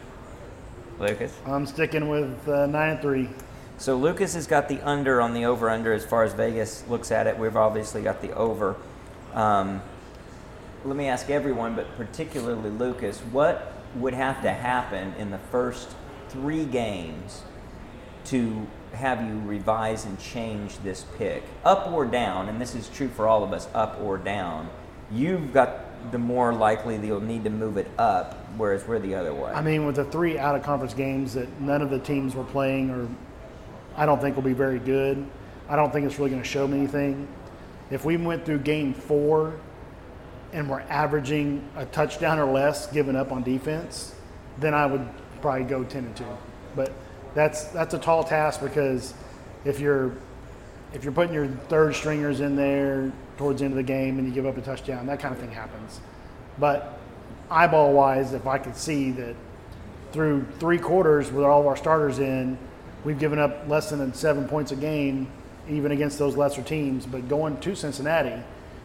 Lucas 0.99 1.33
I'm 1.45 1.65
sticking 1.65 2.09
with 2.09 2.47
uh, 2.47 2.65
nine 2.65 2.91
and 2.91 3.01
three. 3.01 3.29
So 3.77 3.95
Lucas 3.95 4.33
has 4.33 4.47
got 4.47 4.67
the 4.67 4.81
under 4.81 5.21
on 5.21 5.33
the 5.33 5.45
over 5.45 5.69
under 5.69 5.93
as 5.93 6.03
far 6.03 6.23
as 6.23 6.33
Vegas 6.33 6.83
looks 6.87 7.11
at 7.11 7.27
it. 7.27 7.37
We've 7.37 7.55
obviously 7.55 8.01
got 8.01 8.21
the 8.21 8.33
over. 8.33 8.75
Um, 9.33 9.81
let 10.83 10.95
me 10.95 11.07
ask 11.07 11.29
everyone, 11.29 11.75
but 11.75 11.95
particularly 11.95 12.71
Lucas, 12.71 13.19
what 13.19 13.73
would 13.95 14.13
have 14.13 14.41
to 14.41 14.51
happen 14.51 15.13
in 15.19 15.29
the 15.29 15.37
first 15.37 15.95
three 16.29 16.65
games 16.65 17.43
to 18.25 18.65
have 18.93 19.21
you 19.21 19.39
revise 19.45 20.05
and 20.05 20.19
change 20.19 20.77
this 20.79 21.05
pick, 21.17 21.43
up 21.63 21.91
or 21.91 22.05
down? 22.05 22.49
And 22.49 22.59
this 22.59 22.73
is 22.73 22.89
true 22.89 23.09
for 23.09 23.27
all 23.27 23.43
of 23.43 23.53
us, 23.53 23.67
up 23.75 23.99
or 24.01 24.17
down. 24.17 24.69
You've 25.11 25.53
got 25.53 25.86
the 26.11 26.17
more 26.17 26.53
likely 26.53 26.95
you'll 26.97 27.21
need 27.21 27.43
to 27.43 27.49
move 27.49 27.77
it 27.77 27.87
up, 27.97 28.35
whereas 28.57 28.87
we're 28.87 28.99
the 28.99 29.15
other 29.15 29.33
way. 29.33 29.51
I 29.51 29.61
mean, 29.61 29.85
with 29.85 29.95
the 29.95 30.05
three 30.05 30.37
out 30.37 30.55
of 30.55 30.63
conference 30.63 30.93
games 30.93 31.33
that 31.33 31.59
none 31.59 31.81
of 31.81 31.89
the 31.89 31.99
teams 31.99 32.35
were 32.35 32.43
playing, 32.43 32.89
or 32.89 33.07
I 33.95 34.05
don't 34.05 34.21
think 34.21 34.35
will 34.35 34.43
be 34.43 34.53
very 34.53 34.79
good. 34.79 35.25
I 35.69 35.75
don't 35.75 35.91
think 35.91 36.05
it's 36.05 36.17
really 36.17 36.29
going 36.29 36.41
to 36.41 36.47
show 36.47 36.67
me 36.67 36.77
anything. 36.77 37.27
If 37.91 38.05
we 38.05 38.17
went 38.17 38.45
through 38.45 38.59
game 38.59 38.93
four 38.93 39.59
and 40.53 40.69
we're 40.69 40.81
averaging 40.81 41.67
a 41.75 41.85
touchdown 41.85 42.39
or 42.39 42.51
less 42.51 42.87
given 42.87 43.15
up 43.15 43.31
on 43.31 43.43
defense, 43.43 44.15
then 44.59 44.73
I 44.73 44.85
would 44.85 45.07
probably 45.41 45.65
go 45.65 45.83
ten 45.83 46.05
and 46.05 46.15
two. 46.15 46.25
But 46.75 46.93
that's 47.33 47.65
that's 47.65 47.93
a 47.93 47.99
tall 47.99 48.23
task 48.23 48.61
because 48.61 49.13
if 49.65 49.79
you're 49.79 50.13
if 50.93 51.03
you're 51.03 51.13
putting 51.13 51.33
your 51.33 51.47
third 51.47 51.95
stringers 51.95 52.39
in 52.39 52.55
there 52.55 53.11
towards 53.37 53.59
the 53.59 53.65
end 53.65 53.73
of 53.73 53.77
the 53.77 53.83
game 53.83 54.19
and 54.19 54.27
you 54.27 54.33
give 54.33 54.45
up 54.45 54.57
a 54.57 54.61
touchdown, 54.61 55.05
that 55.07 55.19
kind 55.19 55.33
of 55.33 55.39
thing 55.39 55.51
happens. 55.51 55.99
But 56.59 56.99
eyeball 57.49 57.93
wise, 57.93 58.33
if 58.33 58.47
I 58.47 58.57
could 58.57 58.75
see 58.75 59.11
that 59.11 59.35
through 60.11 60.45
three 60.59 60.77
quarters 60.79 61.31
with 61.31 61.45
all 61.45 61.61
of 61.61 61.67
our 61.67 61.77
starters 61.77 62.19
in, 62.19 62.57
we've 63.03 63.19
given 63.19 63.39
up 63.39 63.67
less 63.67 63.89
than 63.89 64.13
seven 64.13 64.47
points 64.47 64.71
a 64.71 64.75
game, 64.75 65.27
even 65.69 65.91
against 65.91 66.17
those 66.17 66.35
lesser 66.35 66.61
teams. 66.61 67.05
But 67.05 67.27
going 67.29 67.59
to 67.59 67.75
Cincinnati, 67.75 68.41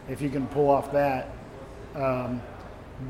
if 0.09 0.20
you 0.20 0.28
can 0.30 0.46
pull 0.48 0.68
off 0.68 0.92
that, 0.92 1.30
um, 1.94 2.42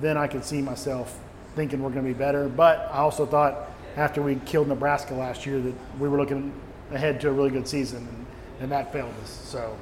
then 0.01 0.17
I 0.17 0.27
could 0.27 0.45
see 0.45 0.63
myself 0.63 1.19
thinking 1.55 1.83
we're 1.83 1.91
going 1.91 2.05
to 2.07 2.13
be 2.13 2.19
better. 2.19 2.49
But 2.49 2.89
I 2.93 2.99
also 2.99 3.27
thought 3.27 3.71
after 3.97 4.23
we 4.23 4.37
killed 4.47 4.69
Nebraska 4.69 5.15
last 5.15 5.45
year 5.45 5.61
that 5.61 5.75
we 5.99 6.09
were 6.09 6.19
looking 6.19 6.53
ahead 6.93 7.21
to 7.23 7.29
a 7.29 7.33
really 7.33 7.51
good 7.51 7.69
season, 7.69 7.99
and, 7.99 8.27
and 8.61 8.73
that 8.73 8.93
failed 8.93 9.13
us. 9.23 9.31
So 9.31 9.77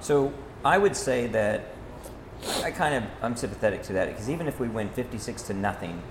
So 0.00 0.32
I 0.64 0.78
would 0.78 0.96
say 0.96 1.26
that 1.28 1.66
I 2.62 2.70
kind 2.70 2.94
of 2.94 3.04
I'm 3.22 3.36
sympathetic 3.36 3.82
to 3.84 3.92
that 3.94 4.08
because 4.08 4.30
even 4.30 4.48
if 4.48 4.60
we 4.60 4.68
win 4.68 4.88
56 4.90 5.42
to 5.42 5.54
nothing, 5.54 6.02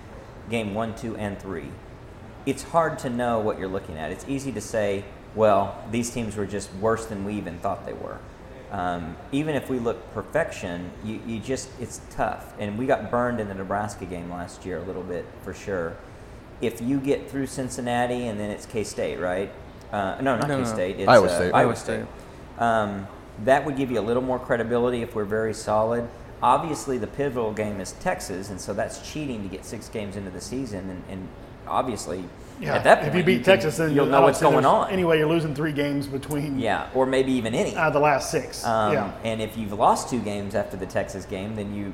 game 0.50 0.74
one, 0.74 0.96
two, 0.96 1.16
and 1.16 1.40
three, 1.40 1.70
it's 2.46 2.64
hard 2.64 3.00
to 3.00 3.10
know 3.10 3.40
what 3.40 3.58
you're 3.58 3.68
looking 3.68 3.98
at. 3.98 4.12
It's 4.12 4.28
easy 4.28 4.52
to 4.52 4.62
say, 4.62 5.06
well, 5.36 5.84
these 5.92 6.10
teams 6.10 6.36
were 6.36 6.46
just 6.46 6.74
worse 6.76 7.06
than 7.06 7.26
we 7.26 7.34
even 7.36 7.58
thought 7.60 7.86
they 7.86 7.94
were. 7.94 8.20
Um, 8.72 9.16
even 9.32 9.56
if 9.56 9.70
we 9.70 9.78
look 9.80 10.14
perfection, 10.14 10.92
you, 11.04 11.22
you 11.28 11.40
just 11.40 11.70
it's 11.80 12.02
tough. 12.10 12.54
And 12.60 12.78
we 12.78 12.86
got 12.86 13.12
burned 13.12 13.40
in 13.40 13.48
the 13.48 13.54
Nebraska 13.54 14.06
game 14.06 14.32
last 14.32 14.66
year 14.66 14.78
a 14.78 14.84
little 14.84 15.04
bit 15.04 15.26
for 15.44 15.54
sure. 15.54 15.96
If 16.62 16.82
you 16.82 17.00
get 17.00 17.30
through 17.30 17.48
Cincinnati 17.48 18.28
and 18.28 18.40
then 18.40 18.50
it's 18.50 18.66
K 18.66 18.84
State, 18.84 19.20
right? 19.20 19.52
Uh, 19.92 20.18
no, 20.22 20.38
not 20.38 20.48
No, 20.48 20.58
no. 20.58 20.64
K 20.64 20.70
State. 20.70 21.00
It's 21.00 21.08
Iowa 21.08 21.28
uh, 21.28 21.36
State. 21.36 21.54
Iowa 21.54 21.58
Iowa 21.58 21.76
State. 21.76 22.06
State. 22.06 22.62
Um, 22.64 23.08
that 23.46 23.66
would 23.66 23.76
give 23.78 23.92
you 23.92 24.00
a 24.00 24.02
little 24.02 24.24
more 24.24 24.40
credibility 24.40 25.02
if 25.02 25.16
we're 25.16 25.26
very 25.26 25.54
solid. 25.54 26.08
Obviously, 26.42 26.98
the 26.98 27.08
pivotal 27.08 27.54
game 27.54 27.80
is 27.80 27.94
Texas, 27.94 28.50
and 28.50 28.60
so 28.60 28.74
that's 28.74 29.12
cheating 29.12 29.44
to 29.44 29.50
get 29.50 29.66
six 29.66 29.88
games 29.90 30.16
into 30.18 30.30
the 30.30 30.42
season. 30.42 30.90
And, 30.90 31.04
and 31.10 31.28
obviously, 31.68 32.24
Yeah, 32.60 32.76
at 32.76 32.84
that 32.84 32.98
point, 33.00 33.10
if 33.10 33.16
you 33.16 33.24
beat 33.24 33.36
can- 33.36 33.44
Texas, 33.46 33.78
then 33.78 33.94
you'll 33.94 34.08
know 34.08 34.22
what's 34.24 34.42
going 34.42 34.66
on. 34.66 34.90
Anyway, 34.92 35.18
you're 35.20 35.30
losing 35.30 35.56
three 35.56 35.72
games 35.72 36.06
between 36.06 36.60
Yeah, 36.60 36.90
or 36.94 37.06
maybe 37.06 37.32
even 37.32 37.56
any. 37.56 37.76
out 37.78 37.88
of 37.88 37.94
the 37.94 38.00
last 38.02 38.30
six. 38.30 38.66
Um, 38.66 38.92
yeah. 38.94 39.12
And 39.24 39.42
if 39.42 39.58
you've 39.58 39.72
lost 39.74 40.10
two 40.10 40.20
games 40.20 40.54
after 40.54 40.76
the 40.76 40.86
Texas 40.86 41.24
game, 41.26 41.56
then 41.56 41.74
you 41.74 41.94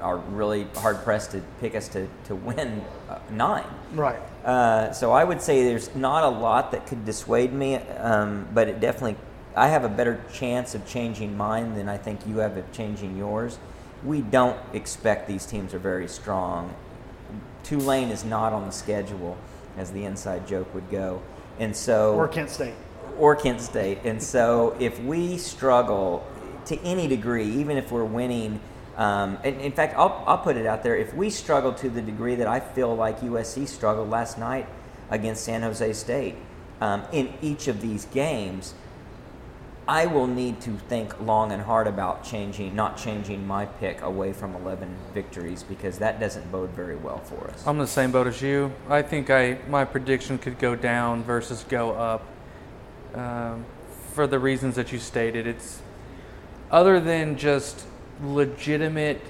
are 0.00 0.16
really 0.16 0.66
hard 0.76 1.02
pressed 1.04 1.30
to 1.32 1.40
pick 1.60 1.74
us 1.74 1.88
to, 1.88 2.08
to 2.24 2.34
win 2.34 2.82
uh, 3.10 3.18
nine. 3.30 3.64
Right. 3.94 4.18
Uh, 4.44 4.92
so 4.92 5.12
I 5.12 5.24
would 5.24 5.40
say 5.42 5.64
there's 5.64 5.94
not 5.94 6.24
a 6.24 6.28
lot 6.28 6.72
that 6.72 6.86
could 6.86 7.04
dissuade 7.04 7.52
me, 7.52 7.76
um, 7.76 8.46
but 8.52 8.68
it 8.68 8.80
definitely, 8.80 9.16
I 9.56 9.68
have 9.68 9.84
a 9.84 9.88
better 9.88 10.20
chance 10.32 10.74
of 10.74 10.86
changing 10.86 11.36
mine 11.36 11.74
than 11.74 11.88
I 11.88 11.96
think 11.96 12.26
you 12.26 12.38
have 12.38 12.56
of 12.56 12.70
changing 12.72 13.16
yours. 13.16 13.58
We 14.04 14.20
don't 14.20 14.58
expect 14.72 15.28
these 15.28 15.46
teams 15.46 15.72
are 15.74 15.78
very 15.78 16.08
strong. 16.08 16.74
Tulane 17.62 18.10
is 18.10 18.24
not 18.24 18.52
on 18.52 18.66
the 18.66 18.72
schedule, 18.72 19.36
as 19.78 19.92
the 19.92 20.04
inside 20.04 20.46
joke 20.46 20.72
would 20.74 20.90
go. 20.90 21.22
And 21.58 21.74
so 21.74 22.14
Or 22.14 22.28
Kent 22.28 22.50
State. 22.50 22.74
or 23.18 23.36
Kent 23.36 23.60
State. 23.60 23.98
And 24.04 24.22
so 24.22 24.76
if 24.80 25.00
we 25.00 25.38
struggle 25.38 26.26
to 26.66 26.78
any 26.82 27.06
degree, 27.06 27.46
even 27.46 27.76
if 27.76 27.92
we're 27.92 28.04
winning, 28.04 28.60
um, 28.96 29.38
and 29.44 29.60
in 29.60 29.72
fact, 29.72 29.94
I'll, 29.96 30.22
I'll 30.26 30.38
put 30.38 30.56
it 30.56 30.66
out 30.66 30.82
there, 30.82 30.96
if 30.96 31.14
we 31.14 31.30
struggle 31.30 31.72
to 31.74 31.88
the 31.88 32.02
degree 32.02 32.34
that 32.34 32.46
I 32.46 32.60
feel 32.60 32.94
like 32.94 33.20
USC 33.20 33.68
struggled 33.68 34.10
last 34.10 34.36
night 34.38 34.66
against 35.10 35.44
San 35.44 35.62
Jose 35.62 35.92
State 35.92 36.34
um, 36.80 37.02
in 37.12 37.32
each 37.40 37.68
of 37.68 37.80
these 37.80 38.06
games, 38.06 38.74
I 39.86 40.06
will 40.06 40.26
need 40.26 40.62
to 40.62 40.70
think 40.88 41.20
long 41.20 41.52
and 41.52 41.62
hard 41.62 41.86
about 41.86 42.24
changing, 42.24 42.74
not 42.74 42.96
changing 42.96 43.46
my 43.46 43.66
pick 43.66 44.00
away 44.00 44.32
from 44.32 44.54
11 44.56 44.96
victories 45.12 45.62
because 45.62 45.98
that 45.98 46.18
doesn't 46.18 46.50
bode 46.50 46.70
very 46.70 46.96
well 46.96 47.18
for 47.18 47.48
us. 47.48 47.66
I'm 47.66 47.76
the 47.76 47.86
same 47.86 48.10
boat 48.10 48.26
as 48.26 48.40
you. 48.40 48.72
I 48.88 49.02
think 49.02 49.28
I 49.28 49.58
my 49.68 49.84
prediction 49.84 50.38
could 50.38 50.58
go 50.58 50.74
down 50.74 51.22
versus 51.22 51.64
go 51.68 51.92
up 51.92 52.24
um, 53.14 53.66
for 54.12 54.26
the 54.26 54.38
reasons 54.38 54.76
that 54.76 54.90
you 54.90 54.98
stated. 54.98 55.46
It's 55.46 55.82
other 56.70 56.98
than 56.98 57.36
just 57.36 57.86
legitimate, 58.22 59.20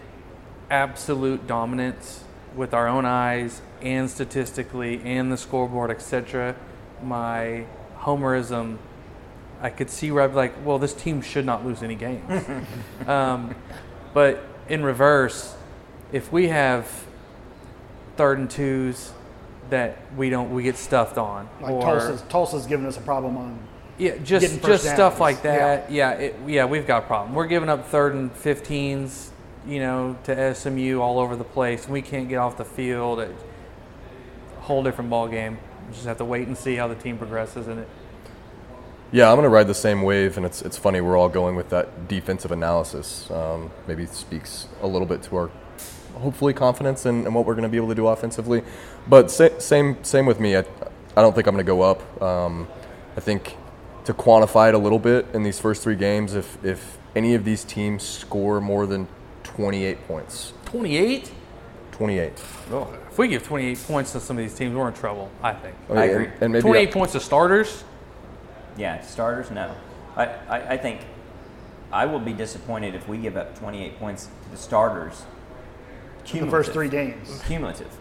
absolute 0.71 1.49
dominance 1.49 2.23
with 2.55 2.73
our 2.73 2.87
own 2.87 3.05
eyes 3.05 3.61
and 3.83 4.09
statistically 4.09 5.03
and 5.03 5.33
the 5.33 5.37
scoreboard, 5.37 5.91
etc. 5.91 6.55
My 7.03 7.67
homerism, 7.99 8.79
I 9.65 9.71
could 9.71 9.89
see 9.89 10.11
where 10.11 10.23
I'd 10.23 10.33
be 10.33 10.37
like, 10.37 10.53
well, 10.63 10.79
this 10.79 10.93
team 10.93 11.23
should 11.23 11.47
not 11.47 11.65
lose 11.65 11.83
any 11.83 11.95
games. 11.95 12.45
um, 13.07 13.55
but 14.13 14.45
in 14.69 14.85
reverse, 14.85 15.57
if 16.13 16.31
we 16.31 16.49
have 16.49 16.87
third 18.19 18.39
and 18.39 18.51
twos 18.51 19.11
that 19.71 19.97
we 20.19 20.29
don't 20.29 20.53
we 20.53 20.63
get 20.63 20.77
stuffed 20.77 21.17
on 21.17 21.49
Like 21.63 21.73
or 21.73 21.81
Tulsa's, 21.81 22.23
Tulsa's 22.29 22.67
giving 22.67 22.85
us 22.85 22.99
a 22.99 23.01
problem 23.01 23.39
on. 23.39 23.59
yeah 23.97 24.19
just 24.19 24.63
just 24.63 24.85
stuff 24.85 25.19
like 25.19 25.41
that. 25.43 25.91
Yeah. 25.91 26.11
It, 26.13 26.37
yeah 26.47 26.67
we've 26.67 26.87
got 26.87 27.05
a 27.05 27.07
problem. 27.07 27.35
We're 27.35 27.47
giving 27.47 27.71
up 27.71 27.89
third 27.89 28.13
and 28.15 28.33
15s 28.35 29.31
you 29.67 29.81
know 29.81 30.19
to 30.25 30.55
SMU 30.55 31.01
all 31.01 31.19
over 31.19 31.37
the 31.37 31.43
place. 31.43 31.89
We 31.89 32.03
can't 32.03 32.29
get 32.29 32.37
off 32.37 32.59
the 32.59 32.67
field. 32.67 33.19
A 33.19 33.33
whole 34.61 34.83
different 34.83 35.09
ball 35.09 35.27
game 35.27 35.57
we 35.89 35.95
just 35.95 36.05
have 36.05 36.19
to 36.19 36.25
wait 36.27 36.47
and 36.47 36.57
see 36.57 36.77
how 36.77 36.87
the 36.87 36.95
team 36.95 37.17
progresses 37.17 37.67
in 37.67 37.79
it 37.79 37.89
Yeah, 39.15 39.31
I'm 39.31 39.37
gonna 39.37 39.49
ride 39.49 39.69
the 39.69 39.75
same 39.75 40.03
wave, 40.03 40.37
and 40.39 40.45
it's 40.45 40.61
it's 40.61 40.77
funny 40.77 41.01
we're 41.01 41.17
all 41.17 41.29
going 41.29 41.55
with 41.55 41.69
that 41.69 42.09
defensive 42.09 42.51
analysis. 42.51 43.31
Um, 43.31 43.71
maybe 43.87 44.07
speaks 44.07 44.67
a 44.83 44.89
little 44.89 45.07
bit 45.07 45.23
to 45.25 45.37
our 45.37 45.51
hopefully 46.15 46.53
confidence 46.53 47.07
in, 47.07 47.25
in 47.25 47.33
what 47.33 47.47
we're 47.47 47.55
gonna 47.55 47.69
be 47.69 47.77
able 47.77 47.91
to 47.91 47.95
do 47.95 48.09
offensively. 48.09 48.65
But 49.07 49.31
sa- 49.31 49.57
same 49.61 50.03
same 50.03 50.27
with 50.27 50.41
me. 50.41 50.57
I, 50.57 50.65
I 51.17 51.23
don't 51.23 51.33
think 51.33 51.47
I'm 51.47 51.55
gonna 51.55 51.63
go 51.63 51.83
up. 51.83 52.21
Um, 52.21 52.67
I 53.17 53.21
think 53.21 53.57
to 54.07 54.13
quantify 54.13 54.71
it 54.71 54.75
a 54.75 54.79
little 54.79 54.99
bit 54.99 55.27
in 55.33 55.45
these 55.45 55.61
first 55.61 55.85
three 55.85 55.95
games, 55.95 56.35
if 56.35 56.59
if 56.65 56.99
any 57.15 57.35
of 57.35 57.45
these 57.45 57.63
teams 57.63 58.03
score 58.03 58.61
more 58.61 58.85
than 58.85 59.07
28 59.45 60.09
points, 60.09 60.55
28 60.65 61.31
28. 61.93 62.33
Oh, 62.73 62.93
if 63.09 63.17
we 63.17 63.29
give 63.29 63.45
28 63.45 63.79
points 63.87 64.11
to 64.11 64.19
some 64.19 64.37
of 64.37 64.43
these 64.43 64.55
teams 64.55 64.75
we're 64.75 64.89
in 64.89 64.95
trouble 64.95 65.31
I 65.41 65.53
think 65.53 65.77
I 65.89 66.05
agree. 66.07 66.25
And, 66.25 66.43
and 66.43 66.53
maybe 66.53 66.63
28 66.63 66.91
points 66.91 67.13
to 67.13 67.21
starters 67.21 67.85
Yeah, 68.77 69.01
starters, 69.03 69.51
no. 69.51 69.75
I, 70.17 70.27
I, 70.27 70.61
I 70.71 70.77
think 70.77 71.01
I 71.93 72.07
will 72.07 72.19
be 72.21 72.33
disappointed 72.33 72.95
if 72.95 73.09
we 73.09 73.19
give 73.19 73.37
up 73.37 73.59
28 73.59 73.99
points 73.99 74.27
to 74.45 74.51
the 74.51 74.57
starters. 74.57 75.23
In 76.33 76.47
the 76.47 76.51
first 76.51 76.73
Cumulative. 76.73 76.73
three 76.73 76.89
games. 76.89 77.43
Cumulative. 77.47 77.99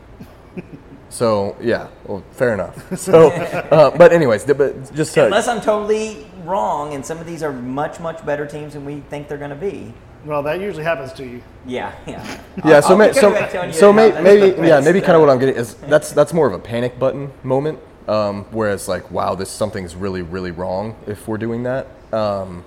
So 1.09 1.55
yeah, 1.61 1.89
well, 2.05 2.23
fair 2.31 2.55
enough. 2.55 2.97
So, 2.97 3.29
uh, 3.29 3.95
but 3.95 4.11
anyways, 4.11 4.45
th- 4.45 4.57
but 4.57 4.95
just 4.95 5.13
to, 5.13 5.25
Unless 5.25 5.47
I'm 5.47 5.61
totally 5.61 6.25
wrong, 6.43 6.95
and 6.95 7.05
some 7.05 7.19
of 7.19 7.27
these 7.27 7.43
are 7.43 7.53
much, 7.53 7.99
much 7.99 8.25
better 8.25 8.47
teams 8.47 8.73
than 8.73 8.83
we 8.83 9.01
think 9.11 9.27
they're 9.27 9.37
going 9.37 9.51
to 9.51 9.55
be. 9.55 9.93
Well, 10.25 10.41
that 10.41 10.59
usually 10.59 10.83
happens 10.83 11.13
to 11.13 11.23
you. 11.23 11.43
Yeah, 11.67 11.93
yeah. 12.07 12.41
Yeah, 12.65 12.77
I'll- 12.77 12.81
so 12.81 12.87
I'll 12.89 12.97
may, 12.97 13.09
be 13.09 13.13
coming 13.19 13.35
so, 13.35 13.39
back 13.41 13.51
telling 13.51 13.69
you 13.69 13.75
so 13.75 13.91
how 13.91 13.95
may, 13.95 14.21
maybe 14.23 14.67
yeah 14.67 14.79
maybe 14.79 15.01
kind 15.01 15.11
of 15.13 15.21
what 15.21 15.29
I'm 15.29 15.37
getting 15.37 15.55
is 15.55 15.75
that's 15.75 16.11
that's 16.13 16.33
more 16.33 16.47
of 16.47 16.53
a 16.53 16.59
panic 16.59 16.97
button 16.97 17.31
moment. 17.43 17.77
Um, 18.07 18.45
whereas 18.51 18.87
like 18.87 19.09
wow, 19.11 19.35
this 19.35 19.49
something's 19.49 19.95
really 19.95 20.21
really 20.21 20.51
wrong 20.51 20.95
if 21.07 21.27
we're 21.27 21.37
doing 21.37 21.63
that. 21.63 21.87
Um, 22.11 22.63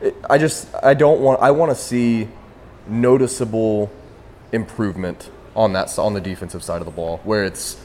it, 0.00 0.14
I 0.28 0.38
just 0.38 0.68
I 0.82 0.94
don't 0.94 1.20
want 1.20 1.40
I 1.40 1.50
want 1.50 1.70
to 1.70 1.76
see 1.76 2.28
noticeable 2.86 3.90
improvement 4.52 5.30
on 5.56 5.72
that 5.72 5.98
on 5.98 6.14
the 6.14 6.20
defensive 6.20 6.62
side 6.62 6.80
of 6.80 6.84
the 6.84 6.92
ball 6.92 7.18
where 7.24 7.44
it's 7.44 7.80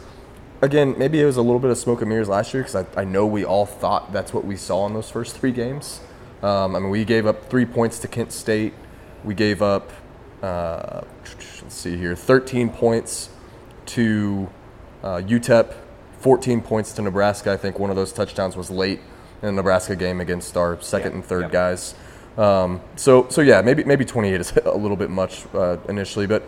again 0.61 0.95
maybe 0.97 1.20
it 1.20 1.26
was 1.26 1.38
a 1.38 1.41
little 1.41 1.59
bit 1.59 1.72
of 1.72 1.78
smoke 1.78 2.01
and 2.01 2.09
mirrors 2.09 2.28
last 2.28 2.53
year 2.53 2.63
because 2.63 2.76
I, 2.76 3.01
I 3.01 3.03
know 3.05 3.26
we 3.26 3.45
all 3.45 3.65
thought 3.65 4.11
that's 4.11 4.34
what 4.34 4.45
we 4.45 4.55
saw 4.55 4.86
in 4.88 4.93
those 4.93 5.09
first 5.09 5.38
three 5.38 5.51
games. 5.51 6.01
Um, 6.43 6.76
I 6.76 6.80
mean 6.80 6.89
we 6.89 7.05
gave 7.05 7.26
up 7.26 7.49
three 7.49 7.65
points 7.65 7.99
to 7.99 8.07
Kent 8.07 8.32
State. 8.32 8.74
We 9.24 9.34
gave 9.34 9.61
up 9.61 9.91
uh, 10.43 11.01
let's 11.61 11.76
see 11.76 11.97
here 11.97 12.15
13 12.15 12.70
points 12.70 13.30
to 13.88 14.49
uh, 15.03 15.17
UTEP, 15.17 15.74
14 16.20 16.61
points 16.61 16.91
to 16.93 17.01
Nebraska. 17.01 17.51
I 17.51 17.57
think 17.57 17.80
one 17.80 17.89
of 17.89 17.95
those 17.95 18.11
touchdowns 18.11 18.55
was 18.55 18.70
late 18.70 18.99
in 19.41 19.47
the 19.47 19.51
Nebraska 19.53 19.95
game 19.95 20.20
against 20.22 20.57
our 20.57 20.82
second 20.82 21.11
Yeah, 21.11 21.15
and 21.15 21.26
third 21.26 21.41
yep. 21.43 21.51
guys. 21.51 21.95
Um, 22.38 22.82
so 22.95 23.28
so 23.30 23.41
yeah, 23.41 23.61
maybe 23.61 23.84
maybe 23.84 24.05
28 24.05 24.39
is 24.39 24.53
a 24.65 24.78
little 24.78 24.97
bit 24.97 25.09
much 25.09 25.45
uh, 25.53 25.78
initially, 25.88 26.28
but 26.28 26.43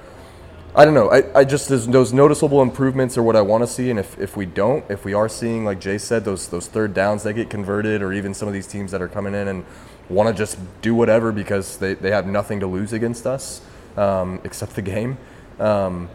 I 0.73 0.85
don't 0.85 0.93
know. 0.93 1.11
I, 1.11 1.39
I 1.39 1.43
just 1.43 1.67
there's 1.67 1.85
those 1.87 2.13
noticeable 2.13 2.61
improvements 2.61 3.17
are 3.17 3.23
what 3.23 3.35
I 3.35 3.41
want 3.41 3.63
to 3.63 3.67
see, 3.67 3.89
and 3.89 3.99
if, 3.99 4.17
if 4.17 4.37
we 4.37 4.45
don't, 4.45 4.85
if 4.89 5.03
we 5.03 5.13
are 5.13 5.27
seeing 5.27 5.65
like 5.65 5.81
Jay 5.81 5.97
said, 5.97 6.23
those 6.23 6.47
those 6.47 6.67
third 6.67 6.93
downs 6.93 7.23
that 7.23 7.33
get 7.33 7.49
converted, 7.49 8.01
or 8.01 8.13
even 8.13 8.33
some 8.33 8.47
of 8.47 8.53
these 8.53 8.67
teams 8.67 8.91
that 8.91 9.01
are 9.01 9.09
coming 9.09 9.33
in 9.33 9.49
and 9.49 9.65
want 10.07 10.29
to 10.29 10.33
just 10.33 10.57
do 10.81 10.95
whatever 10.95 11.31
because 11.31 11.77
they, 11.77 11.93
they 11.93 12.11
have 12.11 12.25
nothing 12.25 12.59
to 12.59 12.67
lose 12.67 12.93
against 12.93 13.25
us 13.25 13.61
um, 13.97 14.39
except 14.43 14.75
the 14.75 14.81
game. 14.81 15.17
Um, 15.59 16.09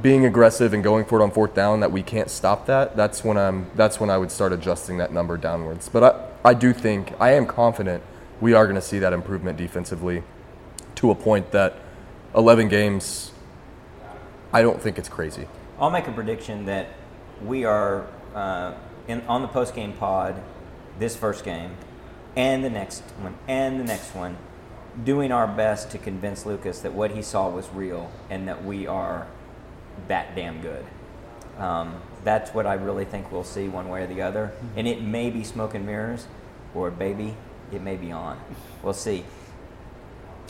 being 0.00 0.24
aggressive 0.24 0.72
and 0.72 0.82
going 0.82 1.04
for 1.04 1.20
it 1.20 1.22
on 1.22 1.30
fourth 1.30 1.54
down 1.54 1.80
that 1.80 1.92
we 1.92 2.02
can't 2.02 2.30
stop 2.30 2.64
that 2.66 2.96
that's 2.96 3.22
when 3.22 3.36
i'm 3.36 3.66
that's 3.74 4.00
when 4.00 4.08
i 4.08 4.16
would 4.16 4.30
start 4.30 4.52
adjusting 4.52 4.96
that 4.98 5.12
number 5.12 5.36
downwards. 5.36 5.88
But 5.88 6.02
i, 6.44 6.50
I 6.50 6.54
do 6.54 6.72
think 6.72 7.12
i 7.20 7.32
am 7.32 7.46
confident 7.46 8.02
we 8.40 8.54
are 8.54 8.64
going 8.64 8.76
to 8.76 8.82
see 8.82 8.98
that 9.00 9.12
improvement 9.12 9.58
defensively 9.58 10.22
to 10.96 11.10
a 11.10 11.14
point 11.14 11.50
that 11.52 11.76
11 12.34 12.68
games 12.68 13.32
i 14.52 14.62
don't 14.62 14.80
think 14.80 14.98
it's 14.98 15.08
crazy. 15.08 15.46
I'll 15.78 15.90
make 15.90 16.06
a 16.06 16.12
prediction 16.12 16.66
that 16.66 16.88
we 17.44 17.64
are 17.64 18.06
uh, 18.34 18.74
in, 19.08 19.20
on 19.22 19.42
the 19.42 19.48
post 19.48 19.74
game 19.74 19.92
pod 19.92 20.40
this 20.98 21.16
first 21.16 21.44
game 21.44 21.72
and 22.34 22.64
the 22.64 22.70
next 22.70 23.02
one 23.20 23.36
and 23.46 23.78
the 23.78 23.84
next 23.84 24.14
one 24.14 24.36
doing 25.04 25.32
our 25.32 25.46
best 25.46 25.90
to 25.90 25.98
convince 25.98 26.46
Lucas 26.46 26.80
that 26.80 26.92
what 26.92 27.10
he 27.12 27.22
saw 27.22 27.48
was 27.48 27.68
real 27.70 28.10
and 28.30 28.46
that 28.48 28.64
we 28.64 28.86
are 28.86 29.26
that 30.08 30.34
damn 30.34 30.60
good. 30.60 30.84
Um, 31.58 32.00
that's 32.24 32.54
what 32.54 32.66
I 32.66 32.74
really 32.74 33.04
think 33.04 33.30
we'll 33.32 33.44
see 33.44 33.68
one 33.68 33.88
way 33.88 34.02
or 34.02 34.06
the 34.06 34.22
other. 34.22 34.52
And 34.76 34.86
it 34.88 35.02
may 35.02 35.30
be 35.30 35.44
smoke 35.44 35.74
and 35.74 35.84
mirrors 35.84 36.26
or 36.74 36.90
baby, 36.90 37.34
it 37.72 37.82
may 37.82 37.96
be 37.96 38.12
on. 38.12 38.38
We'll 38.82 38.94
see. 38.94 39.24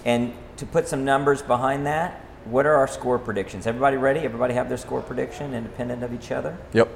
And 0.04 0.32
to 0.56 0.66
put 0.66 0.88
some 0.88 1.04
numbers 1.04 1.42
behind 1.42 1.86
that, 1.86 2.20
what 2.44 2.66
are 2.66 2.74
our 2.74 2.88
score 2.88 3.18
predictions? 3.18 3.66
Everybody 3.66 3.96
ready? 3.96 4.20
Everybody 4.20 4.54
have 4.54 4.68
their 4.68 4.78
score 4.78 5.00
prediction 5.00 5.54
independent 5.54 6.02
of 6.02 6.12
each 6.12 6.32
other? 6.32 6.56
yep 6.72 6.88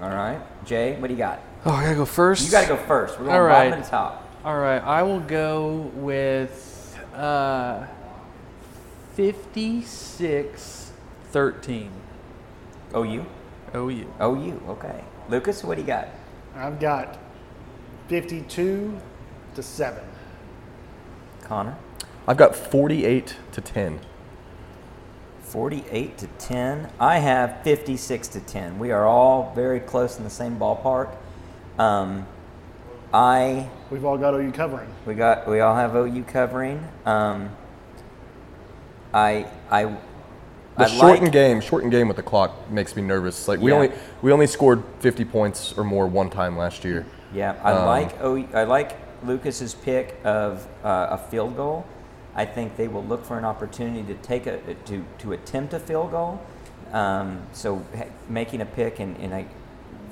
All 0.00 0.08
right. 0.10 0.40
Jay, 0.64 0.96
what 1.00 1.08
do 1.08 1.14
you 1.14 1.18
got? 1.18 1.40
oh 1.66 1.72
I 1.72 1.84
gotta 1.84 1.96
go 1.96 2.04
first 2.04 2.44
You 2.44 2.50
got 2.52 2.62
to 2.62 2.68
go 2.68 2.76
first. 2.76 3.18
We're 3.18 3.26
going 3.26 3.40
All 3.40 3.48
bottom 3.48 3.72
right. 3.72 3.84
to 3.84 3.90
top. 3.90 4.20
All 4.44 4.58
right, 4.58 4.78
I 4.82 5.02
will 5.02 5.20
go 5.20 5.90
with 5.94 6.98
uh, 7.14 7.86
56 9.14 10.83
13. 11.34 11.90
OU? 12.94 13.26
OU. 13.74 14.06
OU, 14.22 14.62
okay. 14.68 15.02
Lucas, 15.28 15.64
what 15.64 15.74
do 15.74 15.80
you 15.80 15.86
got? 15.86 16.06
I've 16.54 16.78
got 16.78 17.18
52 18.06 18.96
to 19.56 19.62
7. 19.62 20.04
Conner? 21.42 21.76
I've 22.28 22.36
got 22.36 22.54
48 22.54 23.34
to 23.50 23.60
10. 23.60 23.98
48 25.42 26.18
to 26.18 26.26
10. 26.28 26.92
I 27.00 27.18
have 27.18 27.64
56 27.64 28.28
to 28.28 28.38
10. 28.38 28.78
We 28.78 28.92
are 28.92 29.04
all 29.04 29.52
very 29.56 29.80
close 29.80 30.18
in 30.18 30.22
the 30.22 30.30
same 30.30 30.56
ballpark. 30.56 31.16
Um, 31.80 32.28
I 33.12 33.68
We've 33.90 34.04
all 34.04 34.18
got 34.18 34.34
OU 34.34 34.52
covering. 34.52 34.88
we 35.04 35.14
got 35.14 35.48
we 35.48 35.58
all 35.58 35.74
have 35.74 35.96
OU 35.96 36.22
covering. 36.28 36.86
Um, 37.04 37.50
I 39.12 39.48
I 39.68 39.96
The 40.76 40.84
I 40.84 40.88
shortened 40.88 41.22
like, 41.24 41.32
game, 41.32 41.60
shortened 41.60 41.92
game 41.92 42.08
with 42.08 42.16
the 42.16 42.22
clock 42.22 42.70
makes 42.70 42.96
me 42.96 43.02
nervous. 43.02 43.46
Like 43.46 43.60
we 43.60 43.70
Yeah. 43.70 43.76
only 43.76 43.92
we 44.22 44.32
only 44.32 44.46
scored 44.46 44.82
50 45.00 45.24
points 45.24 45.72
or 45.76 45.84
more 45.84 46.06
one 46.06 46.30
time 46.30 46.56
last 46.58 46.84
year. 46.84 47.06
Yeah, 47.32 47.54
I 47.62 47.72
Um, 47.72 47.86
like 47.86 48.20
OU, 48.22 48.48
I 48.54 48.64
like 48.64 48.96
Lucas's 49.24 49.74
pick 49.74 50.16
of 50.24 50.66
uh, 50.84 51.08
a 51.10 51.18
field 51.18 51.56
goal. 51.56 51.84
I 52.36 52.44
think 52.44 52.76
they 52.76 52.88
will 52.88 53.04
look 53.04 53.24
for 53.24 53.38
an 53.38 53.44
opportunity 53.44 54.02
to 54.02 54.14
take 54.14 54.46
a 54.46 54.58
to 54.86 55.04
to 55.18 55.32
attempt 55.32 55.72
a 55.74 55.78
field 55.78 56.10
goal. 56.10 56.40
Um, 56.92 57.38
so 57.52 57.82
ha- 57.96 58.04
making 58.28 58.60
a 58.60 58.66
pick 58.66 58.98
and 58.98 59.16
and 59.18 59.32
I 59.34 59.46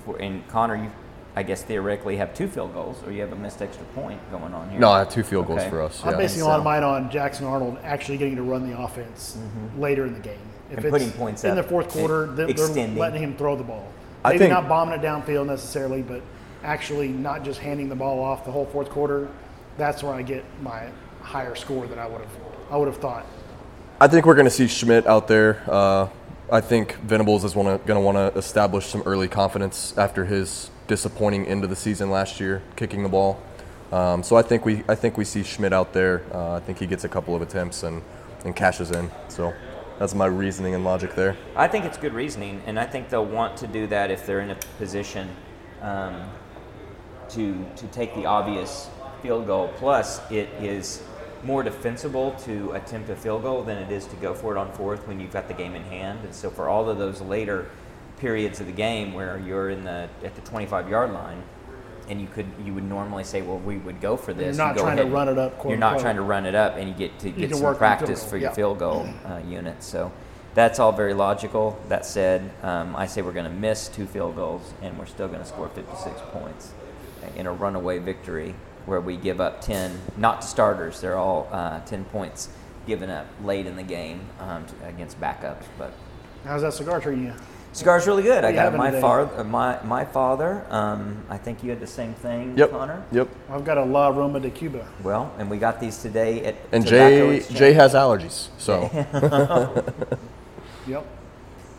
for 0.04 0.16
and 0.18 0.46
Conner, 0.48 0.76
you 0.76 0.90
I 1.34 1.42
guess 1.42 1.62
theoretically 1.62 2.16
have 2.18 2.34
two 2.34 2.46
field 2.46 2.74
goals, 2.74 3.02
or 3.06 3.10
you 3.10 3.22
have 3.22 3.32
a 3.32 3.36
missed 3.36 3.62
extra 3.62 3.84
point 3.94 4.20
going 4.30 4.52
on 4.52 4.68
here. 4.70 4.78
No, 4.78 4.90
I 4.92 4.98
have 5.00 5.08
two 5.08 5.22
field 5.22 5.46
goals 5.46 5.64
for 5.64 5.80
us. 5.80 6.02
I'm 6.04 6.12
Yeah. 6.12 6.18
basing 6.18 6.42
a 6.42 6.44
lot 6.44 6.58
of 6.58 6.64
mine 6.64 6.82
on 6.84 7.10
Jackson 7.10 7.46
Arnold 7.46 7.78
actually 7.82 8.18
getting 8.18 8.36
to 8.36 8.42
run 8.42 8.70
the 8.70 8.78
offense 8.78 9.38
later 9.78 10.04
in 10.06 10.12
the 10.14 10.20
game. 10.20 10.36
If. 10.72 10.78
And 10.78 10.90
putting 10.90 11.12
points 11.12 11.44
in 11.44 11.50
up, 11.50 11.56
the 11.56 11.62
fourth 11.62 11.88
quarter, 11.88 12.26
they're, 12.26 12.46
they're 12.46 12.50
extending. 12.50 12.98
letting 12.98 13.22
him 13.22 13.36
throw 13.36 13.56
the 13.56 13.64
ball. 13.64 13.86
I 14.24 14.30
Maybe 14.30 14.38
think- 14.40 14.52
not 14.52 14.68
bombing 14.68 14.98
it 14.98 15.02
downfield 15.02 15.46
necessarily, 15.46 16.02
but 16.02 16.22
actually 16.64 17.08
not 17.08 17.44
just 17.44 17.60
handing 17.60 17.88
the 17.88 17.96
ball 17.96 18.22
off 18.22 18.44
the 18.44 18.50
whole 18.52 18.66
fourth 18.66 18.88
quarter. 18.88 19.28
That's 19.78 20.02
where 20.02 20.14
I 20.14 20.22
get 20.22 20.44
my 20.62 20.88
higher 21.20 21.54
score 21.54 21.86
that 21.86 21.98
I 21.98 22.06
would 22.06 22.20
have 22.20 22.30
I 22.70 22.76
would 22.76 22.88
have 22.88 22.98
thought. 22.98 23.26
I 24.00 24.08
think 24.08 24.26
we're 24.26 24.34
going 24.34 24.46
to 24.46 24.50
see 24.50 24.64
Schmit 24.64 25.06
out 25.06 25.28
there. 25.28 25.62
Uh, 25.66 26.08
I 26.50 26.60
think 26.60 26.96
Venables 26.96 27.44
is 27.44 27.54
going 27.54 27.78
to 27.78 28.00
want 28.00 28.16
to 28.16 28.38
establish 28.38 28.86
some 28.86 29.02
early 29.06 29.28
confidence 29.28 29.96
after 29.96 30.24
his 30.24 30.70
disappointing 30.86 31.46
end 31.46 31.64
of 31.64 31.70
the 31.70 31.76
season 31.76 32.10
last 32.10 32.40
year, 32.40 32.62
kicking 32.76 33.02
the 33.02 33.08
ball. 33.08 33.40
Um, 33.92 34.22
so 34.22 34.36
I 34.36 34.42
think 34.42 34.64
we 34.64 34.82
I 34.88 34.94
think 34.94 35.18
we 35.18 35.24
see 35.24 35.40
Schmit 35.42 35.72
out 35.72 35.92
there. 35.92 36.22
Uh, 36.32 36.56
I 36.56 36.60
think 36.60 36.78
he 36.78 36.86
gets 36.86 37.04
a 37.04 37.08
couple 37.08 37.34
of 37.34 37.42
attempts 37.42 37.82
and, 37.82 38.02
and 38.44 38.56
cashes 38.56 38.90
in. 38.90 39.10
So 39.28 39.52
that's 40.02 40.16
my 40.16 40.26
reasoning 40.26 40.74
and 40.74 40.82
logic 40.82 41.14
there. 41.14 41.36
I 41.54 41.68
think 41.68 41.84
it's 41.84 41.96
good 41.96 42.12
reasoning, 42.12 42.60
and 42.66 42.76
I 42.76 42.84
think 42.84 43.08
they'll 43.08 43.24
want 43.24 43.56
to 43.58 43.68
do 43.68 43.86
that 43.86 44.10
if 44.10 44.26
they're 44.26 44.40
in 44.40 44.50
a 44.50 44.56
position 44.76 45.28
um, 45.80 46.28
to 47.28 47.64
to 47.76 47.86
take 47.92 48.12
the 48.16 48.26
obvious 48.26 48.90
field 49.22 49.46
goal. 49.46 49.68
Plus, 49.76 50.20
it 50.28 50.48
is 50.60 51.04
more 51.44 51.62
defensible 51.62 52.32
to 52.46 52.72
attempt 52.72 53.10
a 53.10 53.14
field 53.14 53.42
goal 53.44 53.62
than 53.62 53.78
it 53.78 53.92
is 53.92 54.06
to 54.08 54.16
go 54.16 54.34
for 54.34 54.56
it 54.56 54.58
on 54.58 54.72
fourth 54.72 55.06
when 55.06 55.20
you've 55.20 55.32
got 55.32 55.46
the 55.46 55.54
game 55.54 55.76
in 55.76 55.84
hand. 55.84 56.18
And 56.24 56.34
so, 56.34 56.50
for 56.50 56.68
all 56.68 56.90
of 56.90 56.98
those 56.98 57.20
later 57.20 57.68
periods 58.18 58.58
of 58.58 58.66
the 58.66 58.72
game 58.72 59.12
where 59.12 59.38
you're 59.38 59.70
in 59.70 59.84
the 59.84 60.08
at 60.24 60.34
the 60.34 60.40
25 60.40 60.90
yard 60.90 61.12
line. 61.12 61.44
And 62.08 62.20
you 62.20 62.26
could, 62.26 62.46
you 62.64 62.74
would 62.74 62.84
normally 62.84 63.24
say, 63.24 63.42
well, 63.42 63.58
we 63.58 63.78
would 63.78 64.00
go 64.00 64.16
for 64.16 64.34
this. 64.34 64.56
You're 64.56 64.66
not 64.66 64.76
trying 64.76 64.96
to 64.96 65.04
run 65.04 65.28
it 65.28 65.38
up, 65.38 65.58
quote, 65.58 65.70
You're 65.70 65.78
not 65.78 65.92
unquote. 65.92 66.02
trying 66.02 66.16
to 66.16 66.22
run 66.22 66.46
it 66.46 66.54
up, 66.54 66.76
and 66.76 66.88
you 66.88 66.94
get 66.94 67.18
to 67.20 67.30
get 67.30 67.50
some 67.50 67.60
work 67.60 67.74
on 67.74 67.74
field 67.74 67.78
practice 67.78 68.28
for 68.28 68.36
your 68.36 68.52
field 68.52 68.78
goal 68.78 69.08
uh, 69.24 69.38
unit. 69.38 69.82
So 69.82 70.12
that's 70.54 70.78
all 70.78 70.92
very 70.92 71.14
logical. 71.14 71.80
That 71.88 72.04
said, 72.04 72.50
um, 72.62 72.94
I 72.96 73.06
say 73.06 73.22
we're 73.22 73.32
going 73.32 73.50
to 73.50 73.56
miss 73.56 73.88
two 73.88 74.06
field 74.06 74.36
goals, 74.36 74.72
and 74.82 74.98
we're 74.98 75.06
still 75.06 75.28
going 75.28 75.40
to 75.40 75.46
score 75.46 75.68
56 75.68 76.20
points 76.32 76.72
in 77.36 77.46
a 77.46 77.52
runaway 77.52 77.98
victory 77.98 78.54
where 78.86 79.00
we 79.00 79.16
give 79.16 79.40
up 79.40 79.60
10, 79.60 79.96
not 80.16 80.42
to 80.42 80.48
starters. 80.48 81.00
They're 81.00 81.16
all 81.16 81.48
uh, 81.52 81.80
10 81.84 82.04
points 82.06 82.48
given 82.86 83.10
up 83.10 83.26
late 83.44 83.66
in 83.66 83.76
the 83.76 83.82
game 83.82 84.20
um, 84.40 84.66
to, 84.66 84.88
against 84.88 85.20
backups. 85.20 85.64
But 85.78 85.92
How's 86.44 86.62
that 86.62 86.74
cigar 86.74 87.00
treating 87.00 87.26
you? 87.26 87.34
Cigar's 87.72 88.06
really 88.06 88.22
good. 88.22 88.44
I 88.44 88.52
got 88.52 88.74
my 88.76 88.90
today? 88.90 89.00
father. 89.00 89.40
Uh, 89.40 89.44
my 89.44 89.78
my 89.82 90.04
father. 90.04 90.64
Um, 90.68 91.16
I 91.30 91.38
think 91.38 91.62
you 91.64 91.70
had 91.70 91.80
the 91.80 91.86
same 91.86 92.12
thing, 92.14 92.56
Yep. 92.56 92.70
Conner. 92.70 93.02
Yep. 93.12 93.28
I've 93.50 93.64
got 93.64 93.78
a 93.78 93.84
La 93.84 94.08
Aroma 94.10 94.40
de 94.40 94.50
Cuba. 94.50 94.86
Well, 95.02 95.32
and 95.38 95.48
we 95.50 95.56
got 95.56 95.80
these 95.80 95.98
today 95.98 96.44
at 96.44 96.54
And 96.70 96.84
Jay 96.86 97.36
Exchange. 97.38 97.58
Jay 97.58 97.72
has 97.72 97.94
allergies, 97.94 98.48
so 98.58 98.90
Yep. 100.86 101.06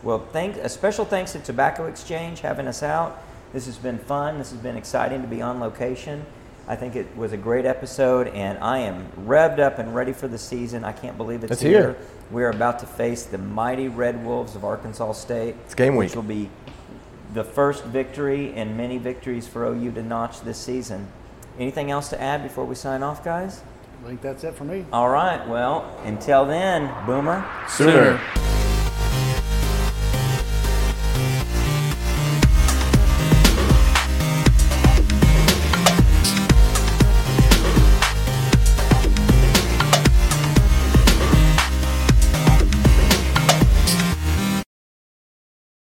Well, 0.02 0.26
thank, 0.32 0.56
a 0.56 0.68
special 0.68 1.04
thanks 1.04 1.32
to 1.32 1.38
Tobacco 1.40 1.86
Exchange 1.86 2.40
having 2.40 2.66
us 2.66 2.82
out. 2.82 3.22
This 3.52 3.66
has 3.66 3.76
been 3.78 3.98
fun. 3.98 4.38
This 4.38 4.50
has 4.50 4.58
been 4.60 4.76
exciting 4.76 5.22
to 5.22 5.28
be 5.28 5.40
on 5.40 5.60
location. 5.60 6.26
I 6.66 6.76
think 6.76 6.96
it 6.96 7.14
was 7.16 7.32
a 7.32 7.36
great 7.36 7.66
episode, 7.66 8.28
and 8.28 8.58
I 8.58 8.78
am 8.78 9.06
revved 9.26 9.58
up 9.58 9.78
and 9.78 9.94
ready 9.94 10.12
for 10.12 10.28
the 10.28 10.38
season. 10.38 10.82
I 10.82 10.92
can't 10.92 11.16
believe 11.16 11.44
it's, 11.44 11.52
It's 11.52 11.62
here. 11.62 11.96
We're 12.30 12.50
about 12.50 12.78
to 12.78 12.86
face 12.86 13.24
the 13.24 13.36
mighty 13.38 13.88
Red 13.88 14.24
Wolves 14.24 14.56
of 14.56 14.64
Arkansas 14.64 15.12
State. 15.12 15.56
It's 15.66 15.74
game 15.74 15.96
week. 15.96 16.08
Which 16.08 16.16
will 16.16 16.22
be 16.22 16.48
the 17.34 17.44
first 17.44 17.84
victory 17.84 18.54
and 18.54 18.76
many 18.76 18.96
victories 18.96 19.46
for 19.46 19.66
OU 19.66 19.92
to 19.92 20.02
notch 20.02 20.40
this 20.40 20.56
season. 20.58 21.06
Anything 21.58 21.90
else 21.90 22.08
to 22.10 22.20
add 22.20 22.42
before 22.42 22.64
we 22.64 22.74
sign 22.74 23.02
off, 23.02 23.22
guys? 23.22 23.62
I 24.02 24.08
think 24.08 24.22
that's 24.22 24.44
it 24.44 24.54
for 24.54 24.64
me. 24.64 24.86
All 24.92 25.08
right. 25.10 25.46
Well, 25.46 25.84
until 26.04 26.46
then, 26.46 26.92
Boomer. 27.06 27.46
sooner. 27.68 28.18
Sooner. 28.18 28.63